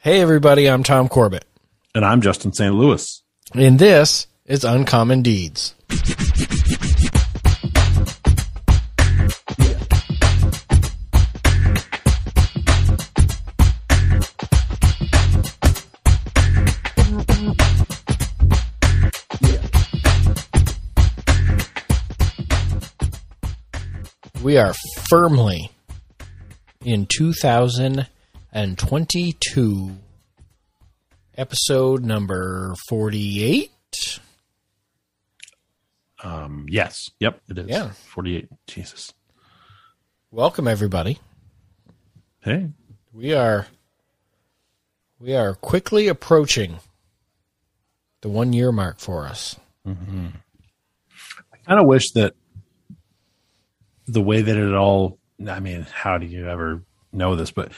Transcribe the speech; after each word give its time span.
Hey, 0.00 0.20
everybody, 0.20 0.70
I'm 0.70 0.84
Tom 0.84 1.08
Corbett. 1.08 1.44
And 1.92 2.04
I'm 2.04 2.20
Justin 2.20 2.52
St. 2.52 2.72
Louis. 2.72 3.20
And 3.52 3.80
this 3.80 4.28
is 4.46 4.62
Uncommon 4.62 5.22
Deeds. 5.22 5.74
We 24.44 24.58
are 24.58 24.74
firmly 25.08 25.72
in 26.84 27.06
2022, 28.52 29.96
episode 31.36 32.04
number 32.04 32.74
48. 32.88 33.70
Um, 36.24 36.66
yes. 36.68 36.96
Yep, 37.20 37.40
it 37.50 37.58
is. 37.58 37.68
Yeah. 37.68 37.90
48. 37.90 38.48
Jesus. 38.66 39.12
Welcome, 40.30 40.66
everybody. 40.66 41.18
Hey. 42.40 42.70
We 43.12 43.34
are 43.34 43.66
we 45.20 45.34
are 45.34 45.54
quickly 45.54 46.08
approaching 46.08 46.78
the 48.20 48.28
one 48.28 48.52
year 48.52 48.72
mark 48.72 48.98
for 48.98 49.26
us. 49.26 49.56
I 51.52 51.56
kind 51.66 51.80
of 51.80 51.86
wish 51.86 52.12
that 52.12 52.34
the 54.06 54.22
way 54.22 54.42
that 54.42 54.56
it 54.56 54.74
all, 54.74 55.18
I 55.46 55.60
mean, 55.60 55.86
how 55.92 56.18
do 56.18 56.26
you 56.26 56.48
ever 56.48 56.82
know 57.12 57.36
this? 57.36 57.50
But 57.50 57.72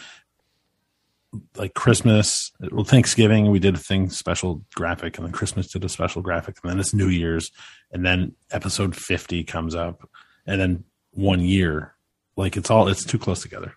like 1.56 1.74
Christmas, 1.74 2.50
well, 2.72 2.84
Thanksgiving, 2.84 3.50
we 3.50 3.58
did 3.58 3.74
a 3.76 3.78
thing 3.78 4.10
special 4.10 4.64
graphic, 4.74 5.16
and 5.16 5.26
then 5.26 5.32
Christmas 5.32 5.68
did 5.68 5.84
a 5.84 5.88
special 5.88 6.22
graphic, 6.22 6.56
and 6.62 6.72
then 6.72 6.80
it's 6.80 6.92
New 6.92 7.08
Year's, 7.08 7.52
and 7.92 8.04
then 8.04 8.34
episode 8.50 8.96
50 8.96 9.44
comes 9.44 9.74
up, 9.74 10.08
and 10.46 10.60
then 10.60 10.84
one 11.12 11.40
year. 11.40 11.94
Like 12.36 12.56
it's 12.56 12.70
all, 12.70 12.88
it's 12.88 13.04
too 13.04 13.18
close 13.18 13.42
together. 13.42 13.74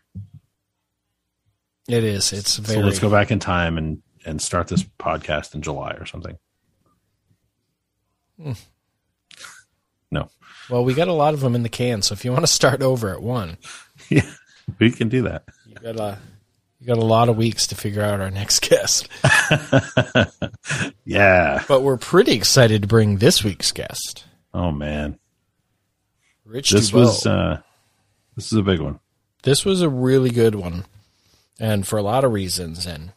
It 1.88 2.04
is. 2.04 2.32
It's 2.32 2.58
very. 2.58 2.80
So 2.80 2.86
let's 2.86 3.00
go 3.00 3.10
back 3.10 3.30
in 3.30 3.40
time 3.40 3.78
and, 3.78 4.02
and 4.26 4.42
start 4.42 4.68
this 4.68 4.84
podcast 4.84 5.54
in 5.54 5.62
July 5.62 5.92
or 6.00 6.06
something. 6.06 6.38
Hmm. 8.42 8.54
No. 10.12 10.30
Well, 10.70 10.86
we 10.86 10.94
got 10.94 11.08
a 11.08 11.14
lot 11.14 11.34
of 11.34 11.42
them 11.42 11.56
in 11.56 11.64
the 11.64 11.70
can, 11.70 12.02
so 12.02 12.14
if 12.14 12.24
you 12.24 12.32
want 12.32 12.44
to 12.44 12.52
start 12.52 12.82
over 12.82 13.10
at 13.10 13.22
one, 13.22 13.58
Yeah, 14.10 14.30
we 14.80 14.92
can 14.92 15.10
do 15.10 15.24
that. 15.24 15.44
you 15.68 15.76
got 15.76 16.00
you 16.84 16.88
got 16.88 16.98
a 17.02 17.06
lot 17.06 17.30
of 17.30 17.38
weeks 17.38 17.68
to 17.68 17.76
figure 17.76 18.02
out 18.02 18.20
our 18.20 18.30
next 18.30 18.60
guest. 18.70 19.08
Yeah. 21.06 21.64
But 21.68 21.82
we're 21.82 21.98
pretty 21.98 22.34
excited 22.34 22.82
to 22.82 22.88
bring 22.88 23.18
this 23.18 23.44
week's 23.44 23.72
guest, 23.72 24.26
Oh 24.54 24.72
man, 24.72 25.18
Rich. 26.46 26.72
this 26.72 26.92
Dubeau. 26.92 26.96
was 26.96 27.26
uh, 27.26 27.62
this 28.36 28.52
is 28.52 28.58
a 28.58 28.62
big 28.62 28.80
one. 28.80 29.00
this 29.44 29.66
was 29.66 29.82
a 29.82 29.90
really 29.90 30.30
good 30.30 30.56
one 30.56 30.86
and 31.60 31.86
for 31.88 31.98
a 31.98 32.02
lot 32.04 32.24
of 32.24 32.32
reasons 32.32 32.86
and 32.86 33.12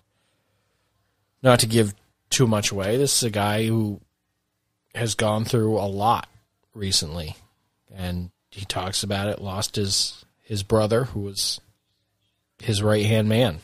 not 1.43 1.61
to 1.61 1.67
give 1.67 1.95
too 2.31 2.47
much 2.47 2.71
away 2.73 2.97
this 2.97 3.17
is 3.19 3.23
a 3.23 3.31
guy 3.31 3.67
who 3.67 4.01
has 4.95 5.15
gone 5.15 5.45
through 5.45 5.79
a 5.79 5.87
lot 5.87 6.29
recently 6.75 7.37
and 7.95 8.31
he 8.51 8.65
talks 8.65 9.03
about 9.03 9.29
it 9.29 9.41
lost 9.41 9.77
his 9.77 10.25
his 10.43 10.63
brother 10.63 11.05
who 11.05 11.21
was 11.21 11.61
his 12.59 12.83
right 12.83 13.05
hand 13.07 13.29
man 13.29 13.59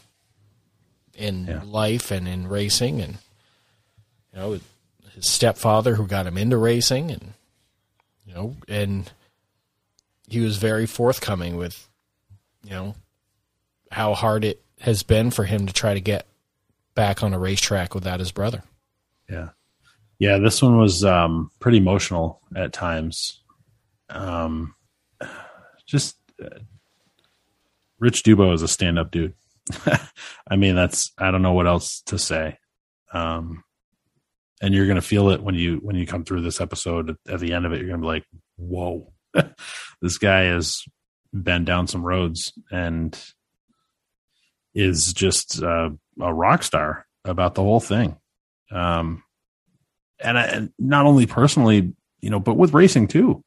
in 1.15 1.47
Yeah. 1.47 1.63
life 1.65 2.11
and 2.11 2.27
in 2.29 2.49
racing 2.49 3.01
and 3.01 3.19
you 4.33 4.39
know 4.39 4.61
his 5.15 5.27
stepfather 5.29 5.95
who 5.97 6.07
got 6.07 6.27
him 6.27 6.39
into 6.39 6.57
racing 6.57 7.11
and 7.11 7.33
you 8.27 8.33
know 8.35 8.57
and 8.69 9.11
he 10.29 10.41
was 10.41 10.57
very 10.57 10.87
forthcoming 10.87 11.57
with 11.57 11.89
you 12.65 12.71
know 12.71 12.95
how 13.91 14.15
hard 14.15 14.45
it 14.45 14.63
has 14.81 15.03
been 15.03 15.31
for 15.31 15.45
him 15.45 15.67
to 15.67 15.73
try 15.73 15.93
to 15.95 16.01
get 16.01 16.27
back 16.95 17.23
on 17.23 17.35
a 17.35 17.39
racetrack 17.39 17.95
without 17.95 18.21
his 18.21 18.33
brother. 18.33 18.63
Yeah, 19.31 19.51
yeah. 20.19 20.39
This 20.39 20.63
one 20.63 20.79
was 20.79 21.05
um, 21.05 21.51
pretty 21.61 21.79
emotional 21.79 22.41
at 22.57 22.73
times. 22.73 23.41
Um, 24.09 24.75
just 25.87 26.17
uh, 26.43 26.49
Rich 28.03 28.25
Dubeau 28.25 28.53
is 28.53 28.63
a 28.63 28.69
stand-up 28.69 29.13
dude. 29.13 29.35
I 30.51 30.57
mean, 30.57 30.75
that's 30.75 31.13
I 31.17 31.31
don't 31.31 31.41
know 31.41 31.53
what 31.53 31.69
else 31.69 32.03
to 32.07 32.19
say. 32.19 32.59
Um, 33.13 33.63
and 34.61 34.75
you're 34.75 34.89
gonna 34.89 35.01
feel 35.01 35.31
it 35.31 35.41
when 35.41 35.55
you 35.55 35.77
when 35.77 35.95
you 35.95 36.05
come 36.05 36.25
through 36.25 36.43
this 36.43 36.61
episode. 36.61 37.11
At, 37.11 37.17
at 37.35 37.41
the 37.41 37.53
end 37.53 37.65
of 37.65 37.73
it, 37.73 37.79
you're 37.79 37.89
gonna 37.89 38.03
be 38.03 38.09
like, 38.09 38.25
"Whoa, 38.57 39.13
this 40.03 40.19
guy 40.19 40.43
has 40.47 40.83
been 41.33 41.65
down 41.65 41.87
some 41.87 42.03
roads 42.03 42.53
and 42.73 43.17
is 44.75 45.13
just 45.13 45.63
uh, 45.63 45.91
a 46.21 46.35
rock 46.35 46.65
star 46.65 47.07
about 47.25 47.55
the 47.55 47.63
whole 47.63 47.79
thing." 47.79 48.17
Um, 48.73 49.23
and, 50.19 50.37
I, 50.37 50.43
and 50.47 50.73
not 50.77 51.07
only 51.07 51.27
personally, 51.27 51.95
you 52.21 52.31
know, 52.31 52.41
but 52.41 52.57
with 52.57 52.75
racing 52.75 53.07
too. 53.07 53.45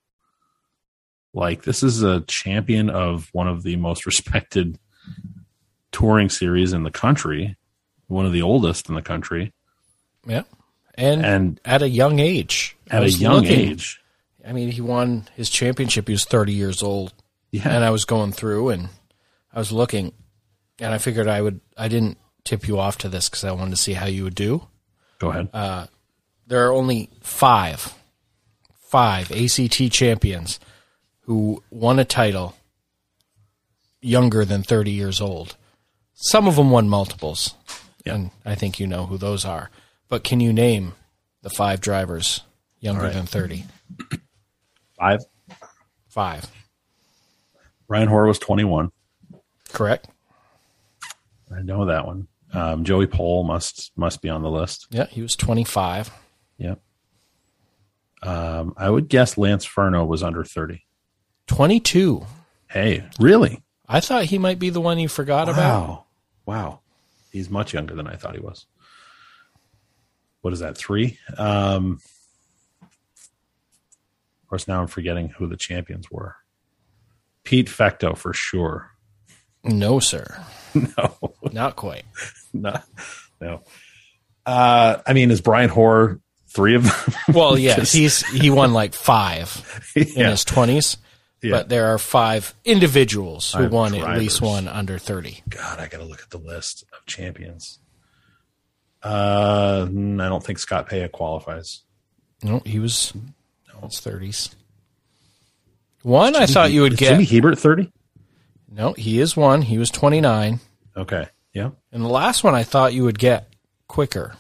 Like 1.36 1.64
this 1.64 1.84
is 1.84 2.02
a 2.02 2.22
champion 2.22 2.90
of 2.90 3.30
one 3.34 3.48
of 3.50 3.62
the 3.64 3.76
most 3.76 4.06
respected 4.06 4.80
touring 5.92 6.30
series 6.30 6.72
in 6.74 6.84
the 6.84 6.92
country, 6.92 7.58
one 8.08 8.26
of 8.26 8.32
the 8.32 8.42
oldest 8.42 8.90
in 8.90 8.96
the 8.96 9.02
country, 9.02 9.54
Yeah. 10.26 10.44
And, 10.98 11.26
and 11.26 11.60
at 11.66 11.82
a 11.82 11.90
young 11.90 12.20
age. 12.20 12.78
At 12.90 13.04
a 13.04 13.10
young 13.12 13.42
looking- 13.44 13.72
age. 13.72 14.02
I 14.48 14.54
mean, 14.54 14.72
he 14.72 14.80
won 14.80 15.28
his 15.36 15.50
championship. 15.50 16.08
He 16.08 16.14
was 16.14 16.24
30 16.24 16.54
years 16.54 16.82
old. 16.84 17.14
Yeah, 17.52 17.68
And 17.68 17.84
I 17.84 17.90
was 17.90 18.06
going 18.06 18.32
through 18.32 18.70
and 18.70 18.90
I 19.54 19.60
was 19.60 19.72
looking 19.72 20.14
and 20.80 20.94
I 20.94 21.00
figured 21.00 21.28
I 21.28 21.42
would, 21.42 21.60
I 21.76 21.88
didn't 21.90 22.18
tip 22.46 22.68
you 22.68 22.78
off 22.80 22.98
to 23.00 23.10
this 23.10 23.28
because 23.30 23.44
I 23.44 23.52
wanted 23.52 23.72
to 23.72 23.78
see 23.78 23.94
how 23.94 24.06
you 24.06 24.24
would 24.24 24.36
do. 24.36 24.68
go 25.20 25.30
ahead. 25.32 25.50
Uh, 25.54 25.88
there 26.48 26.66
are 26.68 26.72
only 26.72 27.10
five, 27.22 27.94
five 28.80 29.32
ACT 29.32 29.92
champions 29.92 30.60
who 31.26 31.64
won 31.70 32.00
a 32.00 32.06
title 32.06 32.56
younger 34.02 34.46
than 34.46 34.64
30 34.64 34.92
years 34.92 35.20
old. 35.20 35.56
Some 36.14 36.48
of 36.48 36.56
them 36.56 36.70
won 36.72 36.88
multiples, 36.88 37.56
and 38.06 38.32
I 38.46 38.56
think 38.56 38.80
you 38.80 38.88
know 38.88 39.06
who 39.06 39.18
those 39.18 39.44
are. 39.44 39.70
But 40.08 40.24
can 40.24 40.40
you 40.40 40.54
name 40.54 40.94
the 41.42 41.50
five 41.50 41.82
drivers 41.82 42.42
younger 42.80 43.04
right. 43.04 43.14
than 43.14 43.26
30? 43.26 43.66
Five. 44.98 45.22
Five, 46.08 46.50
Ryan 47.90 48.08
Hoar 48.08 48.26
was 48.26 48.40
21. 48.40 48.90
correct? 49.74 50.08
I 51.54 51.62
know 51.62 51.86
that 51.88 52.06
one. 52.08 52.30
Um, 52.54 52.86
Joey 52.86 53.06
Pole 53.06 53.44
must 53.44 53.92
must 53.98 54.22
be 54.22 54.30
on 54.30 54.42
the 54.42 54.50
list. 54.50 54.88
Yeah, 54.92 55.08
he 55.08 55.22
was 55.22 55.36
25. 55.36 56.10
Yep. 56.58 56.80
Um, 58.24 58.74
I 58.78 58.90
would 58.90 59.10
guess 59.10 59.38
Lance 59.38 59.68
Furno 59.68 60.08
was 60.08 60.24
under 60.24 60.46
30. 60.46 60.86
22. 61.48 62.26
Hey, 62.70 63.08
really? 63.20 63.62
I 63.88 64.00
thought 64.00 64.26
he 64.26 64.38
might 64.38 64.60
be 64.60 64.70
the 64.70 64.82
one 64.82 65.00
you 65.00 65.08
forgot 65.08 65.50
about. 65.50 65.88
Wow. 65.88 66.06
Wow. 66.46 66.80
He's 67.32 67.50
much 67.50 67.74
younger 67.74 67.96
than 67.96 68.08
I 68.08 68.16
thought 68.16 68.36
he 68.36 68.42
was. 68.42 68.66
What 70.42 70.54
is 70.54 70.60
that? 70.60 70.78
Three? 70.78 71.18
Um, 71.38 72.00
of 72.82 74.50
course, 74.50 74.68
now 74.68 74.82
I'm 74.82 74.88
forgetting 74.88 75.30
who 75.30 75.48
the 75.48 75.58
champions 75.58 76.10
were. 76.12 76.36
Pete 77.44 77.68
Fecteau 77.68 78.18
for 78.18 78.34
sure. 78.34 78.92
No, 79.64 80.00
sir. 80.00 80.44
No, 80.98 81.16
Not 81.54 81.78
quite. 81.78 82.04
no, 82.54 82.78
no. 83.40 83.62
Uh, 84.46 84.98
I 85.08 85.14
mean, 85.14 85.32
is 85.32 85.40
Brian 85.40 85.70
Hoar 85.70 86.20
three 86.50 86.76
of 86.76 86.84
them? 86.84 87.16
Well, 87.34 87.58
yes, 87.58 87.92
he's 87.94 88.28
he 88.28 88.50
won 88.50 88.74
like 88.74 88.94
five 88.94 89.92
in 89.96 90.08
yeah. 90.16 90.32
his 90.32 90.44
20s. 90.44 90.98
Yeah. 91.46 91.52
But 91.52 91.70
there 91.70 91.94
are 91.94 92.00
five 92.00 92.56
individuals 92.66 93.54
who 93.54 93.64
Five 93.64 93.72
won 93.72 93.94
at 93.94 94.18
least 94.18 94.42
one 94.42 94.68
under 94.68 94.98
30. 94.98 95.44
God, 95.48 95.80
I 95.80 95.88
got 95.88 96.00
to 96.00 96.04
look 96.04 96.22
at 96.24 96.32
the 96.32 96.40
list 96.40 96.84
of 96.92 97.06
champions. 97.06 97.80
Uh, 99.04 99.86
mm, 99.86 100.20
I 100.20 100.28
don't 100.28 100.44
think 100.44 100.58
Scott 100.58 100.90
Payea 100.90 101.12
qualifies. 101.12 101.84
No, 102.42 102.64
he 102.66 102.80
was 102.80 103.14
no, 103.14 103.82
it's 103.84 104.02
30s. 104.02 104.56
One 106.02 106.36
I 106.36 106.48
thought 106.48 106.72
you 106.72 106.82
would 106.82 106.94
Is 106.94 107.00
get. 107.00 107.10
Jimmy 107.12 107.26
Hebert 107.26 107.60
30? 107.60 107.92
No, 108.72 108.94
he 108.94 109.20
is 109.20 109.38
one. 109.38 109.62
He 109.62 109.78
was 109.78 109.92
29. 109.92 110.60
Okay. 110.98 111.28
Yeah. 111.54 111.70
And 111.92 112.04
the 112.04 112.10
last 112.10 112.44
one 112.44 112.56
I 112.56 112.64
thought 112.64 112.94
you 112.94 113.04
would 113.04 113.20
get 113.20 113.54
quicker. 113.88 114.36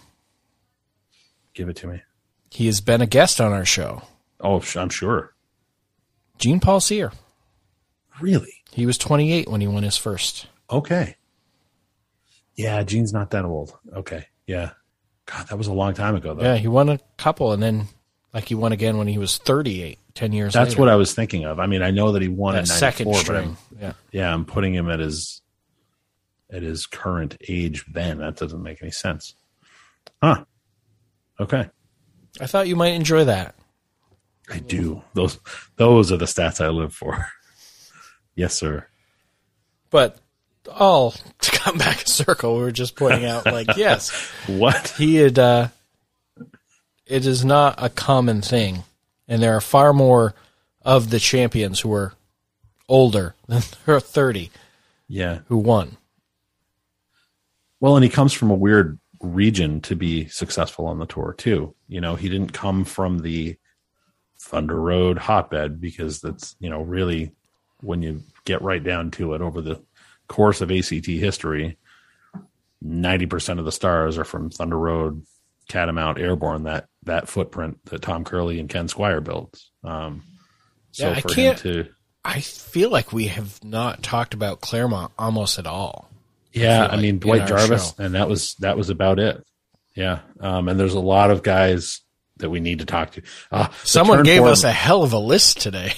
Give 1.53 1.69
it 1.69 1.75
to 1.77 1.87
me. 1.87 2.01
He 2.49 2.65
has 2.65 2.81
been 2.81 3.01
a 3.01 3.05
guest 3.05 3.39
on 3.39 3.53
our 3.53 3.65
show. 3.65 4.01
Oh, 4.39 4.63
I'm 4.75 4.89
sure. 4.89 5.34
Jean-Paul 6.39 6.79
Cyr. 6.79 7.11
Really? 8.19 8.63
He 8.71 8.85
was 8.85 8.97
28 8.97 9.49
when 9.49 9.61
he 9.61 9.67
won 9.67 9.83
his 9.83 9.97
first. 9.97 10.47
Okay. 10.69 11.15
Yeah, 12.55 12.83
Jean's 12.83 13.13
not 13.13 13.31
that 13.31 13.45
old. 13.45 13.77
Okay. 13.93 14.27
Yeah. 14.47 14.71
God, 15.25 15.47
that 15.47 15.57
was 15.57 15.67
a 15.67 15.73
long 15.73 15.93
time 15.93 16.15
ago, 16.15 16.33
though. 16.33 16.43
Yeah, 16.43 16.57
he 16.57 16.67
won 16.67 16.89
a 16.89 16.99
couple, 17.17 17.51
and 17.51 17.61
then 17.61 17.87
like 18.33 18.47
he 18.47 18.55
won 18.55 18.71
again 18.71 18.97
when 18.97 19.07
he 19.07 19.17
was 19.17 19.37
38, 19.37 19.97
10 20.13 20.31
years. 20.33 20.53
That's 20.53 20.71
later. 20.71 20.81
what 20.81 20.89
I 20.89 20.95
was 20.95 21.13
thinking 21.13 21.45
of. 21.45 21.59
I 21.59 21.65
mean, 21.65 21.81
I 21.81 21.91
know 21.91 22.11
that 22.11 22.21
he 22.21 22.27
won 22.27 22.55
in 22.55 22.65
second 22.65 23.07
94, 23.07 23.33
but 23.33 23.43
I'm, 23.43 23.55
string. 23.55 23.79
Yeah, 23.81 23.93
yeah, 24.11 24.33
I'm 24.33 24.45
putting 24.45 24.73
him 24.73 24.89
at 24.89 24.99
his 24.99 25.41
at 26.51 26.61
his 26.61 26.85
current 26.85 27.37
age 27.47 27.85
then. 27.91 28.19
That 28.19 28.35
doesn't 28.35 28.61
make 28.61 28.81
any 28.81 28.91
sense. 28.91 29.33
Huh. 30.21 30.45
Okay. 31.39 31.69
I 32.39 32.45
thought 32.47 32.67
you 32.67 32.75
might 32.75 32.93
enjoy 32.93 33.25
that. 33.25 33.55
I 34.51 34.59
do. 34.59 35.01
Those 35.13 35.39
those 35.77 36.11
are 36.11 36.17
the 36.17 36.25
stats 36.25 36.63
I 36.63 36.69
live 36.69 36.93
for. 36.93 37.27
yes, 38.35 38.53
sir. 38.55 38.85
But 39.89 40.17
all 40.71 41.11
to 41.11 41.51
come 41.51 41.77
back 41.77 42.03
a 42.03 42.07
circle, 42.09 42.55
we 42.55 42.61
were 42.63 42.71
just 42.71 42.95
pointing 42.95 43.25
out, 43.25 43.45
like, 43.45 43.67
yes, 43.77 44.11
What? 44.47 44.89
he 44.97 45.15
had. 45.15 45.37
Uh, 45.39 45.67
it 47.05 47.25
is 47.25 47.45
not 47.45 47.75
a 47.77 47.89
common 47.89 48.41
thing, 48.41 48.83
and 49.27 49.41
there 49.41 49.55
are 49.55 49.61
far 49.61 49.93
more 49.93 50.33
of 50.81 51.09
the 51.11 51.19
champions 51.19 51.79
who 51.79 51.93
are 51.93 52.13
older 52.87 53.35
than 53.47 53.61
thirty 53.61 54.51
Yeah. 55.07 55.39
who 55.47 55.57
won. 55.57 55.97
Well, 57.79 57.95
and 57.95 58.03
he 58.03 58.09
comes 58.09 58.33
from 58.33 58.49
a 58.51 58.55
weird 58.55 58.99
region 59.21 59.81
to 59.81 59.95
be 59.95 60.27
successful 60.27 60.85
on 60.87 60.99
the 60.99 61.05
tour 61.05 61.33
too. 61.37 61.73
You 61.87 62.01
know, 62.01 62.15
he 62.15 62.29
didn't 62.29 62.53
come 62.53 62.85
from 62.85 63.19
the 63.19 63.57
Thunder 64.45 64.79
Road 64.79 65.17
hotbed 65.17 65.81
because 65.81 66.21
that's, 66.21 66.55
you 66.59 66.69
know, 66.69 66.81
really 66.81 67.31
when 67.81 68.01
you 68.01 68.21
get 68.45 68.61
right 68.61 68.83
down 68.83 69.11
to 69.11 69.33
it 69.33 69.41
over 69.41 69.61
the 69.61 69.81
course 70.27 70.61
of 70.61 70.71
ACT 70.71 71.05
history, 71.07 71.77
90% 72.83 73.59
of 73.59 73.65
the 73.65 73.71
stars 73.71 74.17
are 74.17 74.23
from 74.23 74.49
Thunder 74.49 74.77
Road, 74.77 75.23
Catamount, 75.67 76.19
Airborne, 76.19 76.63
that 76.63 76.87
that 77.03 77.27
footprint 77.27 77.79
that 77.85 78.01
Tom 78.01 78.23
Curley 78.23 78.59
and 78.59 78.69
Ken 78.69 78.87
Squire 78.87 79.21
built. 79.21 79.59
Um 79.83 80.23
so 80.91 81.09
Yeah, 81.09 81.17
I 81.17 81.21
for 81.21 81.29
him 81.29 81.35
can't- 81.35 81.57
to 81.59 81.87
I 82.23 82.39
feel 82.41 82.89
like 82.89 83.13
we 83.13 83.27
have 83.27 83.63
not 83.63 84.01
talked 84.01 84.33
about 84.33 84.59
Claremont 84.61 85.11
almost 85.17 85.59
at 85.59 85.67
all. 85.67 86.09
Yeah, 86.53 86.85
I 86.85 86.91
like 86.93 87.01
mean 87.01 87.09
in 87.15 87.19
Dwight 87.19 87.47
Jarvis, 87.47 87.89
show. 87.95 88.03
and 88.03 88.15
that 88.15 88.27
was 88.29 88.55
that 88.59 88.77
was 88.77 88.89
about 88.89 89.19
it. 89.19 89.43
Yeah, 89.95 90.19
um, 90.39 90.67
and 90.67 90.79
there's 90.79 90.93
a 90.95 90.99
lot 90.99 91.29
of 91.31 91.43
guys 91.43 92.01
that 92.37 92.49
we 92.49 92.59
need 92.59 92.79
to 92.79 92.85
talk 92.85 93.11
to. 93.11 93.21
Uh, 93.51 93.67
Someone 93.83 94.23
gave 94.23 94.39
Four- 94.41 94.49
us 94.49 94.63
a 94.63 94.71
hell 94.71 95.03
of 95.03 95.13
a 95.13 95.19
list 95.19 95.61
today. 95.61 95.93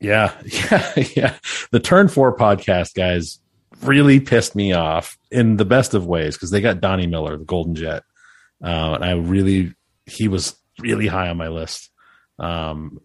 yeah, 0.00 0.32
yeah, 0.44 0.92
yeah. 1.16 1.34
The 1.70 1.80
Turn 1.80 2.08
Four 2.08 2.36
podcast 2.36 2.94
guys 2.94 3.38
really 3.82 4.18
pissed 4.20 4.56
me 4.56 4.72
off 4.72 5.16
in 5.30 5.56
the 5.56 5.64
best 5.64 5.94
of 5.94 6.06
ways 6.06 6.34
because 6.36 6.50
they 6.50 6.60
got 6.60 6.80
Donnie 6.80 7.06
Miller, 7.06 7.36
the 7.36 7.44
Golden 7.44 7.74
Jet, 7.74 8.02
uh, 8.62 8.94
and 8.94 9.04
I 9.04 9.12
really 9.12 9.74
he 10.06 10.26
was 10.28 10.56
really 10.80 11.06
high 11.06 11.28
on 11.28 11.36
my 11.36 11.48
list. 11.48 11.90
Um, 12.38 13.00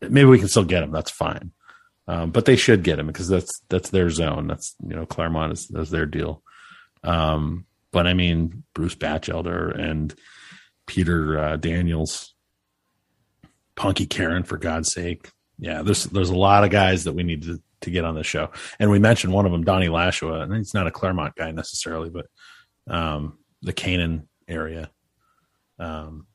maybe 0.00 0.24
we 0.24 0.38
can 0.38 0.48
still 0.48 0.64
get 0.64 0.82
him. 0.82 0.90
That's 0.92 1.10
fine. 1.10 1.52
Um, 2.08 2.30
but 2.32 2.46
they 2.46 2.56
should 2.56 2.82
get 2.82 2.98
him 2.98 3.06
because 3.06 3.28
that's 3.28 3.50
that's 3.68 3.90
their 3.90 4.10
zone. 4.10 4.48
That's 4.48 4.74
you 4.82 4.96
know 4.96 5.06
Claremont 5.06 5.52
is, 5.52 5.70
is 5.70 5.90
their 5.90 6.06
deal. 6.06 6.42
Um, 7.04 7.66
but 7.92 8.06
I 8.08 8.14
mean 8.14 8.64
Bruce 8.74 8.94
Batchelder 8.96 9.70
and 9.78 10.12
Peter 10.92 11.38
uh, 11.38 11.56
Daniels, 11.56 12.34
Punky 13.76 14.04
Karen 14.04 14.42
for 14.42 14.58
God's 14.58 14.92
sake. 14.92 15.30
Yeah, 15.58 15.80
there's 15.80 16.04
there's 16.04 16.28
a 16.28 16.36
lot 16.36 16.64
of 16.64 16.70
guys 16.70 17.04
that 17.04 17.14
we 17.14 17.22
need 17.22 17.44
to 17.44 17.62
to 17.80 17.90
get 17.90 18.04
on 18.04 18.14
the 18.14 18.22
show, 18.22 18.50
and 18.78 18.90
we 18.90 18.98
mentioned 18.98 19.32
one 19.32 19.46
of 19.46 19.52
them, 19.52 19.64
Donnie 19.64 19.88
Lashua, 19.88 20.40
and 20.42 20.54
he's 20.54 20.74
not 20.74 20.86
a 20.86 20.90
Claremont 20.90 21.34
guy 21.34 21.50
necessarily, 21.50 22.10
but 22.10 22.26
um, 22.88 23.38
the 23.62 23.72
Canaan 23.72 24.28
area. 24.46 24.90
Um, 25.78 26.26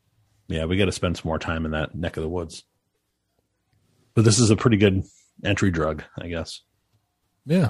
yeah, 0.47 0.65
we 0.65 0.75
got 0.75 0.85
to 0.85 0.91
spend 0.91 1.17
some 1.17 1.29
more 1.29 1.37
time 1.37 1.63
in 1.63 1.71
that 1.71 1.93
neck 1.93 2.17
of 2.17 2.23
the 2.23 2.29
woods. 2.29 2.63
But 4.15 4.25
this 4.25 4.39
is 4.39 4.49
a 4.49 4.55
pretty 4.55 4.77
good 4.77 5.03
entry 5.45 5.69
drug, 5.69 6.03
I 6.19 6.29
guess. 6.29 6.61
Yeah. 7.45 7.69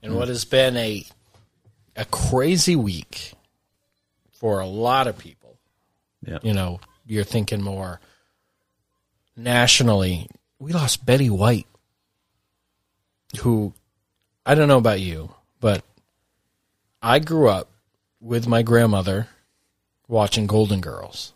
And 0.00 0.14
what 0.14 0.28
has 0.28 0.44
been 0.44 0.76
a 0.76 1.04
a 1.96 2.04
crazy 2.04 2.76
week 2.76 3.34
for 4.38 4.60
a 4.60 4.66
lot 4.66 5.06
of 5.06 5.18
people. 5.18 5.58
Yeah. 6.26 6.38
You 6.42 6.54
know, 6.54 6.80
you're 7.06 7.24
thinking 7.24 7.62
more 7.62 8.00
nationally. 9.36 10.28
We 10.58 10.72
lost 10.72 11.04
Betty 11.04 11.30
White, 11.30 11.66
who 13.40 13.72
I 14.44 14.54
don't 14.54 14.68
know 14.68 14.78
about 14.78 15.00
you, 15.00 15.34
but 15.60 15.84
I 17.02 17.18
grew 17.18 17.48
up 17.48 17.70
with 18.20 18.48
my 18.48 18.62
grandmother 18.62 19.28
watching 20.08 20.46
Golden 20.46 20.80
Girls. 20.80 21.32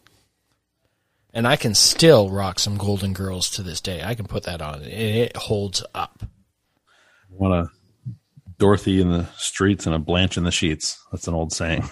And 1.35 1.47
I 1.47 1.57
can 1.57 1.75
still 1.75 2.29
rock 2.29 2.59
some 2.59 2.77
Golden 2.77 3.15
Girls 3.15 3.49
to 3.51 3.63
this 3.63 3.81
day. 3.81 4.03
I 4.03 4.15
can 4.15 4.27
put 4.27 4.43
that 4.45 4.61
on. 4.61 4.83
and 4.83 4.93
It 4.93 5.37
holds 5.37 5.83
up. 5.95 6.25
Want 7.31 7.55
a 7.55 7.71
Dorothy 8.59 9.01
in 9.01 9.09
the 9.11 9.27
streets 9.37 9.87
and 9.87 9.95
a 9.95 9.99
Blanche 9.99 10.37
in 10.37 10.45
the 10.45 10.51
sheets. 10.51 11.03
That's 11.11 11.27
an 11.27 11.35
old 11.35 11.53
saying. 11.53 11.89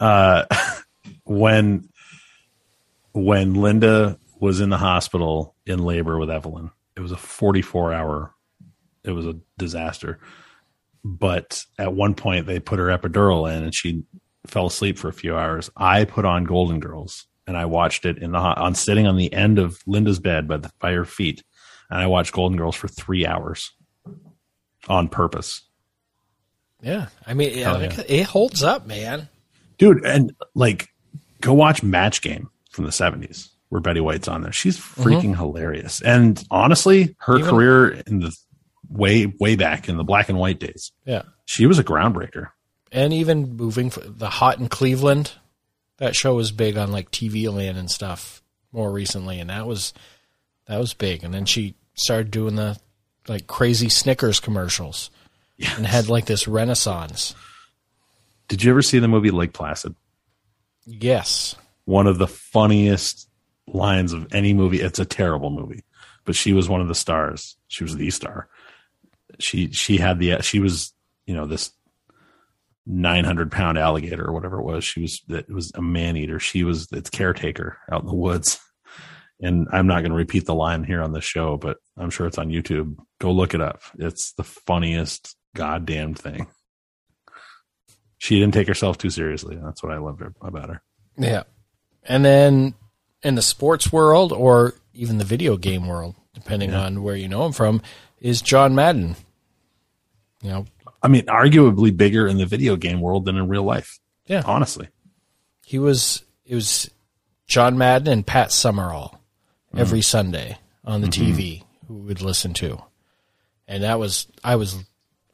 Uh, 0.00 0.44
when 1.24 1.88
when 3.12 3.54
Linda 3.54 4.18
was 4.40 4.60
in 4.60 4.70
the 4.70 4.78
hospital 4.78 5.54
in 5.66 5.80
labor 5.80 6.18
with 6.18 6.30
Evelyn, 6.30 6.70
it 6.96 7.00
was 7.00 7.12
a 7.12 7.16
44 7.16 7.92
hour. 7.92 8.34
It 9.04 9.12
was 9.12 9.26
a 9.26 9.38
disaster. 9.58 10.18
But 11.04 11.64
at 11.78 11.94
one 11.94 12.14
point, 12.14 12.46
they 12.46 12.60
put 12.60 12.78
her 12.78 12.86
epidural 12.86 13.50
in, 13.50 13.64
and 13.64 13.74
she 13.74 14.04
fell 14.46 14.66
asleep 14.66 14.98
for 14.98 15.08
a 15.08 15.12
few 15.12 15.36
hours. 15.36 15.70
I 15.76 16.04
put 16.04 16.24
on 16.24 16.44
Golden 16.44 16.80
Girls, 16.80 17.26
and 17.46 17.56
I 17.56 17.66
watched 17.66 18.04
it 18.04 18.18
in 18.18 18.32
the 18.32 18.38
on 18.38 18.74
sitting 18.74 19.06
on 19.06 19.16
the 19.16 19.32
end 19.32 19.58
of 19.58 19.80
Linda's 19.86 20.18
bed 20.18 20.48
by 20.48 20.58
the 20.58 20.70
by 20.78 20.92
her 20.92 21.04
feet, 21.04 21.42
and 21.90 22.00
I 22.00 22.06
watched 22.06 22.32
Golden 22.32 22.58
Girls 22.58 22.76
for 22.76 22.88
three 22.88 23.26
hours 23.26 23.72
on 24.88 25.08
purpose. 25.08 25.62
Yeah. 26.82 27.08
I 27.26 27.34
mean, 27.34 27.50
it, 27.50 27.56
yeah. 27.56 28.02
it 28.08 28.26
holds 28.26 28.62
up, 28.62 28.86
man. 28.86 29.28
Dude 29.80 30.04
and 30.04 30.32
like 30.54 30.88
go 31.40 31.52
watch 31.52 31.82
match 31.82 32.22
game 32.22 32.48
from 32.70 32.84
the 32.84 32.90
70s 32.90 33.48
where 33.70 33.80
betty 33.80 34.00
white's 34.00 34.28
on 34.28 34.42
there 34.42 34.52
she's 34.52 34.78
mm-hmm. 34.78 35.02
freaking 35.02 35.36
hilarious 35.36 36.00
and 36.02 36.44
honestly 36.50 37.16
her 37.18 37.38
Even- 37.38 37.50
career 37.50 37.88
in 38.06 38.20
the 38.20 38.32
way 38.88 39.26
way 39.26 39.56
back 39.56 39.88
in 39.88 39.96
the 39.96 40.04
black 40.04 40.28
and 40.28 40.38
white 40.38 40.58
days 40.60 40.92
Yeah. 41.04 41.22
she 41.46 41.66
was 41.66 41.78
a 41.78 41.84
groundbreaker 41.84 42.48
And 42.92 43.12
even 43.12 43.56
moving 43.56 43.88
for 43.90 44.00
the 44.00 44.28
Hot 44.28 44.58
in 44.58 44.68
Cleveland, 44.68 45.32
that 45.98 46.16
show 46.16 46.34
was 46.34 46.50
big 46.50 46.76
on 46.76 46.90
like 46.90 47.12
TV 47.12 47.52
land 47.52 47.78
and 47.78 47.88
stuff 47.88 48.42
more 48.72 48.90
recently, 48.90 49.38
and 49.38 49.48
that 49.48 49.64
was 49.64 49.92
that 50.66 50.80
was 50.80 50.92
big. 50.92 51.22
And 51.22 51.32
then 51.32 51.44
she 51.44 51.76
started 51.94 52.32
doing 52.32 52.56
the 52.56 52.76
like 53.28 53.46
crazy 53.46 53.88
Snickers 53.88 54.40
commercials 54.40 55.10
yeah. 55.56 55.72
and 55.76 55.86
had 55.86 56.08
like 56.08 56.24
this 56.24 56.48
renaissance. 56.48 57.34
Did 58.50 58.62
you 58.62 58.70
ever 58.70 58.82
see 58.82 58.98
the 58.98 59.08
movie 59.08 59.30
lake 59.30 59.54
placid? 59.54 59.94
Yes. 60.84 61.56
one 61.86 62.06
of 62.06 62.18
the 62.18 62.26
funniest 62.28 63.28
lines 63.66 64.12
of 64.12 64.34
any 64.34 64.52
movie. 64.52 64.80
It's 64.82 64.98
a 64.98 65.06
terrible 65.06 65.48
movie 65.48 65.84
but 66.24 66.36
she 66.36 66.52
was 66.52 66.68
one 66.68 66.80
of 66.80 66.88
the 66.88 66.94
stars. 66.94 67.56
She 67.68 67.84
was 67.84 67.96
the 67.96 68.10
star. 68.10 68.48
She 69.38 69.72
she 69.72 69.96
had 69.96 70.18
the 70.18 70.40
she 70.42 70.60
was 70.60 70.92
you 71.26 71.34
know 71.34 71.46
this 71.46 71.72
900 72.86 73.50
pound 73.50 73.78
alligator 73.78 74.26
or 74.26 74.32
whatever 74.32 74.60
it 74.60 74.64
was. 74.64 74.84
She 74.84 75.00
was 75.02 75.22
that 75.28 75.50
was 75.50 75.72
a 75.74 75.82
man 75.82 76.16
eater. 76.16 76.38
She 76.38 76.64
was 76.64 76.86
its 76.92 77.10
caretaker 77.10 77.78
out 77.90 78.02
in 78.02 78.06
the 78.06 78.14
woods. 78.14 78.60
And 79.42 79.68
i'm 79.72 79.86
not 79.86 80.02
going 80.02 80.10
to 80.10 80.16
repeat 80.16 80.44
the 80.44 80.54
line 80.54 80.84
here 80.84 81.00
on 81.02 81.12
the 81.12 81.22
show 81.22 81.56
but 81.56 81.78
i'm 81.96 82.10
sure 82.10 82.26
it's 82.26 82.36
on 82.36 82.50
youtube. 82.50 82.96
Go 83.20 83.32
look 83.32 83.54
it 83.54 83.60
up. 83.60 83.80
It's 83.98 84.32
the 84.34 84.44
funniest 84.44 85.34
goddamn 85.56 86.14
thing 86.14 86.46
she 88.20 88.38
didn't 88.38 88.54
take 88.54 88.68
herself 88.68 88.96
too 88.96 89.10
seriously 89.10 89.58
that's 89.62 89.82
what 89.82 89.90
i 89.90 89.98
loved 89.98 90.20
her, 90.20 90.32
about 90.42 90.68
her 90.68 90.82
Yeah. 91.20 91.42
And 92.02 92.24
then 92.24 92.74
in 93.22 93.34
the 93.34 93.42
sports 93.42 93.92
world 93.92 94.32
or 94.32 94.74
even 94.94 95.18
the 95.18 95.24
video 95.24 95.56
game 95.56 95.86
world, 95.86 96.16
depending 96.34 96.74
on 96.74 97.02
where 97.02 97.16
you 97.16 97.28
know 97.28 97.44
him 97.46 97.52
from, 97.52 97.82
is 98.20 98.42
John 98.42 98.74
Madden. 98.74 99.16
You 100.42 100.50
know, 100.50 100.66
I 101.02 101.08
mean, 101.08 101.26
arguably 101.26 101.94
bigger 101.94 102.26
in 102.26 102.38
the 102.38 102.46
video 102.46 102.76
game 102.76 103.00
world 103.00 103.26
than 103.26 103.36
in 103.36 103.48
real 103.48 103.64
life. 103.64 104.00
yeah. 104.26 104.42
Honestly, 104.46 104.88
He 105.64 105.78
was 105.78 106.24
it 106.46 106.54
was 106.54 106.90
John 107.46 107.76
Madden 107.76 108.08
and 108.08 108.26
Pat 108.26 108.50
Summerall 108.50 109.20
mm. 109.74 109.80
every 109.80 110.02
Sunday 110.02 110.58
on 110.84 111.02
the 111.02 111.08
mm-hmm. 111.08 111.36
TV 111.36 111.64
who 111.86 111.94
would 111.94 112.22
listen 112.22 112.54
to. 112.54 112.82
And 113.68 113.82
that 113.82 113.98
was 113.98 114.26
I 114.42 114.56
was 114.56 114.76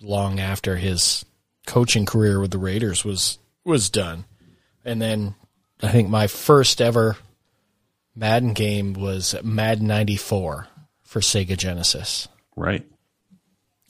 long 0.00 0.40
after 0.40 0.76
his 0.76 1.24
coaching 1.66 2.06
career 2.06 2.40
with 2.40 2.50
the 2.52 2.58
Raiders 2.58 3.04
was 3.04 3.38
was 3.64 3.90
done. 3.90 4.24
And 4.84 5.02
then 5.02 5.34
I 5.82 5.88
think 5.88 6.08
my 6.08 6.26
first 6.28 6.80
ever 6.80 7.16
Madden 8.14 8.52
game 8.54 8.92
was 8.94 9.34
Madden 9.42 9.86
94 9.86 10.68
for 11.04 11.20
Sega 11.20 11.56
Genesis. 11.56 12.28
right? 12.56 12.84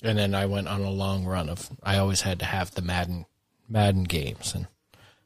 And 0.02 0.18
then 0.18 0.34
I 0.34 0.46
went 0.46 0.68
on 0.68 0.80
a 0.82 0.90
long 0.90 1.24
run 1.24 1.48
of 1.48 1.70
I 1.82 1.98
always 1.98 2.22
had 2.22 2.38
to 2.40 2.44
have 2.44 2.70
the 2.74 2.82
Madden 2.82 3.26
Madden 3.68 4.04
games, 4.04 4.54
and 4.54 4.66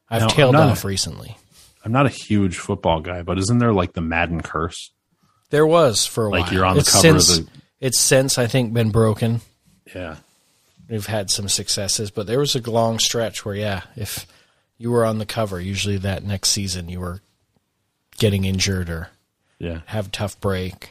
I've 0.09 0.23
Now, 0.23 0.28
tailed 0.28 0.57
off 0.57 0.85
recently. 0.85 1.37
I'm 1.85 1.92
not 1.92 2.07
a 2.07 2.11
huge 2.11 2.57
football 2.59 3.00
guy, 3.00 3.23
but 3.23 3.38
isn't 3.38 3.59
there 3.59 3.73
like 3.73 3.92
the 3.95 4.00
Madden 4.00 4.40
curse? 4.42 4.90
There 5.50 5.66
was 5.66 6.07
for 6.07 6.26
a 6.26 6.30
Like 6.30 6.45
while. 6.47 6.52
you're 6.54 6.64
on 6.64 6.75
the 6.76 6.80
it's 6.80 6.92
cover 6.92 7.16
of 7.16 7.23
since, 7.23 7.38
the- 7.38 7.49
It's 7.80 8.00
since 8.00 8.38
I 8.38 8.47
think 8.47 8.73
been 8.73 8.90
broken. 8.90 9.40
Yeah. 9.95 10.16
We've 10.90 11.06
had 11.06 11.30
some 11.30 11.49
successes, 11.49 12.11
but 12.11 12.26
there 12.26 12.40
was 12.40 12.56
a 12.56 12.70
long 12.70 12.99
stretch 12.99 13.44
where, 13.44 13.54
yeah, 13.54 13.82
if 13.94 14.26
you 14.76 14.90
were 14.90 15.04
on 15.04 15.18
the 15.18 15.26
cover, 15.26 15.61
usually 15.61 15.99
that 15.99 16.25
next 16.25 16.49
season 16.50 16.88
you 16.88 16.99
were 16.99 17.20
getting 18.18 18.44
injured 18.44 18.90
or 18.90 19.09
Yeah. 19.59 19.82
have 19.87 20.09
a 20.09 20.11
tough 20.11 20.40
break. 20.40 20.90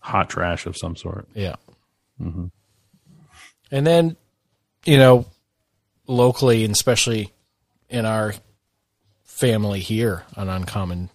Hot 0.00 0.28
trash 0.28 0.66
of 0.66 0.76
some 0.76 0.94
sort. 0.94 1.26
Yeah. 1.34 1.56
Mm-hmm. 2.20 2.46
And 3.70 3.86
then, 3.86 4.16
you 4.84 4.98
know, 4.98 5.24
locally 6.06 6.62
and 6.64 6.72
especially 6.74 7.32
in 7.88 8.04
our 8.04 8.34
family 9.24 9.80
here 9.80 10.24
on 10.36 10.50
Uncommon 10.50 11.08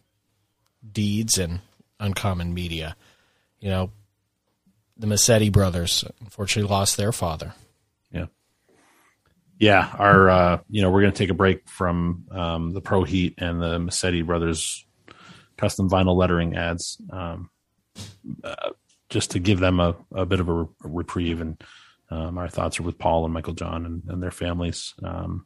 Deeds 0.92 1.38
and 1.38 1.60
Uncommon 2.00 2.56
Media, 2.56 2.96
you 3.60 3.70
know, 3.70 3.92
the 4.98 5.06
Massetti 5.08 5.50
brothers 5.50 6.04
unfortunately 6.22 6.70
lost 6.70 6.98
their 6.98 7.12
father. 7.12 7.54
Yeah. 9.60 9.94
Our, 10.00 10.30
uh, 10.30 10.60
you 10.70 10.82
know, 10.82 10.90
we're 10.90 11.02
going 11.02 11.14
to 11.14 11.18
take 11.18 11.30
a 11.30 11.36
break 11.36 11.68
from 11.70 12.26
um, 12.32 12.72
the 12.72 12.82
Pro 12.82 13.04
Heat 13.04 13.36
and 13.38 13.62
the 13.62 13.78
Massetti 13.78 14.22
Brothers 14.22 14.86
custom 15.58 15.90
vinyl 15.90 16.16
lettering 16.16 16.56
ads 16.56 16.98
um, 17.12 17.50
uh, 18.44 18.70
just 19.10 19.32
to 19.32 19.40
give 19.40 19.60
them 19.60 19.82
a, 19.82 19.96
a 20.14 20.26
bit 20.26 20.40
of 20.40 20.48
a, 20.48 20.54
re- 20.54 20.68
reprieve. 20.84 21.42
And 21.42 21.62
um, 22.10 22.38
our 22.38 22.48
thoughts 22.48 22.80
are 22.80 22.84
with 22.84 22.98
Paul 22.98 23.26
and 23.26 23.34
Michael 23.34 23.54
John 23.54 23.86
and, 23.86 24.04
and 24.08 24.24
their 24.24 24.32
families. 24.32 24.94
Um, 25.04 25.46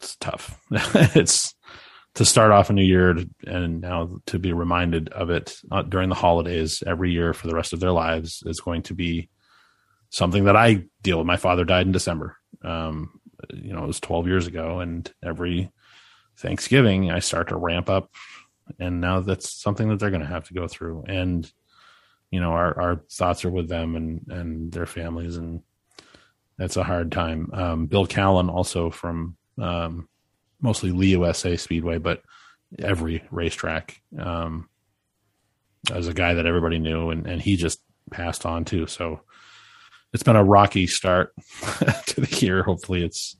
it's 0.00 0.16
tough. 0.16 0.58
it's 0.70 1.54
to 2.14 2.24
start 2.24 2.50
off 2.50 2.70
a 2.70 2.72
new 2.72 2.82
year 2.82 3.16
and 3.46 3.82
now 3.82 4.20
to 4.26 4.38
be 4.38 4.52
reminded 4.52 5.08
of 5.10 5.28
it 5.28 5.56
uh, 5.70 5.82
during 5.82 6.08
the 6.08 6.14
holidays 6.14 6.82
every 6.86 7.12
year 7.12 7.34
for 7.34 7.46
the 7.46 7.54
rest 7.54 7.72
of 7.72 7.80
their 7.80 7.92
lives 7.92 8.42
is 8.46 8.60
going 8.60 8.82
to 8.82 8.94
be 8.94 9.28
something 10.10 10.44
that 10.44 10.56
I 10.56 10.84
deal 11.02 11.18
with. 11.18 11.26
My 11.26 11.36
father 11.36 11.64
died 11.64 11.86
in 11.86 11.92
December. 11.92 12.36
Um, 12.62 13.20
you 13.52 13.72
know, 13.72 13.84
it 13.84 13.86
was 13.86 14.00
12 14.00 14.26
years 14.26 14.46
ago, 14.46 14.80
and 14.80 15.10
every 15.22 15.70
Thanksgiving 16.36 17.10
I 17.10 17.18
start 17.18 17.48
to 17.48 17.56
ramp 17.56 17.88
up, 17.88 18.10
and 18.78 19.00
now 19.00 19.20
that's 19.20 19.50
something 19.50 19.88
that 19.88 19.98
they're 19.98 20.10
going 20.10 20.22
to 20.22 20.26
have 20.26 20.48
to 20.48 20.54
go 20.54 20.68
through. 20.68 21.04
And 21.08 21.50
you 22.30 22.40
know, 22.40 22.50
our 22.52 22.80
our 22.80 22.96
thoughts 23.10 23.44
are 23.44 23.50
with 23.50 23.68
them 23.68 23.96
and 23.96 24.26
and 24.28 24.72
their 24.72 24.86
families, 24.86 25.36
and 25.36 25.62
that's 26.56 26.76
a 26.76 26.84
hard 26.84 27.12
time. 27.12 27.50
Um, 27.52 27.86
Bill 27.86 28.06
Callen, 28.06 28.52
also 28.52 28.90
from 28.90 29.36
um, 29.58 30.08
mostly 30.60 30.90
Lee 30.90 31.10
USA 31.10 31.56
Speedway, 31.56 31.98
but 31.98 32.22
every 32.78 33.22
racetrack, 33.30 34.00
um, 34.18 34.68
as 35.90 36.08
a 36.08 36.14
guy 36.14 36.34
that 36.34 36.46
everybody 36.46 36.78
knew, 36.78 37.10
and 37.10 37.26
and 37.26 37.40
he 37.40 37.56
just 37.56 37.80
passed 38.10 38.44
on 38.44 38.64
too. 38.64 38.86
So 38.86 39.20
it's 40.12 40.22
been 40.22 40.36
a 40.36 40.44
rocky 40.44 40.86
start 40.86 41.32
to 42.06 42.20
the 42.20 42.38
year. 42.40 42.62
Hopefully, 42.62 43.04
it's 43.04 43.36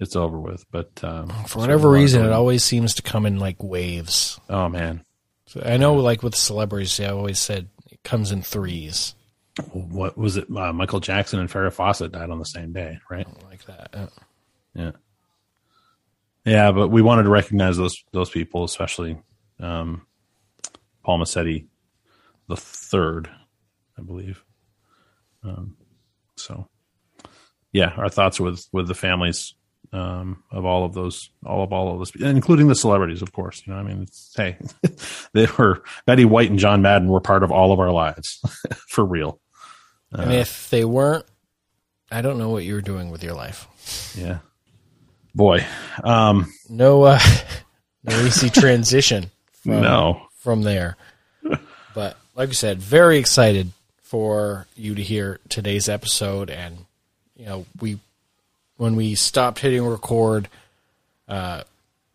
it's 0.00 0.16
over 0.16 0.38
with. 0.40 0.64
But 0.70 1.02
um, 1.02 1.28
For 1.46 1.58
whatever 1.58 1.90
reason, 1.90 2.24
it 2.24 2.32
always 2.32 2.62
seems 2.64 2.94
to 2.94 3.02
come 3.02 3.26
in 3.26 3.38
like 3.38 3.62
waves. 3.62 4.38
oh 4.48 4.68
man, 4.68 5.04
So 5.46 5.62
I 5.64 5.76
know, 5.76 5.94
like 5.94 6.22
with 6.22 6.34
celebrities, 6.34 6.98
I 7.00 7.06
always 7.06 7.38
said 7.38 7.68
it 7.90 8.02
comes 8.04 8.30
in 8.32 8.42
threes, 8.42 9.14
what 9.72 10.16
was 10.16 10.36
it? 10.36 10.46
Uh, 10.54 10.72
Michael 10.72 11.00
Jackson 11.00 11.40
and 11.40 11.48
Farrah 11.48 11.72
Fawcett 11.72 12.12
died 12.12 12.30
on 12.30 12.38
the 12.38 12.44
same 12.44 12.72
day, 12.72 12.98
right? 13.10 13.26
like 13.44 13.64
that. 13.64 14.10
Yeah, 14.74 14.92
yeah. 16.44 16.70
But 16.70 16.88
we 16.88 17.02
wanted 17.02 17.24
to 17.24 17.30
recognize 17.30 17.76
those 17.76 18.04
those 18.12 18.30
people, 18.30 18.62
especially 18.64 19.18
um, 19.58 20.06
Paul 21.02 21.18
Massetti, 21.18 21.66
the 22.48 22.56
third, 22.56 23.28
I 23.98 24.02
believe. 24.02 24.44
Um, 25.42 25.76
so, 26.38 26.68
yeah, 27.72 27.92
our 27.96 28.08
thoughts 28.08 28.40
with 28.40 28.66
with 28.72 28.88
the 28.88 28.94
families 28.94 29.54
um, 29.92 30.42
of 30.50 30.64
all 30.64 30.84
of 30.84 30.94
those, 30.94 31.30
all 31.44 31.62
of 31.62 31.72
all 31.72 31.92
of 31.92 31.98
those, 31.98 32.12
including 32.20 32.68
the 32.68 32.74
celebrities, 32.74 33.22
of 33.22 33.32
course. 33.32 33.62
You 33.66 33.72
know, 33.72 33.78
I 33.78 33.82
mean, 33.82 34.02
it's, 34.02 34.32
hey, 34.36 34.56
they 35.32 35.46
were 35.58 35.82
Betty 36.06 36.24
White 36.24 36.50
and 36.50 36.58
John 36.58 36.82
Madden 36.82 37.08
were 37.08 37.20
part 37.20 37.42
of 37.42 37.50
all 37.50 37.72
of 37.72 37.80
our 37.80 37.90
lives, 37.90 38.40
for 38.88 39.04
real. 39.04 39.40
and 40.12 40.32
if 40.32 40.70
they 40.70 40.84
weren't, 40.84 41.24
I 42.10 42.22
don't 42.22 42.38
know 42.38 42.50
what 42.50 42.64
you 42.64 42.74
were 42.74 42.80
doing 42.80 43.10
with 43.10 43.22
your 43.22 43.34
life. 43.34 43.66
Yeah, 44.16 44.38
boy, 45.34 45.64
um, 46.02 46.52
No, 46.68 47.04
uh, 47.04 47.20
no 48.04 48.20
easy 48.20 48.50
transition 48.50 49.30
from, 49.62 49.80
no, 49.80 50.22
from 50.38 50.62
there. 50.62 50.96
But 51.94 52.16
like 52.34 52.50
I 52.50 52.52
said, 52.52 52.78
very 52.80 53.18
excited 53.18 53.72
for 54.08 54.66
you 54.74 54.94
to 54.94 55.02
hear 55.02 55.38
today's 55.50 55.86
episode. 55.86 56.48
And, 56.48 56.86
you 57.36 57.44
know, 57.44 57.66
we, 57.78 57.98
when 58.78 58.96
we 58.96 59.14
stopped 59.14 59.58
hitting 59.58 59.86
record, 59.86 60.48
uh, 61.28 61.64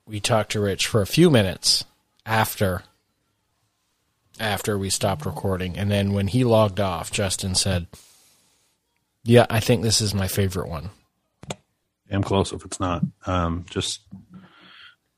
we 0.07 0.19
talked 0.19 0.53
to 0.53 0.59
Rich 0.59 0.87
for 0.87 1.03
a 1.03 1.07
few 1.07 1.29
minutes 1.29 1.85
after, 2.25 2.81
after 4.39 4.75
we 4.75 4.89
stopped 4.89 5.27
recording. 5.27 5.77
And 5.77 5.91
then 5.91 6.13
when 6.13 6.25
he 6.25 6.43
logged 6.43 6.79
off, 6.79 7.11
Justin 7.11 7.53
said, 7.53 7.85
yeah, 9.23 9.45
I 9.51 9.59
think 9.59 9.83
this 9.83 10.01
is 10.01 10.15
my 10.15 10.27
favorite 10.27 10.69
one. 10.69 10.89
am 12.09 12.23
close 12.23 12.51
if 12.51 12.65
it's 12.65 12.79
not. 12.79 13.03
Um, 13.27 13.65
just 13.69 14.01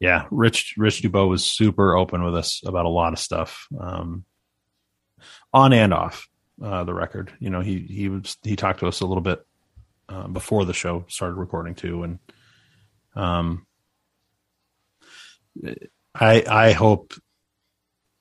yeah, 0.02 0.26
Rich 0.30 0.76
Rich 0.78 1.04
Dubeau 1.04 1.30
was 1.30 1.46
super 1.46 1.96
open 1.96 2.22
with 2.22 2.36
us 2.36 2.62
about 2.66 2.86
a 2.86 2.90
lot 2.90 3.14
of 3.14 3.20
stuff, 3.20 3.66
um, 3.80 4.26
on 5.54 5.72
and 5.72 5.94
off 5.94 6.28
uh, 6.64 6.84
the 6.84 6.94
record. 6.94 7.34
You 7.40 7.50
know, 7.50 7.62
he 7.62 7.80
he 7.80 8.10
was 8.10 8.38
he 8.44 8.56
talked 8.56 8.80
to 8.80 8.88
us 8.88 9.02
a 9.02 9.06
little 9.06 9.22
bit 9.22 9.46
uh, 10.10 10.28
before 10.28 10.66
the 10.66 10.74
show 10.74 11.06
started 11.10 11.36
recording 11.36 11.76
too, 11.76 12.04
and 12.04 12.20
um, 13.16 13.66
I 16.14 16.44
I 16.50 16.72
hope 16.72 17.14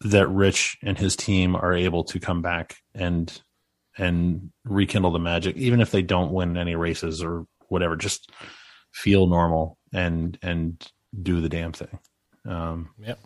that 0.01 0.29
Rich 0.29 0.79
and 0.83 0.99
his 0.99 1.17
team 1.17 1.57
are 1.57 1.73
able 1.73 2.05
to 2.05 2.21
come 2.21 2.43
back 2.43 2.77
and 2.95 3.33
and 3.97 4.51
rekindle 4.65 5.13
the 5.13 5.19
magic, 5.19 5.57
even 5.57 5.81
if 5.81 5.91
they 5.91 6.03
don't 6.03 6.33
win 6.33 6.57
any 6.57 6.75
races 6.75 7.23
or 7.23 7.47
whatever. 7.69 7.97
Just 7.97 8.31
feel 8.93 9.27
normal 9.27 9.79
and 9.93 10.39
and 10.43 10.85
do 11.21 11.41
the 11.41 11.49
damn 11.49 11.73
thing. 11.73 11.99
Um, 12.47 12.91
Yep. 12.99 13.19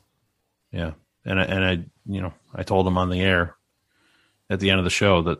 yeah, 0.72 0.92
and 1.24 1.40
I, 1.40 1.44
and 1.44 1.64
I 1.64 1.72
you 2.06 2.20
know 2.20 2.32
I 2.54 2.62
told 2.62 2.86
him 2.86 2.98
on 2.98 3.10
the 3.10 3.20
air 3.20 3.56
at 4.50 4.60
the 4.60 4.70
end 4.70 4.78
of 4.78 4.84
the 4.84 4.90
show 4.90 5.22
that 5.22 5.38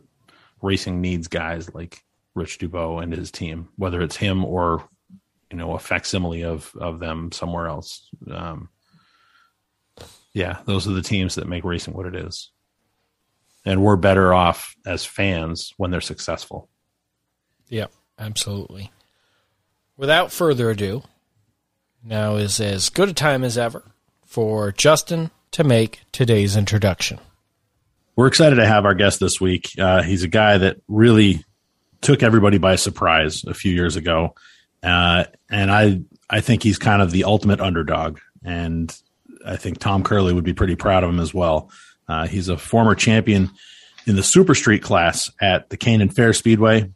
racing 0.63 1.01
needs 1.01 1.29
guys 1.29 1.73
like 1.75 2.03
Rich 2.35 2.59
Dubeau 2.59 3.03
and 3.03 3.13
his 3.13 3.31
team, 3.31 3.69
whether 3.77 4.01
it's 4.03 4.17
him 4.17 4.45
or 4.45 4.89
you 5.51 5.57
know 5.57 5.75
a 5.75 5.79
facsimile 5.79 6.45
of 6.45 6.73
of 6.79 7.01
them 7.01 7.33
somewhere 7.33 7.67
else. 7.67 8.09
Um, 8.31 8.69
yeah, 10.33 10.59
those 10.67 10.87
are 10.87 10.93
the 10.93 11.03
teams 11.03 11.35
that 11.35 11.49
make 11.49 11.65
racing 11.65 11.95
what 11.95 12.07
it 12.07 12.15
is, 12.15 12.51
and 13.65 13.83
we're 13.83 13.97
better 13.97 14.33
off 14.33 14.75
as 14.87 15.05
fans 15.05 15.73
when 15.77 15.91
they're 15.91 16.01
successful. 16.01 16.69
Yep, 17.69 17.93
absolutely. 18.19 18.91
Without 19.97 20.33
further 20.33 20.71
ado, 20.71 21.03
now 22.05 22.37
is 22.37 22.61
as 22.61 22.89
good 22.89 23.09
a 23.09 23.13
time 23.13 23.43
as 23.43 23.59
ever 23.59 23.85
for 24.25 24.71
Justin 24.71 25.31
to 25.51 25.65
make 25.65 26.01
today's 26.13 26.57
introduction. 26.57 27.19
We're 28.19 28.27
excited 28.27 28.57
to 28.57 28.67
have 28.67 28.85
our 28.85 28.95
guest 28.95 29.21
this 29.21 29.41
week. 29.41 29.71
Uh, 29.79 30.03
he's 30.03 30.25
a 30.25 30.29
guy 30.29 30.59
that 30.59 30.79
really 30.89 31.45
took 32.01 32.25
everybody 32.25 32.59
by 32.59 32.75
surprise 32.75 33.45
a 33.45 33.55
few 33.55 33.73
years 33.73 33.95
ago, 33.95 34.35
uh, 34.83 35.27
and 35.49 35.71
I 35.71 36.01
I 36.29 36.41
think 36.41 36.65
he's 36.65 36.79
kind 36.79 37.01
of 37.01 37.13
the 37.13 37.23
ultimate 37.23 37.61
underdog, 37.61 38.19
and 38.43 38.93
I 39.47 39.55
think 39.55 39.79
Tom 39.79 40.03
Curley 40.03 40.33
would 40.33 40.43
be 40.43 40.53
pretty 40.53 40.75
proud 40.75 41.05
of 41.05 41.11
him 41.11 41.21
as 41.21 41.33
well. 41.33 41.71
Uh, 42.09 42.27
he's 42.27 42.49
a 42.49 42.57
former 42.57 42.97
champion 42.97 43.53
in 44.05 44.17
the 44.17 44.25
Super 44.25 44.57
Street 44.57 44.83
class 44.83 45.31
at 45.41 45.71
the 45.71 45.77
Canaan 45.77 46.09
Fair 46.09 46.33
Speedway, 46.33 46.91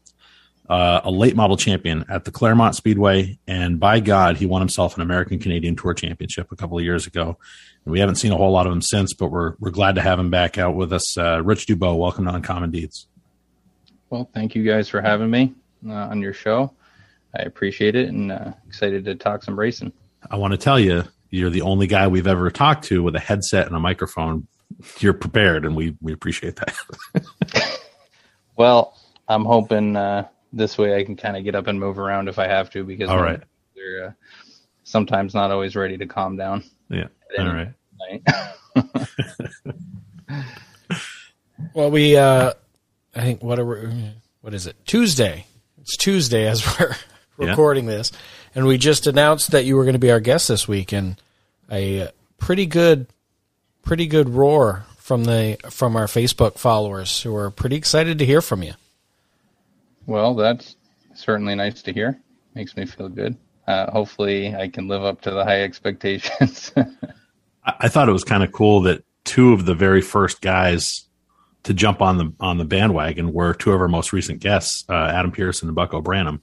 uh, 0.73 1.03
a 1.05 1.11
late 1.11 1.37
model 1.37 1.59
champion 1.59 2.03
at 2.09 2.25
the 2.25 2.31
Claremont 2.31 2.75
Speedway, 2.75 3.39
and 3.47 3.79
by 3.79 4.01
God, 4.01 4.39
he 4.39 4.47
won 4.47 4.63
himself 4.63 4.97
an 4.97 5.03
American 5.03 5.39
Canadian 5.39 5.77
Tour 5.77 5.93
Championship 5.93 6.51
a 6.51 6.57
couple 6.57 6.79
of 6.79 6.85
years 6.85 7.07
ago. 7.07 7.37
And 7.85 7.93
we 7.93 8.01
haven't 8.01 8.15
seen 8.15 8.33
a 8.33 8.39
whole 8.39 8.53
lot 8.53 8.67
of 8.67 8.73
him 8.73 8.81
since, 8.81 9.13
but 9.13 9.29
we're 9.29 9.55
we're 9.61 9.71
glad 9.71 9.97
to 9.97 10.01
have 10.01 10.19
him 10.19 10.31
back 10.31 10.57
out 10.57 10.75
with 10.75 10.91
us. 10.91 11.19
Uh, 11.19 11.43
Rich 11.45 11.67
Dubeau, 11.67 11.99
welcome 11.99 12.25
to 12.25 12.35
Uncommon 12.35 12.71
Deeds. 12.71 13.07
Well, 14.09 14.31
thank 14.33 14.55
you 14.55 14.65
guys 14.65 14.89
for 14.89 15.03
having 15.03 15.31
me 15.31 15.55
uh, 15.87 15.93
on 15.93 16.23
your 16.23 16.33
show. 16.33 16.73
I 17.37 17.43
appreciate 17.43 17.95
it 17.95 18.09
and 18.09 18.33
uh, 18.33 18.53
excited 18.67 19.05
to 19.05 19.15
talk 19.15 19.43
some 19.43 19.59
racing. 19.59 19.93
I 20.31 20.37
want 20.37 20.53
to 20.53 20.59
tell 20.59 20.81
you, 20.81 21.05
you're 21.29 21.51
the 21.51 21.63
only 21.63 21.87
guy 21.87 22.09
we've 22.09 22.27
ever 22.27 22.51
talked 22.51 22.85
to 22.85 23.03
with 23.03 23.15
a 23.15 23.21
headset 23.21 23.67
and 23.67 23.77
a 23.77 23.81
microphone. 23.81 24.47
You're 25.01 25.13
prepared, 25.13 25.67
and 25.67 25.77
we 25.77 25.97
we 26.01 26.15
appreciate 26.15 26.57
that. 26.57 27.79
Well, 28.55 28.97
I'm 29.29 29.45
hoping 29.45 29.97
uh, 29.97 30.29
this 30.53 30.77
way 30.79 30.97
I 30.97 31.05
can 31.05 31.17
kind 31.17 31.37
of 31.37 31.45
get 31.45 31.55
up 31.55 31.67
and 31.67 31.79
move 31.81 31.99
around 31.99 32.29
if 32.29 32.39
I 32.39 32.47
have 32.47 32.71
to 32.71 32.85
because 32.85 33.09
All 33.09 33.23
right. 33.23 33.41
they're 33.75 34.07
uh, 34.09 34.11
sometimes 34.85 35.35
not 35.35 35.51
always 35.51 35.75
ready 35.77 35.97
to 35.99 36.07
calm 36.07 36.37
down. 36.37 36.65
Yeah. 36.89 37.09
at 37.39 37.47
All 37.47 37.49
any 37.49 37.73
right. 38.11 38.23
night. 38.77 39.75
Well, 41.75 41.91
we, 41.91 42.17
uh, 42.17 42.53
I 43.15 43.21
think, 43.21 43.43
what 43.43 43.59
are 43.59 43.65
we, 43.65 44.11
what 44.41 44.53
is 44.53 44.67
it? 44.67 44.77
Tuesday. 44.85 45.47
It's 45.81 45.97
Tuesday 45.97 46.47
as 46.49 46.65
we're 46.81 46.95
Yeah. 47.39 47.51
recording 47.51 47.87
this. 47.87 48.11
And 48.55 48.67
we 48.67 48.79
just 48.79 49.07
announced 49.07 49.53
that 49.53 49.65
you 49.65 49.77
were 49.77 49.85
going 49.85 49.95
to 49.95 49.99
be 50.01 50.11
our 50.11 50.21
guest 50.21 50.49
this 50.49 50.67
week 50.69 50.93
and 50.93 51.17
a 51.71 52.11
pretty 52.39 52.67
good, 52.67 53.07
pretty 53.83 54.07
good 54.07 54.29
roar 54.31 54.85
from 54.99 55.25
the, 55.25 55.57
from 55.71 55.97
our 55.97 56.07
Facebook 56.07 56.59
followers 56.59 57.23
who 57.23 57.35
are 57.37 57.51
pretty 57.51 57.77
excited 57.77 58.19
to 58.19 58.27
hear 58.27 58.43
from 58.43 58.63
you. 58.63 58.75
Well, 60.07 60.35
that's 60.35 60.77
certainly 61.15 61.55
nice 61.55 61.83
to 61.83 61.93
hear. 61.93 62.21
Makes 62.55 62.77
me 62.77 62.87
feel 62.87 63.09
good. 63.09 63.37
Uh, 63.67 63.91
hopefully, 63.91 64.55
I 64.55 64.69
can 64.69 64.89
live 64.89 65.05
up 65.05 65.21
to 65.23 65.31
the 65.31 65.45
high 65.45 65.63
expectations. 65.65 66.73
I, 66.77 67.75
I 67.81 67.89
thought 67.89 68.09
it 68.09 68.13
was 68.13 68.25
kind 68.25 68.43
of 68.43 68.53
cool 68.53 68.83
that 68.83 69.05
two 69.25 69.53
of 69.53 69.67
the 69.67 69.75
very 69.75 70.01
first 70.01 70.41
guys 70.41 71.09
to 71.65 71.73
jump 71.73 72.03
on 72.03 72.19
the 72.19 72.33
on 72.41 72.59
the 72.59 72.65
bandwagon 72.65 73.33
were 73.33 73.55
two 73.55 73.73
of 73.73 73.81
our 73.81 73.89
most 73.89 74.13
recent 74.13 74.41
guests, 74.41 74.85
uh, 74.89 74.95
Adam 74.95 75.31
Pearson 75.31 75.69
and 75.69 75.77
Buck 75.77 75.95
O'Branham, 75.95 76.43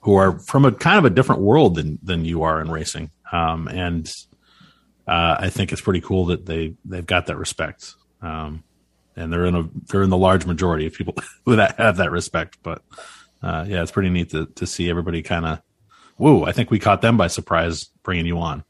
who 0.00 0.14
are 0.14 0.38
from 0.40 0.64
a 0.64 0.72
kind 0.72 0.98
of 0.98 1.04
a 1.04 1.10
different 1.10 1.40
world 1.40 1.74
than 1.74 1.98
than 2.02 2.24
you 2.24 2.42
are 2.42 2.60
in 2.60 2.70
racing. 2.70 3.10
Um, 3.32 3.68
and 3.68 4.06
uh, 5.06 5.36
I 5.40 5.50
think 5.50 5.72
it's 5.72 5.80
pretty 5.80 6.00
cool 6.00 6.26
that 6.26 6.46
they 6.46 6.74
they've 6.84 7.06
got 7.06 7.26
that 7.26 7.36
respect. 7.36 7.94
Um, 8.20 8.62
and 9.18 9.32
they're 9.32 9.46
in 9.46 9.54
a 9.56 9.68
they're 9.88 10.02
in 10.02 10.10
the 10.10 10.16
large 10.16 10.46
majority 10.46 10.86
of 10.86 10.94
people 10.94 11.14
who 11.44 11.56
that 11.56 11.76
have 11.76 11.96
that 11.96 12.10
respect. 12.10 12.58
But 12.62 12.82
uh, 13.42 13.64
yeah, 13.68 13.82
it's 13.82 13.90
pretty 13.90 14.10
neat 14.10 14.30
to 14.30 14.46
to 14.46 14.66
see 14.66 14.88
everybody 14.88 15.22
kind 15.22 15.44
of. 15.44 15.62
Whoa! 16.16 16.44
I 16.44 16.52
think 16.52 16.70
we 16.70 16.78
caught 16.78 17.02
them 17.02 17.16
by 17.16 17.26
surprise 17.26 17.90
bringing 18.02 18.26
you 18.26 18.38
on. 18.38 18.64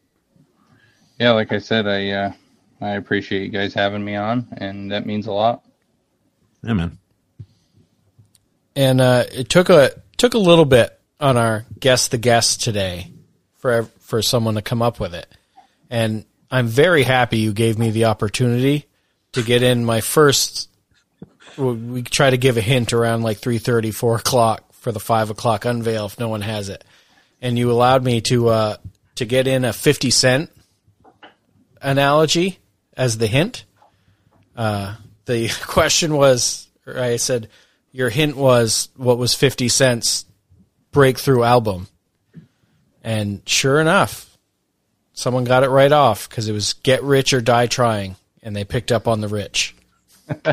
yeah, 1.19 1.31
like 1.31 1.53
I 1.53 1.59
said, 1.59 1.87
I 1.87 2.11
uh, 2.11 2.33
I 2.81 2.91
appreciate 2.91 3.43
you 3.43 3.49
guys 3.49 3.75
having 3.75 4.05
me 4.05 4.17
on, 4.17 4.49
and 4.57 4.91
that 4.91 5.07
means 5.07 5.27
a 5.27 5.33
lot. 5.33 5.65
Yeah, 6.63 6.75
man. 6.75 6.99
and 8.75 9.01
uh, 9.01 9.25
it 9.33 9.49
took 9.49 9.71
a 9.71 9.93
took 10.17 10.35
a 10.35 10.39
little 10.39 10.65
bit 10.65 10.99
on 11.21 11.37
our 11.37 11.65
guess 11.79 12.09
the 12.09 12.19
guest 12.19 12.63
today 12.63 13.13
for 13.57 13.85
for 14.01 14.21
someone 14.23 14.55
to 14.57 14.63
come 14.63 14.83
up 14.83 15.01
with 15.01 15.15
it, 15.15 15.27
and 15.89 16.27
I'm 16.51 16.67
very 16.67 17.03
happy 17.03 17.39
you 17.39 17.53
gave 17.53 17.79
me 17.79 17.91
the 17.91 18.07
opportunity 18.07 18.88
to 19.39 19.47
get 19.47 19.63
in 19.63 19.85
my 19.85 20.01
first. 20.01 20.69
We 21.57 22.03
try 22.03 22.31
to 22.31 22.37
give 22.37 22.57
a 22.57 22.61
hint 22.61 22.93
around 22.93 23.23
like 23.23 23.41
3.30, 23.41 23.93
4 23.93 24.17
o'clock 24.17 24.69
for 24.79 24.93
the 24.93 25.01
five 25.01 25.31
o'clock 25.31 25.65
unveil 25.65 26.07
if 26.07 26.19
no 26.19 26.29
one 26.29 26.41
has 26.41 26.69
it, 26.69 26.85
and 27.43 27.59
you 27.59 27.71
allowed 27.71 28.05
me 28.05 28.21
to 28.23 28.49
uh, 28.49 28.77
to 29.17 29.25
get 29.25 29.47
in 29.47 29.65
a 29.65 29.73
fifty 29.73 30.11
cent 30.11 30.51
analogy 31.83 32.59
as 32.97 33.19
the 33.19 33.27
hint. 33.27 33.65
Uh, 34.57 34.97
the 35.27 35.49
question 35.67 36.15
was, 36.15 36.69
or 36.87 36.99
I 36.99 37.17
said, 37.17 37.49
your 37.93 38.09
hint 38.09 38.37
was 38.37 38.89
what 38.97 39.19
was 39.19 39.35
50 39.35 39.69
cents 39.69 40.25
breakthrough 40.91 41.43
album. 41.43 41.89
And 43.03 43.43
sure 43.47 43.81
enough, 43.81 44.37
someone 45.13 45.45
got 45.45 45.65
it 45.65 45.71
right 45.71 45.93
off 45.93 46.29
because 46.29 46.49
it 46.49 46.53
was 46.53 46.75
Get 46.75 47.03
Rich 47.03 47.33
or 47.33 47.41
Die 47.41 47.67
Trying. 47.67 48.17
And 48.43 48.55
they 48.55 48.65
picked 48.65 48.93
up 48.93 49.09
on 49.09 49.21
the 49.21 49.29
rich. 49.29 49.75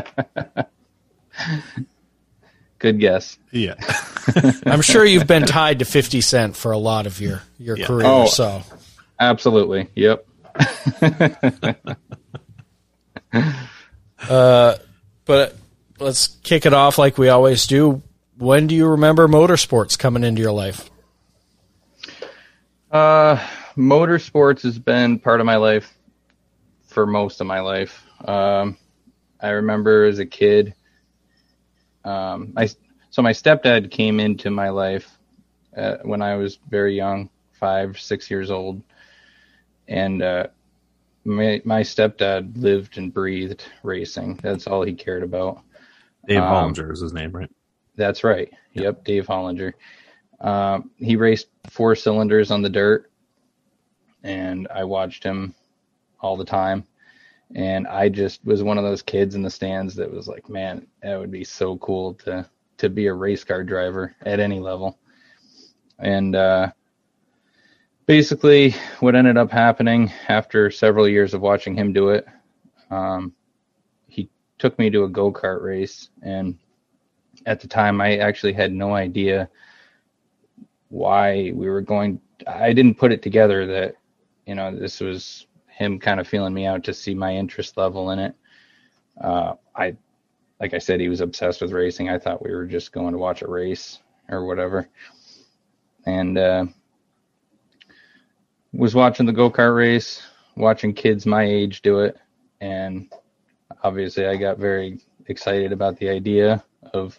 Good 2.78 3.00
guess. 3.00 3.38
Yeah. 3.52 3.74
I'm 4.66 4.82
sure 4.82 5.04
you've 5.04 5.26
been 5.26 5.44
tied 5.46 5.78
to 5.78 5.84
50 5.84 6.20
Cent 6.20 6.56
for 6.56 6.72
a 6.72 6.78
lot 6.78 7.06
of 7.06 7.20
your, 7.20 7.42
your 7.58 7.76
Yeah. 7.78 7.86
career. 7.86 8.06
Oh. 8.06 8.26
So 8.26 8.62
Absolutely. 9.18 9.88
Yep. 9.94 10.26
But 15.26 15.56
let's 15.98 16.28
kick 16.44 16.66
it 16.66 16.72
off 16.72 16.98
like 16.98 17.18
we 17.18 17.28
always 17.28 17.66
do. 17.66 18.02
When 18.38 18.66
do 18.68 18.74
you 18.74 18.86
remember 18.86 19.26
motorsports 19.28 19.98
coming 19.98 20.22
into 20.24 20.40
your 20.40 20.52
life? 20.52 20.88
Uh, 22.90 23.36
motorsports 23.76 24.62
has 24.62 24.78
been 24.78 25.18
part 25.18 25.40
of 25.40 25.46
my 25.46 25.56
life 25.56 25.95
for 26.96 27.06
most 27.06 27.42
of 27.42 27.46
my 27.46 27.60
life. 27.60 28.06
Um, 28.24 28.78
I 29.38 29.50
remember 29.50 30.06
as 30.06 30.18
a 30.18 30.24
kid, 30.24 30.74
um, 32.06 32.54
I 32.56 32.70
so 33.10 33.20
my 33.20 33.32
stepdad 33.32 33.90
came 33.90 34.18
into 34.18 34.50
my 34.50 34.70
life 34.70 35.06
uh, 35.76 35.98
when 36.04 36.22
I 36.22 36.36
was 36.36 36.58
very 36.70 36.96
young, 36.96 37.28
five, 37.52 38.00
six 38.00 38.30
years 38.30 38.50
old, 38.50 38.82
and 39.86 40.22
uh, 40.22 40.46
my 41.26 41.60
my 41.66 41.82
stepdad 41.82 42.56
lived 42.56 42.96
and 42.96 43.12
breathed 43.12 43.62
racing. 43.82 44.40
That's 44.42 44.66
all 44.66 44.82
he 44.82 44.94
cared 44.94 45.22
about. 45.22 45.60
Dave 46.26 46.40
Um, 46.40 46.72
Hollinger 46.72 46.90
is 46.94 47.02
his 47.02 47.12
name, 47.12 47.30
right? 47.32 47.50
That's 47.96 48.24
right. 48.24 48.50
Yep, 48.72 49.04
Dave 49.04 49.26
Hollinger. 49.26 49.74
Um, 50.40 50.92
he 50.96 51.16
raced 51.16 51.48
four 51.68 51.94
cylinders 51.94 52.50
on 52.50 52.62
the 52.62 52.70
dirt, 52.70 53.10
and 54.22 54.66
I 54.74 54.84
watched 54.84 55.22
him 55.22 55.54
all 56.20 56.36
the 56.36 56.44
time. 56.44 56.84
And 57.54 57.86
I 57.86 58.08
just 58.08 58.44
was 58.44 58.62
one 58.62 58.78
of 58.78 58.84
those 58.84 59.02
kids 59.02 59.34
in 59.34 59.42
the 59.42 59.50
stands 59.50 59.94
that 59.96 60.10
was 60.10 60.26
like, 60.26 60.48
man, 60.48 60.86
that 61.02 61.18
would 61.18 61.30
be 61.30 61.44
so 61.44 61.76
cool 61.78 62.14
to 62.14 62.48
to 62.78 62.90
be 62.90 63.06
a 63.06 63.14
race 63.14 63.44
car 63.44 63.64
driver 63.64 64.14
at 64.22 64.40
any 64.40 64.60
level. 64.60 64.98
And 65.98 66.34
uh, 66.36 66.72
basically, 68.04 68.74
what 69.00 69.14
ended 69.14 69.38
up 69.38 69.50
happening 69.50 70.12
after 70.28 70.70
several 70.70 71.08
years 71.08 71.32
of 71.32 71.40
watching 71.40 71.74
him 71.74 71.92
do 71.92 72.10
it, 72.10 72.26
um, 72.90 73.32
he 74.08 74.28
took 74.58 74.78
me 74.78 74.90
to 74.90 75.04
a 75.04 75.08
go 75.08 75.32
kart 75.32 75.62
race, 75.62 76.10
and 76.22 76.58
at 77.46 77.60
the 77.60 77.68
time 77.68 78.00
I 78.00 78.18
actually 78.18 78.52
had 78.52 78.72
no 78.72 78.94
idea 78.94 79.48
why 80.88 81.52
we 81.54 81.68
were 81.68 81.80
going 81.80 82.20
I 82.46 82.72
didn't 82.72 82.94
put 82.94 83.12
it 83.12 83.22
together 83.22 83.66
that 83.66 83.96
you 84.46 84.54
know 84.54 84.74
this 84.74 85.00
was 85.00 85.46
him 85.76 85.98
kind 85.98 86.20
of 86.20 86.26
feeling 86.26 86.54
me 86.54 86.66
out 86.66 86.84
to 86.84 86.94
see 86.94 87.14
my 87.14 87.34
interest 87.34 87.76
level 87.76 88.10
in 88.10 88.18
it. 88.18 88.34
Uh 89.20 89.54
I 89.74 89.96
like 90.60 90.74
I 90.74 90.78
said 90.78 91.00
he 91.00 91.08
was 91.08 91.20
obsessed 91.20 91.60
with 91.60 91.72
racing. 91.72 92.08
I 92.08 92.18
thought 92.18 92.42
we 92.42 92.54
were 92.54 92.66
just 92.66 92.92
going 92.92 93.12
to 93.12 93.18
watch 93.18 93.42
a 93.42 93.48
race 93.48 94.00
or 94.28 94.46
whatever. 94.46 94.88
And 96.06 96.38
uh 96.38 96.66
was 98.72 98.94
watching 98.94 99.26
the 99.26 99.32
go-kart 99.32 99.74
race, 99.74 100.22
watching 100.56 100.92
kids 100.92 101.26
my 101.26 101.44
age 101.44 101.82
do 101.82 102.00
it 102.00 102.16
and 102.60 103.10
obviously 103.82 104.26
I 104.26 104.36
got 104.36 104.58
very 104.58 105.00
excited 105.26 105.72
about 105.72 105.98
the 105.98 106.08
idea 106.08 106.64
of 106.94 107.18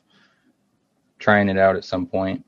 trying 1.20 1.50
it 1.50 1.58
out 1.58 1.76
at 1.76 1.86
some 1.86 2.06
point. 2.06 2.44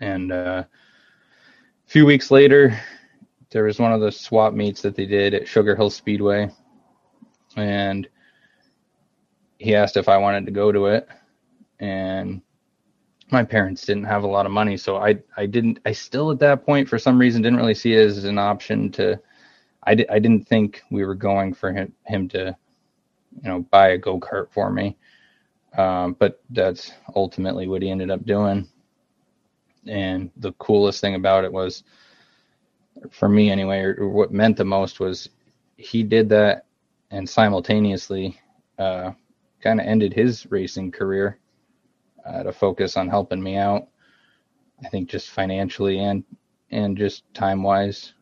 And 0.00 0.32
uh, 0.32 0.64
a 0.64 1.90
few 1.90 2.06
weeks 2.06 2.30
later, 2.30 2.78
there 3.50 3.64
was 3.64 3.78
one 3.78 3.92
of 3.92 4.00
the 4.00 4.12
swap 4.12 4.54
meets 4.54 4.82
that 4.82 4.94
they 4.94 5.06
did 5.06 5.34
at 5.34 5.48
Sugar 5.48 5.76
Hill 5.76 5.90
Speedway, 5.90 6.50
and 7.56 8.08
he 9.58 9.74
asked 9.74 9.96
if 9.96 10.08
I 10.08 10.16
wanted 10.16 10.46
to 10.46 10.52
go 10.52 10.72
to 10.72 10.86
it, 10.86 11.08
and 11.80 12.40
my 13.30 13.44
parents 13.44 13.84
didn't 13.86 14.04
have 14.04 14.24
a 14.24 14.28
lot 14.28 14.46
of 14.46 14.52
money, 14.52 14.76
so 14.76 14.96
I 14.96 15.18
I 15.36 15.46
didn't 15.46 15.80
I 15.84 15.92
still 15.92 16.30
at 16.30 16.38
that 16.40 16.64
point 16.64 16.88
for 16.88 16.98
some 16.98 17.18
reason 17.18 17.42
didn't 17.42 17.58
really 17.58 17.74
see 17.74 17.94
it 17.94 18.06
as 18.06 18.24
an 18.24 18.38
option 18.38 18.90
to. 18.92 19.20
I, 19.82 19.94
di- 19.94 20.08
I 20.10 20.18
didn't 20.18 20.46
think 20.46 20.82
we 20.90 21.04
were 21.06 21.14
going 21.14 21.54
for 21.54 21.72
him 21.72 21.94
him 22.04 22.28
to, 22.28 22.54
you 23.42 23.48
know, 23.48 23.60
buy 23.70 23.88
a 23.90 23.98
go 23.98 24.20
kart 24.20 24.52
for 24.52 24.70
me. 24.70 24.98
Um, 25.76 26.14
but 26.18 26.42
that's 26.50 26.92
ultimately 27.16 27.66
what 27.66 27.80
he 27.80 27.90
ended 27.90 28.10
up 28.10 28.24
doing. 28.26 28.68
And 29.86 30.30
the 30.36 30.52
coolest 30.54 31.00
thing 31.00 31.14
about 31.14 31.44
it 31.44 31.52
was, 31.52 31.84
for 33.10 33.28
me 33.28 33.50
anyway, 33.50 33.80
or, 33.80 33.94
or 34.00 34.08
what 34.08 34.32
meant 34.32 34.56
the 34.56 34.64
most 34.64 35.00
was 35.00 35.30
he 35.76 36.02
did 36.02 36.28
that 36.28 36.66
and 37.10 37.28
simultaneously 37.28 38.38
uh, 38.78 39.12
kind 39.60 39.80
of 39.80 39.86
ended 39.86 40.12
his 40.12 40.46
racing 40.50 40.90
career 40.90 41.38
uh, 42.26 42.42
to 42.42 42.52
focus 42.52 42.96
on 42.96 43.08
helping 43.08 43.42
me 43.42 43.56
out. 43.56 43.88
I 44.84 44.88
think 44.88 45.08
just 45.08 45.30
financially 45.30 45.98
and 45.98 46.24
and 46.70 46.96
just 46.96 47.22
time 47.34 47.62
wise. 47.62 48.14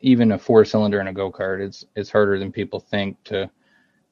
Even 0.00 0.32
a 0.32 0.38
four 0.38 0.64
cylinder 0.64 1.00
and 1.00 1.08
a 1.08 1.12
go 1.12 1.30
kart, 1.30 1.60
it's 1.60 1.84
it's 1.96 2.10
harder 2.10 2.38
than 2.38 2.52
people 2.52 2.80
think 2.80 3.22
to 3.24 3.50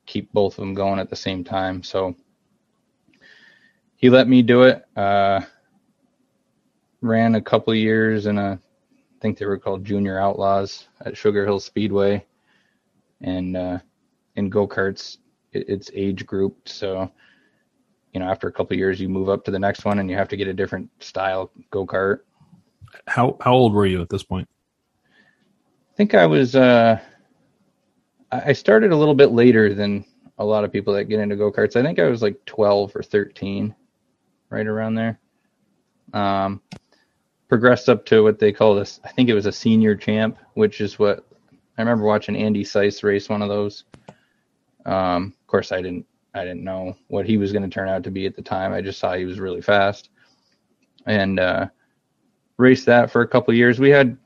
keep 0.05 0.33
both 0.33 0.55
of 0.55 0.62
them 0.62 0.74
going 0.74 0.98
at 0.98 1.11
the 1.11 1.16
same 1.16 1.44
time. 1.44 1.83
So 1.83 2.14
he 3.96 4.11
let 4.11 4.29
me 4.29 4.42
do 4.42 4.62
it. 4.62 4.85
Uh, 4.96 5.40
ran 7.00 7.35
a 7.35 7.40
couple 7.40 7.74
years 7.74 8.26
in 8.26 8.38
a, 8.38 8.59
think 9.20 9.38
they 9.38 9.46
were 9.46 9.59
called 9.59 9.85
Junior 9.85 10.18
Outlaws 10.18 10.88
at 11.05 11.16
Sugar 11.16 11.44
Hill 11.44 11.61
Speedway, 11.61 12.24
and 13.20 13.57
uh, 13.57 13.79
in 14.37 14.50
go 14.50 14.66
karts, 14.66 15.18
it, 15.52 15.68
it's 15.68 15.90
age 15.94 16.26
grouped. 16.26 16.68
So 16.68 17.11
you 18.16 18.20
know, 18.20 18.31
after 18.31 18.48
a 18.48 18.52
couple 18.52 18.74
years, 18.79 18.98
you 18.98 19.11
move 19.11 19.29
up 19.29 19.44
to 19.44 19.50
the 19.50 19.59
next 19.59 19.85
one 19.85 19.98
and 19.98 20.09
you 20.09 20.16
have 20.16 20.29
to 20.29 20.38
get 20.38 20.48
a 20.48 20.55
different 20.55 20.88
style 21.05 21.50
go 21.70 21.85
kart. 21.85 22.20
How 23.07 23.37
how 23.42 23.52
old 23.52 23.74
were 23.74 23.85
you 23.85 24.00
at 24.00 24.09
this 24.09 24.22
point? 24.22 24.48
I 25.92 25.96
think 25.96 26.14
I 26.14 26.24
was. 26.24 26.57
Uh, 26.57 26.98
I 28.33 28.55
started 28.55 28.90
a 28.90 28.96
little 28.96 29.14
bit 29.14 29.33
later 29.33 29.74
than 29.74 30.02
a 30.38 30.44
lot 30.46 30.64
of 30.64 30.72
people 30.72 30.94
that 30.94 31.05
get 31.05 31.20
into 31.20 31.37
go 31.37 31.52
karts. 31.52 31.76
I 31.76 31.83
think 31.83 31.98
I 31.98 32.09
was 32.09 32.22
like 32.22 32.42
12 32.46 32.96
or 32.96 33.02
13, 33.02 33.74
right 34.48 34.66
around 34.66 34.94
there. 34.94 35.20
Um, 36.14 36.62
progressed 37.48 37.88
up 37.88 38.04
to 38.06 38.22
what 38.22 38.38
they 38.38 38.52
call 38.52 38.74
this. 38.74 39.00
I 39.04 39.09
think 39.09 39.28
it 39.28 39.35
was 39.35 39.46
a 39.46 39.52
senior 39.52 39.94
champ, 39.94 40.38
which 40.54 40.80
is 40.80 40.98
what 40.98 41.26
I 41.78 41.82
remember 41.82 42.04
watching 42.04 42.37
Andy 42.37 42.64
Seuss 42.64 43.02
race 43.02 43.28
one 43.28 43.42
of 43.42 43.48
those. 43.48 43.85
Um, 44.85 45.35
of 45.40 45.46
course, 45.46 45.72
I 45.72 45.82
didn't 45.82 46.06
I 46.35 46.44
didn't 46.44 46.64
know 46.64 46.96
what 47.09 47.26
he 47.26 47.38
was 47.38 47.52
going 47.52 47.62
to 47.62 47.74
turn 47.74 47.88
out 47.88 48.04
to 48.04 48.11
be 48.11 48.26
at 48.26 48.37
the 48.37 48.42
time. 48.42 48.72
I 48.72 48.82
just 48.82 48.98
saw 48.98 49.14
he 49.14 49.24
was 49.24 49.40
really 49.40 49.62
fast, 49.62 50.11
and 51.06 51.40
uh, 51.40 51.66
raced 52.56 52.87
that 52.87 53.11
for 53.11 53.22
a 53.22 53.28
couple 53.28 53.54
years. 53.54 53.78
We 53.78 53.90
had 53.90 54.16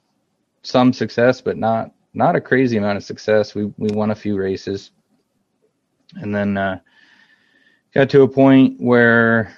some 0.62 0.92
success, 0.92 1.40
but 1.40 1.56
not 1.56 1.92
not 2.14 2.36
a 2.36 2.40
crazy 2.40 2.76
amount 2.76 2.98
of 2.98 3.04
success. 3.04 3.54
We 3.54 3.66
we 3.76 3.88
won 3.90 4.10
a 4.10 4.16
few 4.16 4.36
races, 4.36 4.90
and 6.14 6.34
then 6.34 6.56
uh, 6.56 6.80
got 7.94 8.10
to 8.10 8.22
a 8.22 8.28
point 8.28 8.80
where 8.80 9.56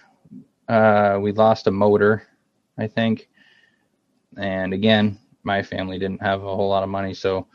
uh, 0.69 1.19
we 1.21 1.33
lost 1.33 1.67
a 1.67 1.71
motor, 1.71 2.23
I 2.79 2.87
think. 2.87 3.29
And 4.37 4.73
again, 4.73 5.19
my 5.45 5.63
family 5.63 5.99
didn't 5.99 6.23
have 6.23 6.43
a 6.43 6.55
whole 6.57 6.69
lot 6.69 6.83
of 6.83 6.89
money, 6.89 7.15
so 7.15 7.47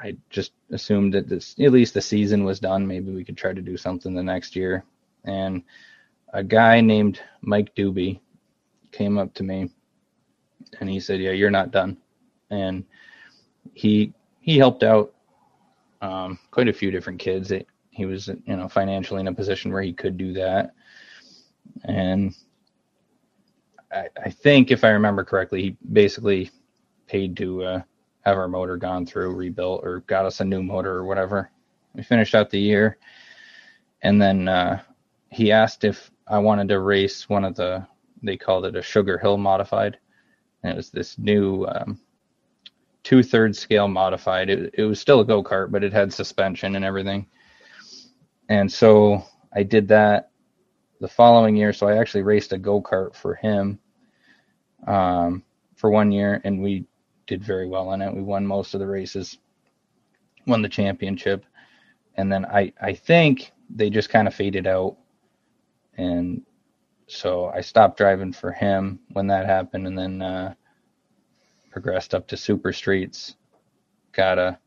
I 0.00 0.16
just 0.30 0.52
assumed 0.70 1.14
that 1.14 1.28
this 1.28 1.54
at 1.58 1.72
least 1.72 1.94
the 1.94 2.02
season 2.02 2.44
was 2.44 2.60
done. 2.60 2.86
Maybe 2.86 3.12
we 3.12 3.24
could 3.24 3.36
try 3.36 3.52
to 3.52 3.62
do 3.62 3.76
something 3.76 4.14
the 4.14 4.22
next 4.22 4.54
year. 4.54 4.84
And 5.24 5.62
a 6.32 6.44
guy 6.44 6.80
named 6.80 7.20
Mike 7.40 7.74
Doobie 7.74 8.20
came 8.92 9.18
up 9.18 9.32
to 9.34 9.42
me 9.42 9.70
and 10.80 10.88
he 10.88 11.00
said, 11.00 11.20
"Yeah, 11.20 11.32
you're 11.32 11.50
not 11.50 11.70
done." 11.70 11.96
And 12.50 12.84
he 13.74 14.12
he 14.40 14.58
helped 14.58 14.82
out 14.82 15.14
um, 16.02 16.38
quite 16.50 16.68
a 16.68 16.72
few 16.72 16.90
different 16.90 17.18
kids. 17.18 17.50
It, 17.50 17.66
he 17.90 18.04
was 18.04 18.28
you 18.28 18.56
know 18.56 18.68
financially 18.68 19.20
in 19.20 19.28
a 19.28 19.34
position 19.34 19.72
where 19.72 19.82
he 19.82 19.92
could 19.92 20.16
do 20.18 20.32
that, 20.34 20.74
and 21.84 22.34
I, 23.96 24.08
I 24.24 24.30
think 24.30 24.70
if 24.70 24.84
I 24.84 24.90
remember 24.90 25.24
correctly, 25.24 25.62
he 25.62 25.76
basically 25.92 26.50
paid 27.06 27.36
to 27.38 27.64
uh, 27.64 27.82
have 28.20 28.36
our 28.36 28.48
motor 28.48 28.76
gone 28.76 29.06
through, 29.06 29.34
rebuilt, 29.34 29.80
or 29.84 30.00
got 30.00 30.26
us 30.26 30.40
a 30.40 30.44
new 30.44 30.62
motor 30.62 30.92
or 30.92 31.04
whatever. 31.04 31.50
We 31.94 32.02
finished 32.02 32.34
out 32.34 32.50
the 32.50 32.60
year, 32.60 32.98
and 34.02 34.20
then 34.20 34.48
uh, 34.48 34.82
he 35.30 35.50
asked 35.50 35.84
if 35.84 36.10
I 36.26 36.38
wanted 36.38 36.68
to 36.68 36.80
race 36.80 37.28
one 37.28 37.44
of 37.44 37.56
the 37.56 37.86
they 38.22 38.36
called 38.36 38.66
it 38.66 38.76
a 38.76 38.82
Sugar 38.82 39.18
Hill 39.18 39.36
modified, 39.36 39.98
and 40.62 40.72
it 40.72 40.76
was 40.76 40.90
this 40.90 41.18
new 41.18 41.64
um, 41.64 42.00
two 43.02 43.22
thirds 43.22 43.58
scale 43.58 43.88
modified. 43.88 44.50
It, 44.50 44.74
it 44.74 44.84
was 44.84 45.00
still 45.00 45.20
a 45.20 45.24
go 45.24 45.42
kart, 45.42 45.70
but 45.70 45.84
it 45.84 45.92
had 45.92 46.12
suspension 46.12 46.76
and 46.76 46.84
everything. 46.84 47.26
And 48.48 48.70
so 48.70 49.24
I 49.54 49.62
did 49.62 49.88
that 49.88 50.30
the 51.00 51.08
following 51.08 51.56
year. 51.56 51.72
So 51.72 51.88
I 51.88 51.98
actually 51.98 52.22
raced 52.22 52.52
a 52.52 52.58
go 52.58 52.82
kart 52.82 53.14
for 53.14 53.34
him 53.34 53.78
um, 54.86 55.42
for 55.76 55.90
one 55.90 56.12
year, 56.12 56.40
and 56.44 56.62
we 56.62 56.86
did 57.26 57.42
very 57.44 57.66
well 57.68 57.92
in 57.92 58.02
it. 58.02 58.14
We 58.14 58.22
won 58.22 58.46
most 58.46 58.74
of 58.74 58.80
the 58.80 58.86
races, 58.86 59.38
won 60.46 60.62
the 60.62 60.68
championship, 60.68 61.44
and 62.16 62.32
then 62.32 62.44
I 62.46 62.72
I 62.80 62.94
think 62.94 63.52
they 63.70 63.90
just 63.90 64.10
kind 64.10 64.28
of 64.28 64.34
faded 64.34 64.66
out, 64.66 64.96
and 65.96 66.42
so 67.08 67.46
I 67.46 67.60
stopped 67.60 67.98
driving 67.98 68.32
for 68.32 68.52
him 68.52 69.00
when 69.12 69.26
that 69.28 69.46
happened, 69.46 69.86
and 69.86 69.98
then. 69.98 70.22
Uh, 70.22 70.54
progressed 71.76 72.14
up 72.14 72.26
to 72.26 72.38
super 72.38 72.72
streets, 72.72 73.36
got 74.12 74.38
a 74.38 74.58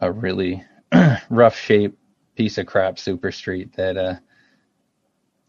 a 0.00 0.12
really 0.12 0.62
rough 1.30 1.56
shape 1.56 1.96
piece 2.34 2.58
of 2.58 2.66
crap 2.66 2.98
super 2.98 3.32
street 3.32 3.74
that 3.76 3.96
uh 3.96 4.14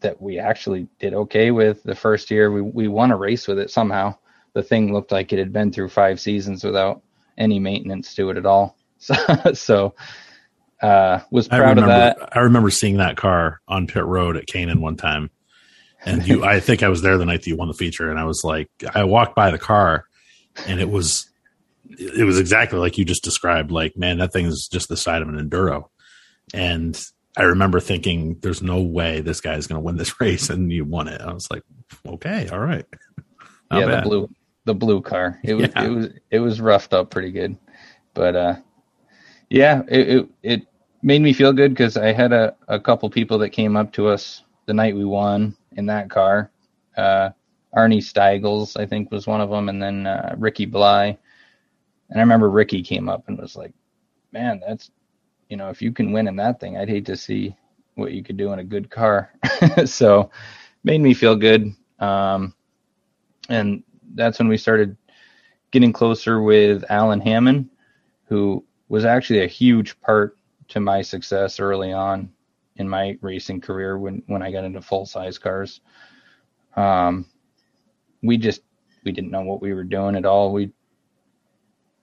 that 0.00 0.20
we 0.20 0.38
actually 0.38 0.88
did 0.98 1.14
okay 1.14 1.50
with 1.50 1.82
the 1.82 1.94
first 1.94 2.30
year. 2.30 2.50
We 2.50 2.62
we 2.62 2.88
won 2.88 3.10
a 3.10 3.16
race 3.16 3.48
with 3.48 3.58
it 3.58 3.70
somehow. 3.70 4.16
The 4.54 4.62
thing 4.62 4.92
looked 4.92 5.12
like 5.12 5.32
it 5.32 5.38
had 5.38 5.52
been 5.52 5.72
through 5.72 5.90
five 5.90 6.20
seasons 6.20 6.64
without 6.64 7.02
any 7.36 7.58
maintenance 7.58 8.14
to 8.14 8.30
it 8.30 8.36
at 8.36 8.46
all. 8.46 8.76
So, 9.00 9.14
so 9.54 9.94
uh, 10.82 11.20
was 11.30 11.46
proud 11.46 11.76
remember, 11.78 11.82
of 11.82 12.18
that. 12.18 12.36
I 12.36 12.40
remember 12.40 12.68
seeing 12.68 12.96
that 12.96 13.16
car 13.16 13.60
on 13.68 13.86
pit 13.86 14.04
road 14.04 14.36
at 14.36 14.48
Canaan 14.48 14.80
one 14.80 14.96
time. 14.96 15.30
And 16.04 16.26
you, 16.26 16.44
I 16.44 16.58
think 16.58 16.82
I 16.82 16.88
was 16.88 17.00
there 17.00 17.16
the 17.16 17.24
night 17.24 17.42
that 17.42 17.46
you 17.46 17.56
won 17.56 17.68
the 17.68 17.74
feature, 17.74 18.10
and 18.10 18.18
I 18.18 18.24
was 18.24 18.42
like, 18.42 18.68
I 18.92 19.04
walked 19.04 19.36
by 19.36 19.52
the 19.52 19.58
car, 19.58 20.06
and 20.66 20.80
it 20.80 20.88
was 20.88 21.28
it 21.90 22.24
was 22.24 22.38
exactly 22.38 22.78
like 22.78 22.98
you 22.98 23.04
just 23.04 23.24
described 23.24 23.70
like 23.70 23.96
man 23.96 24.18
that 24.18 24.32
thing 24.32 24.46
is 24.46 24.68
just 24.70 24.88
the 24.88 24.96
side 24.96 25.22
of 25.22 25.28
an 25.28 25.36
enduro 25.38 25.88
and 26.52 27.02
i 27.38 27.42
remember 27.42 27.80
thinking 27.80 28.38
there's 28.42 28.62
no 28.62 28.82
way 28.82 29.20
this 29.20 29.40
guy 29.40 29.54
is 29.54 29.66
going 29.66 29.80
to 29.80 29.84
win 29.84 29.96
this 29.96 30.20
race 30.20 30.50
and 30.50 30.70
you 30.70 30.84
won 30.84 31.08
it 31.08 31.20
i 31.22 31.32
was 31.32 31.50
like 31.50 31.62
okay 32.06 32.48
all 32.48 32.60
right 32.60 32.84
Not 33.70 33.80
yeah 33.80 33.86
bad. 33.86 34.04
the 34.04 34.08
blue 34.08 34.30
the 34.64 34.74
blue 34.74 35.00
car 35.00 35.38
it 35.42 35.54
was 35.54 35.70
yeah. 35.74 35.84
it 35.84 35.88
was 35.88 36.08
it 36.30 36.40
was 36.40 36.60
roughed 36.60 36.92
up 36.92 37.10
pretty 37.10 37.32
good 37.32 37.56
but 38.14 38.36
uh 38.36 38.56
yeah 39.48 39.82
it 39.88 40.08
it, 40.08 40.28
it 40.42 40.62
made 41.02 41.22
me 41.22 41.32
feel 41.32 41.52
good 41.52 41.70
because 41.70 41.96
i 41.96 42.12
had 42.12 42.32
a, 42.32 42.54
a 42.68 42.78
couple 42.78 43.08
people 43.08 43.38
that 43.38 43.50
came 43.50 43.76
up 43.76 43.92
to 43.94 44.08
us 44.08 44.42
the 44.66 44.74
night 44.74 44.94
we 44.94 45.04
won 45.06 45.56
in 45.76 45.86
that 45.86 46.10
car 46.10 46.50
uh 46.98 47.30
Arnie 47.76 47.98
Steigels, 48.02 48.80
I 48.80 48.86
think, 48.86 49.10
was 49.10 49.26
one 49.26 49.40
of 49.40 49.50
them, 49.50 49.68
and 49.68 49.82
then 49.82 50.06
uh, 50.06 50.34
Ricky 50.38 50.66
Bly. 50.66 51.18
And 52.10 52.18
I 52.18 52.20
remember 52.20 52.48
Ricky 52.50 52.82
came 52.82 53.08
up 53.08 53.24
and 53.28 53.38
was 53.38 53.56
like, 53.56 53.72
"Man, 54.32 54.60
that's 54.66 54.90
you 55.48 55.56
know, 55.56 55.70
if 55.70 55.80
you 55.82 55.92
can 55.92 56.12
win 56.12 56.28
in 56.28 56.36
that 56.36 56.60
thing, 56.60 56.76
I'd 56.76 56.88
hate 56.88 57.06
to 57.06 57.16
see 57.16 57.56
what 57.94 58.12
you 58.12 58.22
could 58.22 58.36
do 58.36 58.52
in 58.52 58.58
a 58.58 58.64
good 58.64 58.90
car." 58.90 59.32
so, 59.84 60.30
made 60.84 61.00
me 61.00 61.14
feel 61.14 61.36
good. 61.36 61.72
Um, 61.98 62.54
and 63.48 63.82
that's 64.14 64.38
when 64.38 64.48
we 64.48 64.56
started 64.56 64.96
getting 65.70 65.92
closer 65.92 66.40
with 66.42 66.84
Alan 66.90 67.20
Hammond, 67.20 67.68
who 68.26 68.64
was 68.88 69.04
actually 69.04 69.42
a 69.44 69.48
huge 69.48 70.00
part 70.00 70.36
to 70.68 70.80
my 70.80 71.02
success 71.02 71.60
early 71.60 71.92
on 71.92 72.30
in 72.76 72.88
my 72.88 73.18
racing 73.20 73.60
career 73.60 73.98
when 73.98 74.22
when 74.26 74.42
I 74.42 74.52
got 74.52 74.64
into 74.64 74.80
full 74.80 75.06
size 75.06 75.38
cars. 75.38 75.80
Um, 76.76 77.26
we 78.22 78.36
just 78.36 78.62
we 79.04 79.12
didn't 79.12 79.30
know 79.30 79.42
what 79.42 79.60
we 79.60 79.74
were 79.74 79.84
doing 79.84 80.16
at 80.16 80.24
all. 80.24 80.52
We 80.52 80.72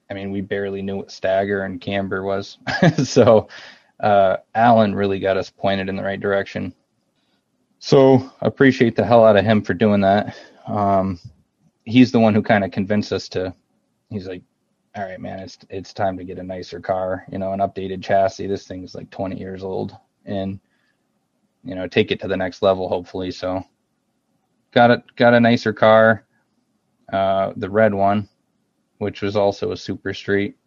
I 0.10 0.14
mean, 0.14 0.32
we 0.32 0.42
barely 0.42 0.82
knew 0.82 0.98
what 0.98 1.12
stagger 1.12 1.64
and 1.64 1.82
camber 1.82 2.24
was. 2.24 2.58
so 3.04 3.48
uh, 4.00 4.38
Alan 4.54 4.94
really 4.94 5.20
got 5.20 5.38
us 5.38 5.50
pointed 5.50 5.90
in 5.90 5.96
the 5.96 6.04
right 6.04 6.20
direction. 6.20 6.74
So 7.80 8.32
appreciate 8.42 8.96
the 8.96 9.06
hell 9.06 9.26
out 9.26 9.38
of 9.38 9.46
him 9.46 9.62
for 9.62 9.74
doing 9.74 10.02
that. 10.02 10.36
Um, 10.68 11.20
he's 11.84 12.12
the 12.12 12.20
one 12.20 12.34
who 12.34 12.42
kind 12.42 12.64
of 12.64 12.72
convinced 12.72 13.14
us 13.14 13.30
to. 13.30 13.54
He's 14.10 14.28
like, 14.28 14.42
"All 14.96 15.04
right, 15.04 15.20
man, 15.20 15.40
it's 15.40 15.58
it's 15.70 15.94
time 15.94 16.18
to 16.18 16.24
get 16.24 16.40
a 16.40 16.44
nicer 16.44 16.80
car. 16.80 17.26
You 17.32 17.38
know, 17.38 17.54
an 17.54 17.60
updated 17.60 18.04
chassis. 18.04 18.48
This 18.48 18.68
thing's 18.68 18.96
like 18.96 19.10
20 19.12 19.38
years 19.38 19.64
old, 19.64 19.96
and 20.26 20.60
you 21.64 21.76
know, 21.76 21.88
take 21.88 22.12
it 22.12 22.20
to 22.22 22.28
the 22.28 22.38
next 22.38 22.62
level, 22.62 22.90
hopefully." 22.90 23.32
So 23.32 23.64
got 24.72 24.92
a 24.92 25.04
got 25.16 25.34
a 25.34 25.40
nicer 25.40 25.74
car, 25.74 26.26
uh, 27.12 27.54
the 27.56 27.70
red 27.70 27.94
one, 27.94 28.28
which 29.00 29.22
was 29.22 29.36
also 29.36 29.72
a 29.72 29.78
super 29.78 30.14
street, 30.14 30.58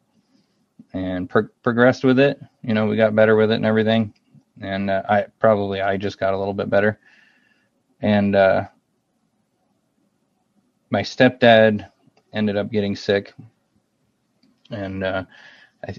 and 0.93 1.29
pro- 1.29 1.49
progressed 1.63 2.05
with 2.05 2.19
it. 2.19 2.41
You 2.63 2.75
know, 2.75 2.87
we 2.87 2.97
got 2.97 3.15
better 3.15 3.37
with 3.37 3.51
it 3.51 3.57
and 3.57 3.67
everything, 3.67 4.15
and 4.61 4.91
uh, 4.91 5.03
I 5.09 5.27
probably 5.39 5.81
I 5.81 5.97
just 5.97 6.19
got 6.19 6.35
a 6.35 6.39
little 6.39 6.55
bit 6.55 6.71
better, 6.71 6.99
and 8.01 8.37
uh, 8.37 8.65
my 10.91 11.03
stepdad 11.03 11.91
ended 12.33 12.57
up 12.57 12.71
getting 12.71 12.97
sick, 12.97 13.35
and 14.71 15.05
uh, 15.05 15.25
I 15.87 15.95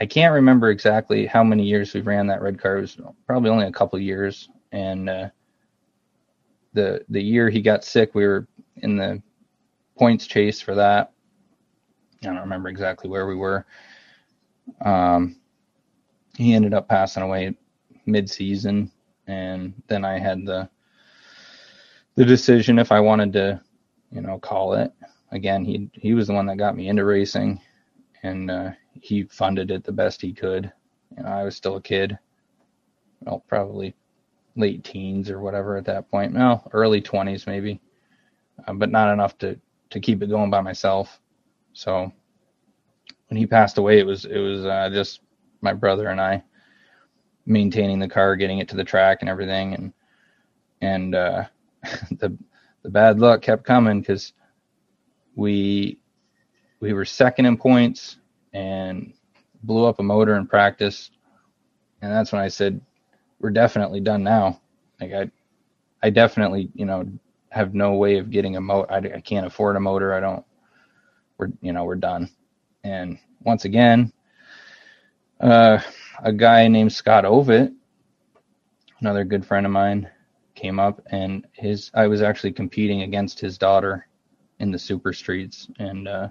I 0.00 0.06
can't 0.06 0.34
remember 0.34 0.70
exactly 0.70 1.26
how 1.26 1.44
many 1.44 1.64
years 1.64 1.94
we 1.94 2.00
ran 2.00 2.26
that 2.28 2.42
red 2.42 2.60
car. 2.60 2.78
It 2.78 2.82
was 2.82 2.98
probably 3.26 3.50
only 3.50 3.66
a 3.66 3.72
couple 3.72 3.98
years, 3.98 4.48
and 4.72 5.08
uh, 5.10 5.28
the 6.74 7.04
the 7.08 7.22
year 7.22 7.50
he 7.50 7.60
got 7.62 7.84
sick, 7.84 8.14
we 8.14 8.26
were 8.26 8.46
in 8.76 8.96
the 8.96 9.22
points 9.98 10.26
chase 10.26 10.60
for 10.60 10.74
that. 10.76 11.12
I 12.22 12.28
don't 12.28 12.38
remember 12.38 12.68
exactly 12.68 13.10
where 13.10 13.26
we 13.26 13.34
were. 13.34 13.66
Um, 14.84 15.36
he 16.36 16.54
ended 16.54 16.74
up 16.74 16.88
passing 16.88 17.22
away 17.22 17.56
mid-season, 18.06 18.90
and 19.26 19.74
then 19.88 20.04
I 20.04 20.18
had 20.18 20.44
the 20.46 20.68
the 22.14 22.24
decision 22.24 22.78
if 22.78 22.92
I 22.92 23.00
wanted 23.00 23.32
to, 23.34 23.60
you 24.10 24.20
know, 24.20 24.38
call 24.38 24.74
it. 24.74 24.92
Again, 25.30 25.64
he 25.64 25.90
he 25.94 26.14
was 26.14 26.26
the 26.26 26.34
one 26.34 26.46
that 26.46 26.58
got 26.58 26.76
me 26.76 26.88
into 26.88 27.04
racing, 27.04 27.60
and 28.22 28.50
uh, 28.50 28.70
he 29.00 29.24
funded 29.24 29.70
it 29.70 29.84
the 29.84 29.92
best 29.92 30.20
he 30.20 30.32
could. 30.32 30.70
You 31.16 31.24
know, 31.24 31.30
I 31.30 31.44
was 31.44 31.56
still 31.56 31.76
a 31.76 31.82
kid, 31.82 32.18
well, 33.22 33.44
probably 33.48 33.94
late 34.56 34.84
teens 34.84 35.30
or 35.30 35.40
whatever 35.40 35.76
at 35.76 35.86
that 35.86 36.10
point. 36.10 36.32
No, 36.34 36.62
early 36.72 37.00
20s 37.00 37.46
maybe, 37.46 37.80
uh, 38.66 38.74
but 38.74 38.90
not 38.90 39.12
enough 39.12 39.38
to 39.38 39.58
to 39.90 40.00
keep 40.00 40.22
it 40.22 40.30
going 40.30 40.50
by 40.50 40.60
myself. 40.60 41.21
So 41.72 42.12
when 43.28 43.36
he 43.38 43.46
passed 43.46 43.78
away, 43.78 43.98
it 43.98 44.06
was 44.06 44.24
it 44.24 44.38
was 44.38 44.64
uh, 44.64 44.90
just 44.92 45.20
my 45.60 45.72
brother 45.72 46.08
and 46.08 46.20
I 46.20 46.42
maintaining 47.46 47.98
the 47.98 48.08
car, 48.08 48.36
getting 48.36 48.58
it 48.58 48.68
to 48.68 48.76
the 48.76 48.84
track 48.84 49.18
and 49.20 49.28
everything, 49.28 49.74
and 49.74 49.92
and 50.80 51.14
uh, 51.14 51.44
the 52.18 52.36
the 52.82 52.90
bad 52.90 53.18
luck 53.20 53.42
kept 53.42 53.64
coming 53.64 54.00
because 54.00 54.32
we 55.34 55.98
we 56.80 56.92
were 56.92 57.04
second 57.04 57.46
in 57.46 57.56
points 57.56 58.18
and 58.52 59.12
blew 59.62 59.86
up 59.86 60.00
a 60.00 60.02
motor 60.02 60.36
in 60.36 60.46
practice, 60.46 61.10
and 62.02 62.12
that's 62.12 62.32
when 62.32 62.42
I 62.42 62.48
said 62.48 62.80
we're 63.40 63.50
definitely 63.50 64.00
done 64.00 64.22
now. 64.22 64.60
Like 65.00 65.12
I 65.12 65.30
I 66.02 66.10
definitely 66.10 66.70
you 66.74 66.86
know 66.86 67.06
have 67.50 67.74
no 67.74 67.94
way 67.94 68.18
of 68.18 68.30
getting 68.30 68.56
a 68.56 68.60
motor. 68.60 68.90
I, 68.92 68.98
I 68.98 69.20
can't 69.20 69.46
afford 69.46 69.76
a 69.76 69.80
motor. 69.80 70.14
I 70.14 70.20
don't. 70.20 70.44
We're 71.38 71.48
you 71.60 71.72
know 71.72 71.84
we're 71.84 71.96
done. 71.96 72.30
And 72.84 73.18
once 73.40 73.64
again, 73.64 74.12
uh, 75.40 75.78
a 76.22 76.32
guy 76.32 76.68
named 76.68 76.92
Scott 76.92 77.24
Ovitt, 77.24 77.72
another 79.00 79.24
good 79.24 79.44
friend 79.44 79.66
of 79.66 79.72
mine, 79.72 80.08
came 80.54 80.78
up 80.78 81.00
and 81.10 81.46
his 81.52 81.90
I 81.94 82.06
was 82.06 82.22
actually 82.22 82.52
competing 82.52 83.02
against 83.02 83.40
his 83.40 83.58
daughter 83.58 84.06
in 84.60 84.70
the 84.70 84.78
super 84.78 85.12
streets 85.12 85.68
and 85.78 86.06
uh, 86.06 86.28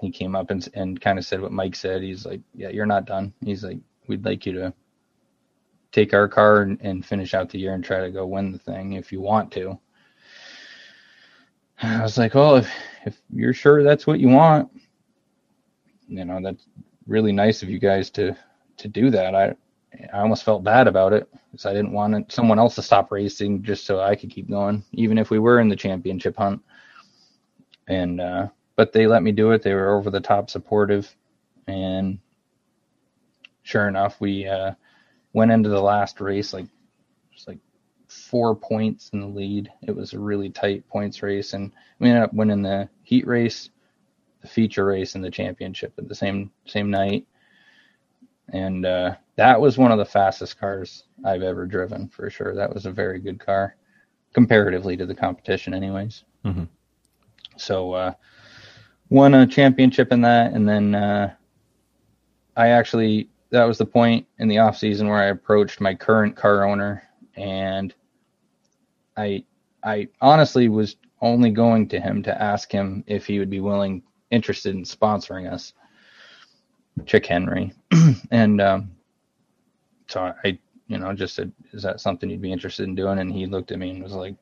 he 0.00 0.10
came 0.10 0.36
up 0.36 0.50
and 0.50 0.68
and 0.74 1.00
kind 1.00 1.18
of 1.18 1.24
said 1.24 1.40
what 1.40 1.52
Mike 1.52 1.74
said. 1.74 2.02
He's 2.02 2.26
like, 2.26 2.40
"Yeah, 2.54 2.68
you're 2.68 2.86
not 2.86 3.06
done." 3.06 3.32
He's 3.44 3.64
like, 3.64 3.78
"We'd 4.08 4.24
like 4.24 4.46
you 4.46 4.52
to 4.52 4.74
take 5.92 6.12
our 6.12 6.28
car 6.28 6.62
and, 6.62 6.78
and 6.82 7.04
finish 7.04 7.32
out 7.34 7.48
the 7.48 7.58
year 7.58 7.72
and 7.72 7.82
try 7.82 8.00
to 8.00 8.10
go 8.10 8.26
win 8.26 8.52
the 8.52 8.58
thing 8.58 8.92
if 8.92 9.10
you 9.10 9.20
want 9.20 9.50
to." 9.52 9.78
I 11.82 12.02
was 12.02 12.16
like, 12.18 12.34
well, 12.34 12.56
if, 12.56 12.70
if 13.04 13.20
you're 13.30 13.52
sure 13.52 13.82
that's 13.82 14.06
what 14.06 14.20
you 14.20 14.28
want, 14.28 14.70
you 16.08 16.24
know, 16.24 16.40
that's 16.42 16.66
really 17.06 17.32
nice 17.32 17.62
of 17.62 17.68
you 17.68 17.78
guys 17.78 18.10
to, 18.10 18.36
to 18.78 18.88
do 18.88 19.10
that. 19.10 19.34
I, 19.34 19.54
I 20.12 20.20
almost 20.20 20.44
felt 20.44 20.64
bad 20.64 20.88
about 20.88 21.12
it 21.12 21.28
because 21.50 21.66
I 21.66 21.72
didn't 21.72 21.92
want 21.92 22.32
someone 22.32 22.58
else 22.58 22.74
to 22.76 22.82
stop 22.82 23.12
racing 23.12 23.62
just 23.62 23.84
so 23.84 24.00
I 24.00 24.14
could 24.14 24.30
keep 24.30 24.48
going, 24.48 24.84
even 24.92 25.18
if 25.18 25.30
we 25.30 25.38
were 25.38 25.60
in 25.60 25.68
the 25.68 25.76
championship 25.76 26.36
hunt. 26.36 26.62
And, 27.88 28.20
uh, 28.20 28.48
but 28.74 28.92
they 28.92 29.06
let 29.06 29.22
me 29.22 29.32
do 29.32 29.52
it. 29.52 29.62
They 29.62 29.74
were 29.74 29.96
over 29.96 30.10
the 30.10 30.20
top 30.20 30.50
supportive. 30.50 31.14
And 31.66 32.18
sure 33.62 33.88
enough, 33.88 34.20
we, 34.20 34.46
uh, 34.46 34.72
went 35.32 35.50
into 35.50 35.68
the 35.68 35.82
last 35.82 36.20
race 36.20 36.54
like, 36.54 36.64
like 36.64 36.75
four 38.16 38.54
points 38.54 39.10
in 39.12 39.20
the 39.20 39.26
lead. 39.26 39.70
It 39.82 39.94
was 39.94 40.12
a 40.12 40.18
really 40.18 40.50
tight 40.50 40.86
points 40.88 41.22
race, 41.22 41.52
and 41.52 41.72
we 41.98 42.08
ended 42.08 42.24
up 42.24 42.32
winning 42.34 42.62
the 42.62 42.88
heat 43.02 43.26
race, 43.26 43.70
the 44.40 44.48
feature 44.48 44.84
race, 44.84 45.14
and 45.14 45.24
the 45.24 45.30
championship 45.30 45.92
at 45.98 46.08
the 46.08 46.14
same 46.14 46.50
same 46.66 46.90
night. 46.90 47.26
And 48.52 48.86
uh, 48.86 49.16
that 49.36 49.60
was 49.60 49.78
one 49.78 49.92
of 49.92 49.98
the 49.98 50.04
fastest 50.04 50.58
cars 50.58 51.04
I've 51.24 51.42
ever 51.42 51.66
driven 51.66 52.08
for 52.08 52.30
sure. 52.30 52.54
That 52.54 52.72
was 52.72 52.86
a 52.86 52.92
very 52.92 53.18
good 53.18 53.38
car, 53.38 53.76
comparatively 54.32 54.96
to 54.96 55.06
the 55.06 55.14
competition, 55.14 55.74
anyways. 55.74 56.24
Mm-hmm. 56.44 56.64
So 57.56 57.92
uh, 57.92 58.12
won 59.08 59.34
a 59.34 59.46
championship 59.46 60.12
in 60.12 60.20
that, 60.22 60.52
and 60.52 60.68
then 60.68 60.94
uh, 60.94 61.34
I 62.56 62.68
actually 62.68 63.28
that 63.50 63.64
was 63.64 63.78
the 63.78 63.86
point 63.86 64.26
in 64.38 64.48
the 64.48 64.58
off 64.58 64.76
season 64.76 65.08
where 65.08 65.20
I 65.20 65.26
approached 65.26 65.80
my 65.80 65.94
current 65.94 66.36
car 66.36 66.64
owner 66.64 67.02
and 67.36 67.94
I 69.16 69.44
I 69.82 70.08
honestly 70.20 70.68
was 70.68 70.96
only 71.20 71.50
going 71.50 71.88
to 71.88 72.00
him 72.00 72.22
to 72.24 72.42
ask 72.42 72.70
him 72.70 73.04
if 73.06 73.26
he 73.26 73.38
would 73.38 73.50
be 73.50 73.60
willing 73.60 74.02
interested 74.30 74.74
in 74.74 74.82
sponsoring 74.82 75.50
us. 75.50 75.72
Chick 77.04 77.26
Henry. 77.26 77.72
And 78.30 78.60
um, 78.60 78.90
so 80.08 80.32
I 80.44 80.58
you 80.88 80.98
know 80.98 81.12
just 81.12 81.34
said 81.34 81.52
is 81.72 81.82
that 81.82 82.00
something 82.00 82.28
you'd 82.28 82.42
be 82.42 82.52
interested 82.52 82.84
in 82.88 82.94
doing? 82.94 83.18
And 83.18 83.32
he 83.32 83.46
looked 83.46 83.70
at 83.72 83.78
me 83.78 83.90
and 83.90 84.02
was 84.02 84.12
like 84.12 84.36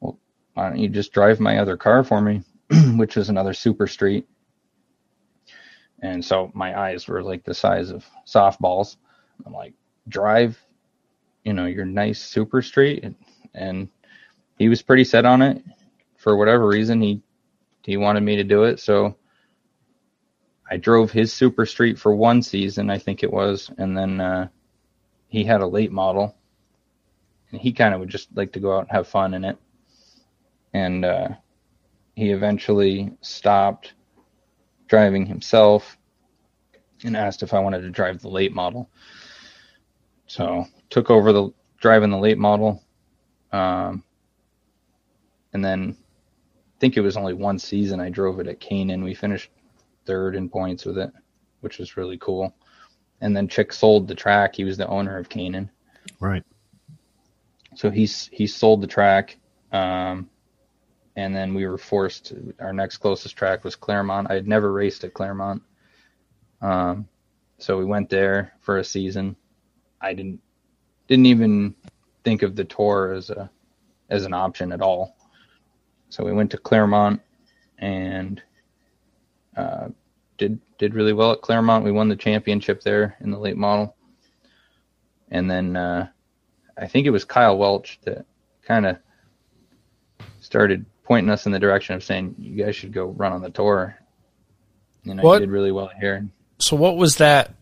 well 0.00 0.18
why 0.54 0.68
don't 0.68 0.78
you 0.78 0.88
just 0.88 1.12
drive 1.12 1.40
my 1.40 1.58
other 1.58 1.76
car 1.76 2.02
for 2.04 2.20
me? 2.20 2.42
Which 2.96 3.16
was 3.16 3.28
another 3.28 3.54
super 3.54 3.86
street. 3.86 4.26
And 6.00 6.24
so 6.24 6.50
my 6.54 6.78
eyes 6.78 7.06
were 7.06 7.22
like 7.22 7.44
the 7.44 7.54
size 7.54 7.90
of 7.90 8.04
softballs. 8.26 8.96
I'm 9.46 9.52
like 9.52 9.74
drive 10.08 10.58
you 11.44 11.52
know 11.52 11.66
your 11.66 11.84
nice 11.84 12.20
super 12.20 12.62
street. 12.62 13.04
and, 13.04 13.14
and 13.54 13.88
he 14.58 14.68
was 14.68 14.82
pretty 14.82 15.04
set 15.04 15.24
on 15.24 15.42
it. 15.42 15.62
For 16.16 16.36
whatever 16.36 16.66
reason 16.66 17.00
he 17.00 17.22
he 17.82 17.96
wanted 17.96 18.22
me 18.22 18.36
to 18.36 18.44
do 18.44 18.64
it. 18.64 18.80
So 18.80 19.16
i 20.70 20.76
drove 20.76 21.10
his 21.10 21.32
super 21.32 21.66
street 21.66 21.98
for 21.98 22.14
one 22.14 22.40
season 22.40 22.88
i 22.88 22.96
think 22.96 23.22
it 23.22 23.32
was 23.32 23.70
and 23.76 23.98
then 23.98 24.20
uh, 24.20 24.48
he 25.32 25.44
had 25.44 25.62
a 25.62 25.66
late 25.66 25.90
model. 25.90 26.36
And 27.50 27.60
he 27.60 27.72
kind 27.72 27.94
of 27.94 28.00
would 28.00 28.10
just 28.10 28.28
like 28.36 28.52
to 28.52 28.60
go 28.60 28.76
out 28.76 28.82
and 28.82 28.90
have 28.90 29.08
fun 29.08 29.32
in 29.32 29.44
it. 29.44 29.56
And 30.74 31.04
uh, 31.04 31.28
he 32.14 32.30
eventually 32.30 33.12
stopped 33.22 33.94
driving 34.88 35.24
himself 35.24 35.96
and 37.02 37.16
asked 37.16 37.42
if 37.42 37.54
i 37.54 37.58
wanted 37.58 37.80
to 37.80 37.90
drive 37.90 38.20
the 38.20 38.28
late 38.28 38.52
model. 38.52 38.90
So 40.26 40.66
took 40.90 41.10
over 41.10 41.32
the 41.32 41.50
driving 41.78 42.10
the 42.10 42.18
late 42.18 42.38
model, 42.38 42.82
um, 43.52 44.02
and 45.52 45.64
then 45.64 45.96
I 45.96 46.78
think 46.80 46.96
it 46.96 47.02
was 47.02 47.16
only 47.16 47.34
one 47.34 47.58
season 47.58 48.00
I 48.00 48.08
drove 48.08 48.40
it 48.40 48.48
at 48.48 48.60
Canaan. 48.60 49.04
We 49.04 49.14
finished 49.14 49.50
third 50.04 50.34
in 50.34 50.48
points 50.48 50.84
with 50.84 50.98
it, 50.98 51.12
which 51.60 51.78
was 51.78 51.96
really 51.96 52.18
cool. 52.18 52.54
And 53.20 53.36
then 53.36 53.46
Chick 53.46 53.72
sold 53.72 54.08
the 54.08 54.14
track. 54.14 54.56
He 54.56 54.64
was 54.64 54.76
the 54.76 54.88
owner 54.88 55.16
of 55.16 55.28
Canaan. 55.28 55.70
Right. 56.18 56.42
So 57.74 57.90
he's 57.90 58.28
he 58.32 58.46
sold 58.46 58.82
the 58.82 58.86
track, 58.86 59.38
um, 59.72 60.28
and 61.16 61.34
then 61.34 61.54
we 61.54 61.66
were 61.66 61.78
forced. 61.78 62.26
To, 62.26 62.54
our 62.58 62.72
next 62.72 62.98
closest 62.98 63.36
track 63.36 63.64
was 63.64 63.76
Claremont. 63.76 64.30
I 64.30 64.34
had 64.34 64.46
never 64.46 64.72
raced 64.72 65.04
at 65.04 65.14
Claremont, 65.14 65.62
um, 66.60 67.08
so 67.58 67.78
we 67.78 67.84
went 67.84 68.10
there 68.10 68.52
for 68.60 68.78
a 68.78 68.84
season. 68.84 69.36
I 70.00 70.12
didn't 70.12 70.40
didn't 71.08 71.26
even 71.26 71.74
think 72.24 72.42
of 72.42 72.56
the 72.56 72.64
tour 72.64 73.12
as 73.12 73.30
a 73.30 73.50
as 74.10 74.24
an 74.24 74.34
option 74.34 74.72
at 74.72 74.82
all. 74.82 75.16
So 76.10 76.24
we 76.24 76.32
went 76.32 76.50
to 76.50 76.58
Claremont 76.58 77.20
and 77.78 78.42
uh, 79.56 79.88
did 80.38 80.60
did 80.78 80.94
really 80.94 81.12
well 81.12 81.32
at 81.32 81.42
Claremont. 81.42 81.84
We 81.84 81.92
won 81.92 82.08
the 82.08 82.16
championship 82.16 82.82
there 82.82 83.16
in 83.20 83.30
the 83.30 83.38
late 83.38 83.56
model, 83.56 83.96
and 85.30 85.50
then 85.50 85.76
uh, 85.76 86.08
I 86.76 86.86
think 86.86 87.06
it 87.06 87.10
was 87.10 87.24
Kyle 87.24 87.56
Welch 87.56 87.98
that 88.04 88.26
kind 88.62 88.86
of 88.86 88.98
started 90.40 90.84
pointing 91.04 91.30
us 91.30 91.46
in 91.46 91.52
the 91.52 91.58
direction 91.58 91.94
of 91.94 92.04
saying 92.04 92.34
you 92.38 92.64
guys 92.64 92.76
should 92.76 92.92
go 92.92 93.06
run 93.06 93.32
on 93.32 93.42
the 93.42 93.50
tour. 93.50 93.96
And 95.04 95.20
What- 95.20 95.34
you 95.34 95.46
did 95.46 95.50
really 95.50 95.72
well 95.72 95.90
here. 96.00 96.28
So, 96.58 96.76
what 96.76 96.96
was 96.96 97.16
that 97.16 97.54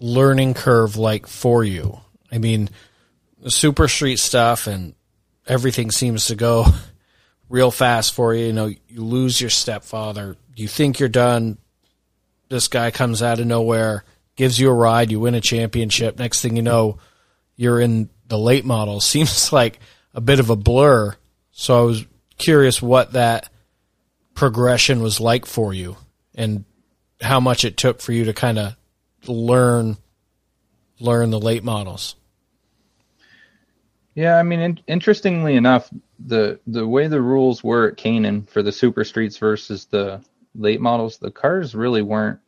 learning 0.00 0.54
curve 0.54 0.96
like 0.96 1.26
for 1.26 1.62
you? 1.62 2.00
I 2.32 2.38
mean, 2.38 2.70
super 3.50 3.88
street 3.88 4.18
stuff 4.18 4.66
and 4.66 4.94
everything 5.46 5.90
seems 5.90 6.26
to 6.26 6.34
go 6.34 6.66
real 7.48 7.70
fast 7.70 8.14
for 8.14 8.34
you. 8.34 8.46
You 8.46 8.52
know, 8.52 8.66
you 8.66 9.02
lose 9.02 9.40
your 9.40 9.50
stepfather. 9.50 10.36
You 10.54 10.68
think 10.68 10.98
you're 10.98 11.08
done. 11.08 11.58
This 12.48 12.68
guy 12.68 12.90
comes 12.90 13.22
out 13.22 13.40
of 13.40 13.46
nowhere, 13.46 14.04
gives 14.36 14.58
you 14.58 14.70
a 14.70 14.74
ride. 14.74 15.10
You 15.10 15.20
win 15.20 15.34
a 15.34 15.40
championship. 15.40 16.18
Next 16.18 16.40
thing 16.42 16.56
you 16.56 16.62
know, 16.62 16.98
you're 17.56 17.80
in 17.80 18.10
the 18.26 18.38
late 18.38 18.64
model. 18.64 19.00
Seems 19.00 19.52
like 19.52 19.78
a 20.14 20.20
bit 20.20 20.40
of 20.40 20.50
a 20.50 20.56
blur. 20.56 21.14
So, 21.52 21.78
I 21.78 21.82
was 21.82 22.06
curious 22.38 22.82
what 22.82 23.12
that 23.12 23.48
progression 24.34 25.00
was 25.00 25.20
like 25.20 25.46
for 25.46 25.72
you 25.72 25.96
and 26.34 26.64
how 27.20 27.40
much 27.40 27.64
it 27.64 27.76
took 27.76 28.00
for 28.00 28.12
you 28.12 28.26
to 28.26 28.34
kind 28.34 28.58
of 28.58 28.76
learn 29.26 29.96
learn 31.00 31.30
the 31.30 31.40
late 31.40 31.64
models. 31.64 32.14
Yeah, 34.16 34.38
I 34.38 34.42
mean, 34.42 34.60
in, 34.60 34.80
interestingly 34.86 35.56
enough, 35.56 35.90
the 36.18 36.58
the 36.66 36.88
way 36.88 37.06
the 37.06 37.20
rules 37.20 37.62
were 37.62 37.88
at 37.88 37.98
Canaan 37.98 38.46
for 38.46 38.62
the 38.62 38.72
super 38.72 39.04
streets 39.04 39.36
versus 39.36 39.84
the 39.84 40.24
late 40.54 40.80
models, 40.80 41.18
the 41.18 41.30
cars 41.30 41.74
really 41.74 42.00
weren't 42.00 42.40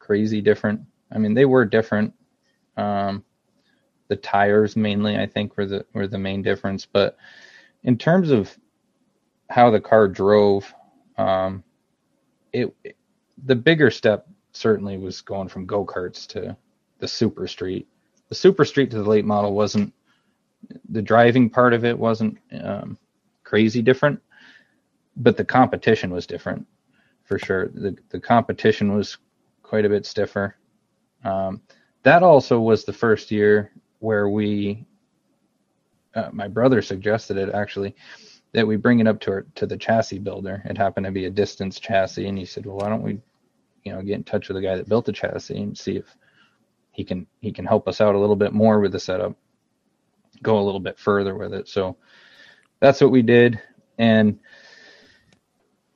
crazy 0.00 0.40
different. 0.40 0.80
I 1.12 1.18
mean, 1.18 1.34
they 1.34 1.44
were 1.44 1.64
different. 1.64 2.14
Um, 2.76 3.24
the 4.08 4.16
tires 4.16 4.74
mainly, 4.74 5.16
I 5.16 5.26
think, 5.26 5.56
were 5.56 5.66
the 5.66 5.86
were 5.94 6.08
the 6.08 6.18
main 6.18 6.42
difference. 6.42 6.84
But 6.84 7.16
in 7.84 7.96
terms 7.96 8.32
of 8.32 8.50
how 9.48 9.70
the 9.70 9.80
car 9.80 10.08
drove, 10.08 10.74
um, 11.16 11.62
it 12.52 12.74
the 13.44 13.54
bigger 13.54 13.92
step 13.92 14.26
certainly 14.50 14.98
was 14.98 15.20
going 15.20 15.46
from 15.46 15.64
go 15.64 15.86
karts 15.86 16.26
to 16.30 16.56
the 16.98 17.06
super 17.06 17.46
street. 17.46 17.86
The 18.30 18.34
super 18.34 18.64
street 18.64 18.90
to 18.90 18.98
the 18.98 19.08
late 19.08 19.24
model 19.24 19.54
wasn't 19.54 19.94
the 20.90 21.02
driving 21.02 21.50
part 21.50 21.72
of 21.72 21.84
it 21.84 21.98
wasn't 21.98 22.38
um, 22.62 22.98
crazy 23.44 23.82
different, 23.82 24.20
but 25.16 25.36
the 25.36 25.44
competition 25.44 26.10
was 26.10 26.26
different 26.26 26.66
for 27.24 27.38
sure. 27.38 27.68
The 27.68 27.96
the 28.08 28.20
competition 28.20 28.94
was 28.94 29.18
quite 29.62 29.84
a 29.84 29.88
bit 29.88 30.06
stiffer. 30.06 30.56
Um, 31.24 31.60
that 32.02 32.22
also 32.22 32.58
was 32.58 32.84
the 32.84 32.92
first 32.92 33.30
year 33.30 33.70
where 33.98 34.28
we, 34.28 34.86
uh, 36.14 36.30
my 36.32 36.48
brother 36.48 36.80
suggested 36.80 37.36
it 37.36 37.50
actually, 37.50 37.94
that 38.52 38.66
we 38.66 38.76
bring 38.76 39.00
it 39.00 39.06
up 39.06 39.20
to 39.20 39.30
our, 39.30 39.46
to 39.56 39.66
the 39.66 39.76
chassis 39.76 40.18
builder. 40.18 40.62
It 40.64 40.78
happened 40.78 41.04
to 41.06 41.12
be 41.12 41.26
a 41.26 41.30
distance 41.30 41.78
chassis, 41.78 42.26
and 42.26 42.38
he 42.38 42.46
said, 42.46 42.64
"Well, 42.64 42.78
why 42.78 42.88
don't 42.88 43.02
we, 43.02 43.20
you 43.84 43.92
know, 43.92 44.00
get 44.00 44.14
in 44.14 44.24
touch 44.24 44.48
with 44.48 44.56
the 44.56 44.62
guy 44.62 44.76
that 44.76 44.88
built 44.88 45.04
the 45.04 45.12
chassis 45.12 45.60
and 45.60 45.76
see 45.76 45.96
if 45.96 46.16
he 46.92 47.04
can 47.04 47.26
he 47.40 47.52
can 47.52 47.66
help 47.66 47.88
us 47.88 48.00
out 48.00 48.14
a 48.14 48.18
little 48.18 48.36
bit 48.36 48.52
more 48.54 48.80
with 48.80 48.92
the 48.92 49.00
setup, 49.00 49.36
go 50.42 50.58
a 50.58 50.64
little 50.64 50.80
bit 50.80 50.98
further 50.98 51.34
with 51.36 51.54
it." 51.54 51.68
So 51.68 51.96
that's 52.80 53.00
what 53.00 53.10
we 53.10 53.22
did, 53.22 53.60
and 53.98 54.38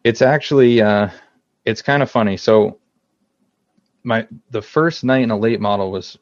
it's 0.05 0.23
actually 0.23 0.81
uh, 0.81 1.09
it's 1.65 1.83
kind 1.83 2.03
of 2.03 2.11
funny. 2.11 2.37
So 2.37 2.79
my 4.05 4.27
the 4.51 4.63
first 4.63 5.05
night 5.05 5.23
in 5.23 5.31
a 5.31 5.39
late 5.39 5.61
model 5.61 5.91
was 5.91 6.19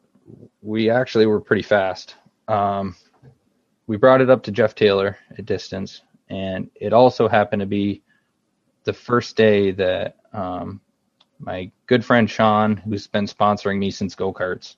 we 0.62 0.90
actually 0.90 1.26
were 1.26 1.40
pretty 1.40 1.62
fast. 1.62 2.16
Um, 2.48 2.94
we 3.86 3.96
brought 3.96 4.20
it 4.20 4.30
up 4.30 4.42
to 4.44 4.52
Jeff 4.52 4.74
Taylor 4.74 5.16
at 5.36 5.46
distance, 5.46 6.02
and 6.28 6.70
it 6.74 6.92
also 6.92 7.28
happened 7.28 7.60
to 7.60 7.66
be 7.66 8.02
the 8.84 8.92
first 8.92 9.36
day 9.36 9.72
that 9.72 10.16
um, 10.32 10.80
my 11.38 11.70
good 11.86 12.04
friend 12.04 12.30
Sean, 12.30 12.76
who's 12.76 13.06
been 13.06 13.26
sponsoring 13.26 13.78
me 13.78 13.90
since 13.90 14.14
go 14.14 14.32
karts, 14.32 14.76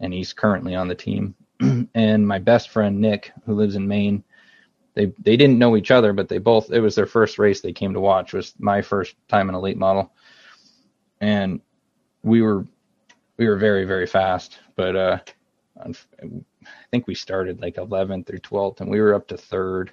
and 0.00 0.12
he's 0.12 0.32
currently 0.32 0.74
on 0.74 0.88
the 0.88 0.94
team, 0.94 1.34
and 1.94 2.26
my 2.26 2.38
best 2.38 2.70
friend 2.70 3.00
Nick, 3.00 3.32
who 3.46 3.54
lives 3.54 3.76
in 3.76 3.86
Maine. 3.88 4.24
They 4.94 5.06
they 5.18 5.36
didn't 5.36 5.58
know 5.58 5.76
each 5.76 5.90
other, 5.90 6.12
but 6.12 6.28
they 6.28 6.38
both 6.38 6.70
it 6.70 6.80
was 6.80 6.94
their 6.94 7.06
first 7.06 7.38
race 7.38 7.60
they 7.60 7.72
came 7.72 7.94
to 7.94 8.00
watch. 8.00 8.32
Was 8.32 8.54
my 8.58 8.80
first 8.82 9.16
time 9.28 9.48
in 9.48 9.54
a 9.54 9.60
late 9.60 9.76
model, 9.76 10.12
and 11.20 11.60
we 12.22 12.42
were 12.42 12.66
we 13.36 13.48
were 13.48 13.56
very 13.56 13.84
very 13.84 14.06
fast, 14.06 14.60
but 14.76 14.94
uh, 14.96 15.18
I 15.84 15.92
think 16.90 17.06
we 17.06 17.14
started 17.14 17.60
like 17.60 17.76
11th 17.76 18.32
or 18.32 18.38
12th, 18.38 18.80
and 18.80 18.90
we 18.90 19.00
were 19.00 19.14
up 19.14 19.26
to 19.28 19.36
third 19.36 19.92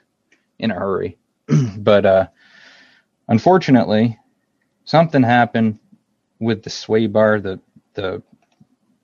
in 0.60 0.71
a 0.71 0.76
hurry. 0.76 1.17
but 1.78 2.06
uh, 2.06 2.28
unfortunately, 3.28 4.17
something 4.84 5.24
happened 5.24 5.80
with 6.39 6.63
the 6.63 6.69
sway 6.69 7.08
bar. 7.08 7.39
The 7.39 7.60
the 7.93 8.21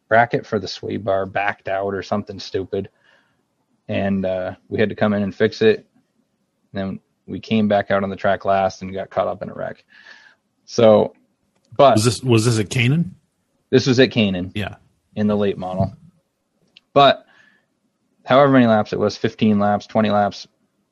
bracket 0.07 0.45
for 0.45 0.59
the 0.59 0.67
sway 0.67 0.97
bar 0.97 1.25
backed 1.25 1.67
out 1.67 1.93
or 1.93 2.03
something 2.03 2.39
stupid, 2.39 2.89
and 3.87 4.25
uh, 4.25 4.55
we 4.69 4.79
had 4.79 4.89
to 4.89 4.95
come 4.95 5.13
in 5.13 5.23
and 5.23 5.33
fix 5.33 5.61
it. 5.61 5.87
And 6.73 6.81
then 6.81 6.99
we 7.25 7.39
came 7.39 7.67
back 7.67 7.91
out 7.91 8.03
on 8.03 8.09
the 8.09 8.15
track 8.15 8.45
last 8.45 8.81
and 8.81 8.93
got 8.93 9.09
caught 9.09 9.27
up 9.27 9.41
in 9.41 9.49
a 9.49 9.53
wreck. 9.53 9.83
So, 10.65 11.13
but 11.75 11.95
was 11.95 12.05
this 12.05 12.23
was 12.23 12.45
this 12.45 12.59
at 12.59 12.69
Canaan? 12.69 13.15
This 13.69 13.87
was 13.87 13.99
at 13.99 14.11
Canaan. 14.11 14.51
Yeah. 14.55 14.75
In 15.15 15.27
the 15.27 15.35
late 15.35 15.57
model. 15.57 15.93
But 16.93 17.25
however 18.25 18.51
many 18.51 18.67
laps 18.67 18.93
it 18.93 18.99
was 18.99 19.17
15 19.17 19.59
laps, 19.59 19.87
20 19.87 20.09
laps 20.09 20.47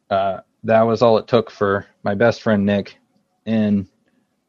uh, 0.10 0.40
that 0.64 0.82
was 0.82 1.02
all 1.02 1.18
it 1.18 1.28
took 1.28 1.50
for 1.50 1.86
my 2.04 2.16
best 2.16 2.42
friend 2.42 2.66
Nick 2.66 2.98
and 3.46 3.88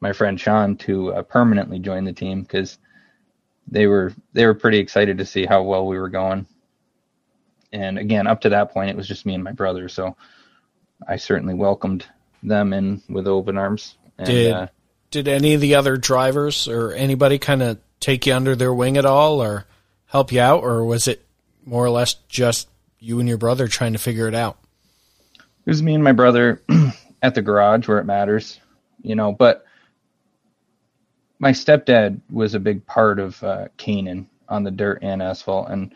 my 0.00 0.12
friend 0.12 0.40
Sean 0.40 0.76
to 0.76 1.12
uh, 1.12 1.22
permanently 1.22 1.79
join 1.79 2.05
the 2.05 2.12
team 2.12 2.42
because 2.42 2.79
they 3.68 3.87
were 3.87 4.12
they 4.33 4.46
were 4.46 4.55
pretty 4.55 4.79
excited 4.79 5.18
to 5.18 5.26
see 5.26 5.44
how 5.44 5.62
well 5.62 5.87
we 5.87 5.98
were 5.98 6.09
going. 6.09 6.46
And 7.72 7.98
again, 7.98 8.26
up 8.26 8.42
to 8.42 8.50
that 8.50 8.72
point, 8.72 8.90
it 8.90 8.96
was 8.96 9.09
just 9.09 9.26
me 9.26 9.35
and 9.35 9.44
my 9.44 9.52
brother, 9.52 9.88
so 9.88 10.16
I 11.07 11.16
certainly 11.16 11.55
welcomed 11.55 12.07
them 12.42 12.72
in 12.72 13.02
with 13.09 13.26
open 13.26 13.59
arms. 13.59 13.96
And, 14.18 14.26
did 14.26 14.52
uh, 14.52 14.66
did 15.11 15.29
any 15.29 15.55
of 15.55 15.61
the 15.61 15.74
other 15.74 15.96
drivers 15.96 16.68
or 16.68 16.92
anybody 16.92 17.38
kind 17.38 17.62
of 17.62 17.79
take 18.00 18.26
you 18.26 18.35
under 18.35 18.57
their 18.57 18.72
wing 18.72 18.96
at 18.96 19.05
all 19.05 19.42
or 19.42 19.66
help 20.07 20.33
you 20.33 20.40
out, 20.40 20.62
or 20.62 20.85
was 20.85 21.09
it 21.09 21.26
more 21.64 21.85
or 21.85 21.90
less 21.90 22.14
just 22.29 22.68
you 22.98 23.18
and 23.18 23.29
your 23.29 23.38
brother 23.38 23.68
trying 23.68 23.92
to 23.92 23.98
figure 23.98 24.29
it 24.29 24.35
out? 24.35 24.59
It 25.38 25.70
was 25.70 25.83
me 25.83 25.94
and 25.94 26.05
my 26.05 26.12
brother 26.12 26.62
at 27.22 27.35
the 27.35 27.42
garage 27.42 27.88
where 27.88 27.98
it 27.98 28.05
matters, 28.05 28.61
you 29.02 29.16
know, 29.16 29.33
but 29.33 29.65
my 31.38 31.51
stepdad 31.53 32.20
was 32.31 32.55
a 32.55 32.61
big 32.61 32.87
part 32.87 33.18
of 33.18 33.42
uh, 33.42 33.68
Canaan 33.77 34.29
on 34.49 34.62
the 34.64 34.70
dirt 34.70 35.01
and 35.03 35.22
asphalt. 35.22 35.68
And, 35.68 35.92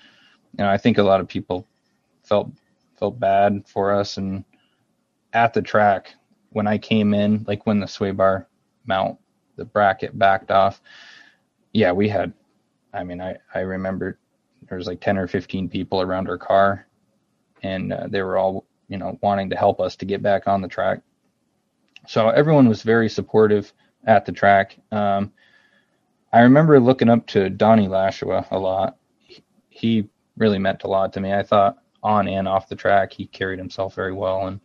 you 0.58 0.64
know, 0.64 0.68
I 0.68 0.76
think 0.76 0.98
a 0.98 1.02
lot 1.02 1.20
of 1.20 1.28
people 1.28 1.66
felt, 2.22 2.50
felt 2.98 3.18
bad 3.18 3.64
for 3.66 3.92
us. 3.92 4.16
And 4.16 4.44
at 5.32 5.54
the 5.54 5.62
track, 5.62 6.14
when 6.50 6.66
I 6.66 6.78
came 6.78 7.14
in, 7.14 7.44
like 7.46 7.66
when 7.66 7.80
the 7.80 7.86
sway 7.86 8.10
bar 8.10 8.48
mount, 8.86 9.18
the 9.56 9.64
bracket 9.64 10.18
backed 10.18 10.50
off, 10.50 10.80
yeah, 11.72 11.92
we 11.92 12.08
had, 12.08 12.32
I 12.92 13.04
mean, 13.04 13.20
I, 13.20 13.36
I 13.54 13.60
remember 13.60 14.18
there 14.68 14.78
was 14.78 14.86
like 14.86 15.00
10 15.00 15.16
or 15.16 15.26
15 15.26 15.68
people 15.68 16.00
around 16.02 16.28
our 16.28 16.38
car 16.38 16.86
and 17.62 17.92
uh, 17.92 18.08
they 18.08 18.22
were 18.22 18.36
all, 18.36 18.66
you 18.88 18.98
know, 18.98 19.18
wanting 19.22 19.50
to 19.50 19.56
help 19.56 19.80
us 19.80 19.96
to 19.96 20.04
get 20.04 20.22
back 20.22 20.48
on 20.48 20.60
the 20.60 20.68
track. 20.68 21.00
So 22.06 22.28
everyone 22.30 22.68
was 22.68 22.82
very 22.82 23.08
supportive 23.08 23.72
at 24.04 24.24
the 24.24 24.32
track. 24.32 24.76
Um, 24.92 25.32
I 26.32 26.40
remember 26.40 26.78
looking 26.80 27.08
up 27.08 27.26
to 27.28 27.50
Donnie 27.50 27.88
Lashua 27.88 28.46
a 28.50 28.58
lot. 28.58 28.96
He 29.68 30.08
really 30.36 30.58
meant 30.58 30.84
a 30.84 30.88
lot 30.88 31.12
to 31.14 31.20
me. 31.20 31.32
I 31.32 31.42
thought 31.42 31.78
on 32.02 32.28
and 32.28 32.48
off 32.48 32.68
the 32.68 32.76
track, 32.76 33.12
he 33.12 33.26
carried 33.26 33.58
himself 33.58 33.94
very 33.94 34.12
well 34.12 34.46
and 34.46 34.60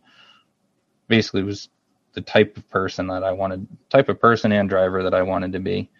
basically 1.08 1.42
was 1.42 1.68
the 2.14 2.20
type 2.20 2.56
of 2.56 2.68
person 2.70 3.06
that 3.08 3.22
I 3.22 3.32
wanted, 3.32 3.66
type 3.90 4.08
of 4.08 4.20
person 4.20 4.52
and 4.52 4.68
driver 4.68 5.02
that 5.02 5.14
I 5.14 5.22
wanted 5.22 5.52
to 5.52 5.60
be. 5.60 5.90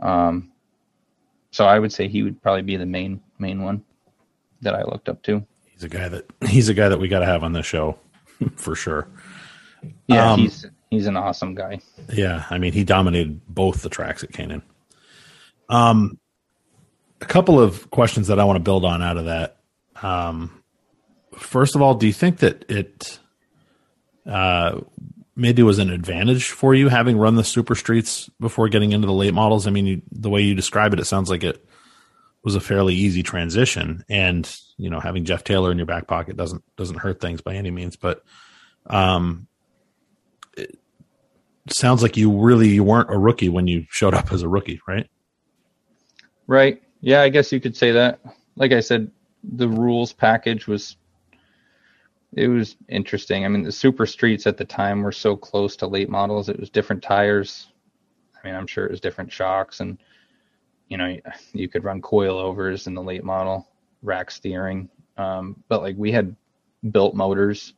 Um, 0.00 0.50
so 1.50 1.64
I 1.66 1.78
would 1.78 1.92
say 1.92 2.08
he 2.08 2.22
would 2.22 2.42
probably 2.42 2.62
be 2.62 2.76
the 2.76 2.86
main 2.86 3.20
main 3.38 3.62
one 3.62 3.84
that 4.62 4.74
I 4.74 4.82
looked 4.82 5.08
up 5.08 5.22
to. 5.24 5.44
He's 5.66 5.84
a 5.84 5.88
guy 5.88 6.08
that 6.08 6.24
he's 6.48 6.68
a 6.68 6.74
guy 6.74 6.88
that 6.88 6.98
we 6.98 7.08
got 7.08 7.20
to 7.20 7.26
have 7.26 7.44
on 7.44 7.52
the 7.52 7.62
show 7.62 7.98
for 8.56 8.74
sure. 8.74 9.06
Yeah, 10.06 10.32
um, 10.32 10.40
he's 10.40 10.66
he's 10.92 11.06
an 11.06 11.16
awesome 11.16 11.54
guy. 11.54 11.80
Yeah, 12.12 12.44
I 12.50 12.58
mean 12.58 12.72
he 12.72 12.84
dominated 12.84 13.40
both 13.48 13.82
the 13.82 13.88
tracks 13.88 14.22
at 14.22 14.32
Canaan. 14.32 14.62
Um, 15.68 16.18
a 17.20 17.24
couple 17.24 17.58
of 17.58 17.90
questions 17.90 18.28
that 18.28 18.38
I 18.38 18.44
want 18.44 18.56
to 18.56 18.62
build 18.62 18.84
on 18.84 19.02
out 19.02 19.16
of 19.16 19.24
that. 19.24 19.56
Um, 20.02 20.62
first 21.34 21.74
of 21.74 21.82
all, 21.82 21.94
do 21.94 22.06
you 22.06 22.12
think 22.12 22.38
that 22.38 22.70
it 22.70 23.18
uh, 24.26 24.80
maybe 25.34 25.62
was 25.62 25.78
an 25.78 25.90
advantage 25.90 26.50
for 26.50 26.74
you 26.74 26.88
having 26.88 27.16
run 27.16 27.36
the 27.36 27.44
super 27.44 27.74
streets 27.74 28.28
before 28.38 28.68
getting 28.68 28.92
into 28.92 29.06
the 29.06 29.12
late 29.12 29.34
models. 29.34 29.66
I 29.66 29.70
mean, 29.70 29.86
you, 29.86 30.02
the 30.10 30.28
way 30.28 30.42
you 30.42 30.54
describe 30.54 30.92
it, 30.92 31.00
it 31.00 31.06
sounds 31.06 31.30
like 31.30 31.42
it 31.42 31.64
was 32.44 32.54
a 32.54 32.60
fairly 32.60 32.94
easy 32.94 33.22
transition, 33.22 34.04
and 34.08 34.54
you 34.76 34.90
know, 34.90 35.00
having 35.00 35.24
Jeff 35.24 35.44
Taylor 35.44 35.70
in 35.70 35.78
your 35.78 35.86
back 35.86 36.06
pocket 36.06 36.36
doesn't 36.36 36.62
doesn't 36.76 36.98
hurt 36.98 37.20
things 37.20 37.40
by 37.40 37.54
any 37.54 37.70
means. 37.70 37.96
But 37.96 38.22
um, 38.86 39.46
sounds 41.68 42.02
like 42.02 42.16
you 42.16 42.30
really 42.30 42.80
weren't 42.80 43.12
a 43.12 43.18
rookie 43.18 43.48
when 43.48 43.66
you 43.66 43.86
showed 43.90 44.14
up 44.14 44.32
as 44.32 44.42
a 44.42 44.48
rookie, 44.48 44.80
right? 44.86 45.08
Right. 46.46 46.82
Yeah, 47.00 47.22
I 47.22 47.28
guess 47.28 47.52
you 47.52 47.60
could 47.60 47.76
say 47.76 47.92
that. 47.92 48.20
Like 48.56 48.72
I 48.72 48.80
said, 48.80 49.10
the 49.42 49.68
rules 49.68 50.12
package 50.12 50.66
was 50.66 50.96
it 52.34 52.48
was 52.48 52.76
interesting. 52.88 53.44
I 53.44 53.48
mean, 53.48 53.62
the 53.62 53.72
super 53.72 54.06
streets 54.06 54.46
at 54.46 54.56
the 54.56 54.64
time 54.64 55.02
were 55.02 55.12
so 55.12 55.36
close 55.36 55.76
to 55.76 55.86
late 55.86 56.08
models. 56.08 56.48
It 56.48 56.58
was 56.58 56.70
different 56.70 57.02
tires. 57.02 57.68
I 58.34 58.46
mean, 58.46 58.54
I'm 58.54 58.66
sure 58.66 58.86
it 58.86 58.90
was 58.90 59.00
different 59.00 59.30
shocks, 59.30 59.80
and 59.80 59.98
you 60.88 60.96
know, 60.96 61.16
you 61.52 61.68
could 61.68 61.84
run 61.84 62.00
coilovers 62.00 62.86
in 62.86 62.94
the 62.94 63.02
late 63.02 63.24
model, 63.24 63.68
rack 64.02 64.30
steering. 64.30 64.88
Um, 65.16 65.62
but 65.68 65.82
like 65.82 65.96
we 65.96 66.10
had 66.10 66.34
built 66.90 67.14
motors. 67.14 67.74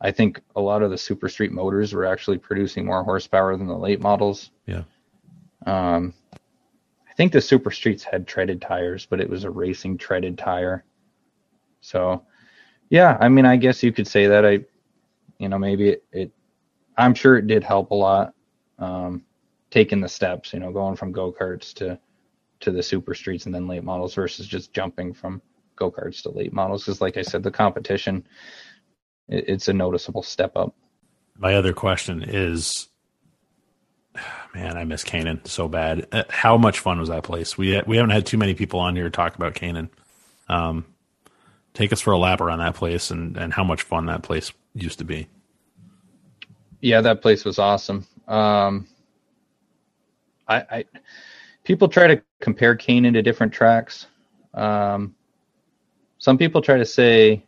I 0.00 0.10
think 0.10 0.40
a 0.56 0.60
lot 0.60 0.82
of 0.82 0.90
the 0.90 0.98
super 0.98 1.28
street 1.28 1.52
motors 1.52 1.92
were 1.92 2.04
actually 2.04 2.38
producing 2.38 2.84
more 2.84 3.04
horsepower 3.04 3.56
than 3.56 3.66
the 3.66 3.76
late 3.76 4.00
models. 4.00 4.50
Yeah. 4.66 4.82
Um, 5.66 6.12
I 7.08 7.12
think 7.16 7.32
the 7.32 7.40
super 7.40 7.70
streets 7.70 8.02
had 8.02 8.26
treaded 8.26 8.60
tires, 8.60 9.06
but 9.06 9.20
it 9.20 9.30
was 9.30 9.44
a 9.44 9.50
racing 9.50 9.98
treaded 9.98 10.36
tire. 10.36 10.84
So 11.80 12.24
yeah, 12.90 13.16
I 13.20 13.28
mean, 13.28 13.46
I 13.46 13.56
guess 13.56 13.82
you 13.82 13.92
could 13.92 14.06
say 14.06 14.26
that. 14.26 14.44
I, 14.44 14.60
you 15.38 15.48
know, 15.48 15.58
maybe 15.58 15.90
it, 15.90 16.04
it 16.12 16.32
I'm 16.96 17.14
sure 17.14 17.36
it 17.36 17.46
did 17.46 17.64
help 17.64 17.90
a 17.90 17.94
lot. 17.94 18.34
Um, 18.78 19.24
taking 19.70 20.00
the 20.00 20.08
steps, 20.08 20.52
you 20.52 20.60
know, 20.60 20.72
going 20.72 20.96
from 20.96 21.12
go 21.12 21.32
karts 21.32 21.74
to 21.74 21.98
to 22.60 22.70
the 22.70 22.82
super 22.82 23.14
streets 23.14 23.46
and 23.46 23.54
then 23.54 23.66
late 23.66 23.84
models 23.84 24.14
versus 24.14 24.46
just 24.46 24.72
jumping 24.72 25.12
from 25.12 25.42
go 25.76 25.90
karts 25.90 26.22
to 26.22 26.30
late 26.30 26.52
models. 26.52 26.84
Because, 26.84 27.00
like 27.00 27.16
I 27.16 27.22
said, 27.22 27.42
the 27.42 27.50
competition, 27.50 28.16
it, 28.18 28.24
it's 29.28 29.68
a 29.68 29.72
noticeable 29.72 30.22
step 30.22 30.56
up. 30.56 30.74
My 31.36 31.54
other 31.54 31.72
question 31.72 32.22
is, 32.22 32.88
man, 34.54 34.76
I 34.76 34.84
miss 34.84 35.04
Canaan 35.04 35.44
so 35.44 35.68
bad. 35.68 36.06
Uh, 36.12 36.24
how 36.28 36.56
much 36.56 36.80
fun 36.80 36.98
was 36.98 37.08
that 37.08 37.24
place? 37.24 37.58
We 37.58 37.80
we 37.86 37.96
haven't 37.96 38.10
had 38.10 38.26
too 38.26 38.38
many 38.38 38.54
people 38.54 38.80
on 38.80 38.96
here 38.96 39.10
talk 39.10 39.36
about 39.36 39.54
Canaan. 39.54 39.90
Um, 40.48 40.84
take 41.72 41.92
us 41.92 42.00
for 42.00 42.12
a 42.12 42.18
lap 42.18 42.40
around 42.40 42.60
that 42.60 42.74
place 42.74 43.10
and 43.10 43.36
and 43.36 43.52
how 43.52 43.64
much 43.64 43.82
fun 43.82 44.06
that 44.06 44.22
place 44.22 44.52
used 44.74 44.98
to 44.98 45.04
be. 45.04 45.28
Yeah, 46.80 47.00
that 47.00 47.22
place 47.22 47.44
was 47.44 47.58
awesome. 47.58 48.06
Um, 48.28 48.86
I, 50.46 50.56
I 50.70 50.84
people 51.64 51.88
try 51.88 52.06
to 52.06 52.22
compare 52.40 52.76
Canaan 52.76 53.14
to 53.14 53.22
different 53.22 53.52
tracks. 53.52 54.06
Um, 54.52 55.14
some 56.18 56.38
people 56.38 56.62
try 56.62 56.76
to 56.76 56.86
say 56.86 57.42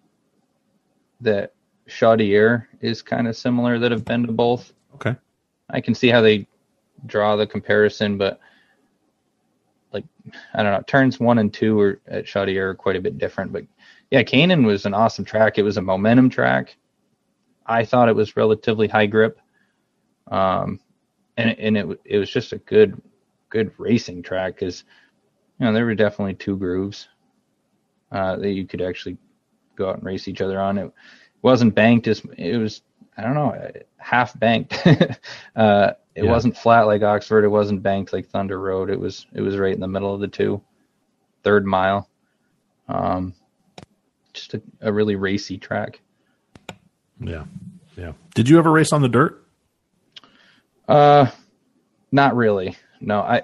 that 1.20 1.52
Chaudière 1.88 2.66
is 2.80 3.02
kind 3.02 3.28
of 3.28 3.36
similar 3.36 3.78
that 3.78 3.92
have 3.92 4.04
been 4.04 4.26
to 4.26 4.32
both. 4.32 4.72
Okay. 4.94 5.16
I 5.70 5.80
can 5.80 5.94
see 5.94 6.08
how 6.08 6.20
they 6.20 6.46
draw 7.06 7.36
the 7.36 7.46
comparison, 7.46 8.18
but 8.18 8.40
like 9.92 10.04
I 10.54 10.62
don't 10.62 10.72
know, 10.72 10.82
turns 10.86 11.20
one 11.20 11.38
and 11.38 11.52
two 11.52 11.78
are 11.80 12.00
at 12.06 12.24
Chaudière 12.24 12.70
are 12.70 12.74
quite 12.74 12.96
a 12.96 13.00
bit 13.00 13.18
different. 13.18 13.52
But 13.52 13.64
yeah, 14.10 14.22
Canaan 14.22 14.64
was 14.64 14.86
an 14.86 14.94
awesome 14.94 15.24
track. 15.24 15.58
It 15.58 15.62
was 15.62 15.76
a 15.76 15.82
momentum 15.82 16.30
track. 16.30 16.76
I 17.66 17.84
thought 17.84 18.08
it 18.08 18.14
was 18.14 18.36
relatively 18.36 18.88
high 18.88 19.06
grip, 19.06 19.40
um, 20.30 20.80
and 21.36 21.58
and 21.58 21.76
it 21.76 22.00
it 22.04 22.18
was 22.18 22.30
just 22.30 22.52
a 22.52 22.58
good 22.58 23.00
good 23.48 23.72
racing 23.78 24.22
track 24.22 24.54
because 24.54 24.84
you 25.58 25.66
know 25.66 25.72
there 25.72 25.84
were 25.84 25.94
definitely 25.94 26.34
two 26.34 26.56
grooves 26.56 27.08
uh, 28.12 28.36
that 28.36 28.52
you 28.52 28.66
could 28.66 28.82
actually 28.82 29.16
go 29.76 29.88
out 29.88 29.96
and 29.96 30.04
race 30.04 30.28
each 30.28 30.40
other 30.40 30.60
on. 30.60 30.78
It 30.78 30.92
wasn't 31.42 31.74
banked 31.74 32.06
as 32.08 32.22
it 32.36 32.56
was. 32.58 32.82
I 33.16 33.22
don't 33.22 33.34
know, 33.34 33.70
half 33.98 34.38
banked. 34.38 34.74
uh, 35.56 35.92
it 36.14 36.24
Yeah. 36.24 36.30
wasn't 36.30 36.56
flat 36.56 36.82
like 36.86 37.02
Oxford. 37.02 37.44
It 37.44 37.48
wasn't 37.48 37.82
banked 37.82 38.12
like 38.12 38.28
Thunder 38.28 38.60
Road. 38.60 38.90
It 38.90 38.98
was 39.00 39.26
it 39.34 39.40
was 39.40 39.56
right 39.56 39.74
in 39.74 39.80
the 39.80 39.88
middle 39.88 40.12
of 40.14 40.20
the 40.20 40.28
two, 40.28 40.60
third 41.42 41.64
mile. 41.66 42.08
Um, 42.88 43.34
just 44.32 44.54
a, 44.54 44.62
a 44.82 44.92
really 44.92 45.16
racy 45.16 45.56
track. 45.58 46.00
Yeah. 47.20 47.44
Yeah. 47.96 48.12
Did 48.34 48.48
you 48.48 48.58
ever 48.58 48.70
race 48.70 48.92
on 48.92 49.00
the 49.02 49.08
dirt? 49.08 49.42
Uh, 50.88 51.26
not 52.12 52.36
really. 52.36 52.76
No, 53.00 53.20
I 53.20 53.42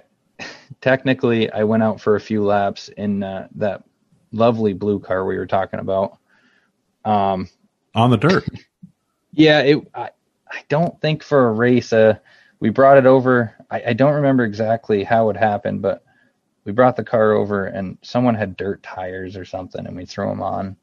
technically 0.81 1.51
I 1.51 1.65
went 1.65 1.83
out 1.83 2.01
for 2.01 2.17
a 2.17 2.21
few 2.21 2.45
laps 2.45 2.89
in 2.89 3.23
uh, 3.23 3.49
that 3.57 3.85
lovely 4.33 4.73
blue 4.75 5.01
car 5.01 5.25
we 5.25 5.37
were 5.37 5.47
talking 5.47 5.81
about. 5.81 6.19
Um, 7.05 7.49
On 7.95 8.11
the 8.11 8.17
dirt. 8.17 8.49
yeah, 9.33 9.61
it. 9.61 9.79
I, 9.95 10.11
I 10.51 10.63
don't 10.69 11.01
think 11.01 11.23
for 11.23 11.49
a 11.49 11.53
race. 11.53 11.93
Uh, 11.93 12.19
we 12.61 12.71
brought 12.71 12.99
it 12.99 13.07
over. 13.07 13.55
I, 13.71 13.83
I 13.89 13.93
don't 13.93 14.15
remember 14.15 14.45
exactly 14.45 15.03
how 15.05 15.31
it 15.31 15.37
happened, 15.37 15.83
but 15.83 16.05
we 16.65 16.73
brought 16.73 16.97
the 16.97 17.05
car 17.05 17.33
over 17.33 17.67
and 17.67 17.99
someone 18.03 18.35
had 18.35 18.57
dirt 18.57 18.83
tires 18.83 19.37
or 19.37 19.45
something, 19.45 19.87
and 19.87 19.97
we 19.97 20.07
threw 20.07 20.29
them 20.29 20.43
on. 20.43 20.77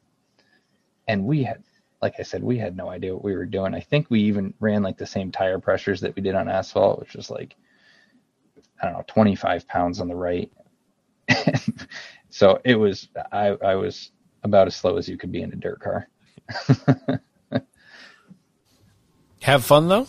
And 1.07 1.25
we 1.25 1.43
had, 1.43 1.63
like 2.01 2.15
I 2.19 2.23
said, 2.23 2.43
we 2.43 2.57
had 2.57 2.75
no 2.75 2.89
idea 2.89 3.13
what 3.13 3.23
we 3.23 3.35
were 3.35 3.45
doing. 3.45 3.73
I 3.73 3.79
think 3.79 4.07
we 4.09 4.21
even 4.23 4.53
ran 4.59 4.83
like 4.83 4.97
the 4.97 5.05
same 5.07 5.31
tire 5.31 5.59
pressures 5.59 6.01
that 6.01 6.15
we 6.15 6.21
did 6.21 6.35
on 6.35 6.49
asphalt, 6.49 6.99
which 6.99 7.15
was 7.15 7.29
like, 7.29 7.55
I 8.81 8.85
don't 8.85 8.93
know, 8.93 9.03
25 9.07 9.67
pounds 9.67 9.99
on 9.99 10.07
the 10.07 10.15
right. 10.15 10.51
so 12.29 12.59
it 12.65 12.75
was, 12.75 13.07
I, 13.31 13.47
I 13.63 13.75
was 13.75 14.11
about 14.43 14.67
as 14.67 14.75
slow 14.75 14.97
as 14.97 15.07
you 15.07 15.17
could 15.17 15.31
be 15.31 15.41
in 15.41 15.53
a 15.53 15.55
dirt 15.55 15.79
car. 15.79 16.07
Have 19.41 19.65
fun 19.65 19.87
though. 19.87 20.07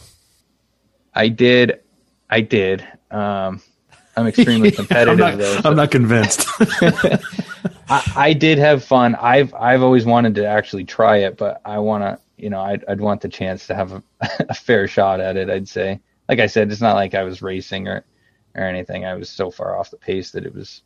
I 1.14 1.28
did. 1.28 1.80
I 2.28 2.40
did. 2.40 2.86
Um, 3.10 3.62
I'm 4.16 4.26
extremely 4.26 4.68
I'm 4.68 4.74
competitive 4.74 5.18
not, 5.18 5.38
though. 5.38 5.56
so 5.60 5.70
I'm 5.70 5.76
not 5.76 5.90
convinced. 5.90 6.46
I, 7.88 8.12
I 8.16 8.32
did 8.32 8.58
have 8.58 8.84
fun. 8.84 9.14
I've 9.14 9.54
I've 9.54 9.82
always 9.82 10.04
wanted 10.04 10.34
to 10.36 10.46
actually 10.46 10.84
try 10.84 11.18
it, 11.18 11.36
but 11.36 11.60
I 11.64 11.78
want 11.78 12.04
to. 12.04 12.18
You 12.36 12.50
know, 12.50 12.60
I'd 12.60 12.84
I'd 12.86 13.00
want 13.00 13.20
the 13.20 13.28
chance 13.28 13.66
to 13.68 13.74
have 13.74 13.92
a, 13.92 14.02
a 14.20 14.54
fair 14.54 14.88
shot 14.88 15.20
at 15.20 15.36
it. 15.36 15.50
I'd 15.50 15.68
say. 15.68 16.00
Like 16.28 16.38
I 16.38 16.46
said, 16.46 16.70
it's 16.70 16.80
not 16.80 16.94
like 16.94 17.14
I 17.14 17.22
was 17.22 17.42
racing 17.42 17.88
or 17.88 18.04
or 18.54 18.62
anything. 18.64 19.04
I 19.04 19.14
was 19.14 19.28
so 19.28 19.50
far 19.50 19.78
off 19.78 19.90
the 19.90 19.96
pace 19.96 20.30
that 20.32 20.44
it 20.44 20.54
was. 20.54 20.82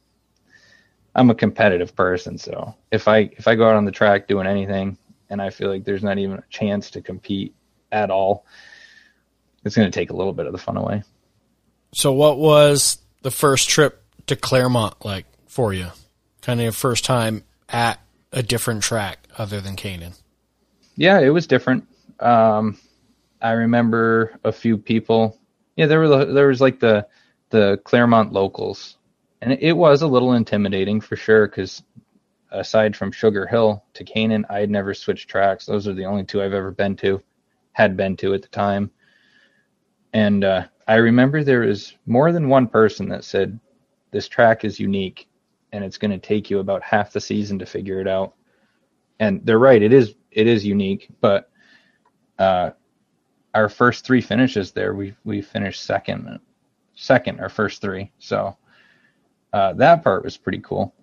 I'm 1.17 1.31
a 1.31 1.35
competitive 1.35 1.95
person, 1.95 2.39
so 2.39 2.75
if 2.91 3.09
I 3.09 3.31
if 3.37 3.47
I 3.47 3.55
go 3.55 3.69
out 3.69 3.77
on 3.77 3.85
the 3.85 3.93
track 3.93 4.27
doing 4.27 4.47
anything 4.47 4.99
and 5.31 5.41
I 5.41 5.51
feel 5.51 5.69
like 5.69 5.85
there's 5.85 6.03
not 6.03 6.19
even 6.19 6.39
a 6.39 6.45
chance 6.51 6.91
to 6.93 7.03
compete 7.03 7.55
at 7.91 8.11
all, 8.11 8.45
it's 9.65 9.77
going 9.77 9.91
to 9.91 9.99
take 9.99 10.11
a 10.11 10.17
little 10.17 10.33
bit 10.33 10.47
of 10.47 10.53
the 10.53 10.59
fun 10.59 10.77
away. 10.77 11.03
So, 11.95 12.13
what 12.13 12.39
was 12.39 12.99
the 13.23 13.31
first 13.31 13.69
trip 13.69 14.03
to 14.27 14.37
Claremont 14.37 15.05
like 15.05 15.27
for 15.47 15.73
you? 15.73 15.89
Kind 16.43 16.61
of 16.61 16.65
your 16.65 16.73
first 16.73 17.05
time 17.05 17.45
at 17.69 18.01
a 18.33 18.43
different 18.43 18.83
track 18.83 19.27
other 19.39 19.61
than 19.61 19.77
Canaan. 19.77 20.13
Yeah, 20.97 21.21
it 21.21 21.31
was 21.31 21.47
different. 21.47 21.87
Um, 22.21 22.79
I 23.41 23.53
remember 23.53 24.39
a 24.45 24.53
few 24.53 24.77
people. 24.77 25.39
Yeah, 25.77 25.87
there 25.87 26.01
were 26.01 26.25
there 26.27 26.49
was 26.49 26.61
like 26.61 26.81
the 26.81 27.07
the 27.51 27.81
Claremont 27.85 28.33
locals, 28.33 28.97
and 29.41 29.53
it, 29.53 29.61
it 29.63 29.73
was 29.73 30.03
a 30.03 30.07
little 30.07 30.33
intimidating 30.33 31.01
for 31.01 31.17
sure. 31.17 31.47
Because 31.47 31.83
aside 32.55 32.97
from 32.97 33.13
Sugar 33.13 33.47
Hill 33.47 33.85
to 33.95 34.05
Canaan, 34.05 34.47
I 34.49 34.61
had 34.61 34.71
never 34.71 34.95
switched 34.95 35.29
tracks. 35.29 35.67
Those 35.67 35.87
are 35.89 35.93
the 35.93 36.05
only 36.05 36.25
two 36.25 36.43
I've 36.43 36.53
ever 36.53 36.71
been 36.71 36.97
to, 36.97 37.21
had 37.73 37.97
been 37.97 38.17
to 38.19 38.35
at 38.35 38.43
the 38.43 38.49
time. 38.49 38.91
And 40.13 40.45
uh, 40.45 40.67
I 40.87 40.97
remember 40.97 41.43
there 41.43 41.61
was 41.61 41.97
more 42.07 42.33
than 42.33 42.49
one 42.49 42.69
person 42.69 43.09
that 43.09 43.25
said 43.25 43.59
this 44.13 44.29
track 44.29 44.65
is 44.65 44.79
unique, 44.79 45.29
and 45.73 45.85
it's 45.85 45.99
going 45.99 46.13
to 46.13 46.19
take 46.19 46.49
you 46.49 46.61
about 46.61 46.83
half 46.83 47.13
the 47.13 47.21
season 47.21 47.59
to 47.59 47.67
figure 47.67 48.01
it 48.01 48.07
out. 48.07 48.35
And 49.19 49.45
they're 49.45 49.59
right. 49.59 49.83
It 49.83 49.93
is 49.93 50.15
it 50.31 50.47
is 50.47 50.65
unique, 50.65 51.09
but 51.21 51.51
uh, 52.39 52.71
our 53.55 53.69
first 53.69 54.05
three 54.05 54.21
finishes 54.21 54.73
there, 54.73 54.95
we 54.95 55.15
we 55.25 55.43
finished 55.43 55.83
second, 55.83 56.39
second 56.95 57.41
our 57.41 57.49
first 57.49 57.81
three. 57.81 58.13
So 58.19 58.57
uh, 59.53 59.73
that 59.75 60.05
part 60.05 60.25
was 60.25 60.37
pretty 60.37 60.61
cool 60.61 60.95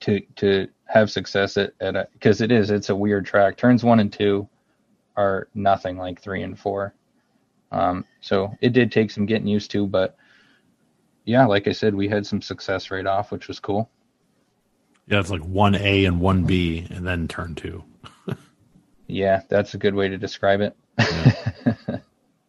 to 0.00 0.20
to 0.36 0.68
have 0.86 1.10
success 1.10 1.56
at 1.56 1.72
at 1.80 2.12
because 2.12 2.40
it 2.40 2.50
is 2.50 2.70
it's 2.70 2.88
a 2.88 2.96
weird 2.96 3.26
track. 3.26 3.56
Turns 3.56 3.84
one 3.84 4.00
and 4.00 4.12
two 4.12 4.48
are 5.16 5.48
nothing 5.54 5.96
like 5.96 6.20
three 6.20 6.42
and 6.42 6.58
four. 6.58 6.94
Um, 7.72 8.04
so 8.20 8.52
it 8.60 8.72
did 8.72 8.90
take 8.90 9.10
some 9.10 9.26
getting 9.26 9.46
used 9.46 9.70
to, 9.72 9.86
but 9.86 10.16
yeah, 11.24 11.46
like 11.46 11.68
I 11.68 11.72
said, 11.72 11.94
we 11.94 12.08
had 12.08 12.26
some 12.26 12.42
success 12.42 12.90
right 12.90 13.06
off, 13.06 13.30
which 13.30 13.46
was 13.46 13.60
cool. 13.60 13.88
yeah, 15.06 15.20
it's 15.20 15.30
like 15.30 15.42
one 15.44 15.76
A 15.76 16.04
and 16.04 16.20
one 16.20 16.44
B, 16.44 16.86
and 16.90 17.06
then 17.06 17.28
turn 17.28 17.54
two. 17.54 17.84
Yeah, 19.06 19.42
that's 19.48 19.74
a 19.74 19.76
good 19.76 19.96
way 19.96 20.06
to 20.08 20.16
describe 20.16 20.60
it. 20.60 20.76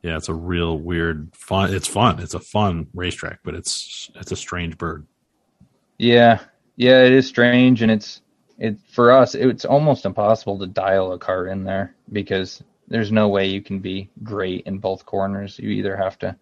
Yeah, 0.03 0.17
it's 0.17 0.29
a 0.29 0.33
real 0.33 0.79
weird 0.79 1.29
fun. 1.35 1.73
It's 1.73 1.87
fun. 1.87 2.19
It's 2.19 2.33
a 2.33 2.39
fun 2.39 2.87
racetrack, 2.93 3.39
but 3.43 3.53
it's 3.53 4.09
it's 4.15 4.31
a 4.31 4.35
strange 4.35 4.77
bird. 4.77 5.05
Yeah, 5.99 6.39
yeah, 6.75 7.03
it 7.03 7.11
is 7.11 7.27
strange, 7.27 7.81
and 7.81 7.91
it's 7.91 8.21
it 8.57 8.77
for 8.91 9.11
us. 9.11 9.35
It's 9.35 9.65
almost 9.65 10.05
impossible 10.05 10.57
to 10.59 10.67
dial 10.67 11.13
a 11.13 11.17
car 11.19 11.47
in 11.47 11.63
there 11.63 11.95
because 12.11 12.63
there's 12.87 13.11
no 13.11 13.27
way 13.29 13.47
you 13.47 13.61
can 13.61 13.79
be 13.79 14.09
great 14.23 14.65
in 14.67 14.77
both 14.77 15.05
corners. 15.05 15.57
You 15.57 15.69
either 15.69 15.95
have 15.95 16.19
to 16.19 16.35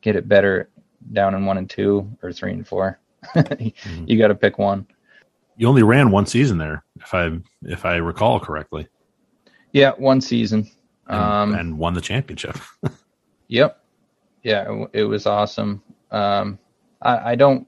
get 0.00 0.16
it 0.16 0.28
better 0.28 0.68
down 1.12 1.34
in 1.34 1.44
one 1.44 1.58
and 1.58 1.68
two, 1.68 2.08
or 2.22 2.32
three 2.32 2.52
and 2.52 2.66
4 2.66 2.98
You 4.06 4.18
got 4.18 4.28
to 4.28 4.34
pick 4.34 4.58
one. 4.58 4.86
You 5.56 5.68
only 5.68 5.82
ran 5.82 6.10
one 6.10 6.26
season 6.26 6.58
there, 6.58 6.84
if 7.00 7.12
I 7.14 7.30
if 7.62 7.84
I 7.84 7.96
recall 7.96 8.40
correctly, 8.40 8.88
Yeah, 9.72 9.92
one 9.98 10.20
season. 10.20 10.68
and, 11.08 11.20
Um, 11.20 11.54
and 11.54 11.78
won 11.78 11.94
the 11.94 12.00
championship. 12.00 12.56
Yep. 13.48 13.78
Yeah, 14.42 14.72
it, 14.72 14.90
it 14.94 15.04
was 15.04 15.26
awesome. 15.26 15.82
Um, 16.10 16.58
I, 17.02 17.32
I 17.32 17.34
don't, 17.34 17.66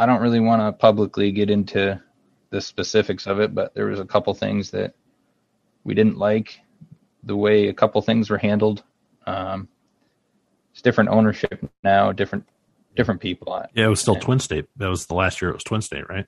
I 0.00 0.06
don't 0.06 0.22
really 0.22 0.40
want 0.40 0.62
to 0.62 0.72
publicly 0.72 1.30
get 1.30 1.50
into 1.50 2.00
the 2.48 2.60
specifics 2.62 3.26
of 3.26 3.38
it, 3.38 3.54
but 3.54 3.74
there 3.74 3.84
was 3.84 4.00
a 4.00 4.06
couple 4.06 4.32
things 4.32 4.70
that 4.70 4.94
we 5.84 5.92
didn't 5.92 6.16
like 6.16 6.58
the 7.22 7.36
way 7.36 7.68
a 7.68 7.74
couple 7.74 8.00
things 8.00 8.30
were 8.30 8.38
handled. 8.38 8.82
Um, 9.26 9.68
it's 10.72 10.80
different 10.80 11.10
ownership 11.10 11.70
now, 11.84 12.12
different, 12.12 12.48
different 12.96 13.20
people. 13.20 13.62
Yeah, 13.74 13.84
it 13.84 13.88
was 13.88 14.00
still 14.00 14.14
Yeah. 14.14 14.20
Twin 14.20 14.40
State. 14.40 14.64
That 14.78 14.88
was 14.88 15.04
the 15.04 15.12
last 15.12 15.42
year. 15.42 15.50
It 15.50 15.54
was 15.54 15.64
Twin 15.64 15.82
State, 15.82 16.08
right? 16.08 16.24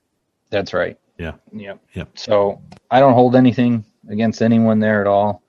That's 0.51 0.71
right. 0.75 0.99
Yeah. 1.17 1.33
Yep. 1.51 1.79
Yep. 1.95 2.09
So 2.19 2.61
I 2.91 2.99
don't 2.99 3.15
hold 3.15 3.35
anything 3.35 3.85
against 4.07 4.43
anyone 4.43 4.81
there 4.81 5.01
at 5.01 5.07
all. 5.07 5.41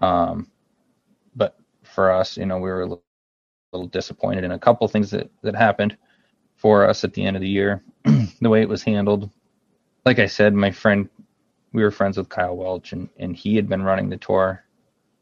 Um, 0.00 0.50
but 1.34 1.54
for 1.82 2.12
us, 2.12 2.38
you 2.38 2.46
know, 2.46 2.56
we 2.56 2.70
were 2.70 2.80
a 2.80 2.86
little, 2.86 3.04
little 3.74 3.88
disappointed 3.88 4.44
in 4.44 4.52
a 4.52 4.58
couple 4.58 4.88
things 4.88 5.10
that, 5.10 5.30
that 5.42 5.54
happened 5.54 5.98
for 6.66 6.88
us 6.88 7.04
at 7.04 7.14
the 7.14 7.24
end 7.24 7.36
of 7.36 7.42
the 7.42 7.48
year, 7.48 7.80
the 8.04 8.50
way 8.50 8.60
it 8.60 8.68
was 8.68 8.82
handled. 8.82 9.30
Like 10.04 10.18
I 10.18 10.26
said, 10.26 10.52
my 10.52 10.72
friend, 10.72 11.08
we 11.72 11.84
were 11.84 11.92
friends 11.92 12.16
with 12.16 12.28
Kyle 12.28 12.56
Welch 12.56 12.92
and, 12.92 13.08
and 13.16 13.36
he 13.36 13.54
had 13.54 13.68
been 13.68 13.84
running 13.84 14.08
the 14.08 14.16
tour. 14.16 14.64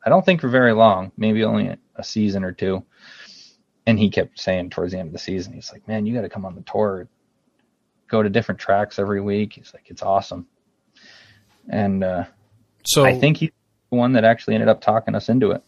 I 0.03 0.09
don't 0.09 0.25
think 0.25 0.41
for 0.41 0.49
very 0.49 0.73
long, 0.73 1.13
maybe 1.19 1.45
only 1.45 1.67
a, 1.67 1.77
a 1.97 2.03
season 2.03 2.45
or 2.45 2.53
two. 2.53 2.83
And 3.87 3.99
he 3.99 4.09
kept 4.09 4.41
saying 4.41 4.71
towards 4.71 4.93
the 4.93 4.99
end 4.99 5.09
of 5.09 5.13
the 5.13 5.19
season, 5.19 5.53
he's 5.53 5.71
like, 5.71 5.87
man, 5.87 6.07
you 6.07 6.15
got 6.15 6.23
to 6.23 6.31
come 6.31 6.47
on 6.47 6.55
the 6.55 6.63
tour 6.63 7.09
go 8.09 8.23
to 8.23 8.31
different 8.31 8.59
tracks 8.59 8.99
every 8.99 9.21
week. 9.21 9.53
He's 9.53 9.75
like, 9.75 9.85
it's 9.89 10.03
awesome. 10.03 10.47
and 11.69 12.03
uh, 12.03 12.25
So 12.87 13.05
I 13.05 13.19
think 13.19 13.37
he's 13.37 13.51
the 13.91 13.99
one 13.99 14.13
that 14.13 14.25
actually 14.25 14.55
ended 14.55 14.71
up 14.71 14.81
talking 14.81 15.15
us 15.15 15.29
into 15.29 15.51
it. 15.51 15.63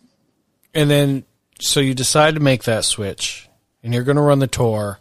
And 0.72 0.88
then, 0.88 1.24
so 1.60 1.80
you 1.80 1.92
decide 1.92 2.34
to 2.34 2.40
make 2.40 2.64
that 2.64 2.86
switch, 2.86 3.50
and 3.82 3.92
you're 3.92 4.04
going 4.04 4.16
to 4.16 4.22
run 4.22 4.38
the 4.38 4.46
tour, 4.46 5.00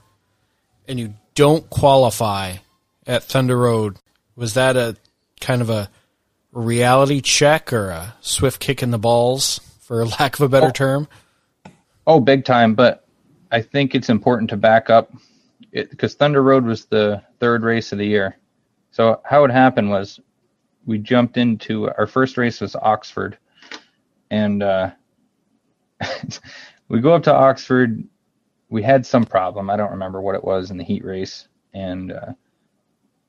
and 0.88 1.00
you 1.00 1.14
don't 1.34 1.70
qualify 1.70 2.56
at 3.06 3.24
Thunder 3.24 3.58
Road. 3.58 3.98
Was 4.36 4.56
that 4.56 4.76
a 4.78 4.96
kind 5.40 5.62
of 5.62 5.70
a 5.70 5.90
reality 6.52 7.22
check 7.22 7.74
or 7.74 7.90
a 7.90 8.16
swift 8.22 8.60
kick 8.60 8.82
in 8.82 8.92
the 8.92 9.00
balls, 9.00 9.60
for 9.82 10.06
lack 10.20 10.36
of 10.36 10.42
a 10.42 10.50
better 10.50 10.72
term? 10.72 11.08
Oh, 12.08 12.20
big 12.20 12.46
time! 12.46 12.76
But 12.76 13.06
I 13.52 13.62
think 13.62 13.96
it's 13.96 14.10
important 14.10 14.50
to 14.52 14.58
back 14.58 14.90
up 14.90 15.12
because 15.72 16.16
Thunder 16.16 16.42
Road 16.42 16.66
was 16.66 16.86
the 16.86 17.22
third 17.40 17.64
race 17.64 17.92
of 17.92 17.98
the 17.98 18.06
year. 18.06 18.38
So 18.92 19.22
how 19.26 19.44
it 19.44 19.52
happened 19.52 19.90
was 19.90 20.20
we 20.86 20.98
jumped 21.00 21.38
into 21.38 21.90
our 21.98 22.08
first 22.08 22.38
race 22.38 22.62
was 22.62 22.76
Oxford, 22.76 23.38
and 24.30 24.64
uh, 24.64 24.92
we 26.88 27.02
go 27.02 27.14
up 27.14 27.24
to 27.24 27.34
Oxford. 27.34 28.04
We 28.70 28.82
had 28.84 29.06
some 29.06 29.26
problem. 29.26 29.70
I 29.70 29.78
don't 29.78 29.92
remember 29.92 30.22
what 30.22 30.36
it 30.36 30.44
was 30.44 30.72
in 30.72 30.78
the 30.78 30.84
heat 30.84 31.06
race, 31.06 31.48
and 31.74 32.12
uh, 32.12 32.34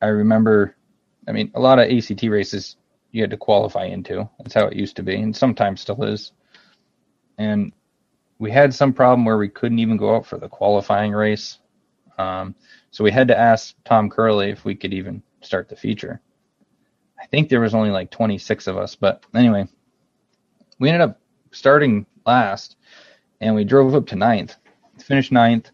I 0.01 0.07
remember. 0.07 0.77
I 1.29 1.33
mean, 1.33 1.51
a 1.55 1.61
lot 1.61 1.81
of 1.81 1.91
ACT 1.91 2.23
races 2.25 2.77
you 3.11 3.21
had 3.21 3.31
to 3.31 3.37
qualify 3.37 3.87
into. 3.87 4.29
That's 4.39 4.55
how 4.55 4.67
it 4.67 4.77
used 4.77 4.97
to 4.97 5.03
be, 5.03 5.17
and 5.17 5.35
sometimes 5.35 5.81
still 5.81 6.05
is. 6.05 6.33
And 7.39 7.73
we 8.39 8.51
had 8.51 8.75
some 8.75 8.93
problem 8.93 9.25
where 9.25 9.39
we 9.39 9.49
couldn't 9.49 9.79
even 9.79 9.97
go 9.97 10.15
out 10.17 10.27
for 10.27 10.39
the 10.39 10.49
qualifying 10.49 11.13
race. 11.13 11.59
Um, 12.19 12.55
so 12.91 13.05
we 13.05 13.11
had 13.11 13.29
to 13.29 13.39
ask 13.39 13.75
Tom 13.85 14.09
Curley 14.09 14.51
if 14.51 14.65
we 14.65 14.75
could 14.75 14.95
even 14.95 15.23
start 15.41 15.69
the 15.69 15.77
feature. 15.77 16.21
I 17.21 17.27
think 17.27 17.49
there 17.49 17.61
was 17.61 17.75
only 17.75 17.91
like 17.91 18.11
26 18.11 18.67
of 18.67 18.77
us, 18.77 18.95
but 18.95 19.25
anyway, 19.35 19.67
we 20.79 20.89
ended 20.89 21.03
up 21.03 21.21
starting 21.51 22.07
last 22.27 22.77
and 23.41 23.55
we 23.55 23.65
drove 23.65 23.95
up 23.95 24.07
to 24.09 24.17
ninth, 24.17 24.57
finished 25.07 25.33
ninth. 25.33 25.71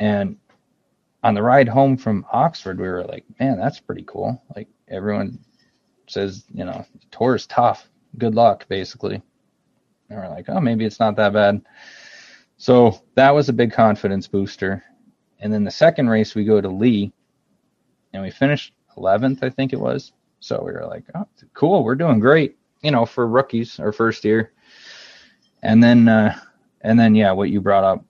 And 0.00 0.36
on 1.22 1.34
the 1.34 1.42
ride 1.42 1.68
home 1.68 1.96
from 1.96 2.26
Oxford, 2.32 2.78
we 2.78 2.88
were 2.88 3.04
like, 3.04 3.24
man, 3.40 3.58
that's 3.58 3.80
pretty 3.80 4.04
cool. 4.06 4.42
Like 4.54 4.68
everyone 4.88 5.38
says, 6.06 6.44
you 6.52 6.64
know, 6.64 6.84
tour 7.10 7.34
is 7.34 7.46
tough. 7.46 7.88
Good 8.16 8.34
luck, 8.34 8.66
basically. 8.68 9.22
And 10.10 10.18
we're 10.18 10.28
like, 10.28 10.48
oh, 10.48 10.60
maybe 10.60 10.84
it's 10.84 11.00
not 11.00 11.16
that 11.16 11.32
bad. 11.32 11.62
So 12.56 13.00
that 13.14 13.34
was 13.34 13.48
a 13.48 13.52
big 13.52 13.72
confidence 13.72 14.26
booster. 14.26 14.82
And 15.40 15.52
then 15.52 15.64
the 15.64 15.70
second 15.70 16.08
race, 16.08 16.34
we 16.34 16.44
go 16.44 16.60
to 16.60 16.68
Lee, 16.68 17.12
and 18.12 18.22
we 18.22 18.30
finished 18.30 18.72
11th, 18.96 19.42
I 19.42 19.50
think 19.50 19.72
it 19.72 19.80
was. 19.80 20.12
So 20.40 20.62
we 20.64 20.72
were 20.72 20.86
like, 20.86 21.04
oh, 21.14 21.26
cool, 21.54 21.84
we're 21.84 21.94
doing 21.94 22.18
great, 22.20 22.56
you 22.82 22.90
know, 22.90 23.04
for 23.04 23.26
rookies, 23.26 23.78
our 23.78 23.92
first 23.92 24.24
year. 24.24 24.52
And 25.62 25.82
then, 25.82 26.08
uh, 26.08 26.38
and 26.80 26.98
then, 26.98 27.14
yeah, 27.14 27.32
what 27.32 27.50
you 27.50 27.60
brought 27.60 27.84
up, 27.84 28.04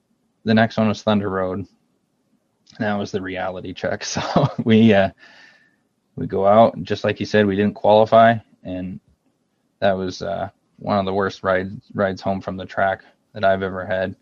the 0.49 0.55
next 0.55 0.79
one 0.79 0.89
was 0.89 1.03
Thunder 1.03 1.29
Road. 1.29 1.67
That 2.79 2.95
was 2.95 3.13
the 3.13 3.21
reality 3.21 3.75
check. 3.75 4.03
So 4.05 4.49
we, 4.65 4.95
uh, 4.95 5.11
we 6.17 6.27
go 6.27 6.47
out, 6.47 6.75
and 6.75 6.87
just 6.87 7.05
like 7.05 7.21
you 7.21 7.27
said, 7.27 7.47
we 7.47 7.55
didn't 7.55 7.75
qualify, 7.75 8.37
and 8.65 8.99
that 9.81 9.93
was 9.93 10.23
uh, 10.23 10.49
one 10.79 10.99
of 10.99 11.05
the 11.05 11.13
worst 11.13 11.43
rides 11.43 11.75
rides 11.93 12.23
home 12.23 12.41
from 12.41 12.57
the 12.57 12.65
track 12.65 13.05
that 13.35 13.45
I've 13.45 13.63
ever 13.63 13.85
had. 13.85 14.17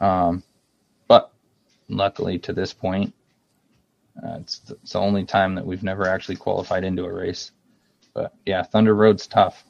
Um, 0.00 0.42
but 1.06 1.30
luckily, 1.88 2.38
to 2.40 2.54
this 2.54 2.72
point, 2.72 3.14
uh, 4.24 4.38
it's, 4.40 4.60
the, 4.60 4.74
it's 4.82 4.92
the 4.92 5.00
only 5.00 5.24
time 5.26 5.54
that 5.56 5.66
we've 5.66 5.82
never 5.82 6.08
actually 6.08 6.36
qualified 6.36 6.82
into 6.82 7.04
a 7.04 7.12
race. 7.12 7.52
But 8.14 8.32
yeah, 8.46 8.62
Thunder 8.62 8.94
Road's 8.94 9.26
tough. 9.26 9.64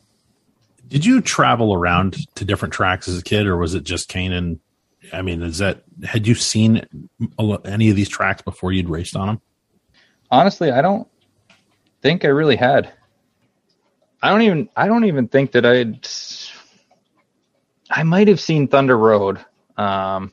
Did 0.86 1.04
you 1.04 1.20
travel 1.20 1.74
around 1.74 2.18
to 2.36 2.44
different 2.44 2.72
tracks 2.72 3.08
as 3.08 3.18
a 3.18 3.24
kid, 3.24 3.48
or 3.48 3.56
was 3.56 3.74
it 3.74 3.82
just 3.82 4.08
Canaan? 4.08 4.60
I 5.12 5.22
mean, 5.22 5.42
is 5.42 5.58
that 5.58 5.82
had 6.04 6.26
you 6.26 6.34
seen 6.34 6.86
any 7.64 7.90
of 7.90 7.96
these 7.96 8.08
tracks 8.08 8.42
before 8.42 8.72
you'd 8.72 8.88
raced 8.88 9.16
on 9.16 9.26
them? 9.28 9.40
Honestly, 10.30 10.70
I 10.70 10.82
don't 10.82 11.08
think 12.02 12.24
I 12.24 12.28
really 12.28 12.56
had. 12.56 12.92
I 14.22 14.30
don't 14.30 14.42
even 14.42 14.68
I 14.76 14.86
don't 14.86 15.04
even 15.04 15.28
think 15.28 15.52
that 15.52 15.64
I'd 15.66 16.06
I 17.90 18.02
might 18.02 18.28
have 18.28 18.40
seen 18.40 18.68
Thunder 18.68 18.96
Road. 18.96 19.44
Um 19.76 20.32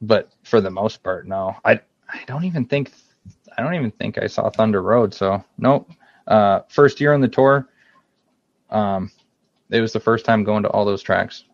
but 0.00 0.30
for 0.44 0.60
the 0.60 0.70
most 0.70 1.02
part 1.02 1.26
no. 1.26 1.56
I 1.64 1.80
I 2.08 2.22
don't 2.26 2.44
even 2.44 2.64
think 2.64 2.92
I 3.56 3.62
don't 3.62 3.74
even 3.74 3.90
think 3.90 4.18
I 4.18 4.26
saw 4.26 4.50
Thunder 4.50 4.82
Road, 4.82 5.14
so 5.14 5.42
nope. 5.56 5.90
Uh 6.26 6.60
first 6.68 7.00
year 7.00 7.14
on 7.14 7.20
the 7.20 7.28
tour 7.28 7.68
um 8.70 9.10
it 9.70 9.80
was 9.80 9.92
the 9.92 10.00
first 10.00 10.24
time 10.24 10.44
going 10.44 10.62
to 10.62 10.70
all 10.70 10.84
those 10.84 11.02
tracks 11.02 11.44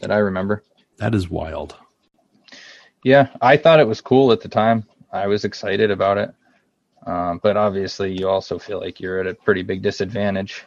that 0.00 0.10
I 0.10 0.18
remember. 0.18 0.64
That 1.04 1.14
is 1.14 1.28
wild. 1.28 1.76
Yeah, 3.02 3.28
I 3.42 3.58
thought 3.58 3.78
it 3.78 3.86
was 3.86 4.00
cool 4.00 4.32
at 4.32 4.40
the 4.40 4.48
time. 4.48 4.86
I 5.12 5.26
was 5.26 5.44
excited 5.44 5.90
about 5.90 6.16
it. 6.16 6.34
Um, 7.06 7.40
but 7.42 7.58
obviously, 7.58 8.18
you 8.18 8.26
also 8.26 8.58
feel 8.58 8.80
like 8.80 9.00
you're 9.00 9.20
at 9.20 9.26
a 9.26 9.34
pretty 9.34 9.62
big 9.62 9.82
disadvantage 9.82 10.64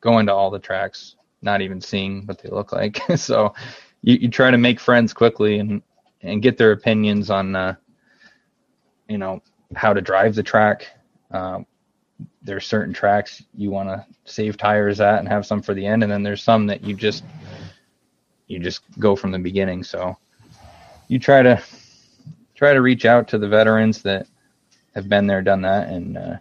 going 0.00 0.24
to 0.24 0.32
all 0.32 0.50
the 0.50 0.58
tracks, 0.58 1.16
not 1.42 1.60
even 1.60 1.82
seeing 1.82 2.24
what 2.24 2.42
they 2.42 2.48
look 2.48 2.72
like. 2.72 2.98
so 3.16 3.52
you, 4.00 4.14
you 4.22 4.30
try 4.30 4.50
to 4.50 4.56
make 4.56 4.80
friends 4.80 5.12
quickly 5.12 5.58
and, 5.58 5.82
and 6.22 6.40
get 6.40 6.56
their 6.56 6.72
opinions 6.72 7.28
on, 7.28 7.54
uh, 7.54 7.74
you 9.06 9.18
know, 9.18 9.42
how 9.76 9.92
to 9.92 10.00
drive 10.00 10.34
the 10.34 10.42
track. 10.42 10.86
Um, 11.30 11.66
there's 12.42 12.66
certain 12.66 12.94
tracks 12.94 13.42
you 13.54 13.70
want 13.70 13.90
to 13.90 14.06
save 14.24 14.56
tires 14.56 14.98
at 15.02 15.18
and 15.18 15.28
have 15.28 15.44
some 15.44 15.60
for 15.60 15.74
the 15.74 15.84
end, 15.84 16.02
and 16.02 16.10
then 16.10 16.22
there's 16.22 16.42
some 16.42 16.66
that 16.68 16.82
you 16.82 16.96
just 16.96 17.22
you 18.52 18.58
just 18.58 18.82
go 18.98 19.16
from 19.16 19.32
the 19.32 19.38
beginning. 19.38 19.82
So 19.82 20.16
you 21.08 21.18
try 21.18 21.42
to 21.42 21.62
try 22.54 22.74
to 22.74 22.82
reach 22.82 23.04
out 23.04 23.28
to 23.28 23.38
the 23.38 23.48
veterans 23.48 24.02
that 24.02 24.26
have 24.94 25.08
been 25.08 25.26
there, 25.26 25.42
done 25.42 25.62
that, 25.62 25.88
and 25.88 26.16
uh, 26.16 26.36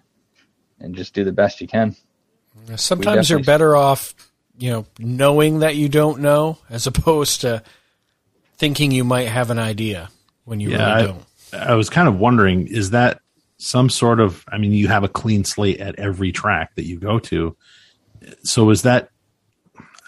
and 0.79 0.95
just 0.95 1.13
do 1.13 1.23
the 1.23 1.31
best 1.31 1.61
you 1.61 1.67
can. 1.67 1.95
Sometimes 2.75 3.29
you're 3.29 3.43
better 3.43 3.75
off, 3.75 4.13
you 4.57 4.71
know, 4.71 4.85
knowing 4.99 5.59
that 5.59 5.75
you 5.75 5.89
don't 5.89 6.19
know 6.19 6.57
as 6.69 6.85
opposed 6.91 7.41
to 7.41 7.63
thinking 8.57 8.91
you 8.91 9.03
might 9.03 9.27
have 9.27 9.49
an 9.49 9.59
idea 9.59 10.09
when 10.43 10.59
you 10.59 10.71
Yeah, 10.71 10.95
really 10.95 11.07
don't. 11.07 11.25
I 11.53 11.75
was 11.75 11.89
kind 11.89 12.07
of 12.07 12.19
wondering, 12.19 12.67
is 12.67 12.91
that 12.91 13.21
some 13.57 13.89
sort 13.89 14.19
of? 14.19 14.43
I 14.49 14.57
mean, 14.57 14.73
you 14.73 14.87
have 14.89 15.03
a 15.03 15.09
clean 15.09 15.43
slate 15.45 15.79
at 15.79 15.97
every 15.97 16.31
track 16.31 16.75
that 16.75 16.85
you 16.85 16.99
go 16.99 17.19
to, 17.19 17.55
so 18.43 18.69
is 18.69 18.81
that? 18.83 19.09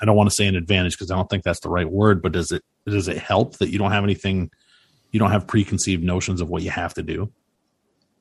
I 0.03 0.05
don't 0.05 0.17
want 0.17 0.29
to 0.29 0.35
say 0.35 0.47
an 0.47 0.55
advantage 0.57 0.97
because 0.97 1.11
I 1.11 1.15
don't 1.15 1.29
think 1.29 1.45
that's 1.45 1.61
the 1.61 1.69
right 1.69 1.89
word, 1.89 2.21
but 2.21 2.33
does 2.33 2.51
it 2.51 2.61
does 2.85 3.07
it 3.07 3.17
help 3.17 3.57
that 3.59 3.69
you 3.69 3.79
don't 3.79 3.93
have 3.93 4.03
anything, 4.03 4.51
you 5.11 5.19
don't 5.19 5.31
have 5.31 5.47
preconceived 5.47 6.03
notions 6.03 6.41
of 6.41 6.49
what 6.49 6.61
you 6.61 6.71
have 6.71 6.93
to 6.95 7.03
do? 7.03 7.31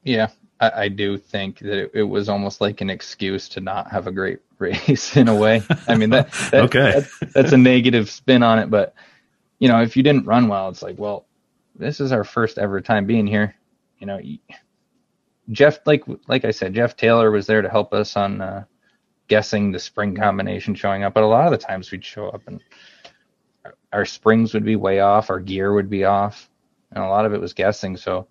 Yeah, 0.05 0.29
I, 0.61 0.71
I 0.85 0.89
do 0.89 1.19
think 1.19 1.59
that 1.59 1.77
it, 1.77 1.91
it 1.93 2.03
was 2.05 2.29
almost 2.29 2.61
like 2.61 2.83
an 2.83 2.89
excuse 2.89 3.49
to 3.49 3.61
not 3.61 3.91
have 3.91 4.07
a 4.07 4.13
great 4.13 4.39
race 4.61 5.17
in 5.17 5.27
a 5.27 5.35
way. 5.35 5.61
I 5.89 5.97
mean 5.97 6.11
that, 6.11 6.31
that 6.53 6.63
Okay. 6.67 6.93
that's, 6.93 7.33
that's 7.35 7.53
a 7.53 7.57
negative 7.57 8.09
spin 8.09 8.45
on 8.45 8.61
it, 8.61 8.71
but 8.71 8.95
you 9.59 9.67
know 9.67 9.83
if 9.83 9.97
you 9.97 10.05
didn't 10.05 10.25
run 10.25 10.47
well, 10.47 10.69
it's 10.69 10.83
like 10.83 11.01
well, 11.01 11.27
this 11.75 11.99
is 11.99 12.13
our 12.13 12.23
first 12.23 12.59
ever 12.59 12.81
time 12.81 13.07
being 13.07 13.27
here. 13.27 13.57
You 13.99 14.07
know, 14.07 14.21
Jeff 15.51 15.81
like 15.85 16.05
like 16.29 16.45
I 16.45 16.53
said, 16.53 16.75
Jeff 16.75 16.97
Taylor 16.97 17.33
was 17.33 17.49
there 17.49 17.61
to 17.61 17.69
help 17.69 17.93
us 17.93 18.17
on 18.17 18.41
uh, 18.41 18.67
guessing 19.33 19.73
the 19.73 19.79
spring 19.79 20.15
combination 20.15 20.75
showing 20.75 21.05
up, 21.05 21.15
but 21.15 21.23
a 21.23 21.27
lot 21.27 21.47
of 21.47 21.53
the 21.53 21.57
times 21.67 21.91
we'd 21.91 22.05
show 22.05 22.29
up 22.29 22.43
and 22.49 22.61
our- 23.91 24.05
springs 24.05 24.53
would 24.53 24.63
be 24.63 24.77
way 24.77 25.01
off, 25.01 25.31
our 25.31 25.41
gear 25.41 25.73
would 25.73 25.89
be 25.89 26.05
off, 26.05 26.51
and 26.91 27.03
a 27.03 27.09
lot 27.09 27.25
of 27.25 27.33
it 27.33 27.41
was 27.41 27.55
guessing. 27.55 27.97
So 27.97 28.29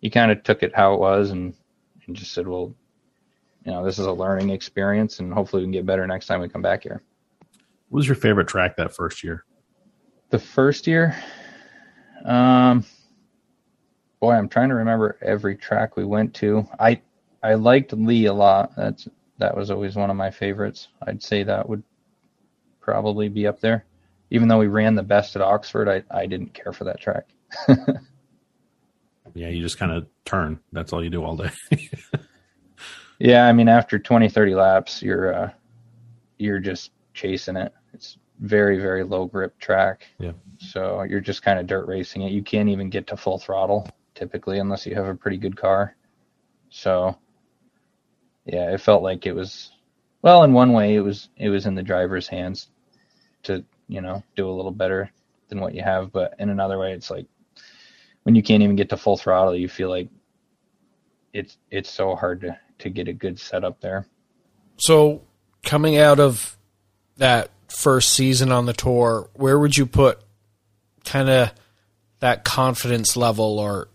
you 0.00 0.12
kind 0.12 0.30
of 0.30 0.44
took 0.44 0.62
it 0.62 0.72
how 0.76 0.94
it 0.94 1.00
was 1.00 1.32
and, 1.32 1.54
and 2.06 2.14
just 2.14 2.34
said, 2.34 2.46
well, 2.46 2.72
you 3.64 3.72
know, 3.72 3.84
this 3.84 3.98
is 3.98 4.06
a 4.06 4.12
learning 4.12 4.50
experience 4.50 5.18
and 5.18 5.34
hopefully 5.34 5.62
we 5.62 5.64
can 5.64 5.72
get 5.72 5.86
better 5.86 6.06
next 6.06 6.26
time 6.26 6.40
we 6.40 6.48
come 6.48 6.62
back 6.62 6.84
here. 6.84 7.02
What 7.88 7.96
was 7.98 8.06
your 8.06 8.14
favorite 8.14 8.46
track 8.46 8.76
that 8.76 8.94
first 8.94 9.24
year? 9.24 9.44
The 10.30 10.38
first 10.38 10.86
year, 10.86 11.16
um, 12.24 12.84
boy, 14.20 14.34
I'm 14.34 14.48
trying 14.48 14.68
to 14.68 14.76
remember 14.76 15.18
every 15.20 15.56
track 15.56 15.96
we 15.96 16.04
went 16.04 16.32
to. 16.34 16.64
I, 16.78 17.00
I 17.42 17.54
liked 17.54 17.92
Lee 17.92 18.26
a 18.26 18.32
lot. 18.32 18.76
That's, 18.76 19.08
that 19.38 19.56
was 19.56 19.70
always 19.70 19.96
one 19.96 20.10
of 20.10 20.16
my 20.16 20.30
favorites. 20.30 20.88
I'd 21.06 21.22
say 21.22 21.42
that 21.44 21.68
would 21.68 21.82
probably 22.80 23.28
be 23.28 23.46
up 23.46 23.60
there. 23.60 23.84
Even 24.30 24.48
though 24.48 24.58
we 24.58 24.66
ran 24.66 24.94
the 24.94 25.02
best 25.02 25.36
at 25.36 25.42
Oxford, 25.42 25.88
I, 25.88 26.02
I 26.16 26.26
didn't 26.26 26.52
care 26.52 26.72
for 26.72 26.84
that 26.84 27.00
track. 27.00 27.28
Yeah, 29.34 29.48
you 29.48 29.62
just 29.62 29.78
kind 29.78 29.92
of 29.92 30.06
turn. 30.24 30.58
That's 30.72 30.92
all 30.92 31.04
you 31.04 31.10
do 31.10 31.22
all 31.22 31.36
day. 31.36 31.50
Yeah, 33.20 33.46
I 33.46 33.52
mean, 33.52 33.68
after 33.68 33.98
20, 33.98 34.28
30 34.28 34.54
laps, 34.54 35.02
you're 35.02 35.34
uh, 35.34 35.50
you're 36.38 36.60
just 36.60 36.92
chasing 37.14 37.56
it. 37.56 37.74
It's 37.92 38.16
very, 38.38 38.80
very 38.80 39.02
low 39.02 39.24
grip 39.26 39.58
track. 39.58 40.06
Yeah. 40.18 40.32
So 40.58 41.02
you're 41.02 41.20
just 41.20 41.42
kind 41.42 41.58
of 41.58 41.66
dirt 41.66 41.88
racing 41.88 42.22
it. 42.22 42.30
You 42.30 42.42
can't 42.42 42.68
even 42.68 42.90
get 42.90 43.08
to 43.08 43.16
full 43.16 43.38
throttle 43.38 43.88
typically 44.14 44.60
unless 44.60 44.86
you 44.86 44.94
have 44.94 45.06
a 45.06 45.14
pretty 45.14 45.36
good 45.36 45.56
car. 45.56 45.96
So 46.70 47.18
yeah, 48.48 48.72
it 48.72 48.80
felt 48.80 49.02
like 49.02 49.26
it 49.26 49.34
was 49.34 49.70
well, 50.22 50.42
in 50.42 50.52
one 50.52 50.72
way, 50.72 50.94
it 50.94 51.00
was 51.00 51.28
it 51.36 51.48
was 51.48 51.66
in 51.66 51.74
the 51.74 51.82
driver's 51.82 52.28
hands 52.28 52.68
to 53.44 53.64
you 53.86 54.00
know 54.00 54.22
do 54.36 54.48
a 54.48 54.52
little 54.52 54.72
better 54.72 55.10
than 55.48 55.60
what 55.60 55.74
you 55.74 55.82
have, 55.82 56.12
but 56.12 56.34
in 56.38 56.50
another 56.50 56.78
way, 56.78 56.92
it's 56.92 57.10
like 57.10 57.26
when 58.22 58.34
you 58.34 58.42
can't 58.42 58.62
even 58.62 58.76
get 58.76 58.90
to 58.90 58.96
full 58.96 59.16
throttle, 59.16 59.56
you 59.56 59.68
feel 59.68 59.88
like 59.88 60.08
it's 61.32 61.56
it's 61.70 61.90
so 61.90 62.16
hard 62.16 62.40
to 62.40 62.58
to 62.78 62.90
get 62.90 63.08
a 63.08 63.12
good 63.12 63.38
setup 63.38 63.80
there. 63.80 64.06
So, 64.78 65.22
coming 65.62 65.98
out 65.98 66.20
of 66.20 66.56
that 67.16 67.50
first 67.68 68.12
season 68.12 68.52
on 68.52 68.66
the 68.66 68.72
tour, 68.72 69.28
where 69.34 69.58
would 69.58 69.76
you 69.76 69.86
put 69.86 70.20
kind 71.04 71.28
of 71.28 71.52
that 72.20 72.44
confidence 72.44 73.16
level 73.16 73.58
or 73.58 73.88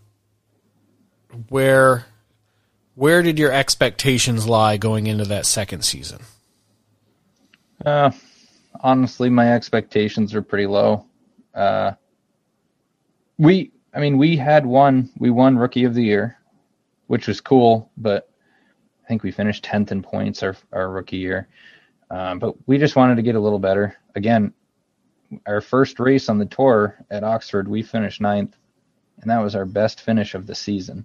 where 1.48 2.06
where 2.94 3.22
did 3.22 3.38
your 3.38 3.52
expectations 3.52 4.46
lie 4.46 4.76
going 4.76 5.06
into 5.06 5.24
that 5.24 5.46
second 5.46 5.84
season? 5.84 6.20
Uh, 7.84 8.10
honestly, 8.80 9.28
my 9.28 9.52
expectations 9.52 10.34
are 10.34 10.42
pretty 10.42 10.66
low. 10.66 11.06
Uh, 11.54 11.92
we, 13.38 13.72
I 13.92 14.00
mean, 14.00 14.18
we 14.18 14.36
had 14.36 14.64
one, 14.64 15.10
we 15.18 15.30
won 15.30 15.56
Rookie 15.56 15.84
of 15.84 15.94
the 15.94 16.04
Year, 16.04 16.38
which 17.06 17.26
was 17.26 17.40
cool, 17.40 17.90
but 17.96 18.28
I 19.04 19.08
think 19.08 19.22
we 19.22 19.30
finished 19.30 19.64
tenth 19.64 19.92
in 19.92 20.02
points 20.02 20.42
our 20.42 20.56
our 20.72 20.88
rookie 20.88 21.18
year. 21.18 21.48
Um, 22.10 22.38
but 22.38 22.54
we 22.66 22.78
just 22.78 22.96
wanted 22.96 23.16
to 23.16 23.22
get 23.22 23.34
a 23.34 23.40
little 23.40 23.58
better. 23.58 23.96
Again, 24.14 24.52
our 25.46 25.60
first 25.60 25.98
race 26.00 26.28
on 26.28 26.38
the 26.38 26.46
tour 26.46 26.96
at 27.10 27.24
Oxford, 27.24 27.68
we 27.68 27.82
finished 27.82 28.20
ninth, 28.20 28.56
and 29.20 29.30
that 29.30 29.42
was 29.42 29.54
our 29.54 29.64
best 29.64 30.00
finish 30.00 30.34
of 30.34 30.46
the 30.46 30.54
season. 30.54 31.04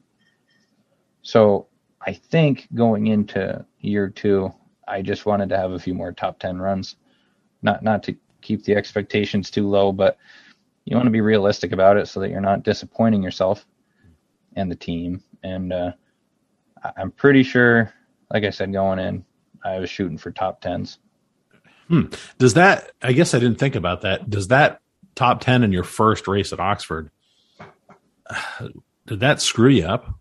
So 1.21 1.67
I 2.01 2.13
think 2.13 2.67
going 2.73 3.07
into 3.07 3.65
year 3.79 4.09
two, 4.09 4.53
I 4.87 5.01
just 5.01 5.25
wanted 5.25 5.49
to 5.49 5.57
have 5.57 5.71
a 5.71 5.79
few 5.79 5.93
more 5.93 6.11
top 6.11 6.39
ten 6.39 6.59
runs, 6.59 6.95
not 7.61 7.83
not 7.83 8.03
to 8.03 8.15
keep 8.41 8.63
the 8.63 8.75
expectations 8.75 9.51
too 9.51 9.67
low, 9.67 9.91
but 9.91 10.17
you 10.85 10.95
want 10.95 11.07
to 11.07 11.11
be 11.11 11.21
realistic 11.21 11.71
about 11.71 11.97
it 11.97 12.07
so 12.07 12.19
that 12.19 12.29
you're 12.29 12.41
not 12.41 12.63
disappointing 12.63 13.21
yourself 13.21 13.65
and 14.55 14.71
the 14.71 14.75
team. 14.75 15.23
And 15.43 15.71
uh, 15.71 15.91
I'm 16.97 17.11
pretty 17.11 17.43
sure, 17.43 17.93
like 18.31 18.43
I 18.43 18.49
said, 18.49 18.73
going 18.73 18.99
in, 18.99 19.25
I 19.63 19.79
was 19.79 19.89
shooting 19.89 20.17
for 20.17 20.31
top 20.31 20.61
tens. 20.61 20.99
Hmm. 21.87 22.05
Does 22.37 22.53
that? 22.53 22.91
I 23.01 23.13
guess 23.13 23.33
I 23.33 23.39
didn't 23.39 23.59
think 23.59 23.75
about 23.75 24.01
that. 24.01 24.29
Does 24.29 24.47
that 24.49 24.81
top 25.15 25.41
ten 25.41 25.63
in 25.63 25.71
your 25.71 25.83
first 25.83 26.27
race 26.27 26.53
at 26.53 26.59
Oxford? 26.59 27.11
Did 29.07 29.21
that 29.21 29.41
screw 29.41 29.69
you 29.69 29.85
up? 29.85 30.13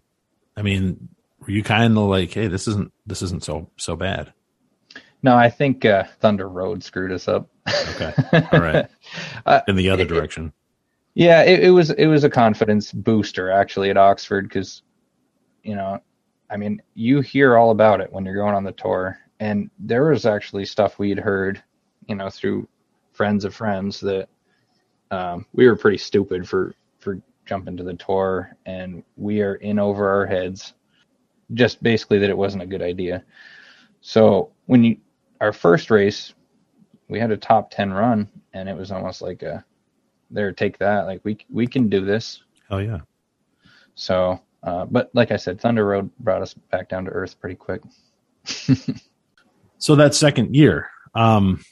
I 0.56 0.62
mean, 0.62 1.08
were 1.48 1.52
you 1.54 1.62
kind 1.62 1.96
of 1.96 2.04
like, 2.04 2.30
hey, 2.32 2.46
this 2.46 2.68
isn't 2.68 2.92
this 3.06 3.22
isn't 3.22 3.42
so 3.42 3.70
so 3.78 3.96
bad? 3.96 4.32
No, 5.22 5.34
I 5.34 5.50
think 5.50 5.84
uh, 5.84 6.04
Thunder 6.20 6.48
Road 6.48 6.84
screwed 6.84 7.10
us 7.10 7.26
up. 7.26 7.48
Okay, 7.94 8.12
all 8.52 8.60
right. 8.60 8.86
Uh, 9.46 9.62
In 9.66 9.76
the 9.76 9.88
other 9.88 10.02
it- 10.02 10.08
direction. 10.08 10.52
Yeah, 11.14 11.42
it, 11.42 11.64
it 11.64 11.70
was 11.70 11.90
it 11.90 12.06
was 12.06 12.22
a 12.22 12.30
confidence 12.30 12.92
booster 12.92 13.50
actually 13.50 13.90
at 13.90 13.96
Oxford 13.96 14.44
because, 14.44 14.82
you 15.64 15.74
know, 15.74 15.98
I 16.50 16.56
mean, 16.56 16.80
you 16.94 17.22
hear 17.22 17.56
all 17.56 17.70
about 17.70 18.00
it 18.00 18.12
when 18.12 18.24
you're 18.24 18.36
going 18.36 18.54
on 18.54 18.62
the 18.62 18.70
tour, 18.72 19.18
and 19.40 19.68
there 19.80 20.10
was 20.10 20.26
actually 20.26 20.64
stuff 20.66 20.98
we'd 21.00 21.18
heard, 21.18 21.60
you 22.06 22.14
know, 22.14 22.30
through 22.30 22.68
friends 23.12 23.44
of 23.44 23.52
friends 23.54 23.98
that 24.00 24.28
um, 25.10 25.44
we 25.54 25.66
were 25.66 25.76
pretty 25.76 25.98
stupid 25.98 26.48
for 26.48 26.74
for 27.00 27.20
jumping 27.46 27.76
to 27.78 27.82
the 27.82 27.94
tour, 27.94 28.54
and 28.66 29.02
we 29.16 29.40
are 29.40 29.54
in 29.56 29.78
over 29.80 30.08
our 30.08 30.26
heads, 30.26 30.74
just 31.54 31.82
basically 31.82 32.18
that 32.18 32.30
it 32.30 32.36
wasn't 32.36 32.62
a 32.62 32.66
good 32.66 32.82
idea. 32.82 33.24
So 34.00 34.50
when 34.66 34.84
you 34.84 34.96
our 35.40 35.52
first 35.52 35.90
race, 35.90 36.34
we 37.08 37.18
had 37.18 37.30
a 37.30 37.36
top 37.36 37.70
ten 37.70 37.92
run, 37.92 38.28
and 38.52 38.68
it 38.68 38.76
was 38.76 38.90
almost 38.90 39.22
like 39.22 39.42
a 39.42 39.64
there 40.30 40.52
take 40.52 40.76
that 40.76 41.06
like 41.06 41.20
we 41.24 41.38
we 41.48 41.66
can 41.66 41.88
do 41.88 42.04
this 42.04 42.42
Hell 42.68 42.82
yeah. 42.82 42.98
so 43.94 44.38
uh, 44.62 44.84
but 44.84 45.08
like 45.14 45.32
i 45.32 45.38
said 45.38 45.58
thunder 45.58 45.86
road 45.86 46.10
brought 46.20 46.42
us 46.42 46.52
back 46.52 46.90
down 46.90 47.06
to 47.06 47.10
earth 47.10 47.40
pretty 47.40 47.56
quick 47.56 47.80
So 49.78 49.94
that 49.94 50.14
second 50.14 50.54
year, 50.54 50.90
um, 51.14 51.64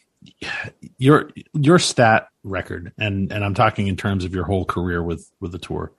your 0.98 1.30
your 1.52 1.78
stat 1.78 2.28
record, 2.44 2.92
and 2.98 3.32
and 3.32 3.44
I'm 3.44 3.54
talking 3.54 3.88
in 3.88 3.96
terms 3.96 4.24
of 4.24 4.32
your 4.32 4.44
whole 4.44 4.64
career 4.64 5.02
with 5.02 5.30
with 5.40 5.52
the 5.52 5.58
tour. 5.58 5.92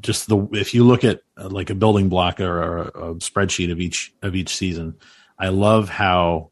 Just 0.00 0.28
the 0.28 0.48
if 0.52 0.74
you 0.74 0.84
look 0.84 1.04
at 1.04 1.20
uh, 1.36 1.48
like 1.48 1.70
a 1.70 1.74
building 1.74 2.08
block 2.08 2.40
or 2.40 2.78
a, 2.78 2.82
a 2.88 3.14
spreadsheet 3.16 3.72
of 3.72 3.80
each 3.80 4.14
of 4.22 4.34
each 4.36 4.54
season, 4.54 4.96
I 5.38 5.48
love 5.48 5.88
how 5.88 6.50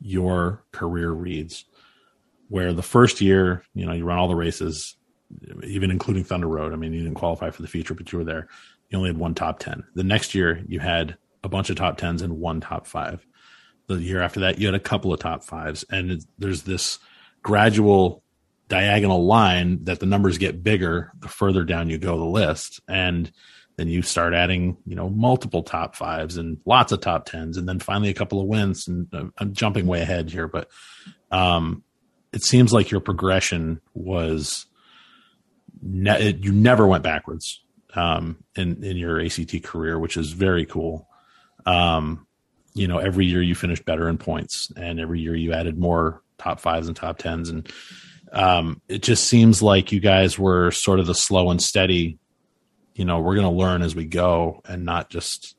your 0.00 0.64
career 0.72 1.10
reads. 1.10 1.64
Where 2.48 2.72
the 2.72 2.82
first 2.82 3.20
year, 3.20 3.62
you 3.74 3.86
know, 3.86 3.92
you 3.92 4.04
run 4.04 4.18
all 4.18 4.26
the 4.26 4.34
races, 4.34 4.96
even 5.62 5.92
including 5.92 6.24
Thunder 6.24 6.48
Road. 6.48 6.72
I 6.72 6.76
mean, 6.76 6.92
you 6.92 7.02
didn't 7.02 7.14
qualify 7.14 7.50
for 7.50 7.62
the 7.62 7.68
feature, 7.68 7.94
but 7.94 8.10
you 8.10 8.18
were 8.18 8.24
there. 8.24 8.48
You 8.88 8.98
only 8.98 9.10
had 9.10 9.18
one 9.18 9.34
top 9.34 9.60
ten. 9.60 9.84
The 9.94 10.02
next 10.02 10.34
year, 10.34 10.64
you 10.66 10.80
had 10.80 11.16
a 11.44 11.48
bunch 11.48 11.70
of 11.70 11.76
top 11.76 11.96
tens 11.96 12.22
and 12.22 12.40
one 12.40 12.60
top 12.60 12.86
five 12.86 13.24
the 13.90 14.02
year 14.02 14.20
after 14.20 14.40
that 14.40 14.58
you 14.58 14.66
had 14.66 14.74
a 14.74 14.80
couple 14.80 15.12
of 15.12 15.18
top 15.18 15.42
fives 15.42 15.84
and 15.90 16.24
there's 16.38 16.62
this 16.62 16.98
gradual 17.42 18.22
diagonal 18.70 19.26
line 19.26 19.84
that 19.84 19.98
the 19.98 20.06
numbers 20.06 20.38
get 20.38 20.62
bigger 20.62 21.12
the 21.18 21.28
further 21.28 21.64
down 21.64 21.90
you 21.90 21.98
go 21.98 22.16
the 22.16 22.24
list. 22.24 22.80
And 22.88 23.30
then 23.76 23.88
you 23.88 24.00
start 24.00 24.32
adding 24.32 24.76
you 24.86 24.94
know 24.94 25.10
multiple 25.10 25.62
top 25.62 25.96
fives 25.96 26.36
and 26.36 26.58
lots 26.64 26.92
of 26.92 27.00
top 27.00 27.26
tens 27.26 27.56
and 27.56 27.68
then 27.68 27.80
finally 27.80 28.08
a 28.08 28.14
couple 28.14 28.40
of 28.40 28.46
wins. 28.46 28.86
And 28.88 29.08
uh, 29.12 29.24
i'm 29.38 29.52
jumping 29.52 29.86
way 29.86 30.00
ahead 30.00 30.30
here 30.30 30.48
but 30.48 30.70
um 31.30 31.82
it 32.32 32.42
seems 32.42 32.72
like 32.72 32.90
your 32.90 33.00
progression 33.00 33.80
was 33.92 34.66
ne- 35.82 36.28
it, 36.28 36.44
you 36.44 36.52
never 36.52 36.86
went 36.86 37.02
backwards 37.02 37.62
um 37.94 38.36
in 38.54 38.84
in 38.84 38.96
your 38.96 39.20
ACT 39.20 39.62
career 39.64 39.98
which 39.98 40.16
is 40.16 40.32
very 40.32 40.64
cool. 40.64 41.08
Um 41.66 42.26
you 42.74 42.86
know 42.86 42.98
every 42.98 43.26
year 43.26 43.42
you 43.42 43.54
finished 43.54 43.84
better 43.84 44.08
in 44.08 44.18
points 44.18 44.70
and 44.76 45.00
every 45.00 45.20
year 45.20 45.34
you 45.34 45.54
added 45.54 45.76
more 45.78 46.22
top 46.38 46.60
fives 46.60 46.86
and 46.86 46.96
top 46.96 47.18
tens. 47.18 47.48
And 47.48 47.68
um, 48.32 48.80
it 48.88 49.02
just 49.02 49.24
seems 49.24 49.62
like 49.62 49.92
you 49.92 50.00
guys 50.00 50.38
were 50.38 50.70
sort 50.70 51.00
of 51.00 51.06
the 51.06 51.14
slow 51.14 51.50
and 51.50 51.60
steady 51.60 52.18
you 52.94 53.04
know 53.04 53.20
we're 53.20 53.34
going 53.34 53.46
to 53.46 53.58
learn 53.58 53.82
as 53.82 53.94
we 53.94 54.04
go 54.04 54.60
and 54.66 54.84
not 54.84 55.10
just 55.10 55.56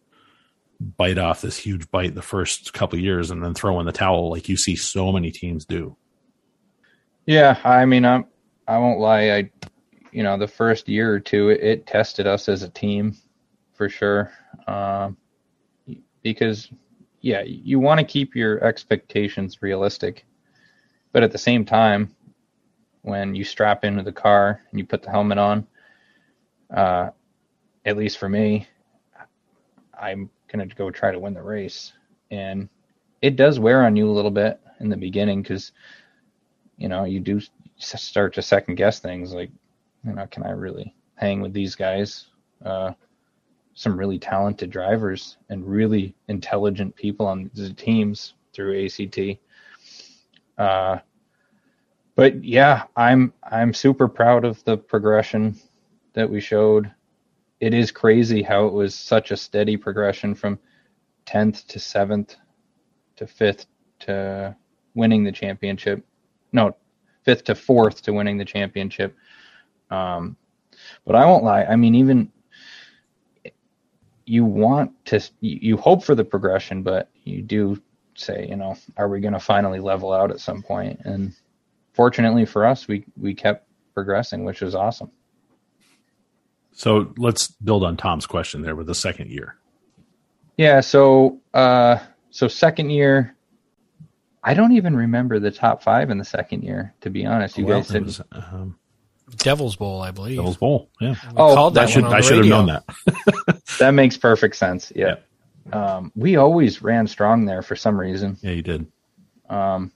bite 0.80 1.18
off 1.18 1.42
this 1.42 1.58
huge 1.58 1.90
bite 1.92 2.16
the 2.16 2.22
first 2.22 2.74
couple 2.74 2.98
years 3.00 3.32
and 3.32 3.44
then 3.44 3.54
throw 3.54 3.80
in 3.80 3.86
the 3.86 3.92
towel 3.92 4.30
like 4.30 4.50
you 4.50 4.58
see 4.58 4.76
so 4.76 5.12
many 5.12 5.32
teams 5.32 5.66
do. 5.66 5.96
Yeah 7.26 7.60
i 7.64 7.86
mean 7.86 8.06
i'm 8.06 8.26
i 8.68 8.78
won't 8.78 9.00
lie 9.00 9.32
i 9.32 9.50
you 10.12 10.24
know 10.24 10.38
the 10.38 10.48
first 10.48 10.90
year 10.90 11.14
or 11.14 11.20
two 11.20 11.50
it, 11.50 11.62
it 11.62 11.88
tested 11.88 12.28
us 12.28 12.50
as 12.50 12.64
a 12.64 12.70
team 12.70 13.16
for 13.74 13.90
sure. 13.90 14.32
Um, 14.68 15.18
because 16.22 16.70
yeah 17.22 17.42
you 17.42 17.80
want 17.80 18.00
to 18.00 18.06
keep 18.06 18.36
your 18.36 18.64
expectations 18.64 19.62
realistic 19.62 20.26
but 21.12 21.24
at 21.24 21.32
the 21.32 21.38
same 21.38 21.66
time 21.66 22.16
when 23.04 23.36
you 23.36 23.44
strap 23.44 23.84
into 23.84 24.04
the 24.04 24.12
car 24.12 24.62
and 24.70 24.80
you 24.80 24.86
put 24.86 25.02
the 25.02 25.10
helmet 25.10 25.38
on 25.38 25.68
uh, 26.76 27.10
at 27.86 27.98
least 27.98 28.18
for 28.18 28.30
me 28.30 28.68
i'm 30.00 30.30
to 30.60 30.76
go 30.76 30.90
try 30.90 31.12
to 31.12 31.20
win 31.20 31.34
the 31.34 31.42
race. 31.42 31.94
And 32.30 32.70
it 33.22 33.36
does 33.36 33.60
wear 33.60 33.86
on 33.86 33.96
you 33.96 34.10
a 34.10 34.12
little 34.12 34.32
bit 34.32 34.60
in 34.80 34.90
the 34.90 34.98
beginning 34.98 35.42
because 35.42 35.72
you 36.78 36.90
know 36.90 37.06
you 37.06 37.20
do 37.20 37.40
start 37.78 38.34
to 38.34 38.42
second 38.42 38.76
guess 38.76 39.00
things 39.00 39.34
like 39.34 39.52
you 40.06 40.14
know 40.14 40.28
can 40.28 40.44
i 40.44 40.52
really 40.52 40.96
hang 41.16 41.42
with 41.42 41.54
these 41.54 41.76
guys? 41.76 42.28
Uh, 42.66 42.94
some 43.74 43.98
really 43.98 44.20
talented 44.20 44.70
drivers 44.70 45.38
and 45.50 45.68
really 45.68 46.14
intelligent 46.28 46.96
people 46.96 47.26
on 47.26 47.50
the 47.54 47.74
teams 47.74 48.34
through 48.54 48.86
ACT 48.86 49.20
uh, 50.58 50.98
but 52.22 52.44
yeah 52.44 52.84
i'm 52.96 53.34
i'm 53.52 53.74
super 53.74 54.08
proud 54.08 54.46
of 54.46 54.64
the 54.66 54.78
progression 54.78 55.56
that 56.14 56.30
we 56.30 56.40
showed. 56.40 56.92
It 57.60 57.74
is 57.74 57.92
crazy 57.92 58.42
how 58.42 58.66
it 58.66 58.74
was 58.74 58.96
such 58.96 59.32
a 59.32 59.38
steady 59.38 59.78
progression 59.78 60.36
from 60.36 60.60
10th 61.26 61.68
to 61.68 61.80
7th 61.80 62.36
to 63.18 63.26
5th 63.26 63.66
to 64.00 64.56
winning 64.96 65.24
the 65.24 65.32
championship. 65.32 66.04
No 66.52 66.76
5th 67.26 67.44
to 67.44 67.54
4th 67.54 68.02
to 68.02 68.14
winning 68.14 68.38
the 68.38 68.46
championship. 68.46 69.16
Um, 69.90 70.36
but 71.06 71.16
i 71.16 71.26
won't 71.26 71.44
lie. 71.44 71.64
I 71.64 71.76
mean 71.76 71.96
even 71.96 72.32
you 74.26 74.46
want 74.46 74.92
to 75.06 75.22
you 75.42 75.78
hope 75.78 76.04
for 76.04 76.16
the 76.16 76.24
progression 76.24 76.84
but 76.84 77.10
you 77.24 77.42
do 77.42 77.82
say 78.16 78.48
you 78.48 78.56
know 78.56 78.78
are 78.98 79.10
we 79.10 79.20
going 79.20 79.34
to 79.34 79.40
finally 79.40 79.80
level 79.80 80.12
out 80.12 80.32
at 80.32 80.40
some 80.40 80.62
point? 80.62 81.00
And 81.06 81.34
fortunately 81.94 82.46
for 82.46 82.66
us 82.66 82.88
we 82.88 83.06
we 83.20 83.34
kept 83.34 83.68
progressing 83.94 84.44
which 84.46 84.62
was 84.62 84.74
awesome 84.76 85.12
so 86.72 87.14
let's 87.18 87.48
build 87.50 87.84
on 87.84 87.98
tom's 87.98 88.26
question 88.26 88.62
there 88.62 88.76
with 88.76 88.88
the 88.88 88.96
second 88.96 89.30
year 89.30 89.56
Yeah, 90.58 90.82
so 90.82 91.40
uh 91.54 91.98
so 92.30 92.48
second 92.48 92.90
year 92.92 93.36
I 94.44 94.54
don't 94.56 94.72
even 94.72 94.96
remember 94.96 95.40
the 95.40 95.52
top 95.52 95.84
5 95.84 96.10
in 96.10 96.18
the 96.18 96.26
second 96.26 96.64
year 96.64 96.94
to 97.02 97.10
be 97.12 97.26
honest. 97.28 97.58
You 97.60 97.66
Well, 97.66 97.80
guys 97.80 97.90
it 97.90 97.94
said 97.94 98.06
was, 98.06 98.22
um, 98.32 98.76
Devil's 99.38 99.76
Bowl, 99.76 100.02
I 100.02 100.10
believe. 100.12 100.38
Devil's 100.38 100.58
Bowl. 100.58 100.90
Yeah, 101.00 101.12
We 101.28 101.34
Oh, 101.38 101.70
that 101.70 101.84
I 101.84 101.86
should 101.86 102.06
I 102.06 102.22
the 102.22 102.28
should 102.28 102.38
have 102.38 102.46
known 102.48 102.66
that. 102.68 103.64
that 103.80 103.92
makes 103.92 104.18
perfect 104.18 104.56
sense. 104.56 104.92
Yeah. 104.96 105.16
Um 105.72 106.12
we 106.16 106.38
always 106.38 106.82
ran 106.82 107.06
strong 107.08 107.46
there 107.46 107.62
for 107.62 107.76
some 107.76 108.00
reason. 108.00 108.38
Yeah, 108.42 108.52
you 108.52 108.62
did. 108.64 108.88
Um, 109.50 109.92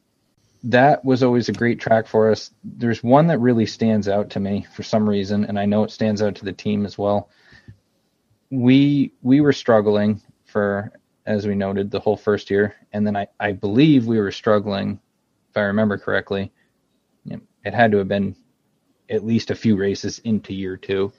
that 0.66 1.06
was 1.06 1.22
always 1.22 1.48
a 1.48 1.54
great 1.54 1.80
track 1.80 2.08
for 2.08 2.32
us. 2.32 2.52
There's 2.64 3.04
one 3.04 3.28
that 3.28 3.40
really 3.40 3.68
stands 3.68 4.08
out 4.08 4.32
to 4.32 4.40
me 4.40 4.66
for 4.76 4.82
some 4.82 5.08
reason, 5.08 5.46
and 5.46 5.60
I 5.60 5.66
know 5.66 5.84
it 5.84 5.92
stands 5.92 6.22
out 6.24 6.36
to 6.36 6.46
the 6.46 6.54
team 6.54 6.86
as 6.86 6.98
well. 6.98 7.30
We 8.50 9.14
we 9.22 9.42
were 9.42 9.54
struggling 9.54 10.22
for, 10.46 10.92
as 11.26 11.46
we 11.46 11.54
noted, 11.56 11.92
the 11.92 12.00
whole 12.00 12.18
first 12.18 12.50
year, 12.50 12.76
and 12.94 13.06
then 13.06 13.16
I, 13.16 13.28
I 13.40 13.52
believe 13.52 14.08
we 14.08 14.20
were 14.20 14.32
struggling, 14.32 15.00
if 15.52 15.58
I 15.58 15.62
remember 15.62 15.98
correctly. 15.98 16.52
It 17.26 17.74
had 17.74 17.92
to 17.92 17.98
have 17.98 18.08
been 18.08 18.36
at 19.10 19.26
least 19.26 19.52
a 19.52 19.56
few 19.56 19.76
races 19.76 20.20
into 20.20 20.54
year 20.54 20.78
two, 20.78 21.12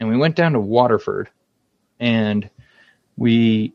and 0.00 0.08
we 0.08 0.16
went 0.16 0.36
down 0.36 0.52
to 0.54 0.60
Waterford, 0.60 1.30
and 2.00 2.48
we 3.16 3.74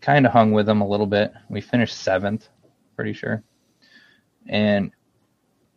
kind 0.00 0.24
of 0.24 0.32
hung 0.32 0.52
with 0.52 0.64
them 0.64 0.80
a 0.80 0.88
little 0.88 1.06
bit. 1.06 1.32
We 1.50 1.60
finished 1.60 1.96
seventh, 1.96 2.48
pretty 3.00 3.14
sure. 3.14 3.42
And 4.46 4.92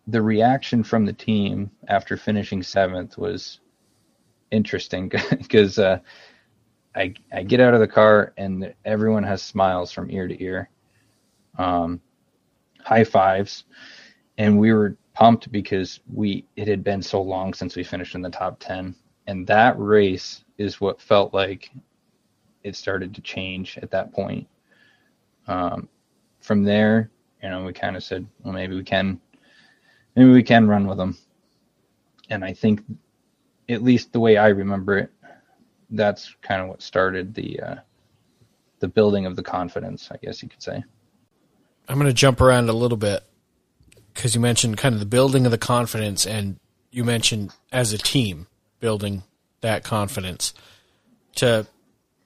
the 0.07 0.21
reaction 0.21 0.83
from 0.83 1.05
the 1.05 1.13
team 1.13 1.71
after 1.87 2.17
finishing 2.17 2.61
seventh 2.61 3.17
was 3.17 3.61
interesting 4.51 5.09
because 5.29 5.79
uh, 5.79 5.99
I 6.93 7.13
I 7.31 7.43
get 7.43 7.61
out 7.61 7.73
of 7.73 7.79
the 7.79 7.87
car 7.87 8.33
and 8.35 8.75
everyone 8.83 9.23
has 9.23 9.41
smiles 9.41 9.89
from 9.93 10.11
ear 10.11 10.27
to 10.27 10.43
ear, 10.43 10.69
um, 11.57 12.01
high 12.81 13.05
fives, 13.05 13.63
and 14.37 14.59
we 14.59 14.73
were 14.73 14.97
pumped 15.13 15.49
because 15.49 16.01
we 16.13 16.45
it 16.57 16.67
had 16.67 16.83
been 16.83 17.01
so 17.01 17.21
long 17.21 17.53
since 17.53 17.77
we 17.77 17.85
finished 17.85 18.15
in 18.15 18.21
the 18.21 18.29
top 18.29 18.59
ten, 18.59 18.93
and 19.27 19.47
that 19.47 19.79
race 19.79 20.43
is 20.57 20.81
what 20.81 20.99
felt 20.99 21.33
like 21.33 21.71
it 22.65 22.75
started 22.75 23.15
to 23.15 23.21
change 23.21 23.79
at 23.81 23.91
that 23.91 24.11
point. 24.11 24.45
Um, 25.47 25.87
from 26.43 26.63
there, 26.63 27.09
you 27.41 27.49
know, 27.49 27.63
we 27.63 27.73
kind 27.73 27.95
of 27.95 28.03
said, 28.03 28.27
well, 28.43 28.53
maybe 28.53 28.75
we 28.75 28.83
can, 28.83 29.19
maybe 30.15 30.29
we 30.29 30.43
can 30.43 30.67
run 30.67 30.87
with 30.87 30.97
them. 30.97 31.17
And 32.29 32.45
I 32.45 32.53
think, 32.53 32.83
at 33.69 33.81
least 33.81 34.11
the 34.11 34.19
way 34.19 34.37
I 34.37 34.49
remember 34.49 34.97
it, 34.97 35.11
that's 35.89 36.35
kind 36.41 36.61
of 36.61 36.67
what 36.67 36.81
started 36.81 37.33
the 37.33 37.59
uh, 37.59 37.75
the 38.79 38.87
building 38.87 39.25
of 39.25 39.35
the 39.35 39.43
confidence, 39.43 40.09
I 40.11 40.17
guess 40.17 40.43
you 40.43 40.49
could 40.49 40.61
say. 40.61 40.83
I'm 41.87 41.97
going 41.97 42.07
to 42.07 42.13
jump 42.13 42.41
around 42.41 42.69
a 42.69 42.73
little 42.73 42.97
bit 42.97 43.23
because 44.13 44.35
you 44.35 44.41
mentioned 44.41 44.77
kind 44.77 44.93
of 44.93 44.99
the 44.99 45.05
building 45.05 45.45
of 45.45 45.51
the 45.51 45.57
confidence, 45.57 46.25
and 46.25 46.59
you 46.91 47.03
mentioned 47.03 47.53
as 47.71 47.93
a 47.93 47.97
team 47.97 48.47
building 48.79 49.23
that 49.61 49.83
confidence 49.83 50.53
to 51.35 51.65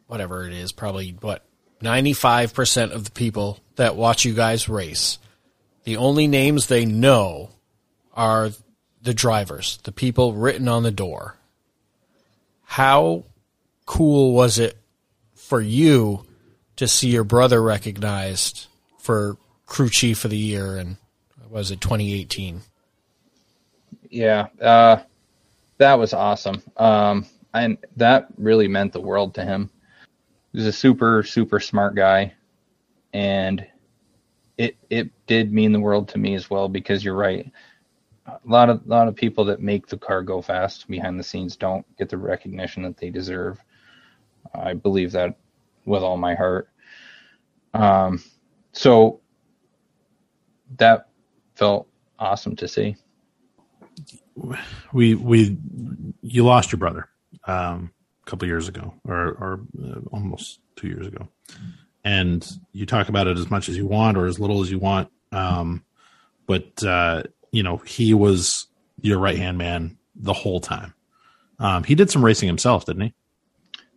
whatever 0.07 0.47
it 0.47 0.53
is, 0.53 0.71
probably 0.71 1.11
what 1.21 1.45
95% 1.81 2.91
of 2.91 3.03
the 3.05 3.11
people 3.11 3.59
that 3.77 3.95
watch 3.95 4.25
you 4.25 4.33
guys 4.33 4.69
race, 4.69 5.17
the 5.85 5.97
only 5.97 6.27
names 6.27 6.67
they 6.67 6.85
know 6.85 7.49
are 8.13 8.51
the 9.01 9.13
drivers, 9.13 9.79
the 9.83 9.91
people 9.91 10.33
written 10.33 10.67
on 10.67 10.83
the 10.83 10.91
door. 10.91 11.37
How 12.63 13.23
cool 13.85 14.33
was 14.33 14.59
it 14.59 14.77
for 15.35 15.61
you 15.61 16.25
to 16.75 16.87
see 16.87 17.09
your 17.09 17.23
brother 17.23 17.61
recognized 17.61 18.67
for 18.99 19.37
crew 19.65 19.89
chief 19.89 20.25
of 20.25 20.31
the 20.31 20.37
year 20.37 20.75
and 20.75 20.97
was 21.49 21.71
it 21.71 21.79
2018 21.79 22.61
Yeah, 24.09 24.47
uh, 24.61 25.01
that 25.77 25.95
was 25.95 26.13
awesome. 26.13 26.61
Um, 26.75 27.25
and 27.53 27.77
that 27.95 28.27
really 28.37 28.67
meant 28.67 28.93
the 28.93 29.01
world 29.01 29.35
to 29.35 29.43
him. 29.43 29.69
He's 30.53 30.65
a 30.65 30.73
super, 30.73 31.23
super 31.23 31.59
smart 31.59 31.95
guy, 31.95 32.33
and 33.13 33.65
it 34.57 34.75
it 34.89 35.09
did 35.27 35.53
mean 35.53 35.71
the 35.71 35.79
world 35.79 36.09
to 36.09 36.17
me 36.17 36.35
as 36.35 36.49
well 36.49 36.67
because 36.67 37.03
you're 37.03 37.15
right. 37.15 37.49
A 38.27 38.39
lot 38.45 38.69
of 38.69 38.85
lot 38.85 39.07
of 39.07 39.15
people 39.15 39.45
that 39.45 39.61
make 39.61 39.87
the 39.87 39.97
car 39.97 40.21
go 40.21 40.41
fast 40.41 40.87
behind 40.87 41.19
the 41.19 41.23
scenes 41.23 41.55
don't 41.55 41.85
get 41.97 42.09
the 42.09 42.17
recognition 42.17 42.83
that 42.83 42.97
they 42.97 43.09
deserve. 43.09 43.59
I 44.53 44.73
believe 44.73 45.11
that 45.13 45.37
with 45.85 46.03
all 46.03 46.17
my 46.17 46.35
heart. 46.35 46.69
Um, 47.73 48.23
so 48.73 49.21
that 50.77 51.09
felt 51.55 51.87
awesome 52.19 52.55
to 52.57 52.67
see. 52.67 52.95
we 54.93 55.15
we 55.15 55.57
you 56.21 56.45
lost 56.45 56.71
your 56.71 56.79
brother 56.79 57.09
um, 57.45 57.91
a 58.25 58.29
couple 58.29 58.47
years 58.47 58.67
ago 58.67 58.93
or 59.05 59.17
or 59.17 59.61
uh, 59.83 59.99
almost 60.11 60.59
two 60.75 60.87
years 60.87 61.07
ago 61.07 61.27
and 62.07 62.49
you 62.71 62.85
talk 62.85 63.09
about 63.09 63.27
it 63.27 63.37
as 63.37 63.51
much 63.51 63.67
as 63.67 63.75
you 63.75 63.85
want 63.85 64.17
or 64.17 64.27
as 64.27 64.39
little 64.39 64.61
as 64.61 64.71
you 64.71 64.79
want. 64.79 65.11
Um, 65.33 65.83
but 66.45 66.81
uh, 66.81 67.23
you 67.51 67.63
know 67.63 67.77
he 67.77 68.13
was 68.13 68.67
your 69.01 69.19
right 69.19 69.37
hand 69.37 69.57
man 69.57 69.97
the 70.15 70.33
whole 70.33 70.61
time. 70.61 70.93
Um, 71.59 71.83
he 71.83 71.95
did 71.95 72.09
some 72.09 72.23
racing 72.23 72.47
himself 72.47 72.85
didn't 72.85 73.01
he? 73.01 73.13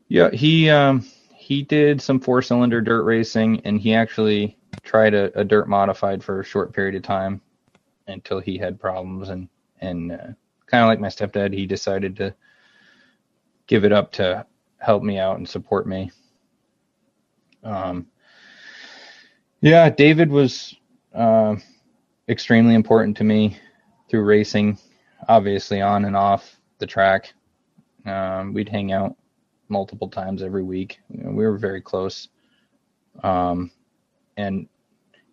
Yeah, 0.09 0.31
he 0.33 0.69
um, 0.71 1.07
he 1.37 1.63
did 1.63 2.03
some 2.03 2.19
four 2.19 2.43
cylinder 2.43 2.81
dirt 2.81 3.05
racing, 3.05 3.61
and 3.65 3.81
he 3.81 3.95
actually 3.95 4.59
tried 4.83 5.15
a, 5.15 5.39
a 5.39 5.45
dirt 5.45 5.69
modified 5.69 6.25
for 6.25 6.41
a 6.41 6.45
short 6.45 6.73
period 6.73 6.97
of 6.97 7.03
time 7.03 7.41
until 8.09 8.41
he 8.41 8.59
had 8.59 8.81
problems, 8.81 9.29
and 9.29 9.49
and 9.81 10.11
uh, 10.11 10.27
kind 10.67 10.83
of 10.83 10.89
like 10.89 10.99
my 10.99 11.07
stepdad, 11.09 11.55
he 11.55 11.65
decided 11.65 12.17
to 12.17 12.35
give 13.69 13.85
it 13.85 13.93
up 13.93 14.11
to 14.11 14.45
help 14.79 15.05
me 15.05 15.17
out 15.17 15.37
and 15.37 15.49
support 15.49 15.87
me. 15.87 16.11
Um, 17.63 18.07
yeah, 19.61 19.91
David 19.91 20.31
was 20.31 20.75
uh, 21.15 21.57
extremely 22.29 22.75
important 22.75 23.17
to 23.19 23.25
me 23.25 23.59
through 24.09 24.25
racing, 24.25 24.79
obviously 25.29 25.81
on 25.81 26.05
and 26.05 26.17
off 26.17 26.61
the 26.79 26.87
track. 26.87 27.33
Um, 28.07 28.55
we'd 28.55 28.69
hang 28.69 28.93
out 28.93 29.17
multiple 29.69 30.09
times 30.09 30.43
every 30.43 30.63
week. 30.63 30.99
You 31.09 31.25
know, 31.25 31.31
we 31.31 31.45
were 31.45 31.59
very 31.59 31.81
close. 31.81 32.29
Um, 33.23 33.71
and 34.37 34.67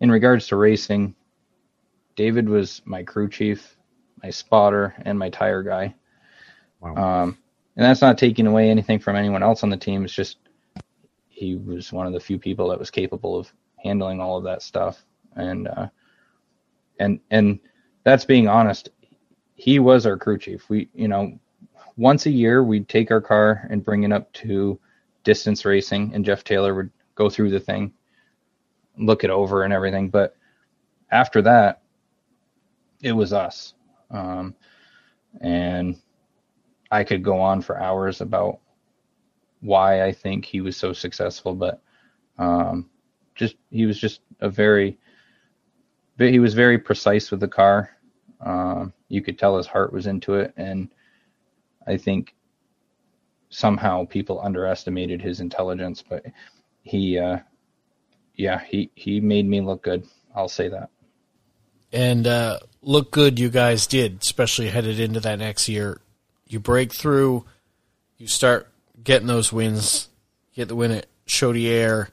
in 0.00 0.10
regards 0.10 0.46
to 0.48 0.56
racing, 0.56 1.14
David 2.16 2.48
was 2.48 2.82
my 2.84 3.02
crew 3.02 3.28
chief, 3.28 3.76
my 4.22 4.30
spotter, 4.30 4.94
and 5.02 5.18
my 5.18 5.30
tire 5.30 5.62
guy. 5.62 5.94
Wow. 6.80 6.94
Um, 6.96 7.38
and 7.76 7.84
that's 7.84 8.00
not 8.00 8.18
taking 8.18 8.46
away 8.46 8.70
anything 8.70 8.98
from 8.98 9.16
anyone 9.16 9.42
else 9.42 9.62
on 9.62 9.70
the 9.70 9.76
team. 9.76 10.04
It's 10.04 10.14
just 10.14 10.38
he 11.38 11.54
was 11.54 11.92
one 11.92 12.06
of 12.06 12.12
the 12.12 12.18
few 12.20 12.36
people 12.36 12.68
that 12.68 12.78
was 12.78 12.90
capable 12.90 13.38
of 13.38 13.52
handling 13.76 14.20
all 14.20 14.36
of 14.36 14.42
that 14.44 14.60
stuff. 14.60 15.04
And 15.36 15.68
uh, 15.68 15.86
and 16.98 17.20
and 17.30 17.60
that's 18.02 18.24
being 18.24 18.48
honest. 18.48 18.90
He 19.54 19.78
was 19.78 20.04
our 20.04 20.16
crew 20.16 20.38
chief. 20.38 20.68
We, 20.68 20.88
you 20.94 21.06
know, 21.06 21.38
once 21.96 22.26
a 22.26 22.30
year 22.30 22.64
we'd 22.64 22.88
take 22.88 23.10
our 23.10 23.20
car 23.20 23.66
and 23.70 23.84
bring 23.84 24.02
it 24.02 24.12
up 24.12 24.32
to 24.34 24.80
distance 25.22 25.64
racing, 25.64 26.12
and 26.12 26.24
Jeff 26.24 26.42
Taylor 26.42 26.74
would 26.74 26.90
go 27.14 27.30
through 27.30 27.50
the 27.50 27.60
thing, 27.60 27.92
look 28.98 29.22
it 29.22 29.30
over, 29.30 29.62
and 29.62 29.72
everything. 29.72 30.08
But 30.08 30.36
after 31.10 31.40
that, 31.42 31.82
it 33.00 33.12
was 33.12 33.32
us. 33.32 33.74
Um, 34.10 34.54
and 35.40 35.96
I 36.90 37.04
could 37.04 37.22
go 37.22 37.40
on 37.40 37.62
for 37.62 37.80
hours 37.80 38.20
about 38.20 38.58
why 39.60 40.04
I 40.04 40.12
think 40.12 40.44
he 40.44 40.60
was 40.60 40.76
so 40.76 40.92
successful, 40.92 41.54
but 41.54 41.82
um, 42.38 42.88
just 43.34 43.56
he 43.70 43.86
was 43.86 43.98
just 43.98 44.20
a 44.40 44.48
very, 44.48 44.98
he 46.18 46.38
was 46.38 46.54
very 46.54 46.78
precise 46.78 47.30
with 47.30 47.40
the 47.40 47.48
car. 47.48 47.90
Um, 48.40 48.92
you 49.08 49.22
could 49.22 49.38
tell 49.38 49.56
his 49.56 49.66
heart 49.66 49.92
was 49.92 50.06
into 50.06 50.34
it, 50.34 50.52
and 50.56 50.88
I 51.86 51.96
think 51.96 52.34
somehow 53.50 54.04
people 54.04 54.40
underestimated 54.40 55.20
his 55.22 55.40
intelligence, 55.40 56.04
but 56.08 56.24
he, 56.82 57.18
uh, 57.18 57.38
yeah, 58.36 58.60
he 58.60 58.90
he 58.94 59.20
made 59.20 59.46
me 59.46 59.60
look 59.60 59.82
good. 59.82 60.06
I'll 60.34 60.48
say 60.48 60.68
that. 60.68 60.90
and 61.92 62.26
uh, 62.26 62.58
look 62.82 63.10
good 63.10 63.38
you 63.38 63.48
guys 63.48 63.86
did 63.86 64.18
especially 64.22 64.68
headed 64.68 65.00
into 65.00 65.20
that 65.20 65.38
next 65.38 65.68
year 65.68 66.00
you 66.46 66.60
break 66.60 66.94
through 66.94 67.44
you 68.18 68.26
start 68.26 68.70
getting 69.02 69.28
those 69.28 69.52
wins 69.52 70.08
get 70.54 70.68
the 70.68 70.76
win 70.76 70.90
at 70.90 71.06
chaudière 71.26 72.08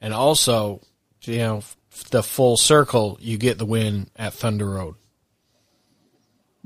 and 0.00 0.14
also 0.14 0.80
you 1.22 1.38
know 1.38 1.62
the 2.10 2.22
full 2.22 2.56
circle 2.56 3.18
you 3.20 3.36
get 3.36 3.58
the 3.58 3.66
win 3.66 4.08
at 4.16 4.32
thunder 4.32 4.68
road 4.68 4.94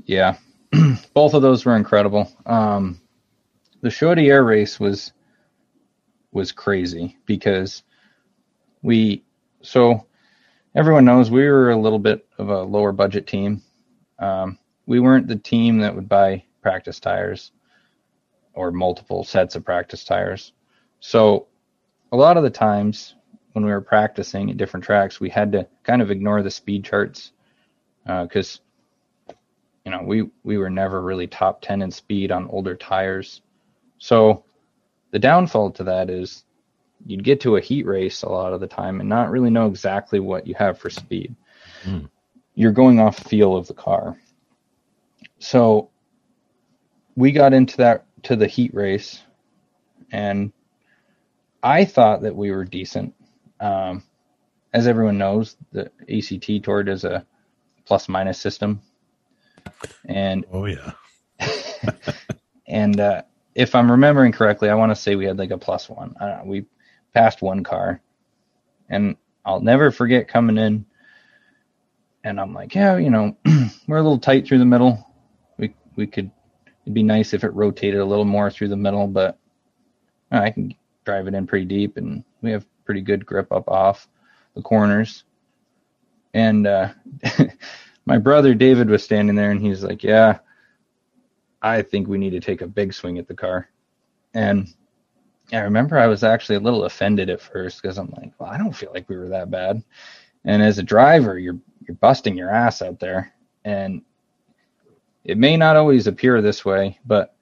Yeah, 0.05 0.37
both 1.13 1.33
of 1.33 1.41
those 1.41 1.65
were 1.65 1.75
incredible. 1.75 2.31
Um, 2.45 3.01
the 3.81 3.89
Chaudière 3.89 4.45
race 4.45 4.79
was 4.79 5.11
was 6.31 6.51
crazy 6.51 7.17
because 7.25 7.83
we 8.81 9.23
so 9.61 10.05
everyone 10.75 11.05
knows 11.05 11.31
we 11.31 11.47
were 11.47 11.71
a 11.71 11.77
little 11.77 11.99
bit 11.99 12.27
of 12.37 12.49
a 12.49 12.61
lower 12.63 12.91
budget 12.91 13.25
team. 13.25 13.61
Um, 14.19 14.59
we 14.85 14.99
weren't 14.99 15.27
the 15.27 15.37
team 15.37 15.79
that 15.79 15.95
would 15.95 16.07
buy 16.07 16.43
practice 16.61 16.99
tires 16.99 17.51
or 18.55 18.71
multiple 18.71 19.23
sets 19.23 19.55
of 19.55 19.63
practice 19.63 20.03
tires. 20.03 20.53
So 20.99 21.47
a 22.11 22.17
lot 22.17 22.37
of 22.37 22.43
the 22.43 22.49
times 22.49 23.15
when 23.53 23.65
we 23.65 23.71
were 23.71 23.81
practicing 23.81 24.49
at 24.49 24.57
different 24.57 24.83
tracks, 24.83 25.19
we 25.19 25.29
had 25.29 25.51
to 25.53 25.67
kind 25.83 26.01
of 26.01 26.11
ignore 26.11 26.41
the 26.41 26.51
speed 26.51 26.83
charts 26.83 27.31
because 28.05 28.59
uh, 29.29 29.33
you 29.85 29.91
know 29.91 30.01
we 30.03 30.29
we 30.43 30.57
were 30.57 30.69
never 30.69 31.01
really 31.01 31.27
top 31.27 31.61
10 31.61 31.81
in 31.81 31.91
speed 31.91 32.31
on 32.31 32.47
older 32.49 32.75
tires. 32.75 33.41
So 33.97 34.43
the 35.11 35.19
downfall 35.19 35.71
to 35.71 35.83
that 35.85 36.09
is 36.09 36.43
you'd 37.05 37.23
get 37.23 37.39
to 37.41 37.55
a 37.55 37.61
heat 37.61 37.85
race 37.85 38.23
a 38.23 38.29
lot 38.29 38.53
of 38.53 38.59
the 38.59 38.67
time 38.67 38.99
and 38.99 39.07
not 39.07 39.29
really 39.29 39.49
know 39.49 39.67
exactly 39.67 40.19
what 40.19 40.47
you 40.47 40.55
have 40.55 40.77
for 40.77 40.89
speed. 40.89 41.35
Mm. 41.83 42.09
You're 42.55 42.71
going 42.71 42.99
off 42.99 43.17
feel 43.17 43.55
of 43.55 43.67
the 43.67 43.73
car. 43.73 44.17
So 45.39 45.89
we 47.15 47.31
got 47.31 47.53
into 47.53 47.77
that 47.77 48.05
to 48.25 48.35
the 48.35 48.47
heat 48.47 48.73
race 48.73 49.21
and 50.11 50.51
I 51.63 51.85
thought 51.85 52.21
that 52.21 52.35
we 52.35 52.51
were 52.51 52.63
decent. 52.63 53.13
Um, 53.59 54.03
as 54.73 54.87
everyone 54.87 55.17
knows, 55.17 55.57
the 55.71 55.91
ACT 56.09 56.63
Tour 56.63 56.83
does 56.83 57.03
a 57.03 57.25
plus 57.85 58.07
minus 58.07 58.39
system. 58.39 58.81
And 60.05 60.45
oh 60.51 60.65
yeah. 60.65 60.91
and 62.67 62.99
uh, 62.99 63.23
if 63.55 63.73
I'm 63.73 63.89
remembering 63.89 64.31
correctly, 64.31 64.69
I 64.69 64.75
want 64.75 64.91
to 64.91 64.95
say 64.95 65.15
we 65.15 65.25
had 65.25 65.39
like 65.39 65.51
a 65.51 65.57
plus 65.57 65.89
one. 65.89 66.15
Uh, 66.17 66.41
we 66.45 66.65
passed 67.13 67.41
one 67.41 67.63
car, 67.63 68.01
and 68.89 69.15
I'll 69.43 69.61
never 69.61 69.91
forget 69.91 70.27
coming 70.27 70.57
in, 70.57 70.85
and 72.23 72.39
I'm 72.39 72.53
like, 72.53 72.75
yeah, 72.75 72.97
you 72.97 73.09
know, 73.09 73.35
we're 73.87 73.97
a 73.97 74.03
little 74.03 74.19
tight 74.19 74.45
through 74.47 74.59
the 74.59 74.65
middle. 74.65 75.07
We 75.57 75.73
we 75.95 76.05
could. 76.07 76.31
It'd 76.85 76.93
be 76.93 77.03
nice 77.03 77.33
if 77.33 77.43
it 77.43 77.53
rotated 77.53 77.99
a 77.99 78.05
little 78.05 78.25
more 78.25 78.51
through 78.51 78.67
the 78.67 78.77
middle, 78.77 79.07
but 79.07 79.39
I 80.31 80.51
can 80.51 80.75
drive 81.03 81.27
it 81.27 81.33
in 81.33 81.47
pretty 81.47 81.65
deep, 81.65 81.97
and 81.97 82.23
we 82.41 82.51
have 82.51 82.65
pretty 82.85 83.01
good 83.01 83.25
grip 83.25 83.51
up 83.51 83.67
off 83.67 84.07
the 84.53 84.61
corners. 84.61 85.23
And 86.35 86.67
uh, 86.67 86.89
my 88.05 88.19
brother 88.19 88.53
David 88.53 88.89
was 88.89 89.03
standing 89.03 89.35
there, 89.35 89.49
and 89.51 89.61
he's 89.61 89.83
like, 89.83 90.03
"Yeah, 90.03 90.39
I 91.61 91.81
think 91.81 92.07
we 92.07 92.19
need 92.19 92.31
to 92.31 92.39
take 92.39 92.61
a 92.61 92.67
big 92.67 92.93
swing 92.93 93.17
at 93.17 93.27
the 93.27 93.33
car." 93.33 93.69
And 94.35 94.67
I 95.53 95.59
remember 95.59 95.97
I 95.97 96.07
was 96.07 96.23
actually 96.23 96.57
a 96.57 96.61
little 96.61 96.85
offended 96.85 97.29
at 97.29 97.41
first 97.41 97.81
because 97.81 97.97
I'm 97.97 98.13
like, 98.17 98.31
well, 98.37 98.49
I 98.49 98.57
don't 98.57 98.75
feel 98.75 98.91
like 98.93 99.07
we 99.09 99.17
were 99.17 99.29
that 99.29 99.49
bad. 99.51 99.83
And 100.43 100.61
as 100.61 100.77
a 100.77 100.83
driver, 100.83 101.39
you're 101.39 101.57
you're 101.87 101.95
busting 101.95 102.37
your 102.37 102.51
ass 102.51 102.81
out 102.81 102.99
there, 102.99 103.33
and 103.63 104.01
it 105.25 105.37
may 105.37 105.57
not 105.57 105.75
always 105.75 106.07
appear 106.07 106.41
this 106.41 106.63
way, 106.63 106.99
but 107.05 107.35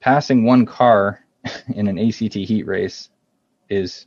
passing 0.00 0.44
one 0.44 0.66
car 0.66 1.24
in 1.74 1.88
an 1.88 1.98
ACT 1.98 2.34
heat 2.34 2.66
race 2.66 3.08
is 3.68 4.06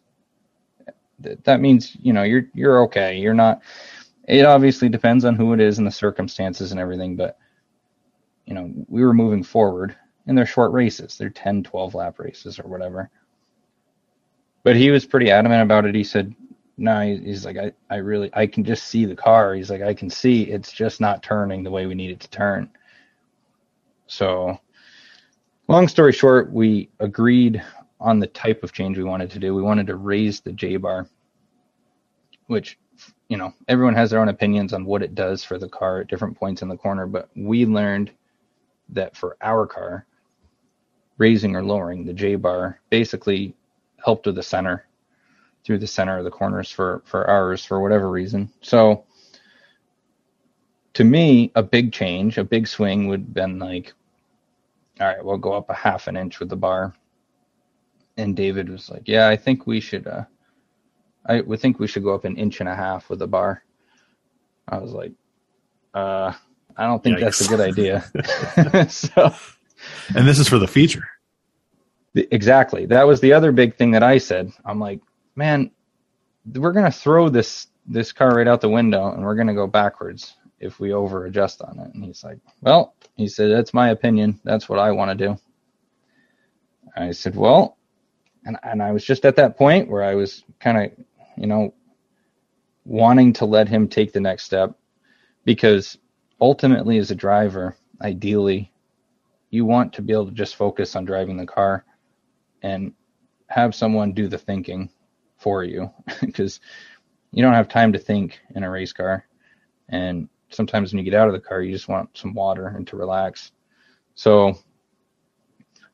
that 1.20 1.62
means 1.62 1.96
you 2.02 2.14
know 2.14 2.24
you're 2.24 2.48
you're 2.54 2.84
okay. 2.84 3.18
You're 3.18 3.34
not. 3.34 3.62
It 4.28 4.46
obviously 4.46 4.90
depends 4.90 5.26
on 5.26 5.36
who 5.36 5.54
it 5.54 5.60
is 5.60 5.78
and 5.78 5.86
the 5.86 5.92
circumstances 5.92 6.72
and 6.72 6.80
everything, 6.80 7.16
but 7.16 7.38
you 8.46 8.54
know 8.54 8.72
we 8.88 9.04
were 9.04 9.14
moving 9.14 9.44
forward 9.44 9.96
and 10.28 10.38
they're 10.38 10.46
short 10.46 10.72
races. 10.72 11.18
They're 11.18 11.30
10, 11.30 11.64
12 11.64 11.96
lap 11.96 12.20
races 12.20 12.60
or 12.60 12.68
whatever. 12.68 13.10
But 14.64 14.76
he 14.76 14.92
was 14.92 15.06
pretty 15.06 15.32
adamant 15.32 15.64
about 15.64 15.86
it. 15.86 15.96
He 15.96 16.04
said, 16.04 16.36
no, 16.78 16.94
nah, 16.94 17.02
he's 17.02 17.46
like, 17.46 17.58
I, 17.58 17.72
I 17.90 17.98
really, 17.98 18.30
I 18.34 18.46
can 18.46 18.64
just 18.64 18.86
see 18.86 19.06
the 19.06 19.16
car. 19.16 19.56
He's 19.56 19.72
like, 19.72 19.82
I 19.82 19.96
can 19.96 20.10
see 20.10 20.44
it's 20.44 20.72
just 20.72 21.02
not 21.02 21.24
turning 21.24 21.64
the 21.64 21.72
way 21.72 21.88
we 21.88 21.96
need 21.96 22.12
it 22.12 22.20
to 22.20 22.30
turn. 22.30 22.70
So, 24.12 24.60
long 25.70 25.88
story 25.88 26.12
short, 26.12 26.52
we 26.52 26.90
agreed 27.00 27.64
on 27.98 28.20
the 28.20 28.28
type 28.28 28.62
of 28.62 28.74
change 28.74 28.98
we 28.98 29.06
wanted 29.06 29.32
to 29.32 29.40
do. 29.40 29.56
We 29.56 29.62
wanted 29.62 29.88
to 29.88 29.96
raise 29.96 30.42
the 30.42 30.52
J 30.52 30.76
bar, 30.76 31.08
which, 32.48 32.78
you 33.30 33.38
know, 33.38 33.54
everyone 33.70 33.96
has 33.96 34.10
their 34.10 34.20
own 34.20 34.28
opinions 34.28 34.74
on 34.74 34.84
what 34.84 35.02
it 35.02 35.16
does 35.16 35.46
for 35.46 35.58
the 35.58 35.70
car 35.70 36.02
at 36.02 36.08
different 36.08 36.38
points 36.38 36.62
in 36.62 36.68
the 36.68 36.76
corner. 36.76 37.08
But 37.08 37.30
we 37.38 37.66
learned 37.66 38.12
that 38.90 39.16
for 39.16 39.38
our 39.42 39.66
car, 39.66 40.06
raising 41.18 41.56
or 41.56 41.64
lowering 41.64 42.06
the 42.06 42.14
J 42.14 42.36
bar 42.36 42.82
basically 42.90 43.56
helped 44.04 44.26
with 44.26 44.36
the 44.36 44.44
center 44.44 44.88
through 45.64 45.78
the 45.78 45.88
center 45.88 46.18
of 46.18 46.26
the 46.26 46.32
corners 46.32 46.70
for 46.70 47.02
for 47.06 47.30
ours 47.30 47.64
for 47.64 47.80
whatever 47.80 48.12
reason. 48.12 48.52
So 48.60 49.06
to 50.94 51.04
me, 51.04 51.52
a 51.56 51.64
big 51.64 51.94
change, 51.94 52.38
a 52.38 52.44
big 52.44 52.68
swing 52.68 53.08
would 53.08 53.22
have 53.22 53.34
been 53.34 53.60
like, 53.60 53.94
all 55.02 55.08
right, 55.08 55.26
we'll 55.26 55.38
go 55.38 55.54
up 55.54 55.70
a 55.70 55.74
half 55.74 56.08
an 56.08 56.16
inch 56.16 56.40
with 56.40 56.50
the 56.50 56.56
bar. 56.56 56.94
And 58.18 58.36
David 58.36 58.70
was 58.70 58.90
like, 58.90 59.04
yeah, 59.08 59.28
I 59.28 59.36
think 59.36 59.66
we 59.66 59.80
should. 59.80 60.06
Uh, 60.06 60.26
I 61.26 61.42
would 61.42 61.60
think 61.60 61.80
we 61.80 61.88
should 61.88 62.04
go 62.04 62.14
up 62.14 62.26
an 62.26 62.38
inch 62.38 62.60
and 62.60 62.70
a 62.70 62.76
half 62.76 63.10
with 63.10 63.20
the 63.20 63.28
bar. 63.28 63.64
I 64.68 64.78
was 64.78 64.92
like, 64.92 65.14
uh, 65.94 66.34
I 66.78 66.86
don't 66.86 67.04
think 67.04 67.18
Yikes. 67.18 67.22
that's 67.22 67.42
a 67.42 67.48
good 67.48 67.60
idea. 67.60 68.90
so 68.90 69.34
and 70.16 70.28
this 70.28 70.38
is 70.38 70.48
for 70.48 70.60
the 70.60 70.68
feature. 70.68 71.08
Exactly. 72.14 72.86
That 72.86 73.08
was 73.08 73.22
the 73.22 73.34
other 73.34 73.52
big 73.52 73.76
thing 73.76 73.92
that 73.92 74.04
I 74.04 74.18
said. 74.18 74.52
I'm 74.66 74.80
like, 74.80 75.00
man, 75.36 75.72
we're 76.54 76.74
gonna 76.74 76.92
throw 76.92 77.30
this 77.30 77.68
this 77.88 78.12
car 78.12 78.36
right 78.36 78.48
out 78.48 78.62
the 78.62 78.70
window, 78.70 79.12
and 79.12 79.24
we're 79.24 79.36
gonna 79.36 79.56
go 79.56 79.66
backwards 79.66 80.36
if 80.62 80.80
we 80.80 80.94
over 80.94 81.26
adjust 81.26 81.62
on 81.62 81.80
it. 81.80 81.94
And 81.94 82.04
he's 82.04 82.24
like, 82.24 82.38
well, 82.62 82.96
he 83.16 83.28
said 83.28 83.52
that's 83.52 83.74
my 83.74 83.90
opinion. 83.90 84.40
That's 84.44 84.70
what 84.70 84.80
I 84.80 84.92
want 84.92 85.18
to 85.18 85.28
do. 85.28 85.38
I 86.96 87.12
said, 87.12 87.36
well, 87.36 87.78
and 88.46 88.58
and 88.64 88.82
I 88.82 88.92
was 88.92 89.04
just 89.04 89.26
at 89.26 89.36
that 89.38 89.58
point 89.58 89.90
where 89.90 90.04
I 90.04 90.16
was 90.16 90.44
kind 90.60 90.78
of, 90.78 91.06
you 91.38 91.48
know, 91.48 91.74
wanting 92.86 93.34
to 93.34 93.46
let 93.46 93.68
him 93.68 93.88
take 93.88 94.14
the 94.14 94.20
next 94.20 94.44
step 94.44 94.76
because 95.46 95.98
ultimately 96.40 96.98
as 96.98 97.12
a 97.12 97.16
driver, 97.16 97.76
ideally 98.02 98.72
you 99.50 99.66
want 99.66 99.94
to 99.94 100.02
be 100.02 100.14
able 100.14 100.26
to 100.26 100.32
just 100.32 100.56
focus 100.56 100.96
on 100.96 101.06
driving 101.06 101.38
the 101.38 101.46
car 101.46 101.86
and 102.64 102.94
have 103.48 103.76
someone 103.76 104.14
do 104.14 104.28
the 104.28 104.38
thinking 104.38 104.90
for 105.38 105.64
you 105.64 105.92
because 106.22 106.60
you 107.32 107.44
don't 107.44 107.54
have 107.54 107.68
time 107.68 107.94
to 107.94 108.00
think 108.00 108.40
in 108.56 108.64
a 108.64 108.70
race 108.70 108.94
car 108.94 109.26
and 109.90 110.30
sometimes 110.52 110.92
when 110.92 111.04
you 111.04 111.10
get 111.10 111.20
out 111.20 111.28
of 111.28 111.34
the 111.34 111.40
car 111.40 111.62
you 111.62 111.72
just 111.72 111.88
want 111.88 112.10
some 112.18 112.34
water 112.34 112.68
and 112.68 112.88
to 112.88 112.98
relax. 112.98 113.52
So 114.16 114.58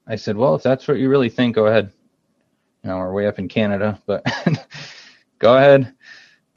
i 0.09 0.15
said 0.15 0.37
well 0.37 0.55
if 0.55 0.63
that's 0.63 0.87
what 0.87 0.97
you 0.97 1.09
really 1.09 1.29
think 1.29 1.55
go 1.55 1.67
ahead. 1.67 1.91
You 2.83 2.89
know 2.89 2.97
we're 2.97 3.13
way 3.13 3.27
up 3.27 3.39
in 3.39 3.47
canada 3.47 4.01
but 4.05 4.23
go 5.39 5.55
ahead. 5.57 5.93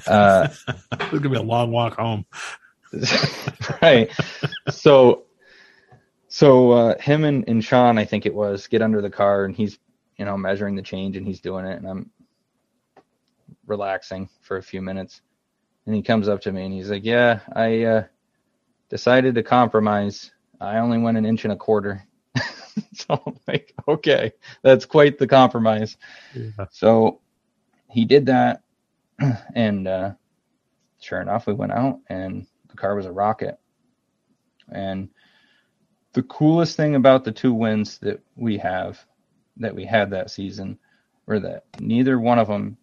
Uh 0.06 0.48
it's 0.92 1.10
gonna 1.10 1.28
be 1.28 1.36
a 1.36 1.42
long 1.42 1.70
walk 1.70 1.96
home. 1.96 2.24
Right. 3.82 4.10
So 4.68 5.24
so 6.32 6.70
uh, 6.70 6.98
him 7.00 7.24
and, 7.24 7.44
and 7.48 7.62
Sean, 7.62 7.98
I 7.98 8.04
think 8.04 8.24
it 8.24 8.32
was, 8.32 8.68
get 8.68 8.82
under 8.82 9.02
the 9.02 9.10
car 9.10 9.44
and 9.44 9.54
he's, 9.54 9.80
you 10.16 10.24
know, 10.24 10.36
measuring 10.36 10.76
the 10.76 10.82
change 10.82 11.16
and 11.16 11.26
he's 11.26 11.40
doing 11.40 11.66
it 11.66 11.76
and 11.76 11.88
I'm 11.88 12.10
relaxing 13.66 14.28
for 14.40 14.56
a 14.56 14.62
few 14.62 14.80
minutes. 14.80 15.22
And 15.90 15.96
he 15.96 16.02
comes 16.02 16.28
up 16.28 16.40
to 16.42 16.52
me 16.52 16.64
and 16.64 16.72
he's 16.72 16.88
like, 16.88 17.04
"Yeah, 17.04 17.40
I 17.52 17.82
uh, 17.82 18.04
decided 18.90 19.34
to 19.34 19.42
compromise. 19.42 20.30
I 20.60 20.78
only 20.78 20.98
went 20.98 21.18
an 21.18 21.26
inch 21.26 21.42
and 21.42 21.52
a 21.52 21.56
quarter." 21.56 22.06
so 22.94 23.20
I'm 23.26 23.36
like, 23.48 23.74
"Okay, 23.88 24.30
that's 24.62 24.86
quite 24.86 25.18
the 25.18 25.26
compromise." 25.26 25.96
Yeah. 26.32 26.66
So 26.70 27.20
he 27.88 28.04
did 28.04 28.26
that, 28.26 28.62
and 29.56 29.88
uh, 29.88 30.12
sure 31.00 31.20
enough, 31.20 31.48
we 31.48 31.54
went 31.54 31.72
out 31.72 31.98
and 32.08 32.46
the 32.68 32.76
car 32.76 32.94
was 32.94 33.06
a 33.06 33.12
rocket. 33.12 33.58
And 34.70 35.08
the 36.12 36.22
coolest 36.22 36.76
thing 36.76 36.94
about 36.94 37.24
the 37.24 37.32
two 37.32 37.52
wins 37.52 37.98
that 37.98 38.22
we 38.36 38.58
have 38.58 39.04
that 39.56 39.74
we 39.74 39.84
had 39.86 40.10
that 40.10 40.30
season 40.30 40.78
were 41.26 41.40
that 41.40 41.64
neither 41.80 42.20
one 42.20 42.38
of 42.38 42.46
them 42.46 42.76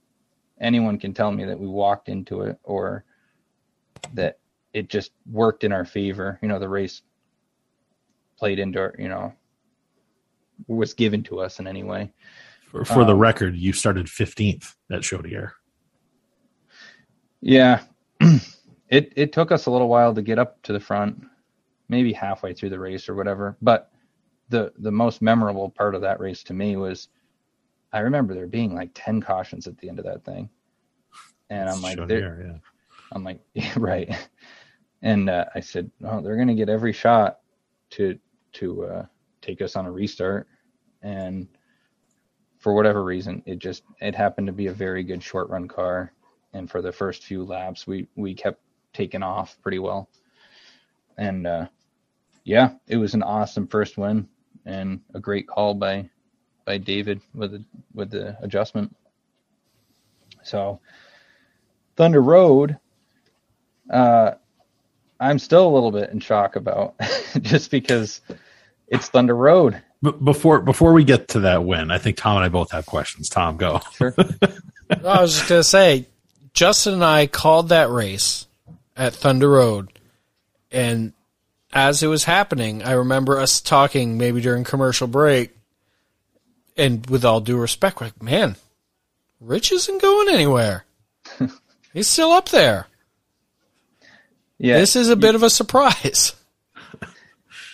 anyone 0.59 0.97
can 0.99 1.13
tell 1.13 1.31
me 1.31 1.45
that 1.45 1.59
we 1.59 1.67
walked 1.67 2.09
into 2.09 2.41
it 2.41 2.57
or 2.63 3.03
that 4.13 4.39
it 4.73 4.89
just 4.89 5.11
worked 5.29 5.63
in 5.63 5.71
our 5.71 5.85
favor. 5.85 6.39
You 6.41 6.47
know 6.47 6.59
the 6.59 6.69
race 6.69 7.01
played 8.37 8.59
into 8.59 8.79
our 8.79 8.95
you 8.97 9.07
know 9.07 9.33
was 10.67 10.93
given 10.93 11.23
to 11.23 11.39
us 11.39 11.59
in 11.59 11.67
any 11.67 11.83
way. 11.83 12.11
For, 12.65 12.83
for 12.83 13.01
um, 13.01 13.07
the 13.07 13.15
record 13.15 13.55
you 13.55 13.73
started 13.73 14.07
15th 14.07 14.75
at 14.91 15.01
Chaudière. 15.01 15.51
Yeah. 17.41 17.81
It 18.89 19.11
it 19.17 19.33
took 19.33 19.51
us 19.51 19.65
a 19.65 19.69
little 19.69 19.89
while 19.89 20.15
to 20.15 20.21
get 20.21 20.39
up 20.39 20.61
to 20.63 20.71
the 20.71 20.79
front 20.79 21.21
maybe 21.89 22.13
halfway 22.13 22.53
through 22.53 22.69
the 22.69 22.79
race 22.79 23.07
or 23.09 23.15
whatever. 23.15 23.57
But 23.61 23.91
the 24.49 24.71
the 24.79 24.91
most 24.91 25.21
memorable 25.21 25.69
part 25.69 25.95
of 25.95 26.01
that 26.01 26.19
race 26.19 26.43
to 26.43 26.53
me 26.53 26.77
was 26.77 27.09
I 27.93 27.99
remember 27.99 28.33
there 28.33 28.47
being 28.47 28.75
like 28.75 28.91
10 28.93 29.21
cautions 29.21 29.67
at 29.67 29.77
the 29.77 29.89
end 29.89 29.99
of 29.99 30.05
that 30.05 30.23
thing. 30.23 30.49
And 31.49 31.69
I'm 31.69 31.81
like, 31.81 31.97
here, 32.09 32.45
yeah. 32.45 32.57
I'm 33.11 33.23
like, 33.23 33.39
yeah, 33.53 33.73
right. 33.77 34.13
And 35.01 35.29
uh, 35.29 35.45
I 35.55 35.59
said, 35.59 35.89
oh, 36.03 36.21
they're 36.21 36.35
going 36.35 36.47
to 36.47 36.55
get 36.55 36.69
every 36.69 36.93
shot 36.93 37.39
to 37.91 38.17
to 38.53 38.85
uh, 38.85 39.05
take 39.41 39.61
us 39.61 39.75
on 39.75 39.85
a 39.85 39.91
restart. 39.91 40.47
And 41.01 41.47
for 42.57 42.73
whatever 42.73 43.03
reason, 43.03 43.43
it 43.45 43.59
just 43.59 43.83
it 44.01 44.15
happened 44.15 44.47
to 44.47 44.53
be 44.53 44.67
a 44.67 44.73
very 44.73 45.03
good 45.03 45.23
short 45.23 45.49
run 45.49 45.67
car. 45.67 46.13
And 46.53 46.69
for 46.69 46.81
the 46.81 46.91
first 46.91 47.23
few 47.23 47.43
laps, 47.43 47.85
we 47.85 48.07
we 48.15 48.33
kept 48.33 48.61
taking 48.93 49.23
off 49.23 49.57
pretty 49.61 49.79
well. 49.79 50.09
And 51.17 51.45
uh, 51.45 51.67
yeah, 52.43 52.71
it 52.87 52.97
was 52.97 53.13
an 53.13 53.23
awesome 53.23 53.67
first 53.67 53.97
win 53.97 54.27
and 54.65 54.99
a 55.13 55.19
great 55.19 55.47
call 55.47 55.73
by 55.73 56.09
by 56.67 56.77
David 56.77 57.21
with 57.33 57.53
the 57.53 57.63
with 57.95 58.11
the 58.11 58.37
adjustment. 58.43 58.95
So 60.43 60.79
Thunder 61.95 62.21
Road, 62.21 62.77
uh, 63.89 64.33
I'm 65.19 65.39
still 65.39 65.67
a 65.67 65.71
little 65.73 65.91
bit 65.91 66.11
in 66.11 66.19
shock 66.19 66.55
about 66.57 66.95
just 67.41 67.71
because 67.71 68.21
it's 68.87 69.07
Thunder 69.07 69.35
Road. 69.35 69.81
But 70.01 70.23
before 70.23 70.61
before 70.61 70.93
we 70.93 71.05
get 71.05 71.29
to 71.29 71.39
that 71.39 71.63
win, 71.63 71.89
I 71.89 71.97
think 71.97 72.17
Tom 72.17 72.35
and 72.35 72.45
I 72.45 72.49
both 72.49 72.71
have 72.71 72.85
questions. 72.85 73.29
Tom, 73.29 73.57
go. 73.57 73.79
Sure. 73.93 74.13
I 74.89 75.21
was 75.21 75.37
just 75.37 75.49
gonna 75.49 75.63
say, 75.63 76.05
Justin 76.53 76.95
and 76.95 77.03
I 77.03 77.27
called 77.27 77.69
that 77.69 77.89
race 77.89 78.45
at 78.95 79.13
Thunder 79.13 79.49
Road, 79.49 79.91
and 80.71 81.13
as 81.71 82.03
it 82.03 82.07
was 82.07 82.25
happening, 82.25 82.83
I 82.83 82.91
remember 82.91 83.39
us 83.39 83.61
talking 83.61 84.17
maybe 84.17 84.41
during 84.41 84.63
commercial 84.63 85.07
break, 85.07 85.56
and 86.77 87.07
with 87.09 87.25
all 87.25 87.41
due 87.41 87.57
respect, 87.57 88.01
like, 88.01 88.21
man, 88.21 88.55
Rich 89.39 89.71
isn't 89.71 90.01
going 90.01 90.29
anywhere. 90.29 90.85
He's 91.93 92.07
still 92.07 92.31
up 92.31 92.49
there. 92.49 92.87
Yeah, 94.57 94.79
This 94.79 94.95
is 94.95 95.09
a 95.09 95.15
bit 95.15 95.35
of 95.35 95.43
a 95.43 95.49
surprise. 95.49 96.35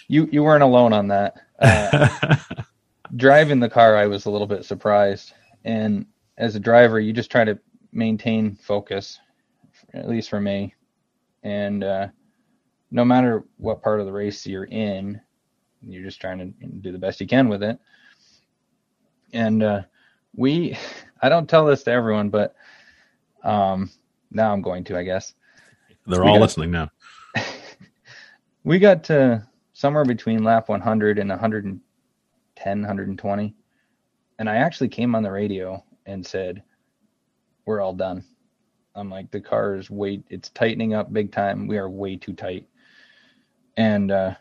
you 0.08 0.28
you 0.32 0.43
weren't 0.43 0.64
alone 0.64 0.91
on 0.93 1.08
that. 1.10 1.36
Uh, 1.60 2.36
driving 3.16 3.60
the 3.60 3.70
car, 3.70 3.95
I 3.95 4.08
was 4.08 4.26
a 4.26 4.30
little 4.30 4.47
bit 4.47 4.66
surprised, 4.66 5.34
and 5.64 6.06
as 6.38 6.56
a 6.56 6.60
driver, 6.60 6.99
you 6.99 7.14
just 7.14 7.32
try 7.32 7.45
to 7.45 7.58
maintain 7.93 8.56
focus, 8.56 9.20
at 9.93 10.10
least 10.10 10.30
for 10.30 10.41
me, 10.41 10.74
and 11.43 11.84
uh, 11.84 12.08
no 12.91 13.06
matter 13.06 13.45
what 13.58 13.82
part 13.82 14.01
of 14.01 14.06
the 14.06 14.12
race 14.12 14.45
you're 14.45 14.66
in, 14.66 15.22
you're 15.82 16.04
just 16.04 16.20
trying 16.20 16.39
to 16.39 16.68
do 16.68 16.91
the 16.91 16.97
best 16.97 17.22
you 17.22 17.28
can 17.28 17.47
with 17.47 17.64
it. 17.64 17.80
And 19.34 19.63
uh, 19.63 19.81
we, 20.36 20.77
I 21.21 21.29
don't 21.29 21.49
tell 21.49 21.65
this 21.65 21.84
to 21.84 21.91
everyone, 21.91 22.29
but 22.29 22.55
um, 23.43 23.89
now 24.31 24.53
I'm 24.53 24.61
going 24.61 24.84
to, 24.86 24.97
I 24.97 25.03
guess. 25.03 25.34
They're 26.05 26.21
We 26.23 26.27
all 26.29 26.36
got- 26.36 26.41
listening 26.41 26.71
now. 26.71 26.89
we 28.63 28.79
got 28.79 29.03
to 29.05 29.45
somewhere 29.73 30.05
between 30.05 30.43
lap 30.43 30.69
100 30.69 31.17
and 31.19 31.29
110 31.29 31.81
120 32.81 33.55
and 34.39 34.49
i 34.49 34.55
actually 34.55 34.88
came 34.88 35.15
on 35.15 35.23
the 35.23 35.31
radio 35.31 35.84
and 36.05 36.25
said 36.25 36.61
we're 37.65 37.81
all 37.81 37.93
done 37.93 38.23
i'm 38.95 39.09
like 39.09 39.29
the 39.31 39.41
car 39.41 39.75
is 39.75 39.89
way 39.89 40.21
it's 40.29 40.49
tightening 40.49 40.93
up 40.93 41.11
big 41.11 41.31
time 41.31 41.65
we 41.67 41.77
are 41.79 41.89
way 41.89 42.15
too 42.15 42.34
tight 42.34 42.67
and 43.77 44.11
uh 44.11 44.34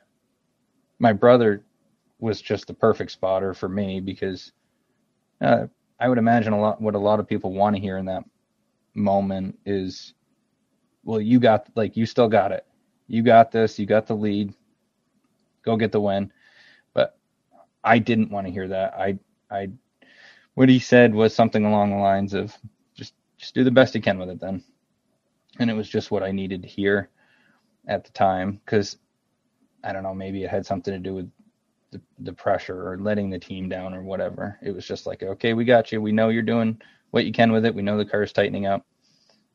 my 0.98 1.12
brother 1.14 1.64
was 2.20 2.40
just 2.42 2.66
the 2.66 2.74
perfect 2.74 3.10
spotter 3.10 3.54
for 3.54 3.68
me 3.70 4.00
because 4.00 4.52
uh, 5.42 5.66
i 6.00 6.08
would 6.08 6.18
imagine 6.18 6.52
a 6.52 6.60
lot 6.60 6.80
what 6.80 6.94
a 6.94 6.98
lot 6.98 7.20
of 7.20 7.28
people 7.28 7.52
want 7.52 7.76
to 7.76 7.82
hear 7.82 7.98
in 7.98 8.06
that 8.06 8.24
moment 8.94 9.58
is 9.66 10.14
well 11.04 11.20
you 11.20 11.40
got 11.40 11.66
like 11.76 11.96
you 11.96 12.06
still 12.06 12.28
got 12.28 12.52
it 12.52 12.66
you 13.12 13.22
got 13.22 13.52
this, 13.52 13.78
you 13.78 13.84
got 13.84 14.06
the 14.06 14.16
lead, 14.16 14.54
go 15.64 15.76
get 15.76 15.92
the 15.92 16.00
win. 16.00 16.32
But 16.94 17.18
I 17.84 17.98
didn't 17.98 18.30
want 18.30 18.46
to 18.46 18.52
hear 18.52 18.68
that. 18.68 18.94
I 18.94 19.18
I 19.50 19.68
what 20.54 20.70
he 20.70 20.78
said 20.78 21.14
was 21.14 21.34
something 21.34 21.64
along 21.66 21.90
the 21.90 21.96
lines 21.96 22.32
of 22.32 22.56
just 22.94 23.12
just 23.36 23.54
do 23.54 23.64
the 23.64 23.70
best 23.70 23.94
you 23.94 24.00
can 24.00 24.18
with 24.18 24.30
it 24.30 24.40
then. 24.40 24.64
And 25.58 25.70
it 25.70 25.74
was 25.74 25.90
just 25.90 26.10
what 26.10 26.22
I 26.22 26.30
needed 26.32 26.62
to 26.62 26.68
hear 26.68 27.10
at 27.86 28.04
the 28.04 28.12
time 28.12 28.60
cuz 28.64 28.96
I 29.84 29.92
don't 29.92 30.04
know, 30.04 30.14
maybe 30.14 30.44
it 30.44 30.50
had 30.50 30.64
something 30.64 30.94
to 30.94 31.00
do 31.00 31.14
with 31.14 31.30
the, 31.92 32.00
the 32.18 32.32
pressure 32.32 32.88
or 32.88 32.98
letting 32.98 33.30
the 33.30 33.38
team 33.38 33.68
down 33.68 33.94
or 33.94 34.02
whatever. 34.02 34.58
It 34.62 34.72
was 34.72 34.86
just 34.86 35.06
like, 35.06 35.22
okay, 35.22 35.52
we 35.54 35.64
got 35.64 35.92
you. 35.92 36.02
We 36.02 36.12
know 36.12 36.30
you're 36.30 36.42
doing 36.42 36.80
what 37.10 37.24
you 37.26 37.32
can 37.32 37.52
with 37.52 37.64
it. 37.64 37.74
We 37.74 37.82
know 37.82 37.96
the 37.96 38.04
car's 38.04 38.32
tightening 38.32 38.66
up. 38.66 38.84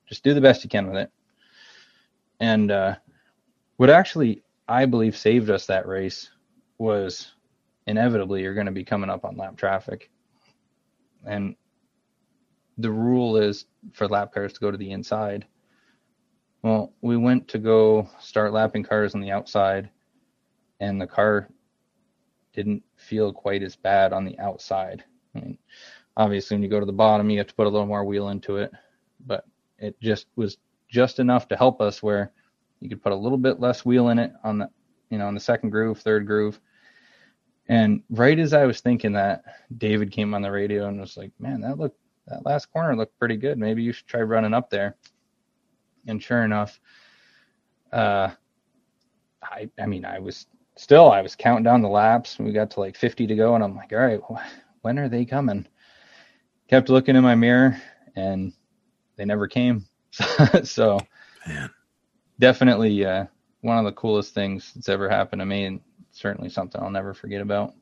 Just 0.08 0.24
do 0.24 0.34
the 0.34 0.42
best 0.42 0.64
you 0.64 0.70
can 0.70 0.88
with 0.88 0.98
it. 0.98 1.12
And 2.40 2.72
uh 2.72 2.96
what 3.78 3.90
actually 3.90 4.44
I 4.68 4.86
believe 4.86 5.18
saved 5.18 5.50
us 5.50 5.66
that 5.68 5.88
race 5.88 6.30
was 6.78 7.34
inevitably 7.88 8.42
you're 8.42 8.54
going 8.54 8.66
to 8.66 8.72
be 8.72 8.84
coming 8.84 9.10
up 9.10 9.26
on 9.26 9.38
lap 9.38 9.56
traffic. 9.58 10.10
And 11.26 11.56
the 12.78 12.92
rule 12.92 13.38
is 13.38 13.66
for 13.94 14.08
lap 14.08 14.34
cars 14.34 14.54
to 14.54 14.60
go 14.60 14.72
to 14.72 14.78
the 14.78 14.92
inside. 14.92 15.48
Well, 16.62 16.94
we 17.02 17.18
went 17.18 17.48
to 17.50 17.60
go 17.60 18.10
start 18.20 18.52
lapping 18.54 18.84
cars 18.84 19.16
on 19.16 19.22
the 19.22 19.32
outside, 19.32 19.90
and 20.80 21.00
the 21.00 21.08
car 21.08 21.50
didn't 22.58 22.84
feel 22.96 23.32
quite 23.32 23.62
as 23.62 23.76
bad 23.76 24.12
on 24.12 24.26
the 24.26 24.38
outside. 24.40 25.04
I 25.36 25.40
mean, 25.40 25.58
obviously, 26.18 26.56
when 26.56 26.64
you 26.64 26.70
go 26.70 26.80
to 26.80 26.88
the 26.88 26.92
bottom, 26.92 27.30
you 27.30 27.38
have 27.38 27.48
to 27.48 27.54
put 27.54 27.68
a 27.68 27.70
little 27.70 27.86
more 27.86 28.04
wheel 28.04 28.30
into 28.30 28.58
it, 28.58 28.72
but 29.28 29.46
it 29.78 29.96
just 30.02 30.26
was 30.36 30.58
just 30.90 31.20
enough 31.20 31.48
to 31.50 31.56
help 31.56 31.80
us 31.80 32.02
where 32.02 32.32
you 32.80 32.90
could 32.90 33.04
put 33.04 33.12
a 33.12 33.16
little 33.16 33.38
bit 33.38 33.60
less 33.60 33.86
wheel 33.86 34.10
in 34.10 34.18
it 34.18 34.32
on 34.44 34.58
the 34.58 34.70
you 35.12 35.20
know 35.20 35.28
on 35.28 35.36
the 35.36 35.40
second 35.40 35.70
groove 35.70 36.00
third 36.00 36.26
groove. 36.26 36.60
And 37.70 38.02
right 38.10 38.40
as 38.40 38.54
i 38.54 38.66
was 38.66 38.80
thinking 38.80 39.12
that 39.14 39.44
david 39.78 40.10
came 40.12 40.34
on 40.34 40.42
the 40.42 40.50
radio 40.50 40.88
and 40.88 41.00
was 41.00 41.18
like 41.18 41.32
man 41.38 41.60
that 41.62 41.78
looked 41.78 42.00
that 42.28 42.46
last 42.46 42.72
corner 42.72 42.96
looked 42.96 43.18
pretty 43.20 43.38
good. 43.38 43.58
Maybe 43.58 43.84
you 43.84 43.92
should 43.94 44.08
try 44.08 44.22
running 44.22 44.54
up 44.54 44.70
there. 44.70 44.96
And 46.08 46.24
sure 46.24 46.44
enough 46.44 46.80
uh 47.92 48.30
i 49.44 49.70
i 49.80 49.86
mean 49.86 50.06
i 50.06 50.20
was 50.20 50.48
still 50.78 51.12
i 51.12 51.22
was 51.22 51.36
counting 51.36 51.64
down 51.64 51.82
the 51.82 51.90
laps 51.90 52.40
we 52.40 52.52
got 52.52 52.72
to 52.72 52.80
like 52.80 52.96
50 52.96 53.28
to 53.28 53.36
go 53.36 53.56
and 53.56 53.64
i'm 53.64 53.76
like 53.76 53.92
all 53.92 54.00
right 54.00 54.22
when 54.82 55.00
are 55.00 55.10
they 55.10 55.26
coming 55.26 55.68
kept 56.70 56.90
looking 56.90 57.16
in 57.16 57.24
my 57.24 57.36
mirror 57.36 57.82
and 58.16 58.54
they 59.16 59.26
never 59.26 59.48
came 59.48 59.86
so 60.64 61.00
Man. 61.48 61.70
definitely 62.40 63.06
uh, 63.06 63.26
one 63.62 63.78
of 63.78 63.86
the 63.86 63.92
coolest 63.92 64.34
things 64.34 64.72
that's 64.74 64.90
ever 64.90 65.10
happened 65.10 65.42
to 65.42 65.46
me, 65.46 65.66
and 65.66 65.82
certainly 66.12 66.50
something 66.50 66.82
I'll 66.82 66.90
never 66.90 67.14
forget 67.14 67.42
about. 67.42 67.74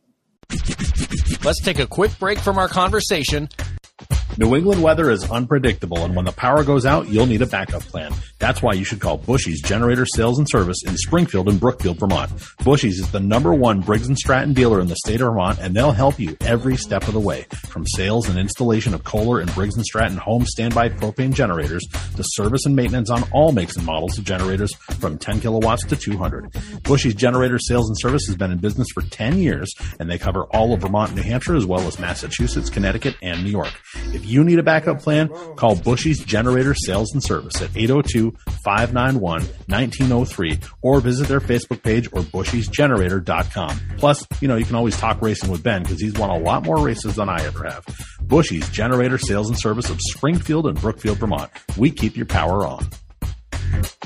Let's 1.43 1.61
take 1.61 1.79
a 1.79 1.87
quick 1.87 2.17
break 2.19 2.39
from 2.39 2.57
our 2.57 2.67
conversation. 2.67 3.49
New 4.37 4.53
England 4.55 4.83
weather 4.83 5.09
is 5.11 5.29
unpredictable, 5.31 5.99
and 5.99 6.13
when 6.15 6.25
the 6.25 6.31
power 6.31 6.63
goes 6.63 6.85
out, 6.85 7.07
you'll 7.07 7.25
need 7.25 7.41
a 7.41 7.45
backup 7.45 7.81
plan. 7.83 8.13
That's 8.37 8.61
why 8.61 8.73
you 8.73 8.83
should 8.83 8.99
call 8.99 9.17
Bushy's 9.17 9.61
Generator 9.61 10.05
Sales 10.05 10.37
and 10.37 10.49
Service 10.49 10.83
in 10.85 10.97
Springfield 10.97 11.47
and 11.47 11.59
Brookfield, 11.59 11.99
Vermont. 11.99 12.31
Bushy's 12.63 12.99
is 12.99 13.11
the 13.11 13.19
number 13.19 13.53
one 13.53 13.79
Briggs 13.79 14.09
& 14.13 14.15
Stratton 14.17 14.53
dealer 14.53 14.81
in 14.81 14.87
the 14.87 14.95
state 14.97 15.21
of 15.21 15.27
Vermont, 15.27 15.59
and 15.59 15.73
they'll 15.73 15.91
help 15.91 16.19
you 16.19 16.35
every 16.41 16.75
step 16.75 17.07
of 17.07 17.13
the 17.13 17.19
way. 17.19 17.45
From 17.67 17.87
sales 17.87 18.27
and 18.27 18.37
installation 18.37 18.93
of 18.93 19.05
Kohler 19.05 19.39
and 19.39 19.53
Briggs 19.55 19.75
& 19.75 19.83
Stratton 19.83 20.17
home 20.17 20.45
standby 20.45 20.89
propane 20.89 21.33
generators 21.33 21.85
to 22.15 22.23
service 22.25 22.65
and 22.65 22.75
maintenance 22.75 23.09
on 23.09 23.23
all 23.31 23.53
makes 23.53 23.77
and 23.77 23.85
models 23.85 24.17
of 24.17 24.25
generators 24.25 24.73
from 24.99 25.17
10 25.17 25.39
kilowatts 25.39 25.85
to 25.85 25.95
200. 25.95 26.51
Bushy's 26.83 27.15
Generator 27.15 27.57
Sales 27.57 27.87
and 27.87 27.97
Service 27.99 28.25
has 28.27 28.35
been 28.35 28.51
in 28.51 28.57
business 28.57 28.87
for 28.93 29.01
10 29.01 29.37
years, 29.37 29.73
and 29.99 30.09
they 30.09 30.17
cover 30.17 30.43
all 30.51 30.73
of 30.73 30.81
Vermont 30.81 31.15
New 31.15 31.21
Hampshire, 31.21 31.55
as 31.55 31.65
well 31.65 31.87
as 31.87 31.99
Massachusetts, 31.99 32.69
Connecticut, 32.69 33.15
and 33.21 33.43
New 33.43 33.49
York. 33.49 33.73
If 34.13 34.24
you 34.25 34.43
need 34.43 34.59
a 34.59 34.63
backup 34.63 34.99
plan, 34.99 35.29
call 35.55 35.75
Bushy's 35.75 36.23
Generator 36.23 36.73
Sales 36.73 37.13
and 37.13 37.23
Service 37.23 37.61
at 37.61 37.69
802-591-1903 37.71 40.69
or 40.81 40.99
visit 40.99 41.27
their 41.27 41.39
Facebook 41.39 41.83
page 41.83 42.07
or 42.11 42.21
bushysgenerator.com. 42.21 43.79
Plus, 43.97 44.25
you 44.41 44.47
know, 44.47 44.55
you 44.55 44.65
can 44.65 44.75
always 44.75 44.97
talk 44.97 45.21
racing 45.21 45.49
with 45.49 45.63
Ben 45.63 45.83
because 45.83 46.01
he's 46.01 46.13
won 46.13 46.29
a 46.29 46.37
lot 46.37 46.63
more 46.63 46.79
races 46.79 47.15
than 47.15 47.29
I 47.29 47.43
ever 47.45 47.65
have. 47.65 47.85
Bushy's 48.21 48.69
Generator 48.69 49.17
Sales 49.17 49.49
and 49.49 49.59
Service 49.59 49.89
of 49.89 49.99
Springfield 50.01 50.67
and 50.67 50.79
Brookfield, 50.79 51.19
Vermont. 51.19 51.51
We 51.77 51.91
keep 51.91 52.17
your 52.17 52.25
power 52.25 52.65
on. 52.65 52.89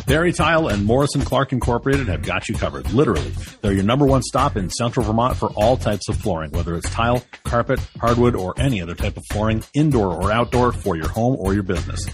Barre 0.07 0.31
Tile 0.31 0.67
and 0.67 0.85
Morrison 0.85 1.21
Clark 1.21 1.51
Incorporated 1.51 2.07
have 2.07 2.23
got 2.23 2.49
you 2.49 2.55
covered. 2.55 2.91
Literally, 2.91 3.31
they're 3.61 3.73
your 3.73 3.83
number 3.83 4.05
one 4.05 4.21
stop 4.23 4.57
in 4.57 4.69
central 4.69 5.05
Vermont 5.05 5.37
for 5.37 5.49
all 5.49 5.77
types 5.77 6.09
of 6.09 6.17
flooring, 6.17 6.51
whether 6.51 6.75
it's 6.75 6.89
tile, 6.89 7.23
carpet, 7.43 7.79
hardwood, 7.99 8.35
or 8.35 8.53
any 8.57 8.81
other 8.81 8.95
type 8.95 9.17
of 9.17 9.23
flooring, 9.31 9.63
indoor 9.73 10.07
or 10.07 10.31
outdoor, 10.31 10.71
for 10.71 10.95
your 10.95 11.09
home 11.09 11.35
or 11.39 11.53
your 11.53 11.63
business. 11.63 12.05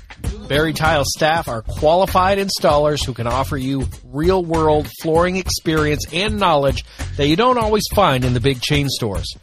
Barre 0.50 0.74
Tile 0.74 1.06
staff 1.06 1.48
are 1.48 1.62
qualified 1.62 2.38
installers 2.38 3.06
who 3.06 3.14
can 3.14 3.28
offer 3.28 3.58
you 3.58 3.86
real 4.06 4.44
world 4.44 4.90
flooring 5.02 5.38
experience 5.38 6.06
and 6.14 6.38
knowledge 6.40 6.84
that 7.18 7.28
you 7.28 7.36
don't 7.36 7.58
always 7.58 7.84
find 7.94 8.26
in 8.26 8.34
the 8.34 8.40
big 8.40 8.62
chain 8.62 8.88
stores. 8.90 9.36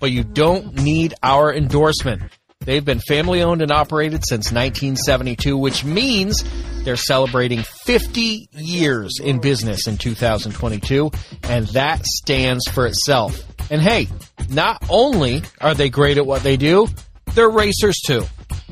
but 0.00 0.10
you 0.10 0.24
don't 0.24 0.74
need 0.78 1.14
our 1.22 1.52
endorsement. 1.54 2.22
They've 2.64 2.84
been 2.84 3.00
family 3.00 3.42
owned 3.42 3.62
and 3.62 3.70
operated 3.70 4.24
since 4.26 4.52
1972, 4.52 5.56
which 5.56 5.84
means 5.84 6.42
they're 6.84 6.96
celebrating 6.96 7.62
50 7.84 8.48
years 8.52 9.18
in 9.22 9.40
business 9.40 9.86
in 9.86 9.98
2022, 9.98 11.10
and 11.44 11.66
that 11.68 12.04
stands 12.06 12.66
for 12.68 12.86
itself. 12.86 13.40
And 13.70 13.80
hey, 13.80 14.08
not 14.48 14.84
only 14.88 15.42
are 15.60 15.74
they 15.74 15.88
great 15.88 16.18
at 16.18 16.26
what 16.26 16.42
they 16.42 16.56
do, 16.56 16.88
they're 17.34 17.50
racers 17.50 18.00
too. 18.06 18.24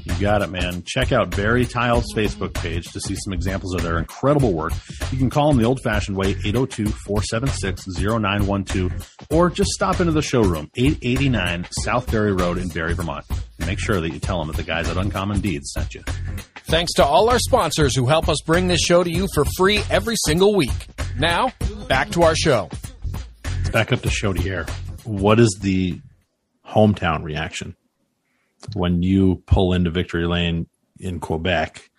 You 0.05 0.15
got 0.21 0.43
it, 0.43 0.51
man. 0.51 0.83
Check 0.85 1.13
out 1.13 1.31
Barre 1.31 1.65
Tiles' 1.65 2.13
Facebook 2.15 2.55
page 2.55 2.87
to 2.93 3.01
see 3.01 3.15
some 3.15 3.33
examples 3.33 3.75
of 3.75 3.83
their 3.83 3.99
incredible 3.99 4.53
work. 4.53 4.73
You 5.13 5.19
can 5.19 5.31
call 5.31 5.49
them 5.49 5.59
the 5.59 5.65
old 5.65 5.81
fashioned 5.83 6.17
way, 6.17 6.31
802 6.45 6.87
476 6.87 7.87
0912, 7.87 9.17
or 9.31 9.51
just 9.51 9.71
stop 9.71 10.01
into 10.01 10.13
the 10.13 10.23
showroom, 10.23 10.71
889 10.77 11.67
South 11.83 12.11
Barre 12.11 12.33
Road 12.33 12.59
in 12.59 12.69
Barre, 12.69 12.95
Vermont. 12.95 13.25
And 13.59 13.67
make 13.67 13.79
sure 13.79 14.01
that 14.01 14.11
you 14.11 14.19
tell 14.19 14.39
them 14.39 14.49
that 14.49 14.57
the 14.57 14.65
guys 14.65 14.89
at 14.89 14.97
Uncommon 14.97 15.41
Deeds 15.41 15.71
sent 15.73 15.95
you. 15.95 16.03
Thanks 16.65 16.93
to 16.95 17.05
all 17.05 17.31
our 17.31 17.39
sponsors 17.39 17.95
who 17.95 18.07
help 18.07 18.29
us 18.29 18.39
bring 18.45 18.67
this 18.67 18.81
show 18.81 19.05
to 19.05 19.11
you 19.11 19.29
for 19.35 19.45
free 19.57 19.83
every 19.91 20.17
single 20.25 20.55
week. 20.57 20.87
Now, 21.19 21.53
back 21.87 22.11
to 22.11 22.23
our 22.23 22.35
show. 22.35 22.71
Let's 23.45 23.71
back 23.71 23.93
up 23.93 24.01
to 24.03 24.09
Chaudière. 24.09 24.69
What 25.05 25.39
is 25.39 25.59
the 25.61 26.01
hometown 26.67 27.23
reaction? 27.23 27.77
When 28.75 29.03
you 29.03 29.43
pull 29.47 29.73
into 29.73 29.91
victory 29.91 30.27
lane 30.27 30.67
in 30.99 31.21
Quebec, 31.21 31.91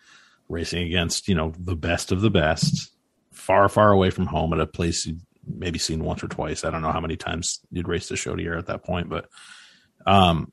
racing 0.50 0.84
against, 0.84 1.28
you 1.28 1.36
know, 1.36 1.54
the 1.58 1.76
best 1.76 2.12
of 2.12 2.22
the 2.22 2.30
best, 2.30 2.92
far, 3.32 3.68
far 3.70 3.92
away 3.92 4.10
from 4.10 4.28
home 4.28 4.54
at 4.54 4.60
a 4.60 4.68
place 4.68 5.06
you'd 5.06 5.22
maybe 5.46 5.80
seen 5.80 6.04
once 6.04 6.24
or 6.24 6.28
twice. 6.28 6.64
I 6.64 6.70
don't 6.70 6.82
know 6.82 6.92
how 6.92 7.02
many 7.02 7.16
times 7.16 7.60
you'd 7.72 7.88
race 7.88 8.08
the 8.08 8.16
Chaudière 8.16 8.58
at 8.58 8.68
that 8.68 8.84
point, 8.84 9.10
but, 9.10 9.28
um, 10.06 10.52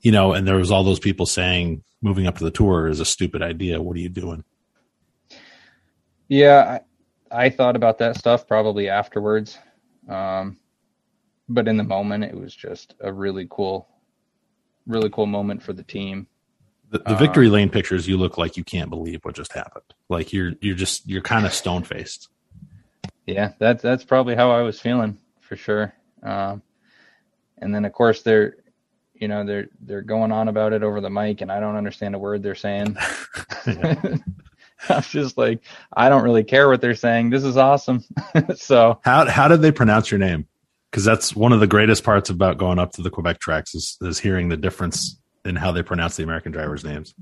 you 0.00 0.12
know, 0.12 0.32
and 0.32 0.46
there 0.46 0.56
was 0.56 0.70
all 0.70 0.84
those 0.84 1.00
people 1.00 1.26
saying 1.26 1.82
moving 2.02 2.26
up 2.26 2.38
to 2.38 2.44
the 2.44 2.50
tour 2.50 2.88
is 2.88 3.00
a 3.00 3.04
stupid 3.04 3.42
idea. 3.42 3.80
What 3.82 3.96
are 3.96 4.00
you 4.00 4.08
doing? 4.08 4.44
Yeah, 6.28 6.78
I, 7.30 7.44
I 7.44 7.50
thought 7.50 7.76
about 7.76 7.98
that 7.98 8.16
stuff 8.16 8.46
probably 8.46 8.88
afterwards. 8.88 9.58
Um, 10.08 10.58
but 11.48 11.68
in 11.68 11.76
the 11.76 11.84
moment, 11.84 12.24
it 12.24 12.34
was 12.34 12.54
just 12.54 12.94
a 13.00 13.12
really 13.12 13.46
cool 13.50 13.88
really 14.86 15.10
cool 15.10 15.26
moment 15.26 15.62
for 15.62 15.72
the 15.72 15.82
team. 15.82 16.26
The, 16.90 16.98
the 16.98 17.14
victory 17.14 17.46
um, 17.46 17.52
lane 17.52 17.70
pictures, 17.70 18.08
you 18.08 18.16
look 18.16 18.36
like 18.36 18.56
you 18.56 18.64
can't 18.64 18.90
believe 18.90 19.24
what 19.24 19.36
just 19.36 19.52
happened. 19.52 19.84
Like 20.08 20.32
you're 20.32 20.52
you're 20.60 20.74
just 20.74 21.08
you're 21.08 21.22
kind 21.22 21.46
of 21.46 21.54
stone 21.54 21.84
faced. 21.84 22.28
Yeah, 23.26 23.52
that's 23.58 23.82
that's 23.82 24.04
probably 24.04 24.34
how 24.34 24.50
I 24.50 24.62
was 24.62 24.80
feeling 24.80 25.18
for 25.40 25.56
sure. 25.56 25.94
Um, 26.22 26.62
and 27.58 27.74
then 27.74 27.84
of 27.84 27.92
course 27.92 28.22
they're 28.22 28.56
you 29.14 29.28
know 29.28 29.44
they're 29.44 29.68
they're 29.80 30.02
going 30.02 30.32
on 30.32 30.48
about 30.48 30.72
it 30.72 30.82
over 30.82 31.00
the 31.00 31.10
mic, 31.10 31.42
and 31.42 31.52
I 31.52 31.60
don't 31.60 31.76
understand 31.76 32.16
a 32.16 32.18
word 32.18 32.42
they're 32.42 32.54
saying. 32.56 32.96
I'm 34.88 35.02
just 35.02 35.36
like, 35.36 35.62
I 35.92 36.08
don't 36.08 36.22
really 36.22 36.44
care 36.44 36.68
what 36.68 36.80
they're 36.80 36.94
saying. 36.94 37.30
This 37.30 37.44
is 37.44 37.56
awesome. 37.56 38.04
so 38.56 38.98
how 39.02 39.26
how 39.26 39.48
did 39.48 39.62
they 39.62 39.72
pronounce 39.72 40.10
your 40.10 40.18
name? 40.18 40.46
Because 40.90 41.04
that's 41.04 41.36
one 41.36 41.52
of 41.52 41.60
the 41.60 41.66
greatest 41.66 42.02
parts 42.02 42.30
about 42.30 42.58
going 42.58 42.78
up 42.78 42.92
to 42.92 43.02
the 43.02 43.10
Quebec 43.10 43.38
tracks 43.38 43.74
is, 43.74 43.96
is 44.02 44.18
hearing 44.18 44.48
the 44.48 44.56
difference 44.56 45.20
in 45.44 45.56
how 45.56 45.70
they 45.72 45.82
pronounce 45.82 46.16
the 46.16 46.24
American 46.24 46.52
drivers' 46.52 46.84
names. 46.84 47.14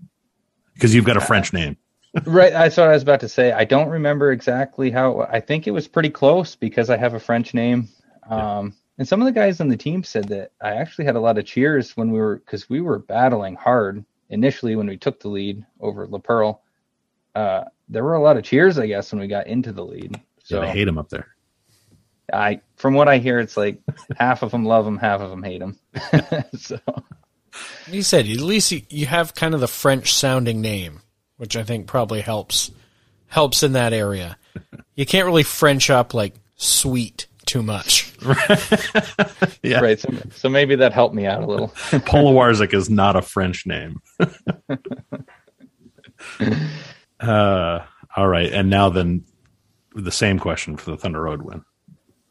Because 0.74 0.94
you've 0.94 1.04
got 1.04 1.16
a 1.16 1.20
French 1.20 1.52
name. 1.52 1.76
right. 2.24 2.52
That's 2.52 2.76
what 2.76 2.88
I 2.88 2.92
was 2.92 3.02
about 3.02 3.20
to 3.20 3.28
say. 3.28 3.52
I 3.52 3.64
don't 3.64 3.88
remember 3.88 4.32
exactly 4.32 4.90
how. 4.90 5.26
I 5.30 5.40
think 5.40 5.66
it 5.66 5.72
was 5.72 5.86
pretty 5.86 6.10
close 6.10 6.56
because 6.56 6.88
I 6.88 6.96
have 6.96 7.14
a 7.14 7.20
French 7.20 7.52
name. 7.52 7.88
Um, 8.30 8.74
and 8.98 9.06
some 9.06 9.20
of 9.20 9.26
the 9.26 9.32
guys 9.32 9.60
on 9.60 9.68
the 9.68 9.76
team 9.76 10.02
said 10.02 10.28
that 10.28 10.52
I 10.60 10.74
actually 10.74 11.04
had 11.04 11.16
a 11.16 11.20
lot 11.20 11.38
of 11.38 11.44
cheers 11.44 11.96
when 11.96 12.10
we 12.10 12.18
were 12.18 12.36
because 12.36 12.68
we 12.68 12.80
were 12.80 12.98
battling 12.98 13.54
hard 13.54 14.04
initially 14.30 14.76
when 14.76 14.86
we 14.86 14.96
took 14.96 15.20
the 15.20 15.28
lead 15.28 15.64
over 15.80 16.06
Laperle. 16.06 16.60
Uh, 17.34 17.64
there 17.88 18.04
were 18.04 18.14
a 18.14 18.22
lot 18.22 18.36
of 18.36 18.42
cheers, 18.42 18.78
I 18.78 18.86
guess, 18.86 19.12
when 19.12 19.20
we 19.20 19.28
got 19.28 19.46
into 19.46 19.72
the 19.72 19.84
lead. 19.84 20.20
So 20.42 20.60
yeah, 20.60 20.66
they 20.66 20.78
hate 20.78 20.84
them 20.84 20.98
up 20.98 21.08
there. 21.08 21.28
I 22.32 22.60
from 22.76 22.94
what 22.94 23.08
I 23.08 23.18
hear, 23.18 23.40
it's 23.40 23.56
like 23.56 23.80
half 24.16 24.42
of 24.42 24.50
them 24.50 24.64
love 24.64 24.86
him, 24.86 24.98
half 24.98 25.20
of 25.20 25.30
them 25.30 25.42
hate 25.42 25.62
him. 25.62 25.78
so 26.56 26.78
you 27.90 28.02
said 28.02 28.26
at 28.26 28.40
least 28.40 28.72
you, 28.72 28.82
you 28.88 29.06
have 29.06 29.34
kind 29.34 29.54
of 29.54 29.60
the 29.60 29.68
French 29.68 30.12
sounding 30.12 30.60
name, 30.60 31.00
which 31.36 31.56
I 31.56 31.62
think 31.64 31.86
probably 31.86 32.20
helps 32.20 32.70
helps 33.28 33.62
in 33.62 33.72
that 33.72 33.92
area. 33.92 34.36
You 34.94 35.06
can't 35.06 35.26
really 35.26 35.42
French 35.42 35.90
up 35.90 36.14
like 36.14 36.34
sweet 36.56 37.26
too 37.46 37.62
much. 37.62 38.12
yeah. 39.62 39.80
Right. 39.80 39.98
So, 39.98 40.10
so 40.34 40.48
maybe 40.48 40.76
that 40.76 40.92
helped 40.92 41.14
me 41.14 41.26
out 41.26 41.42
a 41.42 41.46
little. 41.46 41.68
Polowarczyk 41.90 42.74
is 42.74 42.90
not 42.90 43.16
a 43.16 43.22
French 43.22 43.66
name. 43.66 44.02
uh, 47.20 47.80
all 48.16 48.28
right. 48.28 48.52
And 48.52 48.68
now 48.68 48.90
then 48.90 49.24
the 49.94 50.12
same 50.12 50.38
question 50.38 50.76
for 50.76 50.90
the 50.90 50.96
Thunder 50.96 51.22
Road 51.22 51.42
win 51.42 51.64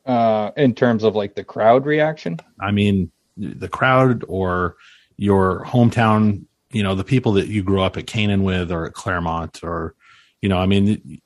uh, 0.07 0.51
in 0.55 0.73
terms 0.73 1.03
of 1.03 1.15
like 1.15 1.35
the 1.35 1.43
crowd 1.43 1.85
reaction? 1.85 2.39
I 2.59 2.71
mean, 2.71 3.11
the 3.35 3.67
crowd 3.67 4.23
or 4.27 4.77
your 5.17 5.63
hometown, 5.65 6.45
you 6.71 6.81
know, 6.81 6.95
the 6.95 7.03
people 7.03 7.33
that 7.33 7.47
you 7.47 7.61
grew 7.61 7.81
up 7.81 7.97
at 7.97 8.07
Canaan 8.07 8.43
with 8.43 8.71
or 8.71 8.85
at 8.85 8.93
Claremont 8.93 9.63
or, 9.63 9.95
you 10.41 10.49
know, 10.49 10.57
I 10.57 10.65
mean, 10.65 11.21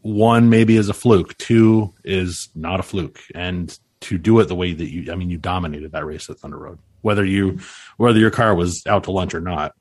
one 0.00 0.48
maybe 0.48 0.76
is 0.76 0.88
a 0.88 0.94
fluke, 0.94 1.36
two 1.36 1.92
is 2.04 2.48
not 2.54 2.80
a 2.80 2.82
fluke. 2.82 3.20
And 3.34 3.76
to 4.00 4.16
do 4.16 4.38
it 4.40 4.46
the 4.46 4.54
way 4.54 4.72
that 4.72 4.90
you, 4.90 5.12
I 5.12 5.16
mean, 5.16 5.30
you 5.30 5.36
dominated 5.36 5.92
that 5.92 6.06
race 6.06 6.30
at 6.30 6.38
Thunder 6.38 6.58
Road, 6.58 6.78
whether 7.02 7.24
you, 7.24 7.58
whether 7.98 8.18
your 8.18 8.30
car 8.30 8.54
was 8.54 8.82
out 8.86 9.04
to 9.04 9.12
lunch 9.12 9.34
or 9.34 9.40
not, 9.40 9.72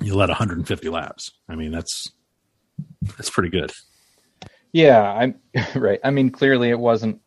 you 0.00 0.14
led 0.14 0.28
150 0.28 0.88
laps. 0.88 1.30
I 1.48 1.54
mean, 1.54 1.70
that's, 1.70 2.10
that's 3.16 3.30
pretty 3.30 3.50
good. 3.50 3.72
Yeah, 4.72 5.00
I'm 5.00 5.36
right. 5.76 6.00
I 6.02 6.10
mean, 6.10 6.30
clearly 6.30 6.68
it 6.68 6.78
wasn't 6.78 7.20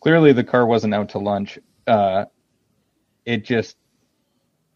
clearly 0.00 0.32
the 0.32 0.44
car 0.44 0.66
wasn't 0.66 0.94
out 0.94 1.10
to 1.10 1.18
lunch. 1.18 1.58
Uh, 1.86 2.24
it 3.24 3.44
just, 3.44 3.76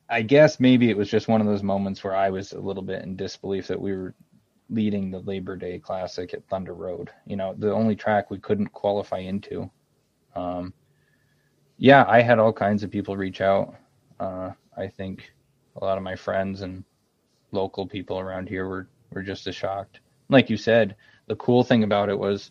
I 0.09 0.23
guess 0.23 0.61
maybe 0.61 0.91
it 0.91 0.97
was 0.97 1.11
just 1.11 1.29
one 1.29 1.41
of 1.41 1.47
those 1.47 1.63
moments 1.63 2.05
where 2.05 2.15
I 2.15 2.31
was 2.31 2.53
a 2.53 2.61
little 2.61 2.83
bit 2.83 3.03
in 3.03 3.17
disbelief 3.17 3.67
that 3.69 3.81
we 3.81 3.97
were 3.97 4.15
leading 4.71 5.11
the 5.11 5.21
Labor 5.21 5.57
Day 5.57 5.79
Classic 5.79 6.33
at 6.35 6.47
Thunder 6.49 6.75
Road. 6.75 7.11
You 7.27 7.37
know, 7.37 7.55
the 7.57 7.73
only 7.73 7.97
track 7.97 8.31
we 8.31 8.39
couldn't 8.39 8.69
qualify 8.69 9.19
into. 9.19 9.71
Um, 10.35 10.73
yeah, 11.79 12.05
I 12.07 12.23
had 12.23 12.39
all 12.39 12.53
kinds 12.53 12.83
of 12.83 12.91
people 12.91 13.17
reach 13.17 13.41
out. 13.41 13.75
Uh, 14.21 14.51
I 14.77 14.89
think 14.89 15.33
a 15.77 15.85
lot 15.85 15.99
of 15.99 16.05
my 16.05 16.17
friends 16.17 16.61
and 16.61 16.85
local 17.51 17.87
people 17.87 18.19
around 18.19 18.49
here 18.49 18.69
were 18.69 18.89
were 19.11 19.23
just 19.23 19.47
as 19.47 19.55
shocked. 19.55 20.01
Like 20.29 20.51
you 20.51 20.57
said, 20.57 20.97
the 21.27 21.37
cool 21.37 21.63
thing 21.63 21.85
about 21.85 22.09
it 22.09 22.19
was, 22.19 22.51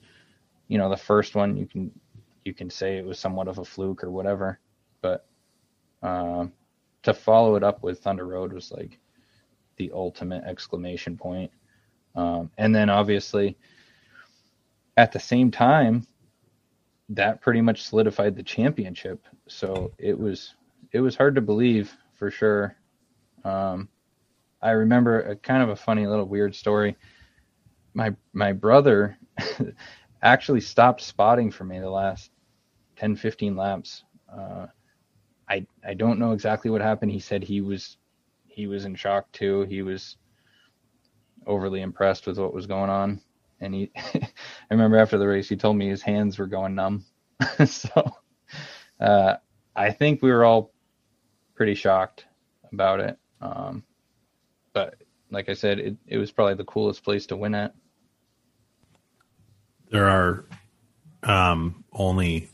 you 0.67 0.77
know, 0.77 0.89
the 0.89 0.97
first 0.97 1.35
one 1.35 1.57
you 1.57 1.65
can 1.65 1.91
you 2.45 2.53
can 2.53 2.69
say 2.69 2.97
it 2.97 3.05
was 3.05 3.19
somewhat 3.19 3.47
of 3.47 3.57
a 3.57 3.65
fluke 3.65 4.03
or 4.03 4.11
whatever, 4.11 4.59
but 5.01 5.25
um, 6.01 6.51
to 7.03 7.13
follow 7.13 7.55
it 7.55 7.63
up 7.63 7.83
with 7.83 7.99
Thunder 7.99 8.25
Road 8.25 8.53
was 8.53 8.71
like 8.71 8.99
the 9.77 9.91
ultimate 9.93 10.43
exclamation 10.43 11.17
point. 11.17 11.51
Um, 12.15 12.51
and 12.57 12.75
then 12.75 12.89
obviously 12.89 13.57
at 14.97 15.11
the 15.11 15.19
same 15.19 15.51
time, 15.51 16.05
that 17.09 17.41
pretty 17.41 17.61
much 17.61 17.83
solidified 17.83 18.35
the 18.35 18.43
championship. 18.43 19.25
So 19.47 19.91
it 19.97 20.17
was 20.17 20.55
it 20.91 21.01
was 21.01 21.15
hard 21.15 21.35
to 21.35 21.41
believe 21.41 21.95
for 22.13 22.31
sure. 22.31 22.75
Um, 23.43 23.89
I 24.61 24.71
remember 24.71 25.21
a 25.21 25.35
kind 25.35 25.63
of 25.63 25.69
a 25.69 25.75
funny 25.75 26.07
little 26.07 26.25
weird 26.25 26.55
story. 26.55 26.95
My 27.93 28.15
my 28.31 28.53
brother 28.53 29.17
actually 30.21 30.61
stopped 30.61 31.01
spotting 31.01 31.51
for 31.51 31.65
me 31.65 31.79
the 31.79 31.89
last 31.89 32.31
10, 32.95 33.15
15 33.15 33.55
laps. 33.55 34.03
Uh, 34.31 34.67
I 35.49 35.65
I 35.85 35.93
don't 35.93 36.19
know 36.19 36.31
exactly 36.31 36.71
what 36.71 36.81
happened. 36.81 37.11
He 37.11 37.19
said 37.19 37.43
he 37.43 37.61
was 37.61 37.97
he 38.47 38.67
was 38.67 38.85
in 38.85 38.95
shock 38.95 39.31
too. 39.31 39.63
He 39.63 39.81
was 39.81 40.17
overly 41.45 41.81
impressed 41.81 42.25
with 42.25 42.37
what 42.37 42.53
was 42.53 42.65
going 42.65 42.89
on, 42.89 43.21
and 43.59 43.73
he 43.73 43.91
I 43.95 44.29
remember 44.71 44.97
after 44.97 45.17
the 45.17 45.27
race 45.27 45.49
he 45.49 45.55
told 45.55 45.75
me 45.75 45.89
his 45.89 46.01
hands 46.01 46.39
were 46.39 46.47
going 46.47 46.75
numb. 46.75 47.05
so 47.65 48.11
uh, 48.99 49.35
I 49.75 49.91
think 49.91 50.21
we 50.21 50.31
were 50.31 50.45
all 50.45 50.71
pretty 51.55 51.75
shocked 51.75 52.25
about 52.71 52.99
it. 52.99 53.17
Um, 53.41 53.83
but 54.73 54.95
like 55.29 55.49
I 55.49 55.53
said, 55.53 55.79
it, 55.79 55.97
it 56.07 56.17
was 56.17 56.31
probably 56.31 56.55
the 56.55 56.63
coolest 56.63 57.03
place 57.03 57.25
to 57.27 57.35
win 57.35 57.55
at. 57.55 57.73
There 59.91 60.07
are 60.07 60.45
um, 61.21 61.83
only 61.91 62.49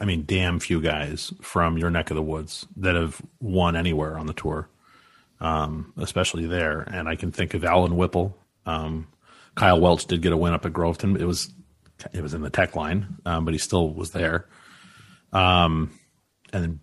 I 0.00 0.04
mean, 0.04 0.24
damn 0.26 0.58
few 0.58 0.80
guys 0.80 1.32
from 1.40 1.78
your 1.78 1.90
neck 1.90 2.10
of 2.10 2.16
the 2.16 2.22
woods 2.22 2.66
that 2.76 2.94
have 2.94 3.20
won 3.40 3.76
anywhere 3.76 4.18
on 4.18 4.26
the 4.26 4.32
tour, 4.32 4.68
um, 5.40 5.92
especially 5.96 6.46
there. 6.46 6.80
And 6.80 7.08
I 7.08 7.16
can 7.16 7.30
think 7.30 7.54
of 7.54 7.64
Alan 7.64 7.96
Whipple. 7.96 8.36
Um, 8.64 9.06
Kyle 9.54 9.80
Welch 9.80 10.06
did 10.06 10.22
get 10.22 10.32
a 10.32 10.36
win 10.36 10.52
up 10.52 10.66
at 10.66 10.72
Groveton. 10.72 11.20
It 11.20 11.24
was 11.24 11.52
it 12.12 12.20
was 12.20 12.34
in 12.34 12.42
the 12.42 12.50
tech 12.50 12.76
line, 12.76 13.16
um, 13.24 13.44
but 13.44 13.54
he 13.54 13.58
still 13.58 13.88
was 13.92 14.10
there. 14.10 14.46
Um, 15.32 15.98
and 16.52 16.80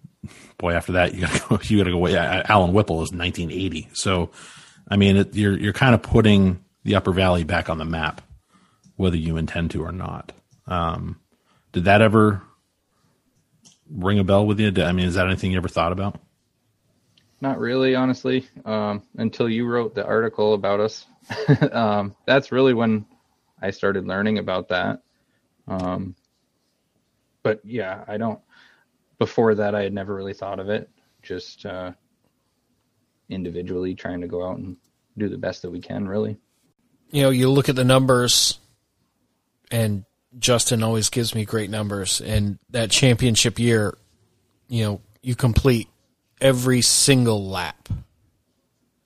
boy, 0.58 0.74
after 0.74 0.94
that 0.94 1.14
you 1.14 1.22
gotta 1.22 1.40
go. 1.50 1.60
You 1.64 1.78
gotta 1.78 1.92
go. 1.92 2.08
Yeah, 2.08 2.44
Alan 2.48 2.74
Whipple 2.74 3.04
is 3.04 3.12
1980. 3.12 3.90
So, 3.94 4.32
I 4.88 4.96
mean, 4.96 5.18
it, 5.18 5.36
you're 5.36 5.58
you're 5.58 5.74
kind 5.74 5.94
of 5.94 6.02
putting 6.02 6.64
the 6.84 6.96
Upper 6.96 7.12
Valley 7.12 7.44
back 7.44 7.70
on 7.70 7.78
the 7.78 7.86
map, 7.86 8.22
whether 8.96 9.18
you 9.18 9.38
intend 9.38 9.72
to 9.72 9.84
or 9.84 9.92
not. 9.92 10.32
Um, 10.68 11.20
did 11.74 11.86
that 11.86 12.02
ever 12.02 12.42
ring 13.90 14.20
a 14.20 14.24
bell 14.24 14.46
with 14.46 14.60
you? 14.60 14.72
I 14.84 14.92
mean, 14.92 15.08
is 15.08 15.16
that 15.16 15.28
anything 15.28 15.52
you 15.52 15.58
ever 15.58 15.68
thought 15.68 15.92
about? 15.92 16.20
Not 17.42 17.60
really, 17.60 17.96
honestly. 17.96 18.48
Um, 18.64 19.04
until 19.18 19.50
you 19.50 19.68
wrote 19.68 19.96
the 19.96 20.06
article 20.06 20.54
about 20.54 20.80
us, 20.80 21.06
um, 21.72 22.16
that's 22.26 22.52
really 22.52 22.74
when 22.74 23.06
I 23.62 23.72
started 23.72 24.08
learning 24.08 24.38
about 24.38 24.70
that. 24.70 25.02
Um, 25.68 26.16
but 27.44 27.60
yeah, 27.64 28.04
I 28.08 28.18
don't. 28.18 28.40
Before 29.20 29.56
that, 29.56 29.76
I 29.76 29.84
had 29.84 29.94
never 29.94 30.16
really 30.16 30.34
thought 30.34 30.60
of 30.60 30.70
it. 30.70 30.90
Just 31.22 31.66
uh, 31.66 31.92
individually 33.30 33.96
trying 33.96 34.22
to 34.22 34.28
go 34.28 34.48
out 34.48 34.58
and 34.58 34.78
do 35.18 35.30
the 35.30 35.38
best 35.38 35.62
that 35.62 35.70
we 35.72 35.80
can. 35.80 36.08
Really, 36.08 36.38
you 37.12 37.24
know, 37.24 37.30
you 37.30 37.50
look 37.50 37.70
at 37.70 37.76
the 37.76 37.84
numbers, 37.84 38.60
and 39.70 40.06
Justin 40.40 40.84
always 40.84 41.10
gives 41.10 41.36
me 41.36 41.46
great 41.46 41.70
numbers. 41.70 42.22
And 42.22 42.60
that 42.70 42.92
championship 42.92 43.60
year, 43.60 43.98
you 44.68 44.84
know, 44.84 45.02
you 45.22 45.36
complete 45.36 45.90
every 46.42 46.82
single 46.82 47.48
lap 47.48 47.90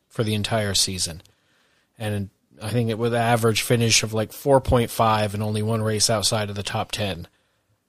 for 0.07 0.23
the 0.23 0.33
entire 0.33 0.73
season. 0.73 1.21
And 1.97 2.29
I 2.61 2.69
think 2.69 2.89
it 2.89 2.97
with 2.97 3.13
an 3.13 3.21
average 3.21 3.61
finish 3.61 4.03
of 4.03 4.13
like 4.13 4.31
4.5 4.31 5.33
and 5.33 5.43
only 5.43 5.61
one 5.61 5.81
race 5.81 6.09
outside 6.09 6.49
of 6.49 6.55
the 6.55 6.63
top 6.63 6.91
10. 6.91 7.27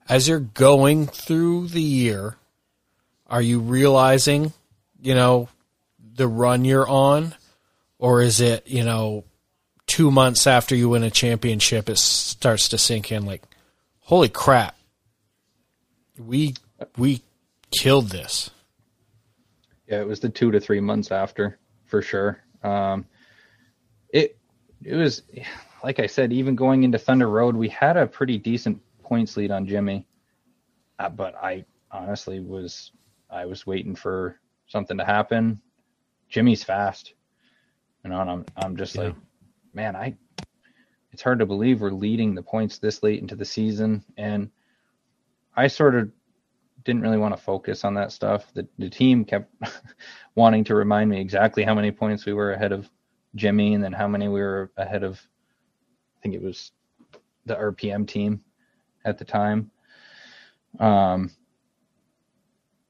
As 0.07 0.27
you're 0.27 0.39
going 0.39 1.07
through 1.07 1.67
the 1.67 1.81
year, 1.81 2.35
are 3.27 3.41
you 3.41 3.59
realizing, 3.59 4.53
you 4.99 5.13
know, 5.13 5.49
the 6.15 6.27
run 6.27 6.65
you're 6.65 6.87
on? 6.87 7.35
Or 7.97 8.21
is 8.21 8.41
it, 8.41 8.67
you 8.67 8.83
know, 8.83 9.23
two 9.89 10.11
months 10.11 10.45
after 10.47 10.75
you 10.75 10.87
win 10.87 11.03
a 11.03 11.09
championship, 11.09 11.89
it 11.89 11.97
starts 11.97 12.69
to 12.69 12.77
sink 12.77 13.11
in 13.11 13.25
like, 13.25 13.41
holy 14.01 14.29
crap, 14.29 14.77
we, 16.17 16.53
we 16.95 17.23
killed 17.71 18.09
this. 18.09 18.51
Yeah, 19.87 20.01
it 20.01 20.07
was 20.07 20.19
the 20.19 20.29
two 20.29 20.51
to 20.51 20.59
three 20.59 20.79
months 20.79 21.11
after 21.11 21.57
for 21.85 22.03
sure. 22.03 22.43
Um, 22.61 23.05
it 24.09 24.37
it 24.83 24.95
was 24.95 25.23
like 25.83 25.99
I 25.99 26.05
said, 26.05 26.31
even 26.31 26.55
going 26.55 26.83
into 26.83 26.99
Thunder 26.99 27.27
Road, 27.27 27.55
we 27.55 27.69
had 27.69 27.97
a 27.97 28.05
pretty 28.05 28.37
decent 28.37 28.79
points 29.01 29.35
lead 29.35 29.49
on 29.49 29.65
Jimmy, 29.65 30.05
uh, 30.99 31.09
but 31.09 31.33
I 31.35 31.65
honestly 31.91 32.39
was 32.39 32.91
I 33.31 33.45
was 33.45 33.65
waiting 33.65 33.95
for 33.95 34.39
something 34.67 34.97
to 34.97 35.05
happen. 35.05 35.59
Jimmy's 36.29 36.63
fast, 36.63 37.13
you 38.03 38.11
know, 38.11 38.21
and 38.21 38.29
I'm 38.29 38.45
I'm 38.57 38.77
just 38.77 38.95
yeah. 38.95 39.05
like, 39.05 39.15
man, 39.73 39.95
I 39.95 40.15
it's 41.11 41.23
hard 41.23 41.39
to 41.39 41.45
believe 41.45 41.81
we're 41.81 41.91
leading 41.91 42.35
the 42.35 42.43
points 42.43 42.77
this 42.77 43.01
late 43.03 43.21
into 43.21 43.35
the 43.35 43.45
season, 43.45 44.03
and 44.17 44.51
I 45.55 45.67
sort 45.67 45.95
of 45.95 46.11
didn't 46.83 47.01
really 47.01 47.17
want 47.17 47.35
to 47.35 47.41
focus 47.43 47.83
on 47.83 47.95
that 47.95 48.11
stuff. 48.11 48.53
The 48.53 48.67
the 48.77 48.89
team 48.89 49.25
kept 49.25 49.53
wanting 50.35 50.63
to 50.65 50.75
remind 50.75 51.09
me 51.09 51.19
exactly 51.19 51.63
how 51.63 51.73
many 51.75 51.91
points 51.91 52.25
we 52.25 52.33
were 52.33 52.53
ahead 52.53 52.71
of 52.71 52.89
Jimmy, 53.35 53.73
and 53.73 53.83
then 53.83 53.93
how 53.93 54.07
many 54.07 54.27
we 54.27 54.41
were 54.41 54.71
ahead 54.77 55.03
of. 55.03 55.19
I 56.17 56.21
think 56.21 56.35
it 56.35 56.41
was 56.41 56.71
the 57.45 57.55
RPM 57.55 58.07
team 58.07 58.41
at 59.05 59.17
the 59.17 59.25
time. 59.25 59.71
Um, 60.79 61.31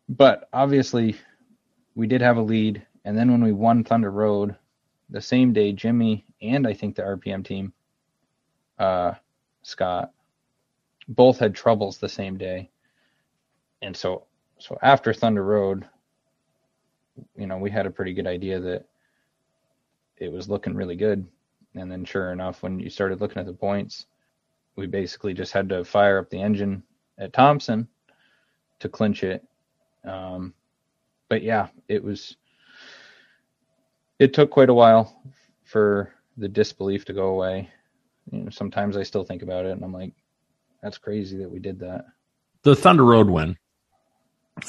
but 0.09 0.49
obviously, 0.51 1.15
we 1.95 2.07
did 2.07 2.21
have 2.21 2.37
a 2.37 2.41
lead, 2.41 2.85
and 3.05 3.17
then 3.17 3.31
when 3.31 3.43
we 3.43 3.51
won 3.51 3.83
Thunder 3.83 4.11
Road, 4.11 4.55
the 5.09 5.21
same 5.21 5.53
day, 5.53 5.71
Jimmy 5.71 6.25
and 6.41 6.67
I 6.67 6.73
think 6.73 6.95
the 6.95 7.03
RPM 7.03 7.45
team, 7.45 7.73
uh, 8.77 9.13
Scott, 9.63 10.11
both 11.07 11.39
had 11.39 11.55
troubles 11.55 11.97
the 11.97 12.09
same 12.09 12.37
day 12.37 12.69
and 13.81 13.95
so 13.95 14.25
so 14.57 14.77
after 14.81 15.13
Thunder 15.13 15.43
Road, 15.43 15.87
you 17.37 17.47
know, 17.47 17.57
we 17.57 17.71
had 17.71 17.85
a 17.85 17.91
pretty 17.91 18.13
good 18.13 18.27
idea 18.27 18.59
that 18.59 18.85
it 20.17 20.31
was 20.31 20.49
looking 20.49 20.75
really 20.75 20.97
good. 20.97 21.25
And 21.75 21.89
then 21.89 22.03
sure 22.03 22.31
enough, 22.33 22.61
when 22.61 22.79
you 22.79 22.89
started 22.89 23.21
looking 23.21 23.39
at 23.39 23.45
the 23.45 23.53
points, 23.53 24.07
we 24.75 24.85
basically 24.85 25.33
just 25.33 25.53
had 25.53 25.69
to 25.69 25.85
fire 25.85 26.19
up 26.19 26.29
the 26.29 26.41
engine 26.41 26.83
at 27.17 27.31
Thompson 27.31 27.87
to 28.79 28.89
clinch 28.89 29.23
it. 29.23 29.45
Um, 30.03 30.53
but 31.29 31.41
yeah, 31.41 31.67
it 31.87 32.03
was, 32.03 32.35
it 34.19 34.33
took 34.33 34.51
quite 34.51 34.69
a 34.69 34.73
while 34.73 35.21
for 35.63 36.13
the 36.37 36.47
disbelief 36.47 37.05
to 37.05 37.13
go 37.13 37.27
away. 37.27 37.69
You 38.31 38.43
know, 38.43 38.49
sometimes 38.49 38.95
I 38.95 39.03
still 39.03 39.23
think 39.23 39.41
about 39.41 39.65
it 39.65 39.71
and 39.71 39.83
I'm 39.83 39.93
like, 39.93 40.13
that's 40.83 40.97
crazy 40.97 41.37
that 41.37 41.49
we 41.49 41.59
did 41.59 41.79
that. 41.79 42.05
The 42.63 42.75
Thunder 42.75 43.03
Road 43.03 43.29
win 43.29 43.57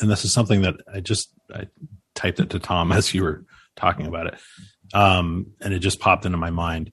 and 0.01 0.11
this 0.11 0.25
is 0.25 0.33
something 0.33 0.63
that 0.63 0.77
I 0.93 1.01
just 1.01 1.33
I 1.53 1.67
typed 2.15 2.41
it 2.41 2.51
to 2.51 2.59
Tom 2.59 2.93
as 2.93 3.13
you 3.13 3.25
were 3.25 3.45
talking 3.77 4.07
about 4.07 4.27
it, 4.27 4.35
um, 4.95 5.53
and 5.61 5.75
it 5.75 5.81
just 5.81 6.01
popped 6.01 6.27
into 6.27 6.39
my 6.39 6.51
mind. 6.51 6.93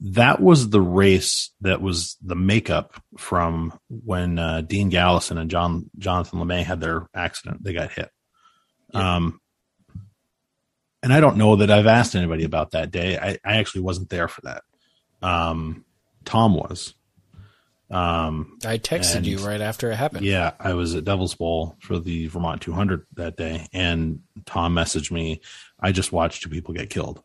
That 0.00 0.40
was 0.40 0.70
the 0.70 0.80
race 0.80 1.50
that 1.62 1.82
was 1.82 2.16
the 2.22 2.36
makeup 2.36 3.02
from 3.16 3.76
when 3.88 4.38
uh, 4.38 4.60
Dean 4.60 4.90
Gallison 4.90 5.38
and 5.38 5.50
John 5.50 5.90
Jonathan 5.98 6.38
LeMay 6.38 6.62
had 6.62 6.80
their 6.80 7.08
accident. 7.14 7.64
They 7.64 7.72
got 7.72 7.90
hit. 7.90 8.10
Yeah. 8.94 9.16
Um, 9.16 9.40
and 11.02 11.12
I 11.12 11.20
don't 11.20 11.36
know 11.36 11.56
that 11.56 11.70
I've 11.70 11.86
asked 11.86 12.14
anybody 12.14 12.44
about 12.44 12.72
that 12.72 12.90
day. 12.90 13.18
I, 13.18 13.38
I 13.44 13.56
actually 13.56 13.82
wasn't 13.82 14.10
there 14.10 14.28
for 14.28 14.40
that. 14.42 14.62
Um, 15.22 15.84
Tom 16.24 16.54
was. 16.54 16.94
Um, 17.90 18.58
I 18.66 18.76
texted 18.76 19.16
and, 19.16 19.26
you 19.26 19.38
right 19.38 19.60
after 19.60 19.90
it 19.90 19.96
happened. 19.96 20.24
Yeah, 20.24 20.52
I 20.60 20.74
was 20.74 20.94
at 20.94 21.04
Devil's 21.04 21.34
Bowl 21.34 21.76
for 21.80 21.98
the 21.98 22.26
Vermont 22.26 22.60
200 22.60 23.06
that 23.14 23.36
day, 23.36 23.66
and 23.72 24.20
Tom 24.44 24.74
messaged 24.74 25.10
me. 25.10 25.40
I 25.80 25.92
just 25.92 26.12
watched 26.12 26.42
two 26.42 26.50
people 26.50 26.74
get 26.74 26.90
killed. 26.90 27.22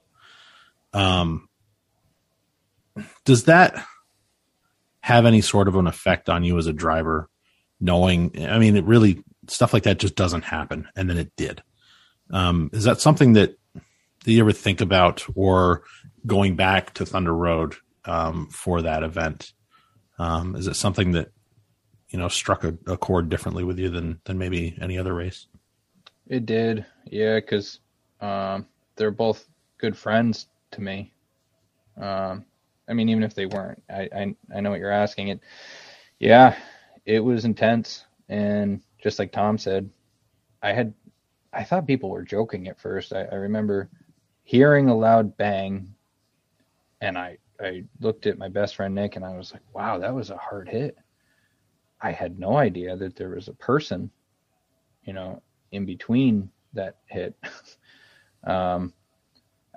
Um, 0.94 1.50
does 3.26 3.45
that 3.45 3.84
have 5.02 5.26
any 5.26 5.41
sort 5.41 5.68
of 5.68 5.76
an 5.76 5.88
effect 5.88 6.30
on 6.30 6.44
you 6.44 6.58
as 6.58 6.68
a 6.68 6.74
driver? 6.74 7.30
Knowing, 7.82 8.32
I 8.48 8.60
mean, 8.60 8.78
it 8.78 8.86
really 8.86 9.22
stuff 9.50 9.74
like 9.74 9.84
that 9.84 10.00
just 10.00 10.16
doesn't 10.16 10.44
happen, 10.45 10.88
and 10.95 11.10
then 11.10 11.18
it 11.18 11.36
did. 11.36 11.62
Um, 12.30 12.70
is 12.72 12.86
that 12.86 13.02
something 13.02 13.34
that, 13.34 13.58
that 14.24 14.32
you 14.32 14.40
ever 14.41 14.52
think 14.52 14.82
about, 14.82 15.26
or 15.36 15.84
going 16.26 16.56
back 16.56 16.94
to 16.95 17.06
Thunder 17.06 17.36
Road 17.36 17.76
um, 18.06 18.48
for 18.50 18.82
that 18.82 19.04
event? 19.04 19.54
Um, 20.20 20.56
is 20.56 20.68
it 20.68 20.76
something 20.76 21.12
that 21.12 21.32
you 22.10 22.20
know 22.20 22.28
struck 22.28 22.64
a, 22.64 22.78
a, 22.88 22.98
chord 22.98 23.30
differently 23.30 23.64
with 23.64 23.80
you 23.80 23.90
than 23.90 24.20
than 24.26 24.38
maybe 24.38 24.78
any 24.82 24.98
other 24.98 25.14
race? 25.14 25.48
It 26.28 26.45
did, 26.45 26.86
yeah, 27.06 27.36
because 27.36 27.80
um, 28.22 28.68
they're 28.95 29.12
both 29.12 29.45
good 29.78 29.98
friends 29.98 30.48
to 30.72 30.82
me. 30.82 31.14
Um, 32.00 32.45
I 32.88 32.94
mean, 32.94 33.10
even 33.10 33.24
if 33.24 33.34
they 33.36 33.45
weren't, 33.45 33.82
I, 33.90 34.10
I 34.16 34.36
I 34.56 34.62
know 34.62 34.70
what 34.70 34.80
you're 34.80 34.91
asking. 34.91 35.30
It, 35.30 35.40
yeah, 36.20 36.56
it 37.06 37.20
was 37.20 37.45
intense, 37.45 38.06
and 38.30 38.82
just 39.02 39.20
like 39.20 39.32
Tom 39.32 39.58
said, 39.58 39.90
I 40.62 40.74
had 40.74 40.94
I 41.52 41.64
thought 41.64 41.88
people 41.88 42.10
were 42.10 42.24
joking 42.24 42.68
at 42.68 42.80
first. 42.80 43.14
I, 43.14 43.24
I 43.24 43.36
remember 43.36 43.90
hearing 44.44 44.90
a 44.90 44.95
loud 44.95 45.36
bang, 45.38 45.94
and 47.02 47.18
I 47.18 47.38
I 47.60 47.84
looked 47.99 48.28
at 48.28 48.38
my 48.38 48.49
best 48.49 48.76
friend 48.76 48.94
Nick 48.94 49.15
and 49.15 49.24
I 49.26 49.38
was 49.38 49.53
like, 49.53 49.61
wow, 49.74 49.98
that 49.99 50.14
was 50.14 50.30
a 50.30 50.38
hard 50.38 50.68
hit. 50.68 50.98
I 52.02 52.11
had 52.11 52.38
no 52.38 52.57
idea 52.57 52.98
that 52.98 53.15
there 53.15 53.30
was 53.30 53.48
a 53.48 53.53
person, 53.53 54.11
you 55.06 55.14
know, 55.14 55.41
in 55.72 55.86
between 55.86 56.49
that 56.74 56.98
hit, 57.06 57.36
um, 58.44 58.94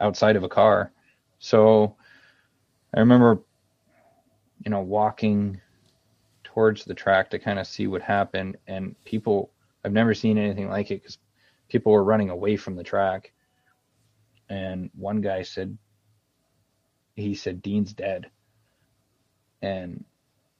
outside 0.01 0.37
of 0.37 0.43
a 0.43 0.49
car. 0.49 0.93
So 1.39 1.97
I 2.95 3.01
remember, 3.01 3.41
you 4.65 4.71
know, 4.71 4.81
walking 4.81 5.61
towards 6.43 6.85
the 6.85 6.95
track 6.95 7.31
to 7.31 7.39
kind 7.39 7.59
of 7.59 7.67
see 7.67 7.87
what 7.87 8.03
happened. 8.03 8.57
And 8.67 8.97
people, 9.05 9.51
I've 9.85 9.93
never 9.93 10.15
seen 10.15 10.39
anything 10.39 10.69
like 10.69 10.91
it 10.91 11.03
because 11.03 11.19
people 11.69 11.93
were 11.93 12.03
running 12.05 12.31
away 12.31 12.57
from 12.57 12.75
the 12.75 12.83
track. 12.83 13.33
And 14.49 14.91
one 14.95 15.21
guy 15.21 15.43
said, 15.43 15.77
he 17.15 17.35
said 17.35 17.63
Dean's 17.63 17.93
dead. 17.93 18.31
And 19.63 20.05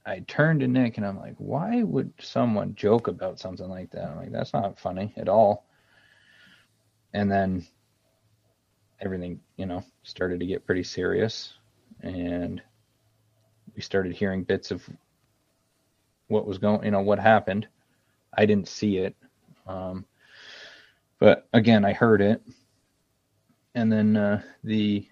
I 0.07 0.21
turned 0.21 0.61
to 0.61 0.69
Nick 0.69 0.97
and 0.97 1.07
I'm 1.07 1.19
like, 1.19 1.35
why 1.39 1.83
would 1.83 2.13
someone 2.21 2.75
joke 2.75 3.09
about 3.09 3.39
something 3.39 3.69
like 3.69 3.91
that? 3.93 4.09
I'm 4.09 4.17
like, 4.17 4.33
that's 4.33 4.53
not 4.53 4.79
funny 4.79 5.13
at 5.17 5.29
all. 5.29 5.67
And 7.13 7.31
then 7.31 7.67
everything, 9.01 9.41
you 9.57 9.67
know, 9.67 9.85
started 10.03 10.41
to 10.41 10.47
get 10.47 10.67
pretty 10.67 10.85
serious 10.85 11.55
and 12.03 12.63
we 13.75 13.83
started 13.83 14.15
hearing 14.15 14.45
bits 14.45 14.71
of 14.71 14.89
what 16.29 16.47
was 16.47 16.59
going, 16.59 16.85
you 16.85 16.91
know, 16.91 17.03
what 17.03 17.19
happened. 17.19 17.69
I 18.37 18.47
didn't 18.47 18.69
see 18.69 18.99
it. 18.99 19.17
Um, 19.67 20.05
But 21.19 21.47
again, 21.53 21.85
I 21.85 21.93
heard 21.93 22.21
it. 22.21 22.43
And 23.77 23.93
then 23.93 24.17
uh, 24.17 24.41
the 24.65 25.07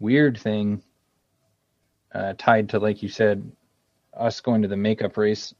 weird 0.00 0.36
thing 0.38 0.82
uh, 2.12 2.34
tied 2.36 2.68
to, 2.70 2.80
like 2.80 3.00
you 3.00 3.08
said, 3.08 3.50
us 4.12 4.40
going 4.40 4.60
to 4.62 4.68
the 4.68 4.76
makeup 4.76 5.16
race. 5.16 5.54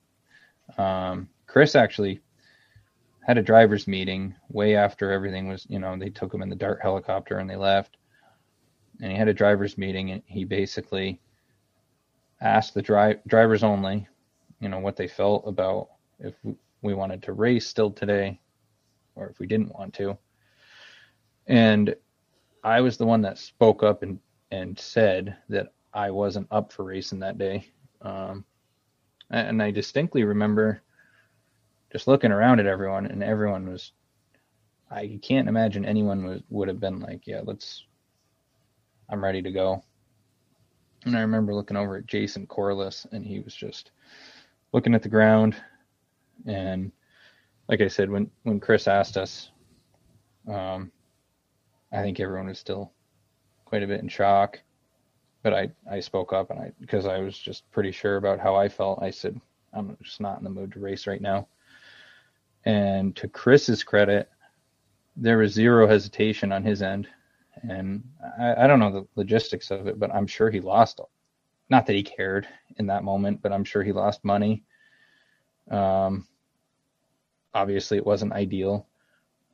Um, 0.77 1.29
Chris 1.47 1.77
actually 1.77 2.21
had 3.25 3.39
a 3.39 3.43
driver's 3.43 3.87
meeting 3.87 4.35
way 4.49 4.75
after 4.75 5.13
everything 5.13 5.47
was, 5.47 5.69
you 5.71 5.79
know, 5.79 5.97
they 5.97 6.11
took 6.11 6.35
him 6.35 6.43
in 6.43 6.49
the 6.49 6.57
DHART 6.57 6.81
helicopter 6.83 7.39
and 7.39 7.49
they 7.49 7.55
left. 7.55 7.97
And 9.01 9.13
he 9.13 9.17
had 9.17 9.29
a 9.29 9.35
driver's 9.35 9.79
meeting 9.79 10.11
and 10.11 10.23
he 10.27 10.45
basically 10.45 11.21
asked 12.41 12.75
the 12.75 12.83
dri- 12.83 13.21
drivers 13.29 13.63
only, 13.63 14.09
you 14.59 14.69
know, 14.69 14.81
what 14.81 14.97
they 14.97 15.07
felt 15.07 15.45
about 15.47 15.91
if 16.19 16.35
we 16.83 16.93
wanted 16.93 17.23
to 17.23 17.35
race 17.35 17.69
still 17.69 17.93
today 17.93 18.41
or 19.15 19.29
if 19.29 19.39
we 19.39 19.47
didn't 19.47 19.73
want 19.79 19.95
to. 19.95 20.19
And 21.47 21.95
I 22.69 22.83
was 22.83 22.99
the 22.99 23.07
one 23.07 23.23
that 23.23 23.39
spoke 23.39 23.83
up 23.83 24.03
and, 24.03 24.19
and 24.51 24.79
said 24.79 25.37
that 25.49 25.73
I 25.95 26.11
wasn't 26.11 26.49
up 26.51 26.71
for 26.71 26.85
racing 26.85 27.21
that 27.21 27.39
day. 27.39 27.67
Um, 28.03 28.45
and 29.31 29.63
I 29.63 29.71
distinctly 29.71 30.23
remember 30.25 30.83
just 31.91 32.07
looking 32.07 32.31
around 32.31 32.61
at 32.61 32.67
everyone, 32.67 33.07
and 33.07 33.25
everyone 33.25 33.71
was. 33.71 33.93
I 34.91 35.19
can't 35.23 35.49
imagine 35.49 35.85
anyone 35.85 36.25
was 36.25 36.43
would 36.51 36.69
have 36.69 36.81
been 36.81 37.01
like, 37.01 37.27
"Yeah, 37.27 37.41
let's. 37.45 37.85
I'm 39.09 39.25
ready 39.25 39.43
to 39.43 39.51
go." 39.51 39.83
And 41.07 41.17
I 41.17 41.21
remember 41.21 41.55
looking 41.55 41.77
over 41.77 41.97
at 41.97 42.07
Jason 42.07 42.47
Corliss, 42.47 43.07
and 43.13 43.25
he 43.25 43.41
was 43.41 43.55
just 43.55 43.93
looking 44.73 44.95
at 44.95 45.03
the 45.03 45.09
ground. 45.09 45.57
And 46.47 46.93
like 47.69 47.81
I 47.81 47.89
said, 47.89 48.11
when 48.11 48.31
when 48.43 48.61
Chris 48.61 48.89
asked 48.89 49.17
us, 49.17 49.51
um, 50.47 50.93
I 51.93 52.03
think 52.03 52.21
everyone 52.21 52.49
was 52.49 52.59
still 52.59 52.93
quite 53.65 53.83
a 53.83 53.87
bit 53.87 54.01
in 54.01 54.09
shock 54.09 54.61
but 55.43 55.55
I, 55.55 55.71
I 55.91 56.01
spoke 56.01 56.33
up 56.33 56.51
and 56.51 56.61
I 56.61 56.73
because 56.81 57.07
I 57.07 57.19
was 57.19 57.39
just 57.39 57.71
pretty 57.71 57.93
sure 57.93 58.17
about 58.17 58.41
how 58.41 58.57
I 58.57 58.69
felt. 58.69 59.03
I 59.03 59.11
said 59.11 59.41
I'm 59.73 59.97
just 60.03 60.21
not 60.21 60.39
in 60.39 60.45
the 60.45 60.51
mood 60.51 60.73
to 60.73 60.81
race 60.81 61.07
right 61.07 61.21
now. 61.21 61.49
And 62.65 63.15
to 63.17 63.29
Chris's 63.29 63.85
credit, 63.85 64.29
there 65.17 65.39
was 65.39 65.53
zero 65.53 65.87
hesitation 65.87 66.53
on 66.53 66.65
his 66.65 66.83
end, 66.83 67.09
and 67.63 68.03
I, 68.39 68.65
I 68.65 68.67
don't 68.67 68.81
know 68.81 68.91
the 68.91 69.07
logistics 69.17 69.71
of 69.71 69.87
it, 69.87 69.99
but 69.99 70.15
I'm 70.15 70.27
sure 70.27 70.51
he 70.51 70.61
lost. 70.61 71.01
Not 71.71 71.87
that 71.87 71.97
he 71.97 72.03
cared 72.03 72.47
in 72.79 72.87
that 72.87 73.05
moment, 73.05 73.41
but 73.43 73.53
I'm 73.53 73.65
sure 73.65 73.83
he 73.83 73.93
lost 73.93 74.25
money. 74.25 74.65
Um, 75.71 76.27
obviously, 77.55 77.97
it 77.97 78.07
wasn't 78.07 78.33
ideal, 78.33 78.87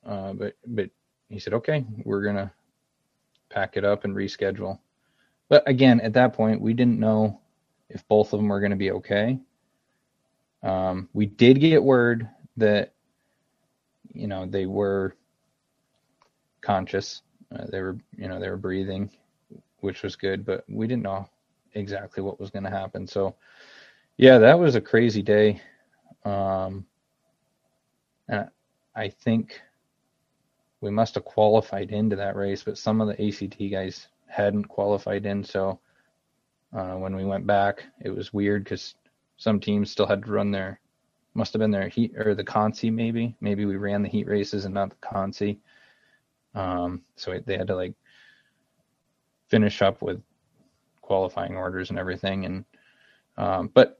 uh, 0.06 0.32
but 0.32 0.54
but 0.66 0.90
he 1.28 1.38
said, 1.38 1.54
okay, 1.54 1.84
we're 2.04 2.22
gonna 2.24 2.52
pack 3.50 3.76
it 3.76 3.84
up 3.84 4.04
and 4.04 4.14
reschedule 4.14 4.78
but 5.48 5.62
again, 5.68 6.00
at 6.00 6.14
that 6.14 6.32
point, 6.32 6.60
we 6.60 6.72
didn't 6.72 6.98
know 6.98 7.40
if 7.88 8.06
both 8.08 8.32
of 8.32 8.38
them 8.40 8.48
were 8.48 8.60
going 8.60 8.70
to 8.70 8.76
be 8.76 8.92
okay. 8.92 9.38
Um, 10.62 11.08
we 11.12 11.26
did 11.26 11.60
get 11.60 11.82
word 11.82 12.28
that, 12.56 12.94
you 14.12 14.26
know, 14.26 14.46
they 14.46 14.66
were 14.66 15.14
conscious. 16.62 17.22
Uh, 17.54 17.66
they 17.70 17.82
were, 17.82 17.98
you 18.16 18.28
know, 18.28 18.40
they 18.40 18.48
were 18.48 18.56
breathing, 18.56 19.10
which 19.80 20.02
was 20.02 20.16
good, 20.16 20.46
but 20.46 20.64
we 20.68 20.86
didn't 20.86 21.02
know 21.02 21.28
exactly 21.74 22.22
what 22.22 22.40
was 22.40 22.50
going 22.50 22.64
to 22.64 22.70
happen. 22.70 23.06
So, 23.06 23.36
yeah, 24.16 24.38
that 24.38 24.58
was 24.58 24.76
a 24.76 24.80
crazy 24.80 25.22
day. 25.22 25.60
Um, 26.24 26.86
and 28.28 28.48
I 28.96 29.10
think 29.10 29.60
we 30.84 30.90
must 30.90 31.14
have 31.14 31.24
qualified 31.24 31.90
into 31.90 32.14
that 32.14 32.36
race, 32.36 32.62
but 32.62 32.76
some 32.76 33.00
of 33.00 33.08
the 33.08 33.26
ACT 33.26 33.58
guys 33.70 34.06
hadn't 34.26 34.66
qualified 34.66 35.24
in. 35.24 35.42
So 35.42 35.80
uh, 36.76 36.92
when 36.96 37.16
we 37.16 37.24
went 37.24 37.46
back, 37.46 37.84
it 38.02 38.14
was 38.14 38.34
weird 38.34 38.64
because 38.64 38.94
some 39.38 39.58
teams 39.58 39.90
still 39.90 40.06
had 40.06 40.22
to 40.24 40.30
run 40.30 40.50
their, 40.50 40.78
must 41.32 41.54
have 41.54 41.60
been 41.60 41.70
their 41.70 41.88
heat 41.88 42.12
or 42.18 42.34
the 42.34 42.44
consi 42.44 42.92
maybe. 42.92 43.34
Maybe 43.40 43.64
we 43.64 43.76
ran 43.76 44.02
the 44.02 44.10
heat 44.10 44.26
races 44.28 44.66
and 44.66 44.74
not 44.74 44.90
the 44.90 44.96
consi. 44.96 45.56
Um, 46.54 47.02
so 47.16 47.40
they 47.46 47.56
had 47.56 47.68
to 47.68 47.76
like 47.76 47.94
finish 49.48 49.80
up 49.80 50.02
with 50.02 50.20
qualifying 51.00 51.56
orders 51.56 51.88
and 51.88 51.98
everything. 51.98 52.44
And 52.44 52.64
um, 53.38 53.70
but 53.72 53.98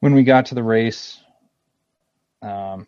when 0.00 0.12
we 0.12 0.24
got 0.24 0.44
to 0.46 0.54
the 0.54 0.62
race, 0.62 1.20
um, 2.42 2.86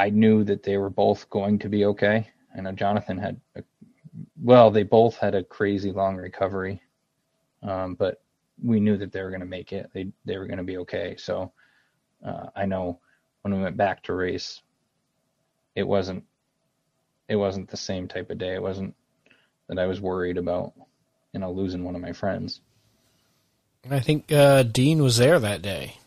I 0.00 0.08
knew 0.08 0.44
that 0.44 0.62
they 0.62 0.78
were 0.78 0.88
both 0.88 1.28
going 1.28 1.58
to 1.58 1.68
be 1.68 1.84
okay. 1.84 2.26
I 2.56 2.62
know 2.62 2.72
Jonathan 2.72 3.18
had 3.18 3.38
a 3.54 3.62
well, 4.42 4.70
they 4.70 4.82
both 4.82 5.16
had 5.16 5.34
a 5.34 5.44
crazy 5.44 5.92
long 5.92 6.16
recovery, 6.16 6.80
um, 7.62 7.96
but 7.96 8.22
we 8.62 8.80
knew 8.80 8.96
that 8.96 9.12
they 9.12 9.22
were 9.22 9.28
going 9.28 9.40
to 9.40 9.46
make 9.46 9.74
it. 9.74 9.90
They 9.92 10.10
they 10.24 10.38
were 10.38 10.46
going 10.46 10.56
to 10.56 10.64
be 10.64 10.78
okay. 10.78 11.16
So 11.18 11.52
uh, 12.26 12.46
I 12.56 12.64
know 12.64 12.98
when 13.42 13.54
we 13.54 13.62
went 13.62 13.76
back 13.76 14.02
to 14.04 14.14
race, 14.14 14.62
it 15.74 15.86
wasn't 15.86 16.24
it 17.28 17.36
wasn't 17.36 17.68
the 17.68 17.76
same 17.76 18.08
type 18.08 18.30
of 18.30 18.38
day. 18.38 18.54
It 18.54 18.62
wasn't 18.62 18.94
that 19.68 19.78
I 19.78 19.84
was 19.84 20.00
worried 20.00 20.38
about, 20.38 20.72
you 21.34 21.40
know, 21.40 21.52
losing 21.52 21.84
one 21.84 21.94
of 21.94 22.00
my 22.00 22.14
friends. 22.14 22.62
I 23.90 24.00
think 24.00 24.32
uh, 24.32 24.62
Dean 24.62 25.02
was 25.02 25.18
there 25.18 25.38
that 25.38 25.60
day. 25.60 25.98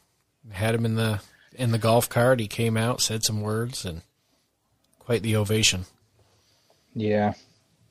Had 0.52 0.74
him 0.74 0.86
in 0.86 0.95
the 0.95 1.22
in 1.55 1.71
the 1.71 1.77
golf 1.77 2.09
cart. 2.09 2.39
He 2.39 2.47
came 2.47 2.77
out, 2.77 3.01
said 3.01 3.23
some 3.23 3.41
words, 3.41 3.85
and 3.85 4.01
quite 4.99 5.23
the 5.23 5.35
ovation. 5.35 5.85
Yeah, 6.95 7.34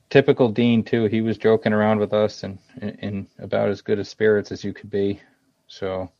typical 0.09 0.49
Dean 0.49 0.83
too. 0.83 1.05
He 1.05 1.21
was 1.21 1.37
joking 1.37 1.73
around 1.73 1.99
with 1.99 2.13
us 2.13 2.43
and 2.43 2.59
in 2.81 3.27
about 3.39 3.69
as 3.69 3.81
good 3.81 3.99
a 3.99 4.05
spirits 4.05 4.51
as 4.51 4.63
you 4.63 4.73
could 4.73 4.89
be. 4.89 5.19
So 5.67 6.11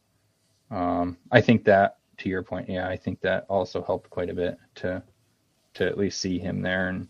um, 0.71 1.17
I 1.31 1.41
think 1.41 1.65
that 1.65 1.97
to 2.17 2.29
your 2.29 2.43
point, 2.43 2.69
yeah, 2.69 2.87
I 2.87 2.97
think 2.97 3.21
that 3.21 3.45
also 3.49 3.83
helped 3.83 4.09
quite 4.09 4.29
a 4.29 4.33
bit 4.33 4.57
to 4.75 5.03
to 5.75 5.85
at 5.85 5.97
least 5.97 6.21
see 6.21 6.39
him 6.39 6.61
there. 6.61 6.89
And 6.89 7.07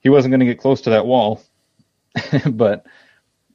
he 0.00 0.08
wasn't 0.08 0.32
going 0.32 0.40
to 0.40 0.46
get 0.46 0.60
close 0.60 0.82
to 0.82 0.90
that 0.90 1.06
wall, 1.06 1.42
but 2.50 2.86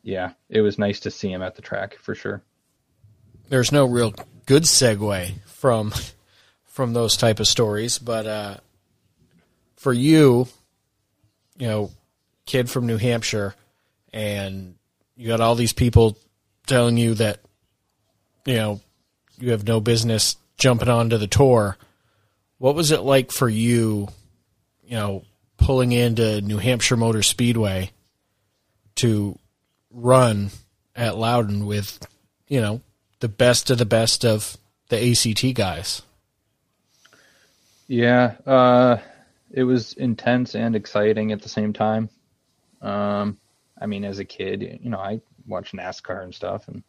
yeah, 0.04 0.32
it 0.50 0.62
was 0.62 0.80
nice 0.80 1.02
to 1.02 1.12
see 1.12 1.32
him 1.32 1.42
at 1.42 1.56
the 1.56 1.62
track 1.62 1.98
for 1.98 2.16
sure. 2.16 2.42
There's 3.50 3.72
no 3.72 3.86
real 3.86 4.14
good 4.46 4.64
segue 4.64 5.34
from 5.62 5.94
from 6.66 6.94
those 6.94 7.16
type 7.16 7.40
of 7.40 7.48
stories, 7.48 8.00
but 8.00 8.26
uh, 8.26 8.58
for 9.76 9.94
you, 9.94 10.48
you 11.60 11.68
know, 11.68 11.92
kid 12.48 12.68
from 12.68 12.88
New 12.88 12.98
Hampshire, 12.98 13.54
and 14.12 14.74
you 15.16 15.28
got 15.28 15.40
all 15.40 15.54
these 15.54 15.74
people 15.74 16.18
telling 16.66 16.98
you 16.98 17.14
that, 17.14 17.42
you 18.46 18.56
know, 18.56 18.82
you 19.38 19.52
have 19.52 19.68
no 19.68 19.80
business 19.80 20.36
jumping 20.58 20.90
onto 20.90 21.18
the 21.20 21.28
tour. 21.28 21.78
What 22.58 22.74
was 22.74 22.90
it 22.90 23.02
like 23.02 23.32
for 23.32 23.48
you, 23.48 24.08
you 24.84 24.96
know, 24.96 25.24
pulling 25.58 25.92
into 25.92 26.42
New 26.42 26.58
Hampshire 26.58 26.98
Motor 26.98 27.22
Speedway 27.22 27.92
to 28.96 29.38
run 29.92 30.50
at 30.96 31.18
Loudon 31.18 31.68
with, 31.68 32.00
you 32.48 32.62
know, 32.62 32.82
the 33.20 33.30
best 33.30 33.70
of 33.70 33.78
the 33.78 33.86
best 33.86 34.26
of 34.26 34.58
the 34.92 35.12
ACT 35.12 35.56
guys? 35.56 36.02
Yeah, 37.88 38.36
uh, 38.46 38.98
it 39.50 39.64
was 39.64 39.94
intense 39.94 40.54
and 40.54 40.76
exciting 40.76 41.32
at 41.32 41.42
the 41.42 41.50
same 41.50 41.74
time. 41.74 42.10
Um, 42.82 43.38
I 43.80 43.86
mean, 43.86 44.04
as 44.06 44.20
a 44.20 44.26
kid, 44.26 44.80
you 44.82 44.90
know, 44.90 45.00
I 45.00 45.22
watch 45.48 45.72
NASCAR 45.72 46.24
and 46.24 46.36
stuff, 46.36 46.68
and 46.68 46.84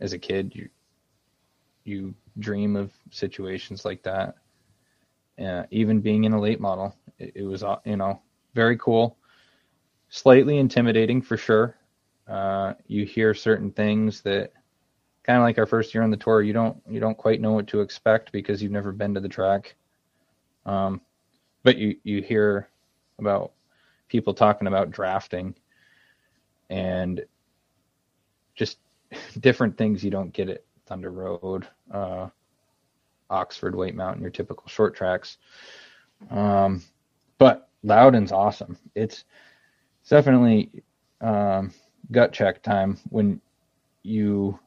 as 0.00 0.12
a 0.12 0.18
kid, 0.18 0.52
you 0.54 0.68
you 1.84 2.14
dream 2.38 2.76
of 2.76 2.90
situations 3.10 3.84
like 3.84 4.02
that. 4.04 4.36
Uh, 5.38 5.64
even 5.70 6.00
being 6.00 6.24
in 6.24 6.32
a 6.32 6.40
late 6.40 6.60
model, 6.60 6.96
it, 7.18 7.32
it, 7.34 7.42
was 7.42 7.62
uh, 7.62 7.76
you 7.84 7.96
know 7.96 8.20
very 8.54 8.76
cool, 8.78 9.16
slightly 10.08 10.58
intimidating 10.58 11.20
for 11.20 11.36
sure. 11.36 11.76
Uh, 12.28 12.74
you 12.86 13.04
hear 13.04 13.34
certain 13.34 13.70
things 13.70 14.22
that 14.22 14.52
kind 15.24 15.38
of 15.38 15.42
like 15.42 15.58
our 15.58 15.66
first 15.66 15.94
year 15.94 16.02
on 16.02 16.10
the 16.10 16.16
tour, 16.16 16.42
you 16.42 16.52
don't 16.52 16.80
you 16.88 17.00
don't 17.00 17.16
quite 17.18 17.40
know 17.40 17.52
what 17.52 17.66
to 17.68 17.80
expect 17.80 18.32
because 18.32 18.62
you've 18.62 18.72
never 18.72 18.92
been 18.92 19.14
to 19.14 19.20
the 19.20 19.28
track. 19.28 19.74
Um, 20.66 21.00
but 21.62 21.76
you 21.76 21.96
you 22.04 22.22
hear 22.22 22.68
about 23.18 23.52
people 24.08 24.34
talking 24.34 24.68
about 24.68 24.90
drafting 24.90 25.54
and 26.70 27.24
just 28.54 28.78
different 29.40 29.76
things 29.76 30.04
you 30.04 30.10
don't 30.10 30.32
get 30.32 30.48
at 30.48 30.64
Thunder 30.86 31.10
Road, 31.10 31.66
uh, 31.90 32.28
Oxford, 33.30 33.74
White 33.74 33.94
Mountain, 33.94 34.22
your 34.22 34.30
typical 34.30 34.68
short 34.68 34.94
tracks. 34.94 35.38
Um, 36.30 36.82
but 37.38 37.68
Loudon's 37.82 38.32
awesome. 38.32 38.78
It's, 38.94 39.24
definitely 40.08 40.70
um, 41.20 41.72
gut 42.12 42.32
check 42.32 42.62
time 42.62 42.98
when 43.10 43.40
you 44.02 44.58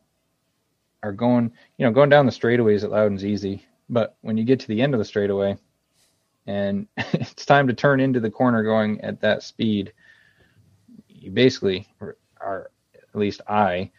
are 1.07 1.13
going, 1.13 1.51
you 1.77 1.85
know, 1.85 1.91
going 1.91 2.09
down 2.09 2.25
the 2.25 2.31
straightaways 2.31 2.84
at 2.84 2.91
Loudon's 2.91 3.25
easy, 3.25 3.65
but 3.89 4.17
when 4.21 4.38
you 4.38 4.43
get 4.43 4.59
to 4.59 4.67
the 4.67 4.81
end 4.81 4.93
of 4.93 4.99
the 4.99 5.05
straightaway, 5.05 5.57
and 6.47 6.88
it's 6.97 7.45
time 7.45 7.67
to 7.67 7.73
turn 7.73 7.99
into 7.99 8.19
the 8.19 8.31
corner 8.31 8.63
going 8.63 8.99
at 9.01 9.21
that 9.21 9.43
speed. 9.43 9.93
You 11.07 11.31
basically 11.31 11.88
are, 12.39 12.71
at 12.93 13.15
least 13.15 13.41
I 13.47 13.91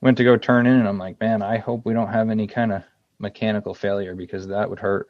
went 0.00 0.16
to 0.18 0.24
go 0.24 0.36
turn 0.36 0.66
in, 0.66 0.78
and 0.78 0.88
I'm 0.88 0.98
like, 0.98 1.20
man, 1.20 1.42
I 1.42 1.58
hope 1.58 1.84
we 1.84 1.92
don't 1.92 2.12
have 2.12 2.30
any 2.30 2.46
kind 2.46 2.72
of 2.72 2.82
mechanical 3.18 3.74
failure 3.74 4.14
because 4.14 4.48
that 4.48 4.68
would 4.68 4.80
hurt. 4.80 5.08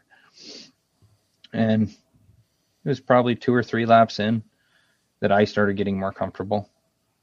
And 1.54 1.88
it 1.88 2.88
was 2.88 3.00
probably 3.00 3.34
two 3.34 3.54
or 3.54 3.62
three 3.62 3.86
laps 3.86 4.18
in 4.18 4.42
that 5.20 5.32
I 5.32 5.44
started 5.44 5.76
getting 5.76 5.98
more 5.98 6.12
comfortable. 6.12 6.68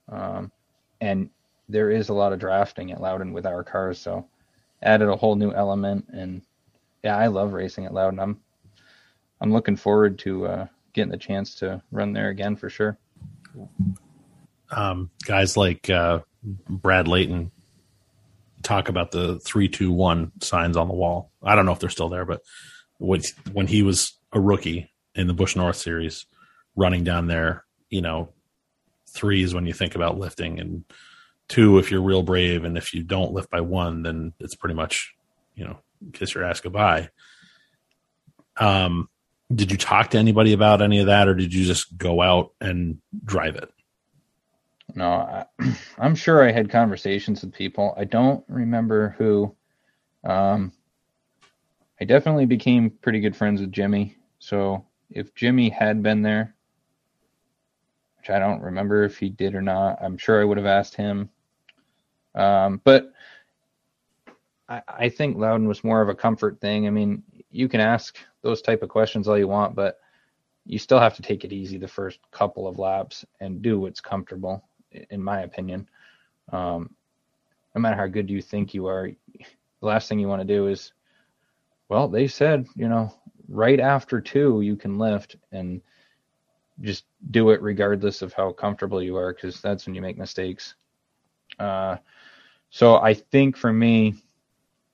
Um, 0.07 0.51
and 1.01 1.29
there 1.69 1.91
is 1.91 2.09
a 2.09 2.13
lot 2.13 2.33
of 2.33 2.39
drafting 2.39 2.91
at 2.91 2.99
Loudon 2.99 3.31
with 3.31 3.45
our 3.45 3.63
cars, 3.63 3.99
so 3.99 4.27
added 4.81 5.07
a 5.07 5.15
whole 5.15 5.35
new 5.35 5.53
element. 5.53 6.07
And 6.11 6.41
yeah, 7.03 7.15
I 7.15 7.27
love 7.27 7.53
racing 7.53 7.85
at 7.85 7.93
Loudon. 7.93 8.19
I'm 8.19 8.41
I'm 9.39 9.53
looking 9.53 9.77
forward 9.77 10.19
to 10.19 10.47
uh, 10.47 10.67
getting 10.93 11.11
the 11.11 11.17
chance 11.17 11.55
to 11.55 11.81
run 11.91 12.11
there 12.11 12.29
again 12.29 12.55
for 12.55 12.69
sure. 12.69 12.97
Um, 14.71 15.09
guys 15.25 15.55
like 15.55 15.89
uh, 15.89 16.19
Brad 16.43 17.07
Leighton 17.07 17.51
talk 18.63 18.89
about 18.89 19.11
the 19.11 19.39
three, 19.39 19.69
two, 19.69 19.91
one 19.91 20.31
signs 20.41 20.75
on 20.75 20.87
the 20.87 20.93
wall. 20.93 21.31
I 21.41 21.55
don't 21.55 21.65
know 21.65 21.71
if 21.71 21.79
they're 21.79 21.89
still 21.89 22.09
there, 22.09 22.25
but 22.25 22.41
when 22.97 23.21
when 23.51 23.67
he 23.67 23.83
was 23.83 24.17
a 24.33 24.39
rookie 24.39 24.91
in 25.15 25.27
the 25.27 25.33
Busch 25.33 25.55
North 25.55 25.77
Series, 25.77 26.25
running 26.75 27.03
down 27.03 27.27
there, 27.27 27.65
you 27.89 28.01
know, 28.01 28.33
three 29.07 29.43
is 29.43 29.53
when 29.53 29.65
you 29.65 29.73
think 29.73 29.95
about 29.95 30.17
lifting, 30.17 30.59
and 30.59 30.83
two 31.49 31.77
if 31.79 31.91
you're 31.91 32.01
real 32.01 32.23
brave, 32.23 32.63
and 32.63 32.77
if 32.77 32.93
you 32.93 33.03
don't 33.03 33.33
lift 33.33 33.49
by 33.49 33.61
one, 33.61 34.03
then 34.03 34.33
it's 34.39 34.55
pretty 34.55 34.75
much, 34.75 35.13
you 35.55 35.65
know, 35.65 35.79
kiss 36.13 36.33
your 36.33 36.45
ass 36.45 36.61
goodbye. 36.61 37.09
Um, 38.57 39.09
did 39.53 39.71
you 39.71 39.77
talk 39.77 40.11
to 40.11 40.17
anybody 40.17 40.53
about 40.53 40.81
any 40.81 40.99
of 40.99 41.07
that, 41.07 41.27
or 41.27 41.33
did 41.33 41.53
you 41.53 41.65
just 41.65 41.97
go 41.97 42.21
out 42.21 42.53
and 42.61 42.99
drive 43.25 43.55
it? 43.55 43.69
No, 44.95 45.09
I, 45.09 45.45
am 45.97 46.15
sure 46.15 46.47
I 46.47 46.51
had 46.51 46.69
conversations 46.69 47.41
with 47.41 47.53
people. 47.53 47.93
I 47.97 48.05
don't 48.05 48.43
remember 48.47 49.15
who. 49.17 49.55
Um, 50.23 50.71
I 52.01 52.05
definitely 52.05 52.45
became 52.45 52.91
pretty 52.91 53.19
good 53.19 53.35
friends 53.35 53.59
with 53.59 53.71
Jimmy. 53.71 54.17
So 54.39 54.85
if 55.09 55.33
Jimmy 55.35 55.69
had 55.69 56.01
been 56.03 56.21
there, 56.21 56.55
which 58.17 58.29
I 58.29 58.39
don't 58.39 58.61
remember 58.61 59.03
if 59.03 59.17
he 59.17 59.29
did 59.29 59.55
or 59.55 59.61
not, 59.61 59.97
I'm 60.01 60.17
sure 60.17 60.41
I 60.41 60.45
would 60.45 60.57
have 60.57 60.65
asked 60.65 60.95
him. 60.95 61.29
Um, 62.35 62.81
but 62.83 63.11
I, 64.67 64.81
I 64.87 65.09
think 65.09 65.37
Loudon 65.37 65.67
was 65.67 65.83
more 65.83 66.01
of 66.01 66.09
a 66.09 66.15
comfort 66.15 66.59
thing. 66.61 66.87
I 66.87 66.89
mean, 66.89 67.23
you 67.51 67.67
can 67.67 67.79
ask 67.79 68.17
those 68.41 68.61
type 68.61 68.83
of 68.83 68.89
questions 68.89 69.27
all 69.27 69.37
you 69.37 69.47
want, 69.47 69.75
but 69.75 69.99
you 70.65 70.77
still 70.77 70.99
have 70.99 71.15
to 71.15 71.21
take 71.21 71.43
it 71.43 71.51
easy 71.51 71.77
the 71.77 71.87
first 71.87 72.19
couple 72.31 72.67
of 72.67 72.77
laps 72.77 73.25
and 73.39 73.61
do 73.61 73.79
what's 73.79 74.01
comfortable, 74.01 74.63
in 75.09 75.23
my 75.23 75.41
opinion. 75.41 75.89
Um, 76.51 76.93
no 77.73 77.81
matter 77.81 77.95
how 77.95 78.07
good 78.07 78.29
you 78.29 78.41
think 78.41 78.73
you 78.73 78.87
are, 78.87 79.09
the 79.09 79.85
last 79.85 80.07
thing 80.07 80.19
you 80.19 80.27
want 80.27 80.41
to 80.41 80.47
do 80.47 80.67
is, 80.67 80.93
well, 81.87 82.07
they 82.07 82.27
said, 82.27 82.67
you 82.75 82.87
know, 82.87 83.13
right 83.47 83.79
after 83.79 84.21
two, 84.21 84.61
you 84.61 84.75
can 84.75 84.99
lift 84.99 85.37
and 85.51 85.81
just 86.81 87.05
do 87.31 87.49
it 87.49 87.61
regardless 87.61 88.21
of 88.21 88.33
how 88.33 88.51
comfortable 88.51 89.01
you 89.01 89.17
are, 89.17 89.33
because 89.33 89.61
that's 89.61 89.85
when 89.85 89.95
you 89.95 90.01
make 90.01 90.17
mistakes. 90.17 90.75
Uh, 91.57 91.97
so 92.69 92.97
I 92.97 93.13
think 93.13 93.57
for 93.57 93.71
me, 93.71 94.15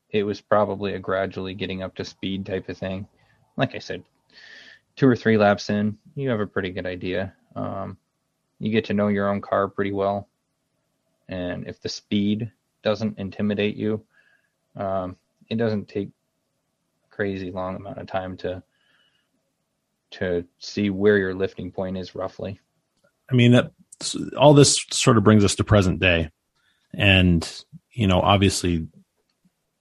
it 0.10 0.24
was 0.24 0.42
probably 0.42 0.94
a 0.94 1.00
gradually 1.00 1.54
getting 1.54 1.84
up 1.84 1.96
to 1.96 2.06
speed 2.06 2.46
type 2.46 2.70
of 2.70 2.78
thing. 2.78 3.08
Like 3.58 3.76
I 3.76 3.80
said, 3.80 4.04
two 4.96 5.08
or 5.08 5.16
three 5.16 5.38
laps 5.38 5.70
in, 5.70 5.98
you 6.16 6.30
have 6.30 6.40
a 6.40 6.48
pretty 6.48 6.72
good 6.72 6.86
idea. 6.86 7.34
Um, 7.56 7.98
you 8.60 8.72
get 8.72 8.86
to 8.86 8.94
know 8.94 9.10
your 9.10 9.30
own 9.30 9.42
car 9.42 9.68
pretty 9.68 9.92
well. 9.92 10.30
And 11.28 11.68
if 11.68 11.82
the 11.82 11.90
speed 11.90 12.52
doesn't 12.84 13.18
intimidate 13.18 13.76
you, 13.76 14.06
um, 14.76 15.18
it 15.50 15.56
doesn't 15.58 15.88
take 15.88 16.10
crazy 17.10 17.52
long 17.52 17.76
amount 17.76 17.98
of 17.98 18.08
time 18.08 18.38
to 18.38 18.62
to 20.12 20.46
see 20.60 20.90
where 20.90 21.18
your 21.18 21.34
lifting 21.34 21.72
point 21.72 21.98
is 21.98 22.16
roughly. 22.16 22.60
I 23.30 23.36
mean 23.36 23.54
that 23.54 23.72
all 24.38 24.54
this 24.54 24.78
sort 24.92 25.18
of 25.18 25.24
brings 25.24 25.44
us 25.44 25.56
to 25.56 25.64
present 25.64 26.00
day, 26.00 26.30
and 26.98 27.64
you 27.92 28.08
know 28.08 28.22
obviously 28.22 28.88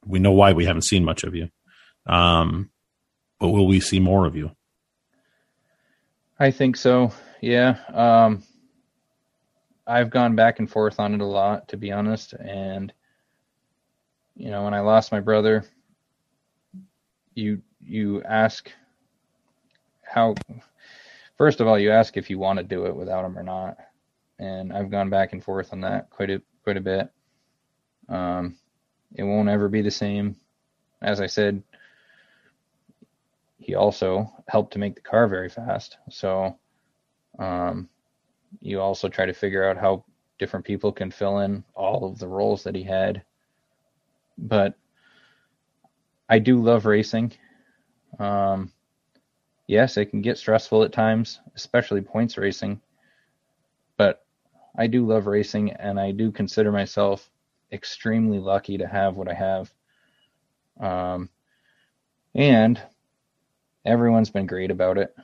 we 0.07 0.19
know 0.19 0.33
why 0.33 0.53
we 0.53 0.65
haven't 0.65 0.83
seen 0.83 1.05
much 1.05 1.25
of 1.25 1.35
you. 1.35 1.49
Um, 2.07 2.71
but 3.39 3.49
will 3.49 3.67
we 3.67 3.81
see 3.81 4.01
more 4.01 4.27
of 4.27 4.37
you? 4.37 4.51
I 6.39 6.51
think 6.51 6.77
so. 6.77 7.13
Yeah. 7.41 7.77
Um, 7.93 8.43
I've 9.87 10.11
gone 10.11 10.35
back 10.35 10.59
and 10.59 10.71
forth 10.71 10.99
on 10.99 11.15
it 11.15 11.21
a 11.21 11.27
lot, 11.27 11.69
to 11.69 11.77
be 11.77 11.93
honest. 11.93 12.33
And, 12.33 12.93
you 14.35 14.51
know, 14.51 14.65
when 14.65 14.75
I 14.75 14.81
lost 14.81 15.13
my 15.13 15.21
brother, 15.21 15.65
you, 17.35 17.63
you 17.83 18.23
ask 18.23 18.71
how, 20.03 20.35
first 21.37 21.61
of 21.61 21.67
all, 21.67 21.79
you 21.79 21.91
ask 21.91 22.17
if 22.17 22.31
you 22.31 22.39
want 22.39 22.59
to 22.59 22.65
do 22.65 22.87
it 22.87 22.97
without 22.97 23.25
him 23.25 23.39
or 23.39 23.43
not. 23.43 23.77
And 24.39 24.73
I've 24.73 24.91
gone 24.91 25.11
back 25.11 25.33
and 25.33 25.45
forth 25.45 25.73
on 25.73 25.83
that 25.83 26.11
quite 26.11 26.31
a, 26.31 26.43
quite 26.65 26.77
a 26.77 26.81
bit. 26.81 27.11
Um, 28.09 28.57
it 29.15 29.23
won't 29.23 29.49
ever 29.49 29.69
be 29.69 29.83
the 29.83 29.91
same. 29.91 30.37
As 31.03 31.21
I 31.21 31.27
said, 31.27 31.63
he 33.59 33.75
also 33.75 34.31
helped 34.49 34.73
to 34.73 34.79
make 34.79 34.95
the 34.95 35.01
car 35.01 35.29
very 35.29 35.49
fast. 35.49 35.99
So 36.11 36.59
um, 37.39 37.89
you 38.61 38.81
also 38.81 39.09
try 39.09 39.27
to 39.27 39.33
figure 39.33 39.69
out 39.69 39.77
how 39.77 40.05
different 40.39 40.65
people 40.65 40.93
can 40.93 41.11
fill 41.11 41.39
in 41.41 41.65
all 41.75 42.05
of 42.11 42.19
the 42.19 42.29
roles 42.29 42.65
that 42.65 42.75
he 42.75 42.83
had. 42.83 43.23
But 44.37 44.75
I 46.29 46.39
do 46.39 46.61
love 46.61 46.87
racing. 46.87 47.33
Um, 48.19 48.73
yes, 49.67 49.97
it 49.97 50.07
can 50.07 50.23
get 50.23 50.39
stressful 50.39 50.83
at 50.83 50.93
times, 50.93 51.41
especially 51.55 52.01
points 52.01 52.37
racing. 52.37 52.81
But 53.97 54.24
I 54.77 54.87
do 54.87 55.07
love 55.07 55.27
racing, 55.27 55.73
and 55.73 55.99
I 56.01 56.11
do 56.11 56.33
consider 56.33 56.73
myself 56.73 57.31
extremely 57.73 58.39
lucky 58.39 58.79
to 58.79 58.87
have 58.87 59.17
what 59.17 59.29
I 59.29 59.35
have. 59.35 59.73
Um, 60.81 61.29
and 62.35 62.81
everyone's 63.85 64.31
been 64.31 64.47
great 64.47 64.71
about 64.71 64.99
it. 64.99 65.15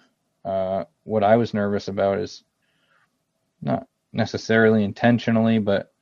Uh, 0.45 0.85
what 1.05 1.25
I 1.25 1.37
was 1.37 1.55
nervous 1.55 1.89
about 1.89 2.19
is 2.19 2.45
not 3.61 3.87
necessarily 4.13 4.85
intentionally, 4.85 5.59
but 5.59 5.93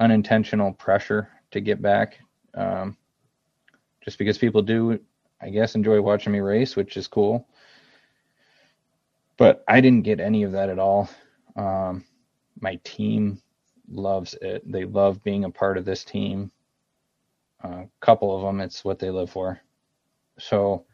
unintentional 0.00 0.72
pressure 0.72 1.28
to 1.50 1.60
get 1.60 1.80
back. 1.80 2.18
Um, 2.54 2.96
just 4.04 4.18
because 4.18 4.38
people 4.38 4.62
do, 4.62 5.00
I 5.40 5.50
guess, 5.50 5.74
enjoy 5.74 6.00
watching 6.00 6.32
me 6.32 6.40
race, 6.40 6.76
which 6.76 6.96
is 6.96 7.08
cool. 7.08 7.46
But 9.36 9.64
I 9.66 9.80
didn't 9.80 10.02
get 10.02 10.20
any 10.20 10.42
of 10.42 10.52
that 10.52 10.68
at 10.68 10.78
all. 10.78 11.08
Um, 11.56 12.04
my 12.62 12.76
team 12.84 13.42
loves 13.90 14.34
it. 14.40 14.62
They 14.70 14.84
love 14.84 15.22
being 15.22 15.44
a 15.44 15.50
part 15.50 15.76
of 15.76 15.84
this 15.84 16.04
team. 16.04 16.50
A 17.64 17.68
uh, 17.68 17.84
couple 18.00 18.34
of 18.34 18.42
them, 18.42 18.60
it's 18.60 18.84
what 18.84 18.98
they 18.98 19.10
live 19.10 19.30
for. 19.30 19.60
So, 20.38 20.86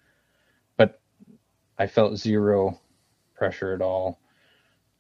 but 0.77 1.01
I 1.79 1.87
felt 1.87 2.19
zero 2.19 2.81
pressure 3.35 3.73
at 3.75 3.83
all 3.83 4.19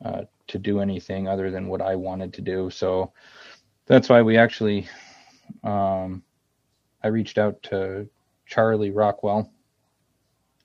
uh, 0.04 0.22
to 0.46 0.58
do 0.58 0.80
anything 0.80 1.26
other 1.26 1.50
than 1.50 1.68
what 1.68 1.82
I 1.82 1.96
wanted 1.96 2.32
to 2.34 2.42
do. 2.42 2.70
So 2.70 3.12
that's 3.86 4.08
why 4.08 4.22
we 4.22 4.36
actually, 4.36 4.88
um, 5.64 6.22
I 7.02 7.08
reached 7.08 7.38
out 7.38 7.62
to 7.64 8.08
Charlie 8.46 8.90
Rockwell, 8.90 9.50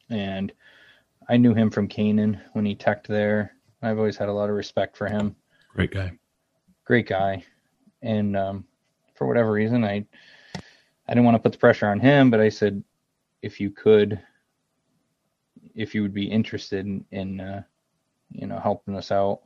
and 0.09 0.51
I 1.29 1.37
knew 1.37 1.53
him 1.53 1.69
from 1.69 1.87
Canaan 1.87 2.39
when 2.51 2.65
he 2.65 2.75
teched 2.75 3.07
there. 3.07 3.55
I've 3.81 3.97
always 3.97 4.17
had 4.17 4.29
a 4.29 4.33
lot 4.33 4.49
of 4.49 4.55
respect 4.55 4.95
for 4.95 5.07
him. 5.07 5.35
Great 5.73 5.91
guy 5.91 6.17
great 6.85 7.07
guy, 7.07 7.43
and 8.01 8.35
um, 8.35 8.65
for 9.15 9.27
whatever 9.27 9.51
reason, 9.51 9.83
I 9.83 10.05
I 10.55 11.13
didn't 11.13 11.25
want 11.25 11.35
to 11.35 11.39
put 11.39 11.51
the 11.51 11.57
pressure 11.57 11.87
on 11.87 11.99
him, 11.99 12.29
but 12.29 12.39
I 12.39 12.49
said 12.49 12.83
if 13.41 13.59
you 13.59 13.69
could, 13.71 14.19
if 15.75 15.93
you 15.93 16.01
would 16.01 16.13
be 16.13 16.29
interested 16.29 16.85
in, 16.85 17.05
in 17.11 17.41
uh, 17.41 17.63
you 18.31 18.47
know 18.47 18.59
helping 18.59 18.95
us 18.95 19.11
out, 19.11 19.41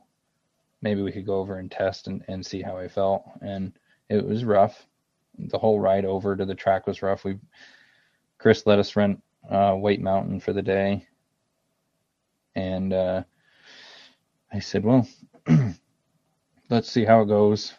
maybe 0.82 1.02
we 1.02 1.12
could 1.12 1.26
go 1.26 1.36
over 1.36 1.58
and 1.58 1.70
test 1.70 2.06
and, 2.06 2.24
and 2.28 2.44
see 2.44 2.62
how 2.62 2.76
I 2.76 2.88
felt. 2.88 3.24
And 3.40 3.72
it 4.08 4.24
was 4.24 4.44
rough. 4.44 4.86
The 5.38 5.58
whole 5.58 5.80
ride 5.80 6.04
over 6.04 6.34
to 6.36 6.44
the 6.44 6.54
track 6.54 6.86
was 6.86 7.02
rough. 7.02 7.24
We 7.24 7.38
Chris 8.38 8.66
let 8.66 8.78
us 8.78 8.96
rent 8.96 9.22
uh, 9.50 9.74
White 9.74 10.00
Mountain 10.00 10.40
for 10.40 10.52
the 10.52 10.62
day, 10.62 11.06
and 12.54 12.92
uh, 12.92 13.22
I 14.52 14.58
said, 14.60 14.84
well. 14.84 15.06
let's 16.70 16.90
see 16.90 17.04
how 17.04 17.22
it 17.22 17.26
goes. 17.26 17.74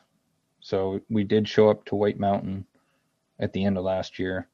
So 0.61 1.01
we 1.09 1.23
did 1.23 1.47
show 1.47 1.69
up 1.69 1.85
to 1.85 1.95
White 1.95 2.19
Mountain 2.19 2.65
at 3.39 3.53
the 3.53 3.63
end 3.63 3.77
of 3.77 3.83
last 3.83 4.19
year. 4.19 4.47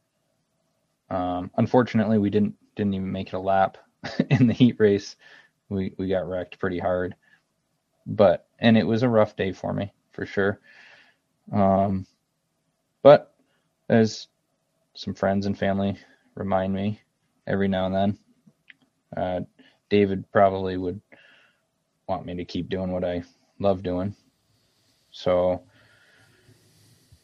Um, 1.10 1.52
unfortunately, 1.58 2.18
we 2.18 2.30
didn't 2.30 2.56
didn't 2.76 2.94
even 2.94 3.12
make 3.12 3.28
it 3.28 3.34
a 3.34 3.40
lap. 3.40 3.78
in 4.30 4.48
the 4.48 4.54
heat 4.54 4.76
race, 4.80 5.16
we 5.70 5.94
we 5.98 6.10
got 6.10 6.28
wrecked 6.28 6.60
pretty 6.60 6.80
hard. 6.80 7.16
But 8.06 8.48
and 8.60 8.78
it 8.78 8.86
was 8.86 9.04
a 9.04 9.10
rough 9.10 9.36
day 9.36 9.52
for 9.52 9.74
me 9.74 9.92
for 10.12 10.26
sure. 10.26 10.60
Um, 11.52 12.06
but 13.02 13.34
as 13.90 14.28
some 14.96 15.14
friends 15.14 15.46
and 15.46 15.58
family 15.58 15.98
remind 16.36 16.74
me 16.74 17.02
every 17.48 17.68
now 17.68 17.86
and 17.86 17.96
then, 17.96 18.20
uh, 19.16 19.40
David 19.90 20.26
probably 20.32 20.78
would 20.78 21.02
want 22.08 22.26
me 22.26 22.36
to 22.36 22.46
keep 22.46 22.70
doing 22.70 22.92
what 22.92 23.04
I 23.04 23.24
love 23.60 23.84
doing. 23.84 24.16
So, 25.16 25.64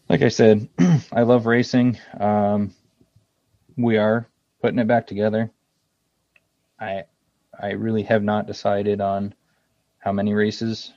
like 0.08 0.22
I 0.22 0.30
said, 0.30 0.70
I 1.12 1.24
love 1.24 1.46
racing. 1.46 1.98
Um, 2.18 2.74
we 3.76 3.98
are 3.98 4.30
putting 4.62 4.80
it 4.80 4.88
back 4.88 5.06
together. 5.06 5.52
I 6.80 7.04
I 7.60 7.72
really 7.72 8.04
have 8.04 8.24
not 8.24 8.48
decided 8.48 9.02
on 9.02 9.36
how 10.00 10.14
many 10.14 10.34
races 10.34 10.94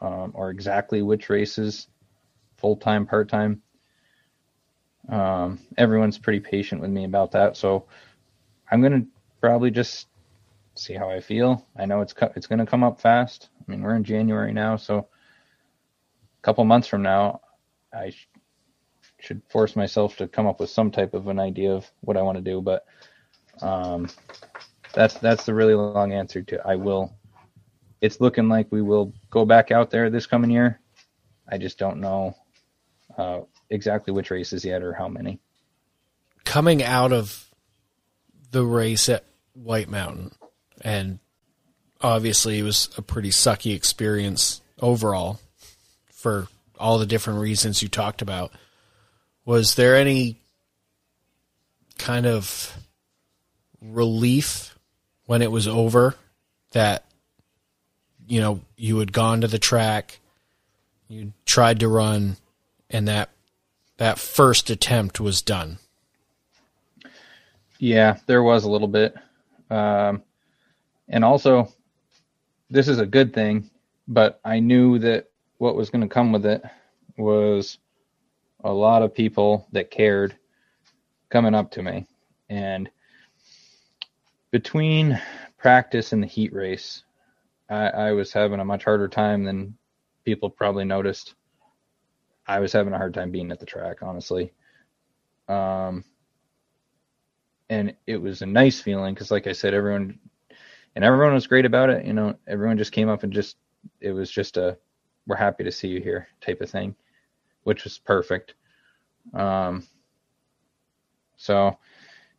um, 0.00 0.32
or 0.34 0.50
exactly 0.50 1.00
which 1.00 1.30
races, 1.30 1.86
full 2.56 2.74
time, 2.74 3.06
part 3.06 3.28
time. 3.28 3.62
Um, 5.08 5.60
everyone's 5.78 6.18
pretty 6.18 6.40
patient 6.40 6.80
with 6.80 6.90
me 6.90 7.04
about 7.04 7.30
that, 7.32 7.56
so 7.56 7.86
I'm 8.68 8.82
gonna 8.82 9.06
probably 9.40 9.70
just 9.70 10.08
see 10.74 10.94
how 10.94 11.08
I 11.08 11.20
feel. 11.20 11.64
I 11.76 11.86
know 11.86 12.00
it's 12.00 12.14
it's 12.34 12.48
gonna 12.48 12.66
come 12.66 12.82
up 12.82 13.00
fast. 13.00 13.50
I 13.60 13.70
mean, 13.70 13.82
we're 13.82 13.94
in 13.94 14.02
January 14.02 14.52
now, 14.52 14.74
so 14.74 15.06
couple 16.42 16.64
months 16.64 16.88
from 16.88 17.02
now, 17.02 17.40
I 17.92 18.10
sh- 18.10 18.28
should 19.20 19.42
force 19.50 19.76
myself 19.76 20.16
to 20.16 20.28
come 20.28 20.46
up 20.46 20.60
with 20.60 20.70
some 20.70 20.90
type 20.90 21.14
of 21.14 21.28
an 21.28 21.38
idea 21.38 21.72
of 21.72 21.90
what 22.00 22.16
I 22.16 22.22
want 22.22 22.38
to 22.38 22.42
do. 22.42 22.60
But 22.60 22.84
um, 23.60 24.08
that's 24.94 25.14
that's 25.14 25.44
the 25.44 25.54
really 25.54 25.74
long 25.74 26.12
answer 26.12 26.42
to 26.42 26.66
I 26.66 26.76
will. 26.76 27.14
It's 28.00 28.20
looking 28.20 28.48
like 28.48 28.68
we 28.70 28.82
will 28.82 29.12
go 29.30 29.44
back 29.44 29.70
out 29.70 29.90
there 29.90 30.08
this 30.08 30.26
coming 30.26 30.50
year. 30.50 30.80
I 31.48 31.58
just 31.58 31.78
don't 31.78 32.00
know 32.00 32.36
uh, 33.18 33.40
exactly 33.68 34.12
which 34.12 34.30
races 34.30 34.64
yet 34.64 34.82
or 34.82 34.94
how 34.94 35.08
many. 35.08 35.38
Coming 36.44 36.82
out 36.82 37.12
of 37.12 37.48
the 38.50 38.64
race 38.64 39.08
at 39.08 39.24
White 39.52 39.90
Mountain, 39.90 40.32
and 40.80 41.18
obviously 42.00 42.58
it 42.58 42.62
was 42.62 42.88
a 42.96 43.02
pretty 43.02 43.30
sucky 43.30 43.74
experience 43.74 44.62
overall 44.80 45.38
for 46.20 46.48
all 46.78 46.98
the 46.98 47.06
different 47.06 47.40
reasons 47.40 47.82
you 47.82 47.88
talked 47.88 48.20
about. 48.20 48.52
Was 49.46 49.74
there 49.74 49.96
any 49.96 50.36
kind 51.96 52.26
of 52.26 52.76
relief 53.80 54.78
when 55.24 55.40
it 55.40 55.50
was 55.50 55.66
over 55.66 56.14
that 56.72 57.04
you 58.26 58.40
know 58.40 58.60
you 58.76 58.98
had 58.98 59.12
gone 59.12 59.40
to 59.40 59.48
the 59.48 59.58
track 59.58 60.20
you 61.08 61.32
tried 61.46 61.80
to 61.80 61.88
run 61.88 62.36
and 62.90 63.08
that 63.08 63.30
that 63.96 64.18
first 64.18 64.68
attempt 64.68 65.18
was 65.18 65.40
done 65.40 65.78
yeah 67.78 68.18
there 68.26 68.42
was 68.42 68.64
a 68.64 68.70
little 68.70 68.88
bit 68.88 69.14
um, 69.70 70.22
and 71.08 71.24
also 71.24 71.72
this 72.68 72.86
is 72.86 72.98
a 72.98 73.06
good 73.06 73.32
thing 73.32 73.68
but 74.06 74.40
i 74.44 74.60
knew 74.60 74.98
that 74.98 75.29
what 75.60 75.76
was 75.76 75.90
going 75.90 76.00
to 76.00 76.08
come 76.08 76.32
with 76.32 76.46
it 76.46 76.62
was 77.18 77.76
a 78.64 78.72
lot 78.72 79.02
of 79.02 79.14
people 79.14 79.68
that 79.72 79.90
cared 79.90 80.34
coming 81.28 81.54
up 81.54 81.70
to 81.70 81.82
me 81.82 82.06
and 82.48 82.88
between 84.50 85.20
practice 85.58 86.14
and 86.14 86.22
the 86.22 86.26
heat 86.26 86.54
race, 86.54 87.04
I, 87.68 87.88
I, 87.88 88.12
was 88.12 88.32
having 88.32 88.58
a 88.58 88.64
much 88.64 88.84
harder 88.84 89.06
time 89.06 89.44
than 89.44 89.76
people 90.24 90.48
probably 90.48 90.86
noticed. 90.86 91.34
I 92.46 92.60
was 92.60 92.72
having 92.72 92.94
a 92.94 92.98
hard 92.98 93.12
time 93.12 93.30
being 93.30 93.52
at 93.52 93.60
the 93.60 93.66
track, 93.66 93.98
honestly. 94.02 94.54
Um, 95.46 96.04
and 97.68 97.94
it 98.06 98.16
was 98.16 98.40
a 98.40 98.46
nice 98.46 98.80
feeling 98.80 99.12
because, 99.12 99.30
like 99.30 99.46
I 99.46 99.52
said, 99.52 99.74
everyone 99.74 100.18
and 100.96 101.04
everyone 101.04 101.34
was 101.34 101.46
great 101.46 101.66
about 101.66 101.90
it. 101.90 102.06
You 102.06 102.14
know, 102.14 102.36
everyone 102.48 102.78
just 102.78 102.92
came 102.92 103.10
up 103.10 103.24
and 103.24 103.32
just 103.32 103.58
it 104.00 104.12
was 104.12 104.30
just 104.30 104.56
a 104.56 104.78
we're 105.30 105.36
happy 105.36 105.62
to 105.62 105.70
see 105.70 105.86
you 105.86 106.00
here 106.00 106.26
type 106.40 106.60
of 106.60 106.68
thing, 106.68 106.96
which 107.62 107.84
was 107.84 107.98
perfect. 107.98 108.54
Um, 109.32 109.86
so 111.36 111.78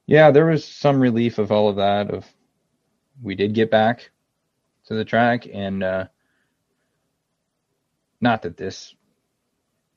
yeah, 0.07 0.29
there 0.29 0.47
was 0.47 0.65
some 0.65 0.99
relief 0.99 1.37
of 1.37 1.53
all 1.53 1.69
of 1.69 1.77
that. 1.77 2.11
Of 2.13 2.27
we 3.23 3.33
did 3.33 3.53
get 3.53 3.71
back 3.71 4.11
to 4.87 4.93
the 4.93 5.05
track, 5.05 5.47
and 5.53 5.81
uh, 5.81 6.05
not 8.19 8.41
that 8.41 8.57
this, 8.57 8.93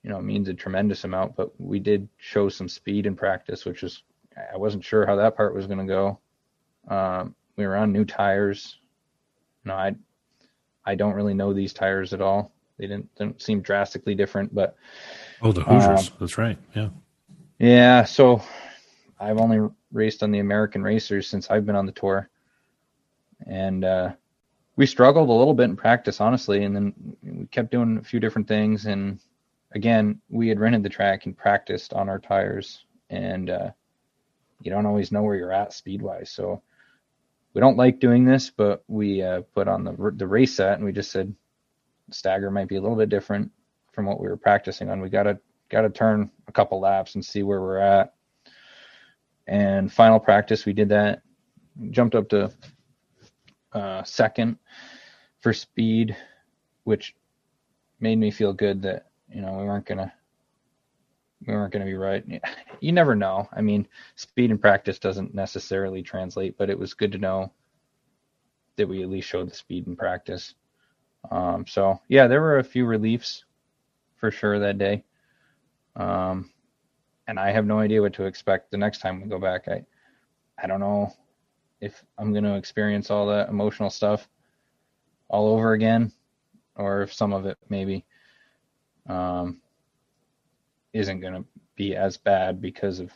you 0.05 0.11
know, 0.11 0.21
means 0.21 0.49
a 0.49 0.55
tremendous 0.55 1.03
amount, 1.03 1.35
but 1.35 1.61
we 1.61 1.81
did 1.81 2.09
show 2.17 2.49
some 2.49 2.69
speed 2.69 3.07
in 3.07 3.17
practice, 3.17 3.65
which 3.65 3.83
was 3.83 4.05
I 4.53 4.57
wasn't 4.57 4.85
sure 4.85 5.05
how 5.05 5.17
that 5.17 5.37
part 5.37 5.53
was 5.53 5.67
going 5.67 5.85
to 5.85 5.85
go. 5.85 6.19
Um, 6.87 7.35
we 7.57 7.67
were 7.67 7.75
on 7.75 7.91
new 7.93 8.05
tires. 8.05 8.79
No, 9.65 9.75
I 9.75 9.97
I 10.85 10.95
don't 10.95 11.15
really 11.15 11.35
know 11.35 11.53
these 11.53 11.73
tires 11.73 12.13
at 12.13 12.21
all. 12.21 12.54
They 12.79 12.87
didn't 12.87 13.15
didn't 13.15 13.41
seem 13.41 13.61
drastically 13.61 14.15
different, 14.15 14.55
but 14.55 14.77
oh, 15.43 15.53
the 15.53 15.63
Hoosiers. 15.63 16.11
Um, 16.11 16.17
That's 16.21 16.39
right. 16.39 16.59
Yeah. 16.75 16.89
Yeah. 17.59 18.05
So 18.05 18.43
I've 19.21 19.39
only 19.39 19.69
raced 19.93 20.23
on 20.23 20.33
the 20.33 20.41
American 20.41 20.83
Racers 20.83 21.29
since 21.29 21.51
I've 21.51 21.67
been 21.67 21.77
on 21.77 21.87
the 21.87 21.93
tour, 21.93 22.29
and 23.47 23.85
uh, 23.85 24.13
we 24.77 24.87
struggled 24.87 25.29
a 25.29 25.33
little 25.33 25.55
bit 25.55 25.65
in 25.65 25.77
practice, 25.77 26.21
honestly. 26.21 26.65
And 26.65 26.75
then 26.75 27.17
we 27.23 27.47
kept 27.47 27.71
doing 27.71 27.99
a 27.99 28.03
few 28.03 28.19
different 28.19 28.49
things. 28.49 28.87
And 28.87 29.21
again, 29.73 30.21
we 30.29 30.49
had 30.49 30.59
rented 30.59 30.83
the 30.83 30.89
track 30.89 31.27
and 31.27 31.37
practiced 31.37 31.93
on 31.93 32.09
our 32.09 32.19
tires, 32.19 32.85
and 33.11 33.51
uh, 33.51 33.71
you 34.63 34.71
don't 34.71 34.87
always 34.87 35.13
know 35.13 35.23
where 35.23 35.37
you're 35.37 35.53
at 35.53 35.73
speed 35.73 36.03
wise. 36.03 36.31
So 36.31 36.61
we 37.53 37.61
don't 37.61 37.77
like 37.77 38.01
doing 38.01 38.25
this, 38.25 38.51
but 38.51 38.83
we 38.89 39.23
uh, 39.23 39.43
put 39.55 39.69
on 39.69 39.85
the 39.85 40.13
the 40.17 40.27
race 40.27 40.57
set, 40.57 40.75
and 40.75 40.85
we 40.85 40.91
just 40.91 41.13
said 41.13 41.33
stagger 42.11 42.51
might 42.51 42.69
be 42.69 42.77
a 42.77 42.81
little 42.81 42.97
bit 42.97 43.09
different 43.09 43.51
from 43.93 44.07
what 44.07 44.21
we 44.21 44.29
were 44.29 44.37
practicing 44.37 44.91
on. 44.91 45.01
We 45.01 45.09
gotta 45.09 45.39
gotta 45.71 45.91
turn 45.91 46.31
a 46.49 46.53
couple 46.53 46.81
laps 46.81 47.15
and 47.15 47.25
see 47.25 47.43
where 47.43 47.61
we're 47.61 47.79
at 47.79 48.15
and 49.47 49.93
final 49.93 50.19
practice, 50.19 50.65
we 50.65 50.73
did 50.73 50.89
that. 50.91 51.23
Jumped 51.91 52.15
up 52.15 52.29
to 52.31 52.51
uh, 53.73 54.03
second 54.05 54.59
for 55.41 55.53
speed, 55.53 56.17
which 56.85 57.15
made 58.01 58.19
me 58.19 58.31
feel 58.31 58.53
good 58.53 58.83
that 58.83 59.07
you 59.29 59.41
know 59.41 59.55
we 59.55 59.65
weren't 59.65 59.87
gonna 59.87 60.13
we 61.47 61.53
weren't 61.53 61.73
gonna 61.73 61.85
be 61.85 61.95
right. 61.95 62.25
You 62.81 62.93
never 62.93 63.15
know. 63.15 63.49
I 63.53 63.61
mean, 63.61 63.89
speed 64.17 64.51
in 64.51 64.59
practice 64.59 64.99
doesn't 64.99 65.35
necessarily 65.35 66.03
translate, 66.03 66.57
but 66.57 66.71
it 66.71 66.79
was 66.79 66.95
good 66.95 67.13
to 67.13 67.19
know 67.19 67.53
that 68.77 68.89
we 68.89 69.03
at 69.03 69.09
least 69.09 69.29
showed 69.29 69.51
the 69.51 69.55
speed 69.55 69.87
in 69.87 69.97
practice. 69.97 70.55
Um, 71.31 71.67
so 71.67 72.01
yeah, 72.09 72.27
there 72.27 72.41
were 72.41 72.59
a 72.59 72.65
few 72.65 72.87
reliefs 72.87 73.45
for 74.17 74.31
sure 74.31 74.59
that 74.59 74.79
day. 74.79 75.05
Um, 75.97 76.51
and 77.27 77.39
I 77.39 77.53
have 77.53 77.67
no 77.67 77.79
idea 77.79 78.03
what 78.03 78.15
to 78.15 78.25
expect 78.25 78.71
the 78.71 78.79
next 78.79 78.99
time 79.01 79.23
we 79.23 79.29
go 79.29 79.39
back. 79.39 79.69
I 79.69 79.85
I 80.63 80.67
don't 80.67 80.81
know 80.81 81.13
if 81.81 82.05
I'm 82.19 82.33
going 82.33 82.45
to 82.45 82.57
experience 82.57 83.11
all 83.11 83.27
that 83.29 83.49
emotional 83.49 83.91
stuff 83.91 84.29
all 85.29 85.49
over 85.49 85.73
again, 85.73 86.13
or 86.77 87.03
if 87.03 87.13
some 87.13 87.33
of 87.33 87.47
it 87.47 87.59
maybe 87.69 88.05
um, 89.09 89.61
isn't 90.93 91.21
going 91.21 91.35
to 91.35 91.45
be 91.77 91.97
as 91.97 92.17
bad 92.17 92.61
because 92.61 93.01
of 93.01 93.13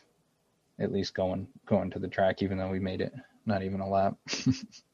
at 0.81 0.93
least 0.93 1.15
going 1.15 1.49
going 1.67 1.91
to 1.91 1.99
the 1.99 2.09
track, 2.09 2.43
even 2.43 2.59
though 2.59 2.71
we 2.71 2.81
made 2.81 3.01
it 3.01 3.13
not 3.47 3.63
even 3.63 3.81
a 3.81 3.89
lap. 3.89 4.17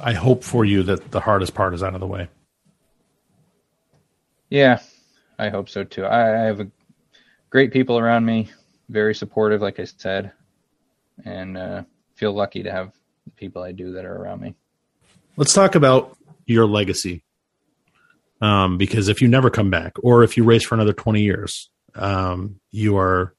I 0.00 0.12
hope 0.12 0.44
for 0.44 0.64
you 0.64 0.82
that 0.84 1.10
the 1.10 1.20
hardest 1.20 1.54
part 1.54 1.74
is 1.74 1.82
out 1.82 1.94
of 1.94 2.00
the 2.00 2.06
way. 2.06 2.28
Yeah, 4.50 4.80
I 5.38 5.48
hope 5.48 5.68
so 5.68 5.84
too. 5.84 6.04
I, 6.04 6.42
I 6.42 6.46
have 6.46 6.60
a, 6.60 6.70
great 7.52 7.70
people 7.70 7.98
around 7.98 8.24
me, 8.24 8.48
very 8.88 9.14
supportive, 9.14 9.60
like 9.60 9.78
I 9.78 9.84
said, 9.84 10.32
and 11.24 11.56
uh, 11.56 11.82
feel 12.14 12.32
lucky 12.32 12.62
to 12.62 12.72
have 12.72 12.92
the 13.24 13.30
people 13.32 13.62
I 13.62 13.72
do 13.72 13.92
that 13.92 14.04
are 14.04 14.16
around 14.16 14.40
me. 14.40 14.54
Let's 15.36 15.52
talk 15.52 15.74
about 15.74 16.16
your 16.46 16.66
legacy. 16.66 17.24
Um, 18.40 18.76
because 18.76 19.08
if 19.08 19.22
you 19.22 19.28
never 19.28 19.50
come 19.50 19.70
back, 19.70 19.92
or 20.02 20.24
if 20.24 20.36
you 20.36 20.42
race 20.42 20.64
for 20.64 20.74
another 20.74 20.92
20 20.92 21.22
years, 21.22 21.70
um, 21.94 22.56
you 22.72 22.96
are 22.96 23.34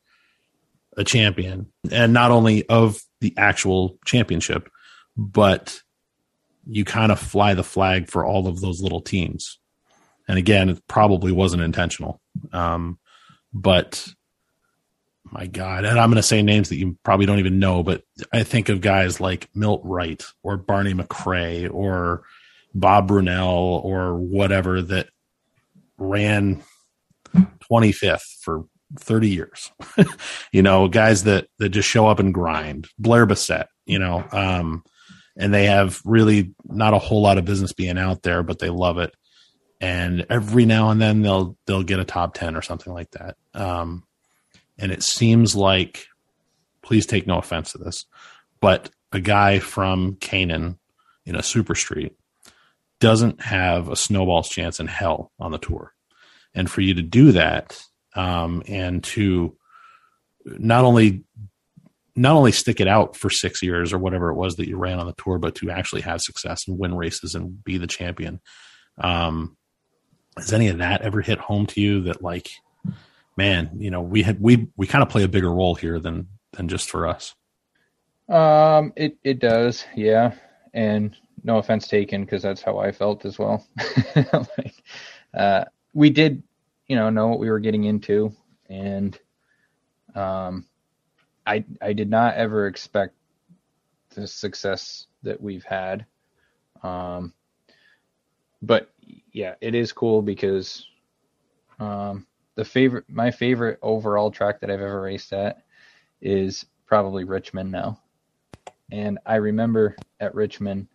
a 0.96 1.04
champion, 1.04 1.74
and 1.92 2.14
not 2.14 2.32
only 2.32 2.66
of 2.70 3.02
the 3.20 3.34
actual 3.36 3.98
championship, 4.06 4.70
but 5.18 5.83
you 6.66 6.86
kind 6.86 7.12
of 7.12 7.20
fly 7.20 7.54
the 7.54 7.64
flag 7.64 8.10
for 8.10 8.26
all 8.26 8.48
of 8.48 8.62
those 8.62 8.82
little 8.82 9.02
teams. 9.02 9.60
And 10.28 10.38
again, 10.38 10.70
it 10.70 10.82
probably 10.88 11.32
wasn't 11.32 11.64
intentional. 11.64 12.22
Um, 12.52 13.00
but 13.54 14.08
my 15.34 15.48
God. 15.48 15.86
And 15.86 16.00
I'm 16.00 16.10
going 16.10 16.18
to 16.18 16.24
say 16.24 16.42
names 16.42 16.70
that 16.70 16.78
you 16.78 16.98
probably 17.04 17.26
don't 17.26 17.40
even 17.40 17.60
know, 17.60 17.84
but 17.84 18.04
I 18.32 18.44
think 18.44 18.70
of 18.70 18.82
guys 18.82 19.20
like 19.20 19.50
Milt 19.56 19.82
Wright 19.84 20.24
or 20.44 20.58
Barney 20.58 20.94
McRae 20.94 21.74
or 21.74 22.24
Bob 22.74 23.08
Brunel 23.08 23.82
or 23.84 24.16
whatever 24.16 24.82
that 24.82 25.10
ran 25.98 26.64
25th 27.36 28.42
for 28.42 28.66
30 29.00 29.30
years. 29.30 29.72
you 30.52 30.62
know, 30.62 30.88
guys 30.88 31.24
that, 31.24 31.48
that 31.60 31.70
just 31.70 31.90
show 31.90 32.08
up 32.08 32.20
and 32.20 32.34
grind. 32.34 32.88
Blair 33.00 33.26
Bassett, 33.26 33.68
you 33.86 34.00
know, 34.00 34.24
um, 34.32 34.84
and 35.36 35.54
they 35.54 35.66
have 35.66 36.02
really 36.06 36.54
not 36.66 36.94
a 36.94 37.00
whole 37.00 37.22
lot 37.22 37.38
of 37.38 37.46
business 37.46 37.74
being 37.74 37.98
out 37.98 38.22
there, 38.24 38.44
but 38.44 38.60
they 38.60 38.70
love 38.70 38.98
it. 38.98 39.16
And 39.82 40.26
every 40.30 40.66
now 40.66 40.90
and 40.90 41.02
then 41.02 41.22
they'll 41.22 41.58
they'll 41.66 41.84
get 41.84 42.00
a 42.00 42.06
top 42.06 42.34
ten 42.34 42.56
or 42.56 42.62
something 42.62 42.94
like 42.94 43.12
that. 43.12 43.36
Um, 43.54 44.04
and 44.78 44.92
it 44.92 45.04
seems 45.04 45.56
like, 45.56 46.06
please 46.82 47.06
take 47.06 47.28
no 47.28 47.38
offense 47.38 47.74
to 47.74 47.78
this, 47.78 48.06
but 48.62 48.90
a 49.12 49.20
guy 49.20 49.60
from 49.60 50.16
Canaan 50.16 50.80
in 51.26 51.36
a 51.36 51.44
super 51.44 51.76
street 51.76 52.16
doesn't 53.00 53.42
have 53.42 53.90
a 53.90 53.96
snowball's 53.96 54.50
chance 54.50 54.80
in 54.80 54.88
hell 54.88 55.32
on 55.40 55.52
the 55.52 55.58
tour. 55.58 55.94
And 56.56 56.70
for 56.70 56.82
you 56.82 56.94
to 56.94 57.02
do 57.02 57.34
that, 57.34 57.82
um, 58.16 58.64
and 58.68 59.04
to 59.04 59.58
not 60.46 60.86
only 60.86 61.24
not 62.16 62.36
only 62.36 62.52
stick 62.52 62.80
it 62.80 62.88
out 62.88 63.16
for 63.16 63.30
six 63.30 63.62
years 63.62 63.92
or 63.92 63.98
whatever 63.98 64.30
it 64.30 64.36
was 64.36 64.56
that 64.56 64.68
you 64.68 64.78
ran 64.78 65.00
on 65.00 65.08
the 65.08 65.16
tour, 65.18 65.40
but 65.40 65.56
to 65.56 65.72
actually 65.72 66.02
have 66.02 66.22
success 66.22 66.68
and 66.68 66.78
win 66.78 66.96
races 66.96 67.36
and 67.36 67.64
be 67.64 67.78
the 67.78 67.88
champion. 67.88 68.40
Um, 68.98 69.58
has 70.38 70.54
any 70.54 70.68
of 70.68 70.80
that 70.80 71.02
ever 71.02 71.22
hit 71.22 71.40
home 71.40 71.66
to 71.68 71.82
you 71.82 72.02
that 72.04 72.22
like 72.22 72.50
man, 73.36 73.72
you 73.78 73.92
know, 73.92 74.02
we 74.02 74.24
had 74.24 74.40
we 74.42 74.68
we 74.78 74.88
kind 74.88 75.02
of 75.02 75.10
play 75.10 75.24
a 75.24 75.28
bigger 75.28 75.52
role 75.52 75.76
here 75.76 76.00
than 76.00 76.28
than 76.54 76.68
just 76.68 76.90
for 76.90 77.08
us. 77.08 77.36
Um, 78.30 78.94
it 78.96 79.18
it 79.24 79.40
does, 79.40 79.86
yeah, 79.96 80.34
and 80.74 81.16
no 81.44 81.58
offense 81.58 81.88
taken 81.88 82.24
because 82.24 82.42
that's 82.42 82.62
how 82.62 82.80
I 82.80 82.92
felt 82.92 83.26
as 83.26 83.38
well. 83.38 83.66
like, 84.16 84.76
uh, 85.34 85.66
we 85.94 86.10
did, 86.10 86.44
you 86.88 86.96
know, 86.96 87.10
know 87.10 87.28
what 87.28 87.40
we 87.40 87.50
were 87.50 87.60
getting 87.60 87.84
into, 87.84 88.34
and 88.70 89.18
um, 90.16 90.66
I 91.46 91.66
I 91.82 91.94
did 91.94 92.10
not 92.10 92.36
ever 92.36 92.68
expect 92.68 93.16
the 94.16 94.28
success 94.28 95.08
that 95.24 95.42
we've 95.42 95.64
had. 95.64 96.06
Um, 96.84 97.34
but 98.62 98.90
yeah, 99.32 99.56
it 99.62 99.76
is 99.76 99.92
cool 99.92 100.22
because 100.22 100.86
um, 101.80 102.28
the 102.56 102.66
favorite 102.66 103.06
my 103.10 103.32
favorite 103.32 103.80
overall 103.82 104.32
track 104.32 104.60
that 104.62 104.70
I've 104.72 104.82
ever 104.82 105.02
raced 105.02 105.34
at 105.34 105.64
is 106.22 106.66
probably 106.86 107.24
Richmond 107.24 107.72
now. 107.72 108.00
And 108.92 109.20
I 109.26 109.36
remember 109.36 109.98
at 110.20 110.36
Richmond, 110.36 110.88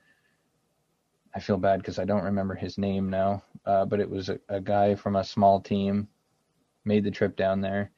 I 1.34 1.40
feel 1.40 1.58
bad 1.58 1.80
because 1.80 1.98
I 1.98 2.04
don't 2.04 2.24
remember 2.24 2.54
his 2.54 2.78
name 2.78 3.10
now, 3.10 3.42
uh, 3.66 3.84
but 3.84 4.00
it 4.00 4.08
was 4.08 4.28
a, 4.28 4.38
a 4.48 4.60
guy 4.60 4.94
from 4.94 5.16
a 5.16 5.24
small 5.24 5.60
team 5.60 6.08
made 6.84 7.04
the 7.04 7.10
trip 7.10 7.36
down 7.36 7.60
there, 7.60 7.90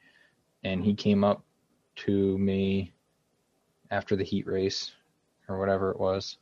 and 0.64 0.84
he 0.84 0.94
came 0.94 1.22
up 1.22 1.44
to 2.06 2.38
me 2.38 2.92
after 3.90 4.16
the 4.16 4.24
heat 4.24 4.46
race 4.46 4.92
or 5.48 5.58
whatever 5.58 5.90
it 5.90 5.98
was, 5.98 6.38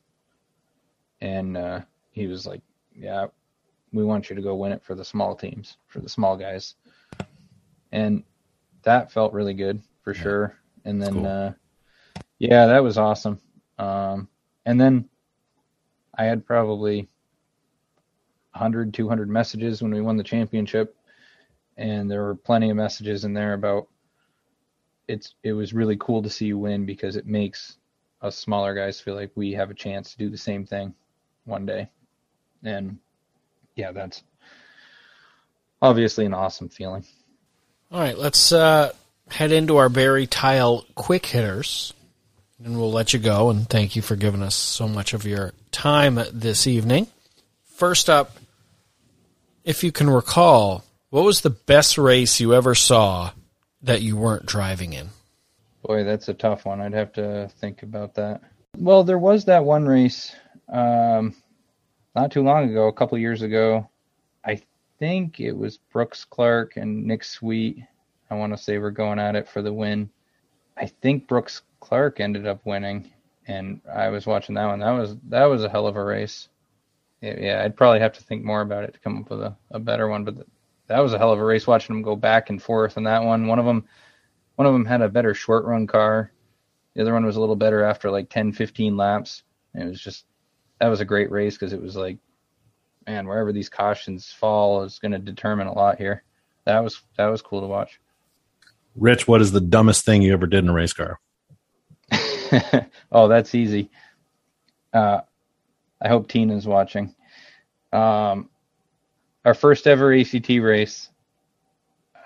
and 1.20 1.56
uh, 1.56 1.80
he 2.10 2.26
was 2.26 2.46
like, 2.46 2.62
"Yeah, 2.94 3.26
we 3.92 4.04
want 4.04 4.28
you 4.28 4.36
to 4.36 4.42
go 4.42 4.54
win 4.54 4.72
it 4.72 4.82
for 4.82 4.94
the 4.94 5.04
small 5.04 5.34
teams, 5.34 5.76
for 5.86 6.00
the 6.00 6.08
small 6.08 6.36
guys." 6.36 6.74
and 7.92 8.22
that 8.82 9.12
felt 9.12 9.32
really 9.32 9.54
good 9.54 9.80
for 10.02 10.14
yeah. 10.14 10.22
sure. 10.22 10.54
And 10.84 11.00
then, 11.02 11.14
cool. 11.14 11.26
uh, 11.26 11.52
yeah, 12.38 12.66
that 12.66 12.82
was 12.82 12.98
awesome. 12.98 13.40
Um, 13.78 14.28
and 14.64 14.80
then 14.80 15.08
I 16.16 16.24
had 16.24 16.46
probably 16.46 17.08
100, 18.52 18.94
200 18.94 19.28
messages 19.28 19.82
when 19.82 19.92
we 19.92 20.00
won 20.00 20.16
the 20.16 20.24
championship, 20.24 20.96
and 21.76 22.10
there 22.10 22.22
were 22.22 22.34
plenty 22.34 22.70
of 22.70 22.76
messages 22.76 23.24
in 23.24 23.32
there 23.32 23.54
about 23.54 23.88
it's. 25.08 25.34
It 25.42 25.52
was 25.52 25.72
really 25.72 25.96
cool 25.98 26.22
to 26.22 26.30
see 26.30 26.46
you 26.46 26.58
win 26.58 26.86
because 26.86 27.16
it 27.16 27.26
makes 27.26 27.76
us 28.22 28.36
smaller 28.36 28.74
guys 28.74 29.00
feel 29.00 29.14
like 29.14 29.30
we 29.34 29.52
have 29.52 29.70
a 29.70 29.74
chance 29.74 30.12
to 30.12 30.18
do 30.18 30.28
the 30.28 30.38
same 30.38 30.66
thing 30.66 30.94
one 31.44 31.66
day, 31.66 31.88
and 32.62 32.98
yeah, 33.74 33.92
that's 33.92 34.22
obviously 35.82 36.26
an 36.26 36.34
awesome 36.34 36.68
feeling. 36.68 37.04
All 37.90 38.00
right, 38.00 38.18
let's 38.18 38.52
uh, 38.52 38.92
head 39.30 39.52
into 39.52 39.76
our 39.78 39.88
Barre 39.88 40.26
Tile 40.26 40.84
quick 40.94 41.26
hitters, 41.26 41.94
and 42.62 42.78
we'll 42.78 42.92
let 42.92 43.12
you 43.12 43.18
go. 43.18 43.50
And 43.50 43.68
thank 43.68 43.96
you 43.96 44.02
for 44.02 44.16
giving 44.16 44.42
us 44.42 44.54
so 44.54 44.86
much 44.86 45.14
of 45.14 45.24
your 45.24 45.52
time 45.72 46.18
this 46.32 46.66
evening. 46.66 47.06
First 47.76 48.10
up, 48.10 48.36
if 49.64 49.84
you 49.84 49.92
can 49.92 50.10
recall, 50.10 50.84
what 51.10 51.24
was 51.24 51.40
the 51.40 51.50
best 51.50 51.96
race 51.96 52.40
you 52.40 52.54
ever 52.54 52.74
saw 52.74 53.30
that 53.82 54.02
you 54.02 54.16
weren't 54.16 54.46
driving 54.46 54.92
in? 54.92 55.08
Boy, 55.82 56.04
that's 56.04 56.28
a 56.28 56.34
tough 56.34 56.64
one. 56.64 56.80
I'd 56.80 56.94
have 56.94 57.12
to 57.14 57.48
think 57.60 57.82
about 57.82 58.14
that. 58.14 58.42
Well, 58.76 59.04
there 59.04 59.18
was 59.18 59.44
that 59.46 59.64
one 59.64 59.86
race 59.86 60.34
um, 60.68 61.34
not 62.14 62.30
too 62.30 62.42
long 62.42 62.68
ago, 62.68 62.88
a 62.88 62.92
couple 62.92 63.16
years 63.18 63.42
ago. 63.42 63.88
I 64.44 64.60
think 64.98 65.40
it 65.40 65.56
was 65.56 65.78
Brooks 65.78 66.24
Clark 66.24 66.76
and 66.76 67.06
Nick 67.06 67.24
Sweet. 67.24 67.82
I 68.30 68.34
want 68.34 68.52
to 68.52 68.62
say 68.62 68.78
we're 68.78 68.90
going 68.90 69.18
at 69.18 69.36
it 69.36 69.48
for 69.48 69.62
the 69.62 69.72
win. 69.72 70.10
I 70.76 70.86
think 70.86 71.26
Brooks 71.26 71.62
Clark 71.80 72.20
ended 72.20 72.46
up 72.46 72.64
winning, 72.64 73.10
and 73.46 73.80
I 73.92 74.08
was 74.08 74.26
watching 74.26 74.54
that 74.56 74.66
one. 74.66 74.80
That 74.80 74.90
was 74.90 75.16
that 75.28 75.44
was 75.44 75.64
a 75.64 75.68
hell 75.68 75.86
of 75.86 75.96
a 75.96 76.04
race. 76.04 76.48
Yeah, 77.20 77.62
I'd 77.64 77.76
probably 77.76 78.00
have 78.00 78.12
to 78.12 78.22
think 78.22 78.44
more 78.44 78.60
about 78.60 78.84
it 78.84 78.94
to 78.94 79.00
come 79.00 79.18
up 79.18 79.30
with 79.30 79.40
a, 79.40 79.56
a 79.72 79.78
better 79.78 80.08
one, 80.08 80.24
but 80.24 80.46
that 80.88 81.00
was 81.00 81.12
a 81.12 81.18
hell 81.18 81.32
of 81.32 81.38
a 81.38 81.44
race 81.44 81.66
watching 81.66 81.94
them 81.94 82.02
go 82.02 82.16
back 82.16 82.50
and 82.50 82.62
forth 82.62 82.96
on 82.96 83.04
that 83.04 83.22
one. 83.22 83.46
One 83.46 83.58
of 83.58 83.64
them, 83.64 83.84
one 84.56 84.66
of 84.66 84.72
them 84.72 84.84
had 84.84 85.02
a 85.02 85.08
better 85.08 85.34
short 85.34 85.64
run 85.64 85.86
car. 85.86 86.32
The 86.94 87.02
other 87.02 87.12
one 87.12 87.24
was 87.24 87.36
a 87.36 87.40
little 87.40 87.56
better 87.56 87.84
after 87.84 88.10
like 88.10 88.28
10, 88.28 88.52
15 88.52 88.96
laps. 88.96 89.44
And 89.74 89.84
it 89.84 89.88
was 89.88 90.00
just 90.00 90.24
that 90.80 90.88
was 90.88 91.00
a 91.00 91.04
great 91.04 91.30
race 91.30 91.54
because 91.54 91.72
it 91.72 91.82
was 91.82 91.96
like 91.96 92.18
man, 93.08 93.26
wherever 93.26 93.52
these 93.52 93.70
cautions 93.70 94.30
fall 94.30 94.82
is 94.82 94.98
going 94.98 95.12
to 95.12 95.18
determine 95.18 95.66
a 95.66 95.72
lot 95.72 95.96
here. 95.96 96.22
That 96.66 96.84
was 96.84 97.00
that 97.16 97.26
was 97.26 97.42
cool 97.42 97.62
to 97.62 97.66
watch. 97.66 98.00
Rich, 98.94 99.26
what 99.26 99.40
is 99.40 99.52
the 99.52 99.60
dumbest 99.60 100.04
thing 100.04 100.22
you 100.22 100.32
ever 100.32 100.46
did 100.46 100.64
in 100.64 100.70
a 100.70 100.74
race 100.74 100.92
car? 100.92 101.18
oh, 103.12 103.28
that's 103.28 103.54
easy. 103.54 103.90
Uh, 104.92 105.20
I 106.02 106.08
hope 106.08 106.28
Tina's 106.28 106.66
watching. 106.66 107.14
Um, 107.92 108.50
our 109.44 109.54
first 109.54 109.86
ever 109.86 110.14
ACT 110.14 110.48
race 110.48 111.10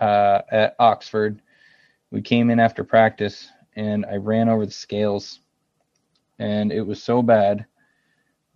uh, 0.01 0.41
at 0.51 0.77
Oxford. 0.79 1.41
We 2.11 2.23
came 2.23 2.51
in 2.51 2.61
after 2.61 2.85
practice, 2.85 3.49
and 3.77 4.05
I 4.07 4.17
ran 4.17 4.49
over 4.49 4.67
the 4.67 4.73
scales, 4.73 5.41
and 6.39 6.73
it 6.73 6.83
was 6.83 7.03
so 7.03 7.23
bad 7.23 7.67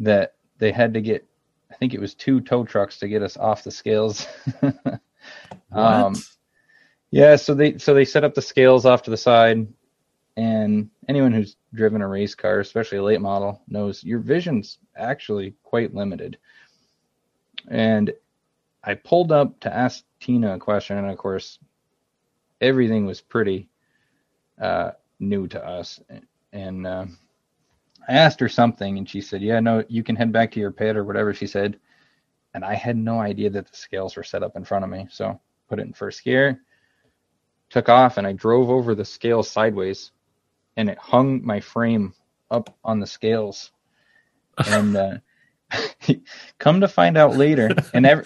that 0.01 0.35
they 0.59 0.73
had 0.73 0.95
to 0.95 1.01
get 1.01 1.27
I 1.71 1.75
think 1.75 1.95
it 1.95 2.01
was 2.01 2.15
two 2.15 2.41
tow 2.41 2.65
trucks 2.65 2.99
to 3.01 3.09
get 3.09 3.23
us 3.23 3.37
off 3.37 3.65
the 3.65 3.71
scales. 3.71 4.27
um, 5.73 6.15
yeah, 7.11 7.37
so 7.37 7.55
they 7.55 7.79
so 7.79 7.93
they 7.93 8.05
set 8.05 8.25
up 8.25 8.35
the 8.35 8.43
scales 8.43 8.87
off 8.87 9.03
to 9.03 9.11
the 9.11 9.17
side, 9.17 9.67
and 10.37 10.91
anyone 11.09 11.33
who's 11.33 11.57
driven 11.75 12.03
a 12.03 12.09
race 12.09 12.35
car, 12.35 12.61
especially 12.61 12.99
a 12.99 13.03
late 13.03 13.21
model, 13.21 13.63
knows 13.69 14.03
your 14.03 14.21
vision's 14.21 14.79
actually 14.97 15.55
quite 15.63 15.95
limited. 15.95 16.39
And 17.69 18.13
I 18.87 18.95
pulled 18.95 19.33
up 19.33 19.61
to 19.61 19.75
ask 19.75 20.05
Tina 20.21 20.55
a 20.55 20.59
question, 20.59 20.97
and 20.97 21.11
of 21.11 21.19
course, 21.19 21.59
everything 22.61 23.05
was 23.05 23.21
pretty 23.21 23.69
uh, 24.61 24.93
new 25.19 25.49
to 25.49 25.65
us, 25.65 26.01
and 26.53 26.87
uh, 26.87 27.07
I 28.09 28.13
asked 28.13 28.41
her 28.41 28.49
something 28.49 28.99
and 28.99 29.09
she 29.09 29.21
said, 29.21 29.43
Yeah, 29.43 29.61
no, 29.61 29.85
you 29.89 30.03
can 30.03 30.17
head 30.17 30.33
back 30.33 30.53
to 30.53 30.61
your 30.61 30.71
pit 30.71 30.97
or 30.97 31.05
whatever 31.05 31.35
she 31.35 31.47
said. 31.47 31.79
And 32.55 32.65
I 32.65 32.75
had 32.75 32.97
no 32.97 33.19
idea 33.21 33.51
that 33.51 33.71
the 33.71 33.77
scales 33.77 34.17
were 34.17 34.23
set 34.23 34.43
up 34.43 34.57
in 34.57 34.65
front 34.65 34.85
of 34.85 34.91
me. 34.91 35.07
So 35.11 35.39
put 35.69 35.79
it 35.79 35.87
in 35.87 35.93
first 35.93 36.25
gear, 36.25 36.61
took 37.69 37.89
off, 37.89 38.17
and 38.17 38.27
I 38.27 38.33
drove 38.33 38.71
over 38.71 38.95
the 38.95 39.05
scales 39.05 39.51
sideways 39.51 40.13
and 40.77 40.89
it 40.89 40.99
hung 40.99 41.45
my 41.45 41.61
frame 41.61 42.15
up 42.51 42.75
on 42.85 43.01
the 43.01 43.07
scales. 43.07 43.73
And 44.67 44.97
uh, 44.97 45.19
come 46.59 46.81
to 46.81 46.89
find 46.89 47.19
out 47.19 47.37
later, 47.37 47.71
and 47.93 48.07
every, 48.07 48.25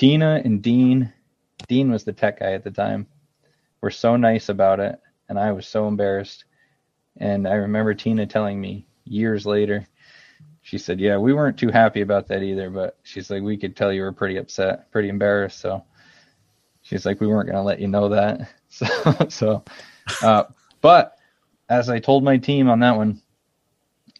Tina 0.00 0.40
and 0.42 0.62
Dean, 0.62 1.12
Dean 1.68 1.90
was 1.90 2.04
the 2.04 2.12
tech 2.14 2.40
guy 2.40 2.52
at 2.52 2.64
the 2.64 2.70
time, 2.70 3.06
were 3.82 3.90
so 3.90 4.16
nice 4.16 4.48
about 4.48 4.80
it. 4.80 4.98
And 5.28 5.38
I 5.38 5.52
was 5.52 5.68
so 5.68 5.88
embarrassed. 5.88 6.46
And 7.18 7.46
I 7.46 7.56
remember 7.56 7.92
Tina 7.92 8.26
telling 8.26 8.58
me, 8.58 8.86
years 9.04 9.44
later. 9.44 9.86
She 10.62 10.78
said, 10.78 11.00
"Yeah, 11.00 11.18
we 11.18 11.34
weren't 11.34 11.58
too 11.58 11.68
happy 11.68 12.00
about 12.00 12.28
that 12.28 12.42
either, 12.42 12.70
but 12.70 12.96
she's 13.02 13.28
like, 13.28 13.42
we 13.42 13.58
could 13.58 13.76
tell 13.76 13.92
you 13.92 14.00
were 14.00 14.10
pretty 14.10 14.38
upset, 14.38 14.90
pretty 14.90 15.10
embarrassed. 15.10 15.60
So 15.60 15.84
she's 16.80 17.04
like, 17.04 17.20
we 17.20 17.26
weren't 17.26 17.48
going 17.50 17.56
to 17.56 17.62
let 17.62 17.80
you 17.80 17.88
know 17.88 18.08
that. 18.08 18.48
So, 18.70 18.86
so 19.28 19.64
Uh, 20.22 20.44
but 20.80 21.18
as 21.68 21.90
I 21.90 21.98
told 21.98 22.24
my 22.24 22.38
team 22.38 22.70
on 22.70 22.80
that 22.80 22.96
one, 22.96 23.20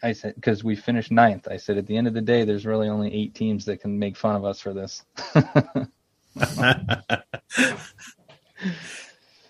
I 0.02 0.12
said 0.12 0.34
because 0.34 0.64
we 0.64 0.76
finished 0.76 1.10
ninth, 1.10 1.48
I 1.48 1.56
said 1.56 1.76
at 1.78 1.86
the 1.86 1.96
end 1.96 2.06
of 2.06 2.14
the 2.14 2.20
day, 2.20 2.44
there's 2.44 2.64
really 2.66 2.88
only 2.88 3.12
eight 3.12 3.34
teams 3.34 3.64
that 3.66 3.80
can 3.80 3.98
make 3.98 4.16
fun 4.16 4.36
of 4.36 4.44
us 4.44 4.60
for 4.60 4.72
this. 4.72 5.02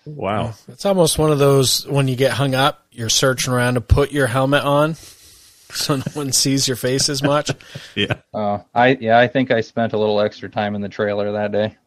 wow. 0.05 0.53
It's 0.67 0.85
almost 0.85 1.17
one 1.17 1.31
of 1.31 1.39
those 1.39 1.87
when 1.87 2.07
you 2.07 2.15
get 2.15 2.31
hung 2.33 2.55
up, 2.55 2.85
you're 2.91 3.09
searching 3.09 3.53
around 3.53 3.75
to 3.75 3.81
put 3.81 4.11
your 4.11 4.27
helmet 4.27 4.63
on 4.63 4.95
so 5.73 5.95
no 5.95 6.03
one 6.13 6.31
sees 6.33 6.67
your 6.67 6.77
face 6.77 7.09
as 7.09 7.23
much. 7.23 7.51
Yeah. 7.95 8.21
Uh, 8.33 8.59
I 8.73 8.97
yeah, 8.99 9.19
I 9.19 9.27
think 9.27 9.51
I 9.51 9.59
spent 9.61 9.91
a 9.93 9.97
little 9.97 10.21
extra 10.21 10.49
time 10.49 10.75
in 10.75 10.81
the 10.81 10.87
trailer 10.89 11.33
that 11.33 11.51
day. 11.51 11.77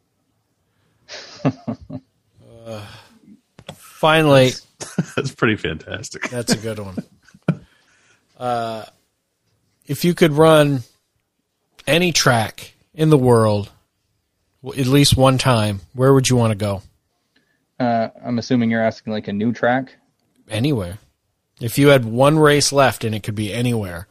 Finally, 3.72 4.52
That's 5.16 5.34
pretty 5.34 5.56
fantastic. 5.56 6.28
that's 6.28 6.52
a 6.52 6.58
good 6.58 6.78
one. 6.78 6.96
Uh, 8.36 8.84
if 9.86 10.04
you 10.04 10.14
could 10.14 10.32
run 10.32 10.82
any 11.86 12.12
track 12.12 12.74
in 12.94 13.10
the 13.10 13.18
world 13.18 13.70
at 14.66 14.86
least 14.86 15.16
one 15.16 15.38
time, 15.38 15.80
where 15.92 16.14
would 16.14 16.28
you 16.28 16.36
want 16.36 16.52
to 16.52 16.56
go? 16.56 16.82
Uh, 17.78 18.08
I'm 18.24 18.38
assuming 18.38 18.70
you're 18.70 18.82
asking 18.82 19.12
like 19.12 19.28
a 19.28 19.32
new 19.32 19.52
track. 19.52 19.94
Anywhere. 20.48 20.98
If 21.60 21.78
you 21.78 21.88
had 21.88 22.04
one 22.04 22.38
race 22.38 22.72
left 22.72 23.04
and 23.04 23.14
it 23.14 23.22
could 23.22 23.34
be 23.34 23.52
anywhere, 23.52 24.08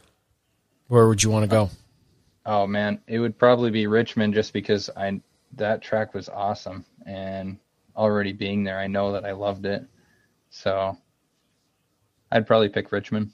where 0.88 1.08
would 1.08 1.22
you 1.22 1.30
want 1.30 1.44
to 1.44 1.48
go? 1.48 1.70
Oh 2.46 2.66
man, 2.66 3.00
it 3.06 3.18
would 3.18 3.38
probably 3.38 3.70
be 3.70 3.86
Richmond 3.86 4.34
just 4.34 4.52
because 4.52 4.90
I 4.96 5.20
that 5.56 5.82
track 5.82 6.14
was 6.14 6.28
awesome 6.28 6.84
and 7.06 7.58
already 7.96 8.32
being 8.32 8.64
there, 8.64 8.78
I 8.78 8.86
know 8.86 9.12
that 9.12 9.24
I 9.24 9.32
loved 9.32 9.66
it. 9.66 9.84
So 10.50 10.96
I'd 12.30 12.46
probably 12.46 12.68
pick 12.68 12.92
Richmond. 12.92 13.30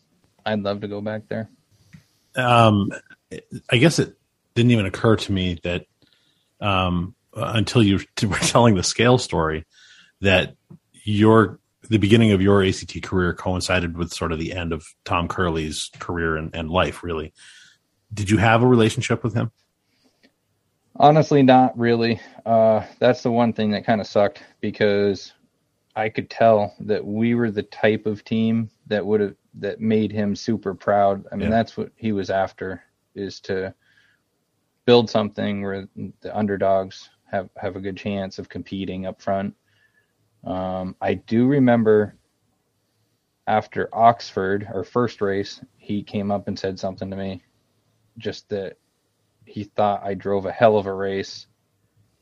I'd 0.51 0.62
love 0.62 0.81
to 0.81 0.89
go 0.89 1.01
back 1.01 1.28
there. 1.28 1.48
um, 2.36 2.90
I 3.70 3.77
guess 3.77 4.01
it 4.01 4.16
didn't 4.55 4.72
even 4.72 4.86
occur 4.86 5.14
to 5.14 5.32
me 5.32 5.60
that 5.62 5.86
um, 6.60 7.14
until 7.35 7.82
you 7.82 8.01
were 8.22 8.36
telling 8.36 8.74
the 8.74 8.82
scale 8.82 9.18
story 9.18 9.64
that 10.20 10.56
your 11.05 11.60
the 11.89 11.98
beginning 11.98 12.32
of 12.32 12.43
your 12.43 12.64
ACT 12.64 13.02
career 13.02 13.32
coincided 13.32 13.97
with 13.97 14.12
sort 14.12 14.32
of 14.32 14.39
the 14.39 14.52
end 14.52 14.72
of 14.72 14.85
Tom 15.05 15.28
Curley's 15.28 15.90
career 15.98 16.36
and, 16.36 16.55
and 16.55 16.68
life. 16.68 17.02
Really, 17.05 17.32
did 18.12 18.28
you 18.28 18.39
have 18.39 18.62
a 18.62 18.66
relationship 18.66 19.22
with 19.22 19.35
him? 19.35 19.52
Honestly, 20.97 21.43
not 21.43 21.78
really. 21.78 22.20
Uh, 22.44 22.85
that's 22.98 23.22
the 23.22 23.31
one 23.31 23.52
thing 23.52 23.70
that 23.70 23.86
kind 23.86 24.01
of 24.01 24.06
sucked 24.06 24.43
because 24.60 25.32
I 25.94 26.09
could 26.09 26.28
tell 26.28 26.74
that 26.81 27.05
we 27.05 27.35
were 27.35 27.51
the 27.51 27.62
type 27.62 28.06
of 28.06 28.24
team 28.24 28.70
that 28.89 29.06
would 29.06 29.20
have 29.20 29.35
that 29.55 29.81
made 29.81 30.12
him 30.12 30.36
super 30.36 30.74
proud. 30.74 31.27
I 31.32 31.36
mean, 31.36 31.51
Yeah. 31.51 31.56
that's 31.56 31.77
what 31.77 31.90
he 31.97 32.12
was 32.12 32.31
after 32.31 32.82
is 33.14 33.40
to 33.40 33.74
build 34.85 35.10
something 35.10 35.62
where 35.62 35.89
the 36.20 36.36
underdogs 36.36 37.10
have 37.27 37.48
have 37.56 37.77
a 37.77 37.81
good 37.81 37.97
chance 37.97 38.39
of 38.39 38.48
competing 38.48 39.06
up 39.06 39.20
front. 39.20 39.55
Um, 40.44 40.97
I 41.01 41.14
do 41.14 41.47
remember 41.47 42.16
after 43.47 43.89
Oxford, 43.93 44.68
our 44.72 44.85
first 44.85 45.20
race, 45.20 45.60
he 45.77 46.02
came 46.02 46.31
up 46.31 46.48
and 46.48 46.59
said 46.59 46.78
something 46.78 47.10
to 47.10 47.16
me, 47.16 47.43
just 48.18 48.48
that 48.48 48.78
he 49.44 49.64
thought 49.64 50.05
I 50.05 50.14
drove 50.14 50.47
a 50.47 50.52
hell 50.52 50.77
of 50.77 50.86
a 50.86 50.94
race, 50.94 51.47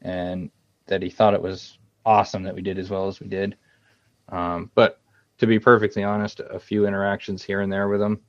and 0.00 0.50
that 0.86 1.02
he 1.02 1.10
thought 1.10 1.34
it 1.34 1.42
was 1.42 1.78
awesome 2.06 2.42
that 2.44 2.54
we 2.54 2.62
did 2.62 2.78
as 2.78 2.88
well 2.88 3.08
as 3.08 3.20
we 3.20 3.28
did. 3.28 3.56
Um, 4.30 4.70
but 4.74 5.00
to 5.38 5.46
be 5.46 5.58
perfectly 5.58 6.04
honest, 6.04 6.40
a 6.40 6.58
few 6.58 6.86
interactions 6.86 7.42
here 7.42 7.60
and 7.60 7.72
there 7.72 7.88
with 7.88 8.02
him, 8.02 8.20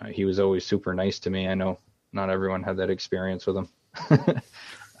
uh, 0.00 0.06
he 0.06 0.24
was 0.24 0.38
always 0.38 0.64
super 0.64 0.94
nice 0.94 1.18
to 1.20 1.30
me. 1.30 1.48
I 1.48 1.54
know 1.54 1.78
not 2.12 2.30
everyone 2.30 2.62
had 2.62 2.76
that 2.76 2.90
experience 2.90 3.46
with 3.46 3.56
him, 3.56 3.68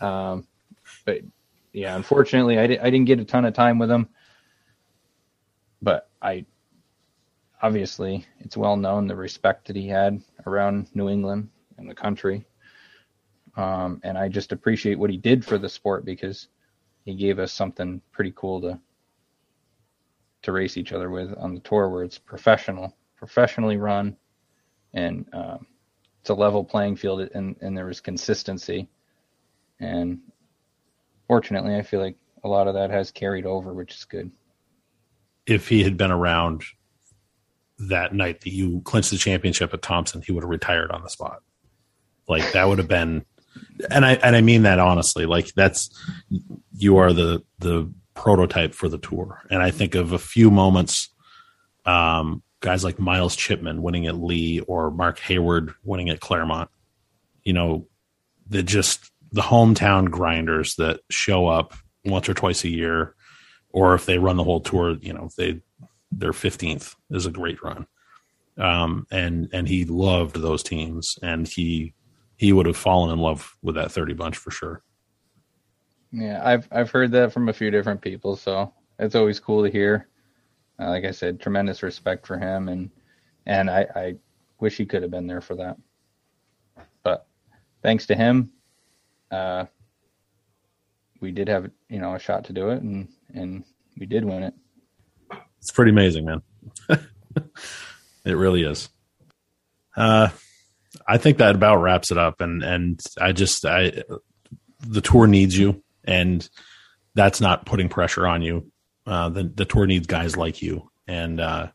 um, 0.00 0.46
but 1.04 1.20
yeah, 1.72 1.94
unfortunately, 1.94 2.58
I, 2.58 2.66
di- 2.66 2.78
I 2.78 2.90
didn't 2.90 3.06
get 3.06 3.20
a 3.20 3.24
ton 3.24 3.44
of 3.44 3.54
time 3.54 3.78
with 3.78 3.90
him. 3.90 4.08
But 5.80 6.10
I 6.20 6.44
obviously 7.62 8.26
it's 8.40 8.56
well 8.56 8.76
known 8.76 9.06
the 9.06 9.16
respect 9.16 9.66
that 9.66 9.76
he 9.76 9.88
had 9.88 10.20
around 10.46 10.88
New 10.94 11.08
England 11.08 11.48
and 11.76 11.88
the 11.88 11.94
country. 11.94 12.44
Um, 13.56 14.00
and 14.04 14.16
I 14.16 14.28
just 14.28 14.52
appreciate 14.52 14.98
what 14.98 15.10
he 15.10 15.16
did 15.16 15.44
for 15.44 15.58
the 15.58 15.68
sport 15.68 16.04
because 16.04 16.48
he 17.04 17.14
gave 17.14 17.38
us 17.38 17.52
something 17.52 18.00
pretty 18.12 18.32
cool 18.36 18.60
to 18.62 18.80
to 20.42 20.52
race 20.52 20.76
each 20.76 20.92
other 20.92 21.10
with 21.10 21.34
on 21.36 21.54
the 21.54 21.60
tour, 21.60 21.88
where 21.88 22.04
it's 22.04 22.18
professional, 22.18 22.96
professionally 23.16 23.76
run, 23.76 24.16
and 24.94 25.26
um, 25.32 25.66
it's 26.20 26.30
a 26.30 26.34
level 26.34 26.64
playing 26.64 26.96
field, 26.96 27.20
and 27.34 27.56
and 27.60 27.76
there 27.76 27.86
was 27.86 28.00
consistency. 28.00 28.88
And 29.80 30.20
fortunately, 31.26 31.76
I 31.76 31.82
feel 31.82 32.00
like 32.00 32.16
a 32.44 32.48
lot 32.48 32.68
of 32.68 32.74
that 32.74 32.90
has 32.90 33.10
carried 33.10 33.46
over, 33.46 33.72
which 33.72 33.94
is 33.94 34.04
good. 34.04 34.30
If 35.46 35.68
he 35.68 35.82
had 35.82 35.96
been 35.96 36.10
around 36.10 36.62
that 37.78 38.12
night 38.12 38.40
that 38.42 38.52
you 38.52 38.80
clinched 38.82 39.10
the 39.10 39.16
championship 39.16 39.72
at 39.72 39.82
Thompson, 39.82 40.22
he 40.22 40.32
would 40.32 40.42
have 40.42 40.50
retired 40.50 40.90
on 40.90 41.02
the 41.02 41.08
spot. 41.08 41.42
Like 42.28 42.52
that 42.52 42.68
would 42.68 42.78
have 42.78 42.88
been, 42.88 43.24
and 43.90 44.04
I 44.04 44.14
and 44.14 44.36
I 44.36 44.40
mean 44.40 44.62
that 44.62 44.78
honestly. 44.78 45.26
Like 45.26 45.54
that's 45.54 45.90
you 46.76 46.98
are 46.98 47.12
the 47.12 47.42
the 47.58 47.92
prototype 48.18 48.74
for 48.74 48.88
the 48.88 48.98
tour, 48.98 49.40
and 49.48 49.62
I 49.62 49.70
think 49.70 49.94
of 49.94 50.12
a 50.12 50.18
few 50.18 50.50
moments. 50.50 51.08
Um, 51.86 52.42
guys 52.60 52.82
like 52.82 52.98
Miles 52.98 53.36
Chipman 53.36 53.80
winning 53.80 54.06
at 54.06 54.16
Lee 54.16 54.58
or 54.60 54.90
Mark 54.90 55.20
Hayward 55.20 55.72
winning 55.84 56.10
at 56.10 56.18
Claremont. 56.18 56.68
You 57.44 57.52
know, 57.52 57.86
that 58.48 58.64
just 58.64 59.12
the 59.30 59.42
hometown 59.42 60.10
grinders 60.10 60.74
that 60.74 61.00
show 61.10 61.46
up 61.46 61.74
once 62.04 62.28
or 62.28 62.34
twice 62.34 62.64
a 62.64 62.68
year, 62.68 63.14
or 63.70 63.94
if 63.94 64.04
they 64.04 64.18
run 64.18 64.36
the 64.36 64.44
whole 64.44 64.60
tour, 64.60 64.96
you 65.00 65.12
know, 65.12 65.30
they 65.38 65.60
their 66.10 66.32
fifteenth 66.32 66.96
is 67.10 67.24
a 67.24 67.30
great 67.30 67.62
run. 67.62 67.86
Um, 68.56 69.06
and 69.12 69.48
and 69.52 69.68
he 69.68 69.84
loved 69.84 70.42
those 70.42 70.64
teams, 70.64 71.18
and 71.22 71.46
he 71.46 71.94
he 72.36 72.52
would 72.52 72.66
have 72.66 72.76
fallen 72.76 73.12
in 73.12 73.20
love 73.20 73.54
with 73.62 73.76
that 73.76 73.92
thirty 73.92 74.14
bunch 74.14 74.36
for 74.36 74.50
sure. 74.50 74.82
Yeah, 76.12 76.40
I've 76.42 76.68
I've 76.70 76.90
heard 76.90 77.12
that 77.12 77.32
from 77.32 77.48
a 77.48 77.52
few 77.52 77.70
different 77.70 78.00
people, 78.00 78.36
so 78.36 78.72
it's 78.98 79.14
always 79.14 79.40
cool 79.40 79.64
to 79.64 79.70
hear. 79.70 80.08
Uh, 80.80 80.88
like 80.88 81.04
I 81.04 81.10
said, 81.10 81.40
tremendous 81.40 81.82
respect 81.82 82.26
for 82.26 82.38
him, 82.38 82.68
and 82.68 82.90
and 83.46 83.68
I, 83.70 83.86
I 83.94 84.14
wish 84.60 84.76
he 84.76 84.86
could 84.86 85.02
have 85.02 85.10
been 85.10 85.26
there 85.26 85.40
for 85.40 85.56
that. 85.56 85.76
But 87.02 87.26
thanks 87.82 88.06
to 88.06 88.14
him, 88.14 88.52
uh, 89.30 89.66
we 91.20 91.30
did 91.30 91.48
have 91.48 91.70
you 91.88 91.98
know 91.98 92.14
a 92.14 92.18
shot 92.18 92.44
to 92.44 92.52
do 92.52 92.70
it, 92.70 92.82
and 92.82 93.08
and 93.34 93.64
we 93.98 94.06
did 94.06 94.24
win 94.24 94.44
it. 94.44 94.54
It's 95.58 95.72
pretty 95.72 95.90
amazing, 95.90 96.24
man. 96.24 96.42
it 98.24 98.32
really 98.36 98.62
is. 98.62 98.88
Uh, 99.96 100.28
I 101.06 101.18
think 101.18 101.38
that 101.38 101.54
about 101.54 101.82
wraps 101.82 102.10
it 102.10 102.18
up, 102.18 102.40
and 102.40 102.62
and 102.62 103.00
I 103.20 103.32
just 103.32 103.64
I 103.66 104.04
the 104.80 105.00
tour 105.00 105.26
needs 105.26 105.58
you, 105.58 105.82
and 106.08 106.48
that's 107.14 107.40
not 107.40 107.66
putting 107.66 107.88
pressure 107.88 108.26
on 108.26 108.42
you. 108.42 108.72
Uh, 109.06 109.28
the 109.28 109.44
the 109.44 109.64
tour 109.64 109.86
needs 109.86 110.06
guys 110.06 110.36
like 110.36 110.60
you, 110.60 110.90
and 111.06 111.40
uh, 111.40 111.68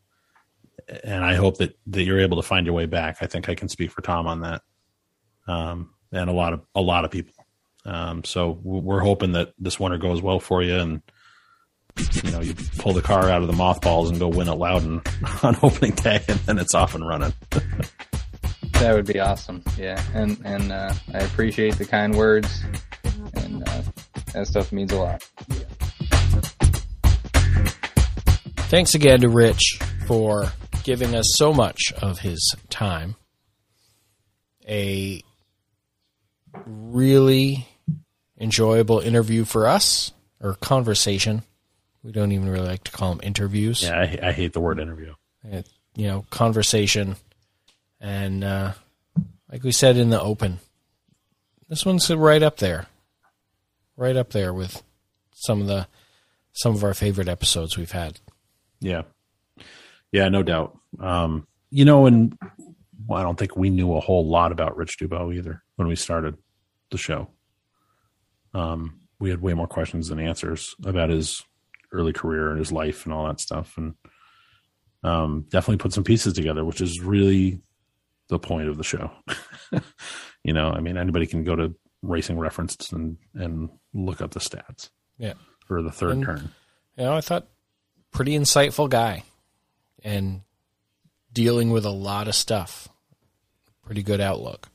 and 1.04 1.24
I 1.24 1.36
hope 1.36 1.58
that 1.58 1.78
that 1.88 2.04
you're 2.04 2.20
able 2.20 2.38
to 2.42 2.48
find 2.48 2.66
your 2.66 2.76
way 2.76 2.86
back. 2.86 3.18
I 3.22 3.28
think 3.28 3.48
I 3.48 3.56
can 3.56 3.70
speak 3.70 3.92
for 3.92 4.02
Tom 4.02 4.28
on 4.28 4.42
that, 4.42 4.62
um, 5.48 5.92
and 6.12 6.30
a 6.30 6.34
lot 6.34 6.54
of 6.54 6.62
a 6.76 6.82
lot 6.82 7.06
of 7.06 7.12
people. 7.12 7.34
Um, 7.86 8.24
so 8.24 8.60
we're 8.64 9.02
hoping 9.02 9.34
that 9.34 9.54
this 9.60 9.80
winter 9.80 9.98
goes 9.98 10.22
well 10.22 10.40
for 10.40 10.62
you, 10.62 10.76
and 10.76 11.02
you 12.24 12.32
know 12.32 12.42
you 12.42 12.54
pull 12.78 12.94
the 12.94 13.02
car 13.02 13.30
out 13.30 13.42
of 13.42 13.48
the 13.48 13.56
mothballs 13.56 14.10
and 14.10 14.20
go 14.20 14.28
win 14.28 14.50
at 14.50 14.58
Loudon 14.58 15.02
on 15.44 15.58
opening 15.62 15.94
day, 15.94 16.24
and 16.28 16.40
then 16.42 16.58
it's 16.58 16.74
off 16.74 16.96
and 16.96 17.08
running. 17.08 17.34
That 18.80 18.96
would 18.96 19.06
be 19.06 19.20
awesome. 19.20 19.64
Yeah, 19.78 20.04
and 20.14 20.42
and 20.44 20.72
uh, 20.74 20.94
I 21.14 21.20
appreciate 21.20 21.78
the 21.78 21.86
kind 21.86 22.16
words, 22.16 22.64
and 23.36 23.66
uh, 23.70 23.82
that 24.34 24.48
stuff 24.48 24.72
means 24.72 24.92
a 24.92 24.98
lot. 24.98 25.24
Thanks 28.70 28.96
again 28.96 29.22
to 29.22 29.30
Rich 29.30 29.80
for 30.08 30.52
giving 30.84 31.16
us 31.16 31.26
so 31.36 31.54
much 31.54 31.94
of 32.02 32.20
his 32.20 32.56
time. 32.70 33.16
A 34.68 35.22
really 36.66 37.68
enjoyable 38.40 39.00
interview 39.00 39.46
for 39.46 39.68
us, 39.68 40.12
or 40.42 40.56
conversation. 40.56 41.44
We 42.04 42.12
don't 42.12 42.32
even 42.32 42.50
really 42.50 42.68
like 42.68 42.84
to 42.86 42.92
call 42.92 43.12
them 43.12 43.22
interviews. 43.24 43.84
Yeah, 43.84 44.00
I, 44.00 44.30
I 44.30 44.32
hate 44.32 44.54
the 44.54 44.60
word 44.60 44.80
interview. 44.80 45.14
It- 45.44 45.70
you 45.96 46.08
know, 46.08 46.26
conversation. 46.32 47.18
And 48.02 48.44
uh, 48.44 48.74
like 49.52 49.62
we 49.64 49.72
said 49.72 49.96
in 49.96 50.10
the 50.10 50.20
open, 50.20 50.58
this 51.70 51.86
one's 51.86 52.10
right 52.10 52.42
up 52.42 52.58
there, 52.58 52.88
right 53.96 54.16
up 54.16 54.32
there 54.32 54.54
with 54.54 54.84
some 55.34 55.62
of 55.62 55.68
the 55.68 55.88
some 56.54 56.76
of 56.76 56.84
our 56.84 56.94
favorite 56.94 57.28
episodes 57.28 57.78
we've 57.78 57.92
had. 57.92 58.20
Yeah. 58.80 59.04
Yeah, 60.12 60.30
no 60.30 60.44
doubt. 60.44 60.78
Um, 61.00 61.48
you 61.72 61.86
know, 61.86 62.06
and 62.06 62.38
I 63.12 63.24
don't 63.24 63.38
think 63.38 63.58
we 63.58 63.72
knew 63.72 63.96
a 63.96 64.00
whole 64.00 64.28
lot 64.28 64.52
about 64.52 64.78
Rich 64.78 65.00
Dubeau 65.00 65.34
either 65.34 65.64
when 65.76 65.88
we 65.88 65.96
started 65.96 66.38
the 66.92 66.98
show. 66.98 67.30
Um, 68.54 69.00
we 69.20 69.32
had 69.32 69.42
way 69.42 69.54
more 69.54 69.68
questions 69.68 70.10
than 70.10 70.20
answers 70.20 70.76
about 70.86 71.10
his 71.10 71.44
early 71.92 72.14
career 72.14 72.52
and 72.52 72.60
his 72.60 72.72
life 72.72 73.06
and 73.06 73.14
all 73.14 73.26
that 73.26 73.40
stuff. 73.40 73.76
And 73.78 73.96
um, 75.04 75.46
definitely 75.50 75.78
put 75.78 75.94
some 75.94 76.04
pieces 76.04 76.34
together, 76.34 76.64
which 76.64 76.82
is 76.82 77.02
really 77.02 77.62
the 78.30 78.40
point 78.40 78.70
of 78.70 78.78
the 78.78 78.84
show. 78.84 79.12
you 80.44 80.54
know, 80.54 80.70
I 80.70 80.80
mean, 80.80 80.98
anybody 80.98 81.26
can 81.26 81.44
go 81.44 81.56
to 81.56 81.74
Racing 82.04 82.38
Reference 82.38 82.92
and 82.92 83.18
and 83.34 83.70
look 83.94 84.22
up 84.22 84.32
the 84.32 84.40
stats. 84.40 84.90
Yeah. 85.18 85.34
For 85.68 85.82
the 85.82 85.92
third 85.92 86.12
And- 86.12 86.24
turn. 86.26 86.52
You 86.98 87.06
know, 87.06 87.16
I 87.16 87.22
thought 87.22 87.48
pretty 88.12 88.34
insightful 88.34 88.88
guy 88.88 89.24
and 90.04 90.42
dealing 91.32 91.72
with 91.72 91.86
a 91.86 91.90
lot 91.92 92.28
of 92.28 92.36
stuff. 92.36 92.88
Pretty 93.84 94.04
good 94.04 94.22
outlook. 94.22 94.70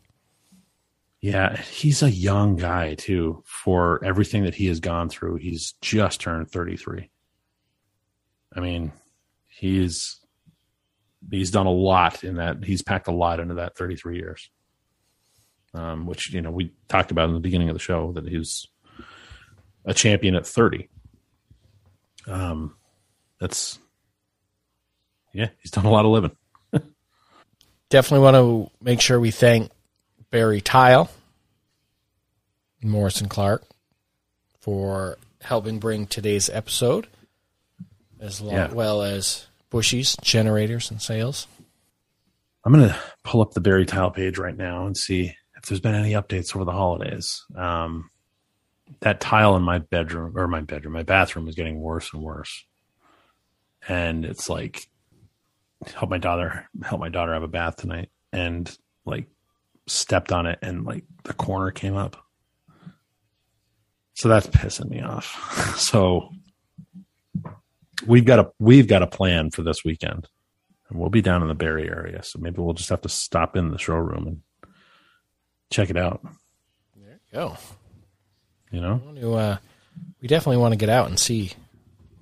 Yeah, 1.20 1.60
he's 1.62 2.02
a 2.02 2.10
young 2.10 2.56
guy 2.56 2.94
too. 2.94 3.42
For 3.46 4.02
everything 4.04 4.44
that 4.44 4.54
he 4.54 4.66
has 4.66 4.80
gone 4.80 5.08
through, 5.08 5.36
he's 5.36 5.72
just 5.80 6.20
turned 6.20 6.50
thirty 6.50 6.76
three. 6.76 7.10
I 8.54 8.60
mean, 8.60 8.92
he's 9.46 10.18
he's 11.30 11.50
done 11.50 11.66
a 11.66 11.72
lot 11.72 12.24
in 12.24 12.36
that. 12.36 12.64
He's 12.64 12.82
packed 12.82 13.08
a 13.08 13.12
lot 13.12 13.40
into 13.40 13.54
that 13.54 13.76
thirty 13.76 13.96
three 13.96 14.16
years. 14.16 14.48
Um, 15.74 16.06
which 16.06 16.32
you 16.32 16.40
know 16.40 16.50
we 16.50 16.72
talked 16.88 17.10
about 17.10 17.28
in 17.28 17.34
the 17.34 17.40
beginning 17.40 17.68
of 17.68 17.74
the 17.74 17.78
show 17.80 18.12
that 18.12 18.26
he's 18.26 18.66
a 19.84 19.92
champion 19.94 20.34
at 20.34 20.46
thirty. 20.46 20.88
Um, 22.26 22.74
that's 23.38 23.78
yeah, 25.34 25.48
he's 25.60 25.70
done 25.70 25.84
a 25.84 25.90
lot 25.90 26.04
of 26.06 26.10
living. 26.10 26.36
Definitely 27.90 28.24
want 28.24 28.34
to 28.36 28.84
make 28.84 29.00
sure 29.00 29.20
we 29.20 29.30
thank 29.30 29.70
Barre 30.30 30.60
Tile, 30.60 31.10
Morrison 32.82 33.28
Clark, 33.28 33.62
for 34.60 35.18
helping 35.42 35.78
bring 35.78 36.06
today's 36.06 36.48
episode, 36.50 37.06
as 38.20 38.40
Yeah. 38.40 38.72
well 38.72 39.02
as 39.02 39.46
Bushy's 39.70 40.16
generators 40.22 40.90
and 40.90 41.00
sales. 41.00 41.46
I'm 42.64 42.72
gonna 42.72 42.98
pull 43.24 43.40
up 43.42 43.52
the 43.52 43.60
Barry 43.60 43.86
Tile 43.86 44.10
page 44.10 44.38
right 44.38 44.56
now 44.56 44.86
and 44.86 44.96
see 44.96 45.34
there's 45.68 45.80
been 45.80 45.94
any 45.94 46.12
updates 46.12 46.54
over 46.54 46.64
the 46.64 46.72
holidays. 46.72 47.44
Um, 47.56 48.10
that 49.00 49.20
tile 49.20 49.56
in 49.56 49.62
my 49.62 49.78
bedroom 49.78 50.36
or 50.36 50.48
my 50.48 50.60
bedroom, 50.60 50.94
my 50.94 51.02
bathroom 51.02 51.48
is 51.48 51.54
getting 51.54 51.80
worse 51.80 52.12
and 52.12 52.22
worse, 52.22 52.64
and 53.86 54.24
it's 54.24 54.48
like 54.48 54.82
help 55.94 56.10
my 56.10 56.18
daughter 56.18 56.68
help 56.82 57.00
my 57.00 57.08
daughter 57.08 57.34
have 57.34 57.42
a 57.42 57.48
bath 57.48 57.76
tonight, 57.76 58.10
and 58.32 58.76
like 59.04 59.26
stepped 59.86 60.32
on 60.32 60.46
it 60.46 60.58
and 60.62 60.84
like 60.84 61.04
the 61.24 61.34
corner 61.34 61.70
came 61.70 61.96
up. 61.96 62.16
So 64.14 64.28
that's 64.28 64.46
pissing 64.46 64.90
me 64.90 65.00
off. 65.00 65.76
so 65.78 66.30
we've 68.06 68.24
got 68.24 68.38
a 68.38 68.50
we've 68.58 68.88
got 68.88 69.02
a 69.02 69.06
plan 69.06 69.50
for 69.50 69.62
this 69.62 69.84
weekend. 69.84 70.28
And 70.88 70.98
we'll 70.98 71.10
be 71.10 71.20
down 71.20 71.42
in 71.42 71.48
the 71.48 71.54
Barre 71.54 71.86
area, 71.86 72.22
so 72.22 72.38
maybe 72.38 72.62
we'll 72.62 72.72
just 72.72 72.88
have 72.88 73.02
to 73.02 73.10
stop 73.10 73.56
in 73.56 73.72
the 73.72 73.78
showroom 73.78 74.26
and 74.26 74.42
check 75.70 75.90
it 75.90 75.96
out. 75.96 76.20
There 76.96 77.20
you 77.32 77.38
go. 77.38 77.56
You 78.70 78.80
know, 78.80 79.02
to, 79.14 79.34
uh, 79.34 79.56
we 80.20 80.28
definitely 80.28 80.58
want 80.58 80.72
to 80.72 80.78
get 80.78 80.88
out 80.90 81.08
and 81.08 81.18
see 81.18 81.52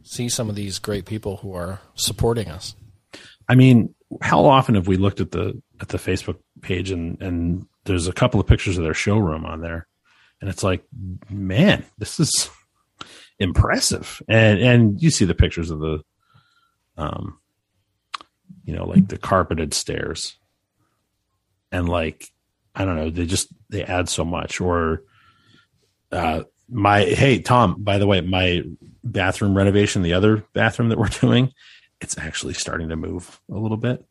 see 0.02 0.28
some 0.28 0.48
of 0.48 0.54
these 0.54 0.78
great 0.78 1.04
people 1.04 1.38
who 1.38 1.54
are 1.54 1.80
supporting 1.96 2.48
us. 2.48 2.76
I 3.48 3.56
mean, 3.56 3.94
how 4.22 4.44
often 4.44 4.76
have 4.76 4.86
we 4.86 4.96
looked 4.96 5.20
at 5.20 5.32
the 5.32 5.60
at 5.80 5.88
the 5.88 5.98
Facebook 5.98 6.38
page 6.60 6.90
and 6.90 7.20
and 7.20 7.66
there's 7.84 8.06
a 8.06 8.12
couple 8.12 8.40
of 8.40 8.46
pictures 8.46 8.78
of 8.78 8.84
their 8.84 8.94
showroom 8.94 9.44
on 9.44 9.60
there, 9.60 9.86
and 10.40 10.50
it's 10.50 10.62
like, 10.62 10.84
man, 11.28 11.84
this 11.98 12.20
is 12.20 12.50
impressive. 13.38 14.22
And 14.28 14.60
and 14.60 15.02
you 15.02 15.10
see 15.10 15.24
the 15.24 15.34
pictures 15.34 15.70
of 15.70 15.80
the, 15.80 16.02
um, 16.96 17.38
you 18.64 18.74
know, 18.74 18.86
like 18.86 19.08
the 19.08 19.18
carpeted 19.18 19.74
stairs, 19.74 20.36
and 21.72 21.88
like 21.88 22.30
I 22.76 22.84
don't 22.84 22.96
know, 22.96 23.10
they 23.10 23.26
just 23.26 23.48
they 23.70 23.82
add 23.82 24.08
so 24.08 24.24
much. 24.24 24.60
Or, 24.60 25.02
uh, 26.12 26.44
my 26.68 27.04
hey 27.04 27.40
Tom, 27.40 27.82
by 27.82 27.98
the 27.98 28.06
way, 28.06 28.20
my 28.20 28.62
bathroom 29.02 29.56
renovation, 29.56 30.02
the 30.02 30.12
other 30.12 30.44
bathroom 30.52 30.90
that 30.90 30.98
we're 30.98 31.08
doing, 31.20 31.52
it's 32.00 32.18
actually 32.18 32.54
starting 32.54 32.90
to 32.90 32.96
move 32.96 33.40
a 33.50 33.56
little 33.56 33.78
bit. 33.78 34.04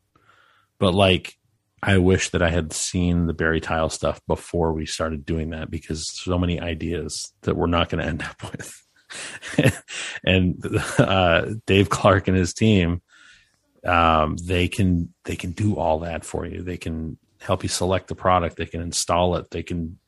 But 0.79 0.93
like, 0.93 1.37
I 1.83 1.99
wish 1.99 2.29
that 2.29 2.41
I 2.41 2.49
had 2.49 2.73
seen 2.73 3.27
the 3.27 3.33
Barre 3.33 3.59
Tile 3.59 3.89
stuff 3.89 4.19
before 4.25 4.73
we 4.73 4.85
started 4.85 5.25
doing 5.25 5.51
that 5.51 5.69
because 5.69 6.09
so 6.11 6.37
many 6.37 6.59
ideas 6.59 7.31
that 7.43 7.55
we're 7.55 7.67
not 7.67 7.89
going 7.89 8.01
to 8.01 8.09
end 8.09 8.23
up 8.23 8.51
with. 8.51 9.83
and 10.23 10.65
uh, 10.97 11.53
Dave 11.67 11.89
Clark 11.89 12.27
and 12.27 12.35
his 12.35 12.53
team, 12.53 13.01
um, 13.85 14.35
they 14.37 14.67
can 14.67 15.13
they 15.25 15.35
can 15.35 15.51
do 15.51 15.75
all 15.75 15.99
that 15.99 16.25
for 16.25 16.45
you. 16.45 16.63
They 16.63 16.77
can 16.77 17.19
help 17.39 17.63
you 17.63 17.69
select 17.69 18.07
the 18.07 18.15
product. 18.15 18.57
They 18.57 18.65
can 18.65 18.81
install 18.81 19.35
it. 19.35 19.49
They 19.51 19.63
can 19.63 19.99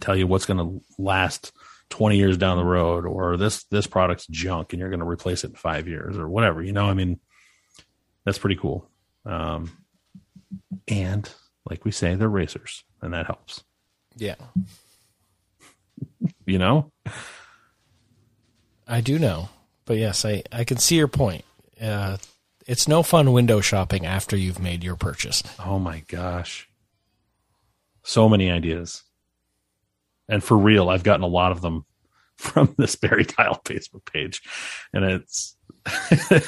tell 0.00 0.16
you 0.16 0.26
what's 0.26 0.46
going 0.46 0.58
to 0.58 0.84
last 0.98 1.52
20 1.90 2.16
years 2.16 2.36
down 2.36 2.56
the 2.56 2.64
road 2.64 3.06
or 3.06 3.36
this 3.36 3.64
this 3.64 3.86
product's 3.86 4.26
junk 4.26 4.72
and 4.72 4.80
you're 4.80 4.90
going 4.90 5.00
to 5.00 5.06
replace 5.06 5.44
it 5.44 5.50
in 5.50 5.56
5 5.56 5.86
years 5.86 6.18
or 6.18 6.28
whatever 6.28 6.60
you 6.60 6.72
know 6.72 6.86
i 6.86 6.94
mean 6.94 7.20
that's 8.24 8.38
pretty 8.38 8.56
cool 8.56 8.90
um 9.24 9.70
and 10.88 11.32
like 11.70 11.84
we 11.84 11.92
say 11.92 12.16
they're 12.16 12.28
racers 12.28 12.82
and 13.00 13.14
that 13.14 13.26
helps 13.26 13.62
Yeah, 14.16 14.34
you 16.46 16.58
know 16.58 16.90
I 18.88 19.00
do 19.00 19.18
know, 19.18 19.48
but 19.84 19.96
yes, 19.96 20.24
I 20.24 20.42
I 20.52 20.64
can 20.64 20.78
see 20.78 20.96
your 20.96 21.08
point. 21.08 21.44
Uh, 21.80 22.18
it's 22.66 22.86
no 22.88 23.02
fun 23.02 23.32
window 23.32 23.60
shopping 23.60 24.06
after 24.06 24.36
you've 24.36 24.60
made 24.60 24.84
your 24.84 24.96
purchase. 24.96 25.42
oh 25.58 25.78
my 25.78 26.02
gosh 26.08 26.68
so 28.06 28.28
many 28.28 28.50
ideas 28.50 29.02
and 30.28 30.42
for 30.42 30.56
real 30.56 30.88
i've 30.88 31.04
gotten 31.04 31.24
a 31.24 31.28
lot 31.28 31.52
of 31.52 31.60
them 31.60 31.84
from 32.36 32.74
this 32.76 32.96
Barre 32.96 33.24
Tile 33.24 33.60
Facebook 33.64 34.04
page, 34.10 34.42
and 34.92 35.04
it's. 35.04 35.56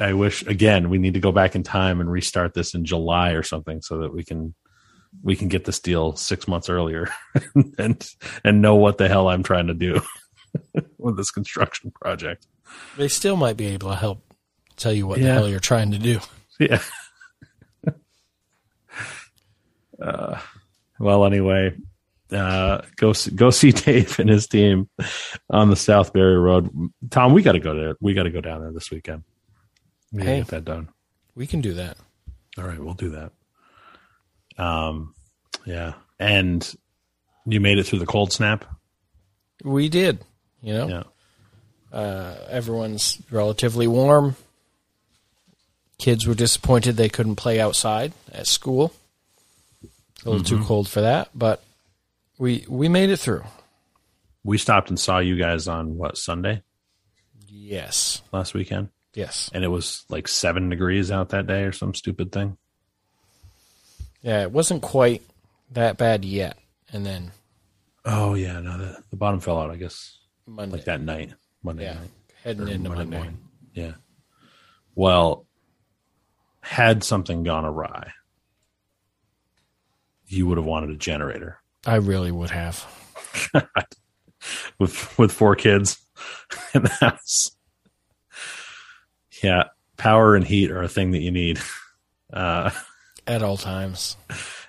I 0.00 0.12
wish 0.12 0.42
again 0.46 0.90
we 0.90 0.98
need 0.98 1.14
to 1.14 1.20
go 1.20 1.32
back 1.32 1.54
in 1.54 1.62
time 1.62 2.00
and 2.00 2.10
restart 2.10 2.54
this 2.54 2.74
in 2.74 2.84
July 2.84 3.30
or 3.30 3.42
something 3.42 3.80
so 3.80 3.98
that 3.98 4.14
we 4.14 4.22
can 4.24 4.54
we 5.22 5.34
can 5.34 5.48
get 5.48 5.64
this 5.64 5.80
deal 5.80 6.14
six 6.16 6.46
months 6.46 6.68
earlier 6.68 7.08
and 7.78 8.08
and 8.44 8.62
know 8.62 8.76
what 8.76 8.98
the 8.98 9.08
hell 9.08 9.28
I'm 9.28 9.42
trying 9.42 9.68
to 9.68 9.74
do 9.74 10.02
with 10.98 11.16
this 11.16 11.30
construction 11.30 11.90
project. 11.90 12.46
They 12.96 13.08
still 13.08 13.36
might 13.36 13.56
be 13.56 13.68
able 13.68 13.88
to 13.88 13.96
help 13.96 14.22
tell 14.76 14.92
you 14.92 15.06
what 15.06 15.18
the 15.18 15.26
hell 15.26 15.48
you're 15.48 15.58
trying 15.58 15.92
to 15.92 15.98
do. 15.98 16.20
Yeah. 16.58 16.82
Uh, 20.00 20.40
well, 20.98 21.24
anyway, 21.24 21.74
uh, 22.32 22.82
go 22.96 23.12
see, 23.12 23.30
go 23.30 23.50
see 23.50 23.72
Dave 23.72 24.18
and 24.18 24.28
his 24.30 24.46
team 24.46 24.88
on 25.48 25.70
the 25.70 25.76
South 25.76 26.12
Barre 26.12 26.38
Road. 26.38 26.70
Tom, 27.10 27.32
we 27.32 27.42
got 27.42 27.52
to 27.52 27.60
go 27.60 27.74
there. 27.74 27.96
We 28.00 28.14
got 28.14 28.24
to 28.24 28.30
go 28.30 28.40
down 28.40 28.60
there 28.62 28.72
this 28.72 28.90
weekend. 28.90 29.24
We 30.12 30.22
Hey. 30.22 30.38
get 30.38 30.48
that 30.48 30.64
done. 30.64 30.88
We 31.34 31.46
can 31.46 31.60
do 31.60 31.74
that. 31.74 31.96
All 32.58 32.64
right, 32.64 32.78
we'll 32.80 32.94
do 32.94 33.10
that. 33.10 33.32
Um, 34.62 35.14
yeah, 35.64 35.94
and 36.18 36.74
you 37.46 37.60
made 37.60 37.78
it 37.78 37.84
through 37.86 38.00
the 38.00 38.06
cold 38.06 38.32
snap. 38.32 38.64
We 39.64 39.88
did. 39.88 40.18
You 40.62 40.74
know, 40.74 40.88
Yeah, 40.88 41.98
uh, 41.98 42.34
everyone's 42.50 43.18
relatively 43.30 43.86
warm. 43.86 44.36
Kids 45.98 46.26
were 46.26 46.34
disappointed 46.34 46.96
they 46.96 47.08
couldn't 47.08 47.36
play 47.36 47.60
outside 47.60 48.12
at 48.32 48.46
school. 48.46 48.92
A 50.24 50.30
little 50.30 50.44
too 50.44 50.56
mm-hmm. 50.56 50.64
cold 50.64 50.88
for 50.88 51.00
that, 51.00 51.30
but 51.34 51.62
we 52.38 52.64
we 52.68 52.88
made 52.88 53.10
it 53.10 53.16
through. 53.18 53.44
we 54.44 54.58
stopped 54.58 54.88
and 54.90 54.98
saw 55.00 55.18
you 55.18 55.36
guys 55.36 55.66
on 55.68 55.96
what 55.96 56.16
Sunday 56.16 56.62
Yes, 57.48 58.22
last 58.32 58.52
weekend, 58.54 58.88
yes, 59.14 59.50
and 59.54 59.64
it 59.64 59.68
was 59.68 60.04
like 60.08 60.28
seven 60.28 60.68
degrees 60.68 61.10
out 61.10 61.30
that 61.30 61.46
day 61.46 61.62
or 61.62 61.72
some 61.72 61.94
stupid 61.94 62.32
thing. 62.32 62.56
yeah. 64.22 64.42
It 64.42 64.52
wasn't 64.52 64.82
quite 64.82 65.22
that 65.72 65.96
bad 65.96 66.24
yet, 66.24 66.56
and 66.92 67.04
then 67.06 67.32
Oh 68.04 68.34
yeah, 68.34 68.60
no, 68.60 68.78
the, 68.78 69.02
the 69.10 69.16
bottom 69.16 69.40
fell 69.40 69.58
out. 69.58 69.70
I 69.70 69.76
guess 69.76 70.18
Monday, 70.46 70.76
like 70.76 70.84
that 70.86 71.00
night, 71.00 71.32
Monday 71.62 71.84
yeah, 71.84 71.94
night. 71.94 72.10
heading 72.44 72.68
into 72.68 72.88
Monday 72.88 73.04
Monday. 73.04 73.16
morning. 73.16 73.38
Yeah. 73.74 73.92
Well, 74.94 75.46
had 76.60 77.04
something 77.04 77.42
gone 77.42 77.64
awry, 77.64 78.12
you 80.30 80.46
would 80.46 80.56
have 80.58 80.66
wanted 80.66 80.90
a 80.90 80.96
generator 80.96 81.58
I 81.86 81.96
really 81.96 82.30
would 82.30 82.50
have. 82.50 82.84
with 84.78 85.18
with 85.18 85.32
four 85.32 85.54
kids 85.56 85.98
in 86.74 86.82
the 86.82 86.88
house. 86.90 87.50
Yeah, 89.42 89.64
power 89.96 90.34
and 90.36 90.44
heat 90.46 90.70
are 90.70 90.82
a 90.82 90.88
thing 90.88 91.12
that 91.12 91.20
you 91.20 91.30
need. 91.30 91.58
Uh, 92.32 92.70
At 93.26 93.42
all 93.42 93.56
times. 93.56 94.16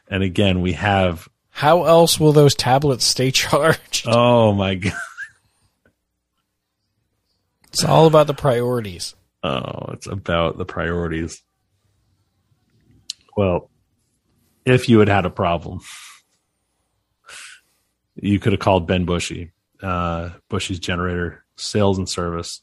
and 0.08 0.24
again, 0.24 0.62
we 0.62 0.74
have. 0.74 1.28
How 1.52 1.84
else 1.84 2.20
will 2.20 2.32
those 2.34 2.56
tablets 2.56 3.06
stay 3.06 3.30
charged? 3.32 4.06
Oh 4.08 4.52
my 4.54 4.74
god! 4.76 4.94
It's 7.68 7.84
all 7.86 8.08
about 8.08 8.28
the 8.28 8.34
priorities. 8.34 9.16
Oh, 9.44 9.92
it's 9.94 10.08
about 10.08 10.58
the 10.58 10.66
priorities. 10.66 11.42
Well, 13.38 13.70
if 14.66 14.90
you 14.90 15.00
had 15.00 15.08
had 15.08 15.26
a 15.26 15.30
problem, 15.30 15.80
you 18.16 18.40
could 18.40 18.54
have 18.54 18.60
called 18.60 18.88
Ben 18.88 19.06
Bushy, 19.06 19.52
uh, 19.82 20.30
Bushy's 20.50 20.80
generator 20.80 21.44
sales 21.56 21.98
and 21.98 22.10
service. 22.10 22.62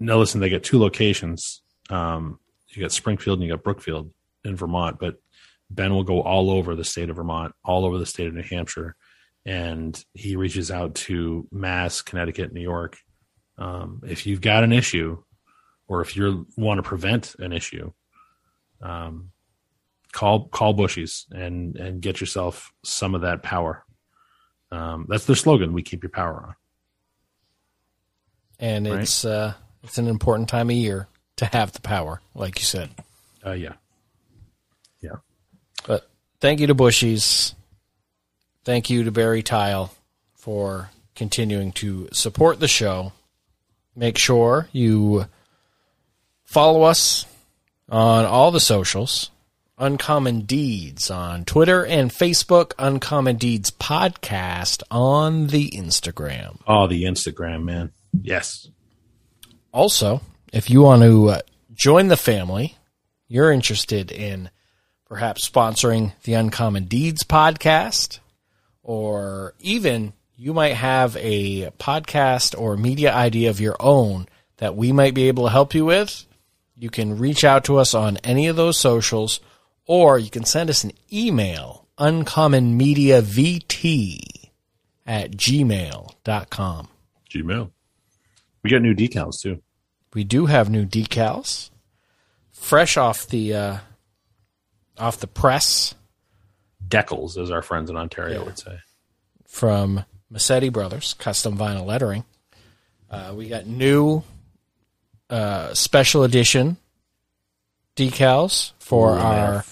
Now, 0.00 0.18
listen, 0.18 0.40
they 0.40 0.48
get 0.48 0.64
two 0.64 0.78
locations. 0.78 1.62
Um, 1.90 2.38
you 2.68 2.82
got 2.82 2.92
Springfield 2.92 3.38
and 3.38 3.48
you 3.48 3.52
got 3.52 3.64
Brookfield 3.64 4.12
in 4.44 4.56
Vermont, 4.56 4.98
but 5.00 5.16
Ben 5.70 5.92
will 5.92 6.04
go 6.04 6.22
all 6.22 6.50
over 6.50 6.74
the 6.74 6.84
state 6.84 7.10
of 7.10 7.16
Vermont, 7.16 7.54
all 7.64 7.84
over 7.84 7.98
the 7.98 8.06
state 8.06 8.28
of 8.28 8.34
New 8.34 8.42
Hampshire, 8.42 8.94
and 9.44 10.02
he 10.14 10.36
reaches 10.36 10.70
out 10.70 10.94
to 10.94 11.46
Mass, 11.50 12.02
Connecticut, 12.02 12.52
New 12.52 12.60
York. 12.60 12.98
Um, 13.56 14.02
if 14.06 14.26
you've 14.26 14.40
got 14.40 14.64
an 14.64 14.72
issue, 14.72 15.22
or 15.88 16.00
if 16.00 16.16
you 16.16 16.46
want 16.56 16.78
to 16.78 16.82
prevent 16.82 17.34
an 17.38 17.52
issue, 17.52 17.92
um, 18.80 19.30
call 20.18 20.48
call 20.48 20.74
Bushies 20.74 21.26
and 21.30 21.76
and 21.76 22.02
get 22.02 22.20
yourself 22.20 22.72
some 22.82 23.14
of 23.14 23.20
that 23.20 23.44
power. 23.44 23.84
Um, 24.72 25.06
that's 25.08 25.26
their 25.26 25.36
slogan. 25.36 25.72
We 25.72 25.82
keep 25.82 26.02
your 26.02 26.10
power 26.10 26.44
on. 26.48 26.54
And 28.58 28.88
Right. 28.88 29.02
it's 29.02 29.24
uh, 29.24 29.54
it's 29.84 29.96
an 29.96 30.08
important 30.08 30.48
time 30.48 30.70
of 30.70 30.76
year 30.76 31.06
to 31.36 31.44
have 31.46 31.70
the 31.72 31.80
power, 31.80 32.20
like 32.34 32.58
you 32.58 32.64
said. 32.64 32.90
Uh, 33.46 33.52
yeah, 33.52 33.74
yeah. 35.00 35.16
But 35.86 36.10
thank 36.40 36.58
you 36.58 36.66
to 36.66 36.74
Bushies. 36.74 37.54
Thank 38.64 38.90
you 38.90 39.04
to 39.04 39.12
Barre 39.12 39.40
Tile 39.42 39.94
for 40.34 40.90
continuing 41.14 41.70
to 41.72 42.08
support 42.12 42.58
the 42.58 42.66
show. 42.66 43.12
Make 43.94 44.18
sure 44.18 44.68
you 44.72 45.26
follow 46.44 46.82
us 46.82 47.24
on 47.88 48.24
all 48.26 48.50
the 48.50 48.60
socials. 48.60 49.30
Uncommon 49.78 50.40
Deeds 50.40 51.10
on 51.10 51.44
Twitter 51.44 51.86
and 51.86 52.10
Facebook. 52.10 52.72
Uncommon 52.78 53.36
Deeds 53.36 53.70
Podcast 53.70 54.82
on 54.90 55.46
the 55.48 55.70
Instagram. 55.70 56.58
Oh, 56.66 56.86
the 56.86 57.04
Instagram 57.04 57.64
man. 57.64 57.92
Yes. 58.20 58.68
Also, 59.72 60.20
if 60.52 60.68
you 60.68 60.82
want 60.82 61.02
to 61.02 61.28
uh, 61.28 61.40
join 61.74 62.08
the 62.08 62.16
family, 62.16 62.76
you're 63.28 63.52
interested 63.52 64.10
in 64.10 64.50
perhaps 65.06 65.48
sponsoring 65.48 66.12
the 66.24 66.34
Uncommon 66.34 66.84
Deeds 66.84 67.22
podcast, 67.22 68.18
or 68.82 69.54
even 69.60 70.12
you 70.36 70.52
might 70.52 70.74
have 70.74 71.16
a 71.16 71.70
podcast 71.72 72.58
or 72.58 72.76
media 72.76 73.12
idea 73.14 73.50
of 73.50 73.60
your 73.60 73.76
own 73.80 74.28
that 74.58 74.76
we 74.76 74.92
might 74.92 75.14
be 75.14 75.28
able 75.28 75.44
to 75.44 75.50
help 75.50 75.74
you 75.74 75.84
with, 75.84 76.24
you 76.76 76.90
can 76.90 77.18
reach 77.18 77.44
out 77.44 77.64
to 77.64 77.76
us 77.76 77.94
on 77.94 78.18
any 78.18 78.48
of 78.48 78.56
those 78.56 78.78
socials, 78.78 79.40
or 79.88 80.18
you 80.18 80.30
can 80.30 80.44
send 80.44 80.70
us 80.70 80.84
an 80.84 80.92
email, 81.12 81.88
uncommonmediavt 81.98 84.44
at 85.04 85.32
gmail.com. 85.32 86.88
Gmail. 87.30 87.70
We 88.62 88.70
got 88.70 88.82
new 88.82 88.94
decals 88.94 89.42
too. 89.42 89.60
We 90.14 90.22
do 90.22 90.46
have 90.46 90.70
new 90.70 90.86
decals, 90.86 91.70
fresh 92.52 92.96
off 92.96 93.26
the 93.26 93.54
uh, 93.54 93.78
off 94.98 95.18
the 95.18 95.26
press 95.26 95.96
Decals, 96.86 97.40
as 97.40 97.50
our 97.50 97.62
friends 97.62 97.90
in 97.90 97.96
Ontario 97.96 98.44
would 98.44 98.58
say. 98.58 98.78
from 99.46 100.04
Massetti 100.30 100.70
Brothers, 100.70 101.14
custom 101.14 101.58
vinyl 101.58 101.84
lettering. 101.84 102.24
Uh, 103.10 103.32
we 103.34 103.48
got 103.48 103.66
new 103.66 104.22
uh, 105.28 105.74
special 105.74 106.22
edition 106.24 106.78
decals 107.96 108.72
for 108.78 109.16
Ooh, 109.16 109.20
our 109.20 109.64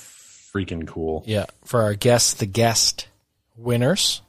freaking 0.64 0.86
cool. 0.86 1.22
yeah 1.26 1.46
for 1.64 1.82
our 1.82 1.94
guests, 1.94 2.34
the 2.34 2.46
guest 2.46 3.08
winners, 3.56 4.22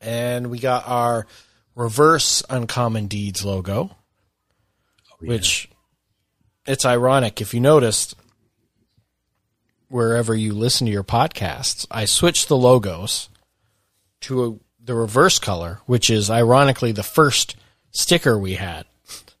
and 0.00 0.50
we 0.50 0.58
got 0.58 0.86
our 0.88 1.26
reverse 1.74 2.42
uncommon 2.50 3.06
deeds 3.06 3.44
logo. 3.44 3.90
Oh, 5.12 5.14
which 5.20 5.68
it's 6.66 6.84
ironic 6.84 7.40
if 7.40 7.54
you 7.54 7.60
noticed 7.60 8.14
wherever 9.88 10.34
you 10.34 10.52
listen 10.52 10.86
to 10.86 10.92
your 10.92 11.02
podcasts 11.04 11.86
i 11.90 12.04
switched 12.04 12.48
the 12.48 12.56
logos 12.56 13.28
to 14.20 14.44
a, 14.44 14.54
the 14.84 14.94
reverse 14.94 15.38
color 15.38 15.80
which 15.86 16.10
is 16.10 16.28
ironically 16.30 16.92
the 16.92 17.02
first 17.02 17.56
sticker 17.90 18.38
we 18.38 18.54
had 18.54 18.84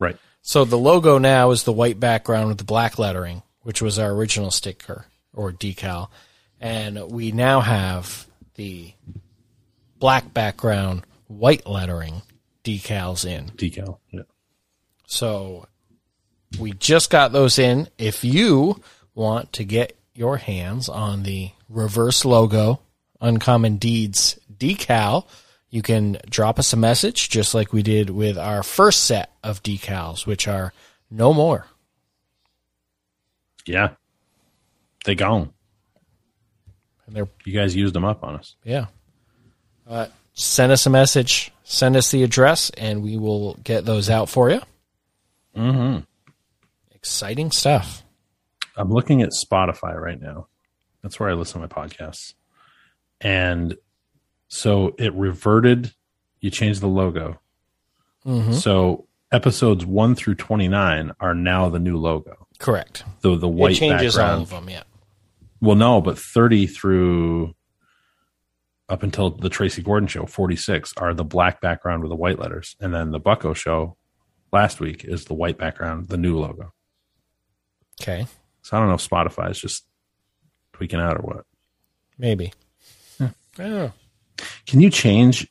Right. 0.00 0.16
so 0.40 0.64
the 0.64 0.78
logo 0.78 1.18
now 1.18 1.50
is 1.50 1.64
the 1.64 1.72
white 1.72 2.00
background 2.00 2.48
with 2.48 2.58
the 2.58 2.64
black 2.64 2.98
lettering 2.98 3.42
which 3.60 3.82
was 3.82 3.98
our 3.98 4.10
original 4.10 4.50
sticker 4.50 5.04
or 5.38 5.52
decal 5.52 6.08
and 6.60 7.10
we 7.10 7.32
now 7.32 7.60
have 7.60 8.26
the 8.54 8.92
black 9.98 10.32
background 10.34 11.04
white 11.28 11.66
lettering 11.66 12.22
decals 12.64 13.24
in 13.24 13.46
Decal. 13.50 13.98
Yeah. 14.10 14.22
so 15.06 15.66
we 16.58 16.72
just 16.72 17.10
got 17.10 17.32
those 17.32 17.58
in. 17.58 17.88
If 17.98 18.24
you 18.24 18.82
want 19.14 19.52
to 19.54 19.64
get 19.64 19.96
your 20.14 20.38
hands 20.38 20.88
on 20.88 21.22
the 21.22 21.50
reverse 21.68 22.24
logo 22.24 22.80
Uncommon 23.20 23.76
Deeds 23.76 24.38
decal, 24.56 25.26
you 25.70 25.82
can 25.82 26.18
drop 26.28 26.58
us 26.58 26.72
a 26.72 26.76
message 26.76 27.28
just 27.28 27.54
like 27.54 27.72
we 27.72 27.82
did 27.82 28.10
with 28.10 28.38
our 28.38 28.62
first 28.62 29.04
set 29.04 29.32
of 29.44 29.62
decals, 29.62 30.26
which 30.26 30.48
are 30.48 30.72
no 31.10 31.34
more. 31.34 31.66
Yeah. 33.66 33.90
They 35.08 35.14
gone. 35.14 35.54
And 37.06 37.16
they're 37.16 37.28
You 37.46 37.58
guys 37.58 37.74
used 37.74 37.94
them 37.94 38.04
up 38.04 38.22
on 38.22 38.34
us. 38.34 38.56
yeah. 38.62 38.88
Uh, 39.88 40.08
send 40.34 40.70
us 40.70 40.84
a 40.84 40.90
message, 40.90 41.50
send 41.64 41.96
us 41.96 42.10
the 42.10 42.22
address, 42.22 42.68
and 42.76 43.02
we 43.02 43.16
will 43.16 43.54
get 43.64 43.86
those 43.86 44.10
out 44.10 44.28
for 44.28 44.50
you. 44.50 44.60
Mm-hmm. 45.56 46.00
Exciting 46.90 47.52
stuff. 47.52 48.02
I'm 48.76 48.90
looking 48.90 49.22
at 49.22 49.30
Spotify 49.30 49.98
right 49.98 50.20
now. 50.20 50.48
That's 51.02 51.18
where 51.18 51.30
I 51.30 51.32
listen 51.32 51.62
to 51.62 51.66
my 51.66 51.86
podcasts. 51.86 52.34
And 53.22 53.78
so 54.48 54.94
it 54.98 55.14
reverted. 55.14 55.94
You 56.40 56.50
changed 56.50 56.82
the 56.82 56.86
logo. 56.86 57.40
Mm-hmm. 58.26 58.52
So 58.52 59.06
episodes 59.32 59.86
one 59.86 60.14
through 60.14 60.34
29 60.34 61.12
are 61.18 61.34
now 61.34 61.70
the 61.70 61.78
new 61.78 61.96
logo. 61.96 62.46
Correct. 62.58 63.04
The, 63.20 63.36
the 63.36 63.48
white 63.48 63.72
it 63.72 63.76
changes 63.76 64.16
background. 64.16 64.36
all 64.36 64.42
of 64.42 64.50
them. 64.50 64.68
Yeah. 64.68 64.82
Well, 65.60 65.76
no, 65.76 66.00
but 66.00 66.18
30 66.18 66.66
through 66.66 67.54
up 68.88 69.02
until 69.02 69.30
the 69.30 69.50
Tracy 69.50 69.82
Gordon 69.82 70.06
show, 70.06 70.24
46 70.24 70.94
are 70.96 71.12
the 71.12 71.24
black 71.24 71.60
background 71.60 72.02
with 72.02 72.10
the 72.10 72.16
white 72.16 72.38
letters. 72.38 72.76
And 72.80 72.94
then 72.94 73.10
the 73.10 73.18
Bucko 73.18 73.54
show 73.54 73.96
last 74.52 74.80
week 74.80 75.04
is 75.04 75.26
the 75.26 75.34
white 75.34 75.58
background, 75.58 76.08
the 76.08 76.16
new 76.16 76.38
logo. 76.38 76.72
Okay. 78.00 78.26
So 78.62 78.76
I 78.76 78.80
don't 78.80 78.88
know 78.88 78.94
if 78.94 79.08
Spotify 79.08 79.50
is 79.50 79.60
just 79.60 79.84
tweaking 80.72 81.00
out 81.00 81.16
or 81.16 81.22
what. 81.22 81.44
Maybe. 82.18 82.52
I 83.20 83.30
don't 83.56 83.74
know. 83.74 83.92
Can 84.66 84.80
you 84.80 84.88
change 84.88 85.48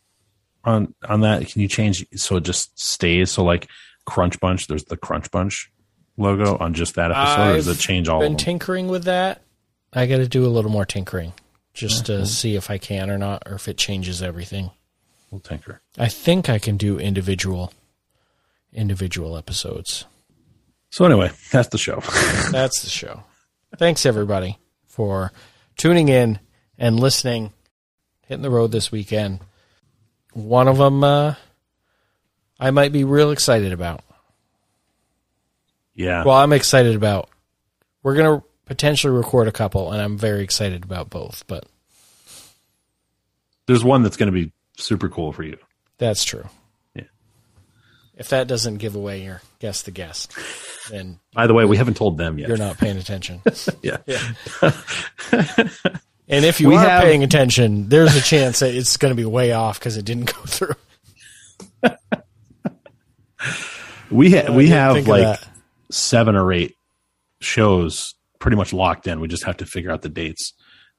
on 0.63 0.93
on 1.07 1.21
that? 1.21 1.45
Can 1.47 1.61
you 1.61 1.67
change 1.67 2.05
so 2.15 2.37
it 2.37 2.45
just 2.45 2.79
stays? 2.79 3.31
So 3.31 3.43
like 3.43 3.67
Crunch 4.05 4.39
Bunch, 4.39 4.67
there's 4.67 4.85
the 4.85 4.95
Crunch 4.95 5.29
Bunch 5.29 5.69
logo 6.15 6.57
on 6.57 6.73
just 6.73 6.95
that 6.95 7.11
episode, 7.11 7.51
or 7.51 7.55
does 7.55 7.67
it 7.67 7.79
change 7.79 8.07
all 8.07 8.19
been 8.19 8.33
of 8.33 8.37
them? 8.37 8.45
tinkering 8.45 8.87
with 8.87 9.03
that. 9.03 9.41
I 9.93 10.05
got 10.05 10.17
to 10.17 10.27
do 10.27 10.45
a 10.45 10.49
little 10.49 10.71
more 10.71 10.85
tinkering 10.85 11.33
just 11.73 12.07
to 12.07 12.25
see 12.25 12.55
if 12.55 12.69
I 12.69 12.77
can 12.77 13.09
or 13.09 13.17
not, 13.17 13.43
or 13.45 13.53
if 13.55 13.67
it 13.67 13.77
changes 13.77 14.21
everything. 14.21 14.71
we'll 15.31 15.39
tinker. 15.41 15.81
I 15.97 16.07
think 16.07 16.49
I 16.49 16.59
can 16.59 16.77
do 16.77 16.99
individual 16.99 17.71
individual 18.73 19.37
episodes. 19.37 20.05
So 20.89 21.05
anyway, 21.05 21.31
that's 21.51 21.69
the 21.69 21.77
show. 21.77 21.99
That's 22.51 22.81
the 22.81 22.89
show. 22.89 23.23
Thanks 23.77 24.05
everybody 24.05 24.57
for 24.87 25.31
tuning 25.77 26.07
in 26.09 26.39
and 26.77 26.99
listening. 26.99 27.51
Hitting 28.27 28.41
the 28.41 28.49
road 28.49 28.71
this 28.71 28.91
weekend. 28.91 29.39
One 30.33 30.67
of 30.67 30.77
them 30.77 31.03
uh, 31.03 31.35
I 32.59 32.71
might 32.71 32.91
be 32.91 33.03
real 33.03 33.31
excited 33.31 33.73
about. 33.73 34.03
yeah. 35.93 36.23
Well, 36.23 36.35
I'm 36.35 36.53
excited 36.53 36.95
about. 36.95 37.29
We're 38.03 38.15
gonna 38.15 38.43
potentially 38.67 39.15
record 39.15 39.47
a 39.47 39.51
couple, 39.51 39.91
and 39.91 40.01
I'm 40.01 40.17
very 40.17 40.43
excited 40.43 40.83
about 40.83 41.09
both. 41.09 41.43
But 41.47 41.65
there's 43.65 43.83
one 43.83 44.03
that's 44.03 44.17
going 44.17 44.31
to 44.31 44.31
be 44.45 44.51
super 44.77 45.09
cool 45.09 45.31
for 45.33 45.43
you. 45.43 45.57
that's 45.97 46.23
true. 46.23 46.45
Yeah. 46.95 47.03
If 48.15 48.29
that 48.29 48.47
doesn't 48.47 48.77
give 48.77 48.95
away 48.95 49.23
your 49.23 49.41
guess 49.59 49.81
the 49.81 49.91
guest, 49.91 50.33
then 50.91 51.19
By 51.33 51.47
the 51.47 51.53
way, 51.53 51.65
we 51.65 51.77
haven't 51.77 51.97
told 51.97 52.17
them 52.17 52.37
yet. 52.39 52.47
you're 52.47 52.57
not 52.57 52.77
paying 52.77 52.97
attention. 52.97 53.41
Yeah. 53.81 53.97
And 56.29 56.43
if 56.43 56.59
you 56.59 56.67
We 56.67 56.75
are 56.75 56.79
have- 56.89 57.03
paying 57.03 57.23
attention, 57.23 57.87
there's 57.87 58.13
a 58.17 58.21
chance 58.21 58.59
that 58.59 58.75
it's 58.75 58.97
going 58.97 59.11
to 59.11 59.15
be 59.15 59.23
way 59.23 59.53
off 59.53 59.79
because 59.79 59.95
it 59.95 60.03
didn't 60.03 60.25
go 60.35 60.41
through. 60.45 60.75
We 64.09 64.31
ha- 64.31 64.47
uh, 64.49 64.53
we 64.53 64.67
have 64.69 65.05
like 65.07 65.39
seven 65.91 66.35
or 66.35 66.51
eight 66.53 66.75
shows 67.39 68.15
pretty 68.39 68.57
much 68.57 68.73
locked 68.73 69.07
in. 69.07 69.19
We 69.19 69.27
just 69.27 69.43
have 69.45 69.57
to 69.57 69.65
figure 69.65 69.91
out 69.91 70.01
the 70.01 70.09
dates. 70.09 70.53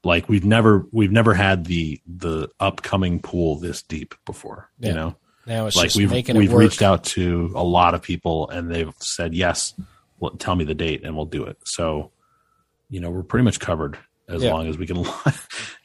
Like 0.05 0.29
we've 0.29 0.45
never 0.45 0.87
we've 0.93 1.11
never 1.13 1.35
had 1.35 1.65
the 1.65 2.01
the 2.07 2.49
upcoming 2.61 3.21
pool 3.21 3.59
this 3.59 3.83
deep 3.83 4.15
before. 4.27 4.71
Yeah. 4.79 4.89
You 4.91 4.95
know, 4.95 5.17
Now 5.47 5.67
it's 5.67 5.77
like 5.77 5.87
just 5.87 5.97
we've 5.97 6.11
making 6.11 6.37
we've 6.37 6.53
work. 6.53 6.61
reached 6.61 6.83
out 6.83 7.03
to 7.05 7.51
a 7.57 7.65
lot 7.65 7.95
of 7.95 8.03
people 8.03 8.49
and 8.51 8.71
they've 8.71 8.93
said 9.01 9.35
yes. 9.35 9.75
Well, 10.21 10.33
tell 10.33 10.55
me 10.55 10.65
the 10.65 10.75
date 10.75 11.05
and 11.05 11.17
we'll 11.17 11.25
do 11.27 11.45
it. 11.45 11.59
So, 11.65 12.13
you 12.91 13.01
know, 13.01 13.11
we're 13.11 13.23
pretty 13.25 13.45
much 13.45 13.59
covered 13.61 13.99
as 14.29 14.43
Yeah. 14.43 14.53
long 14.53 14.69
as 14.69 14.79
we 14.79 14.87
can. 14.87 14.99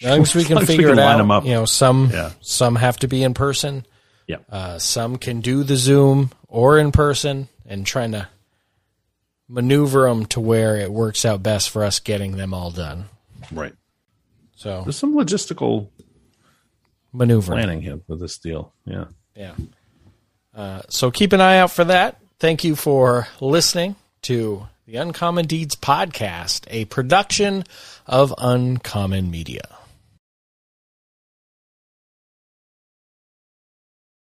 As 0.01 0.09
long 0.09 0.21
as 0.21 0.35
we 0.35 0.43
can 0.43 0.65
figure 0.65 0.89
it 0.89 0.97
line 0.97 1.15
out, 1.15 1.17
them 1.17 1.31
up. 1.31 1.45
you 1.45 1.51
know, 1.53 1.65
some 1.65 2.09
Yeah. 2.11 2.31
some 2.41 2.75
have 2.75 2.97
to 2.99 3.07
be 3.07 3.23
in 3.23 3.33
person. 3.33 3.85
Yeah. 4.27 4.37
Uh, 4.49 4.77
some 4.79 5.17
can 5.17 5.39
do 5.41 5.63
the 5.63 5.75
Zoom 5.77 6.31
or 6.49 6.77
in 6.77 6.91
person, 6.91 7.47
and 7.65 7.85
trying 7.85 8.11
to 8.11 8.27
maneuver 9.49 10.07
them 10.07 10.25
to 10.27 10.39
where 10.39 10.77
it 10.77 10.91
works 10.91 11.25
out 11.25 11.43
best 11.43 11.69
for 11.69 11.83
us 11.83 11.99
getting 11.99 12.37
them 12.37 12.53
all 12.53 12.71
done. 12.71 13.05
right. 13.51 13.73
So 14.55 14.81
There's 14.83 14.97
some 14.97 15.13
logistical 15.15 15.89
maneuvering. 17.11 17.59
planning 17.59 17.81
here 17.81 17.99
with 18.07 18.19
this 18.21 18.37
deal. 18.37 18.71
Yeah. 18.85 19.05
Yeah. 19.35 19.55
Uh, 20.55 20.81
so 20.89 21.11
keep 21.11 21.33
an 21.33 21.41
eye 21.41 21.57
out 21.57 21.71
for 21.71 21.83
that. 21.85 22.19
Thank 22.39 22.63
you 22.63 22.75
for 22.75 23.27
listening 23.41 23.95
to 24.23 24.67
the 24.85 24.95
Uncommon 24.97 25.47
Deeds 25.47 25.75
podcast, 25.75 26.65
a 26.69 26.85
production 26.85 27.63
of 28.07 28.33
Uncommon 28.37 29.29
Media. 29.31 29.67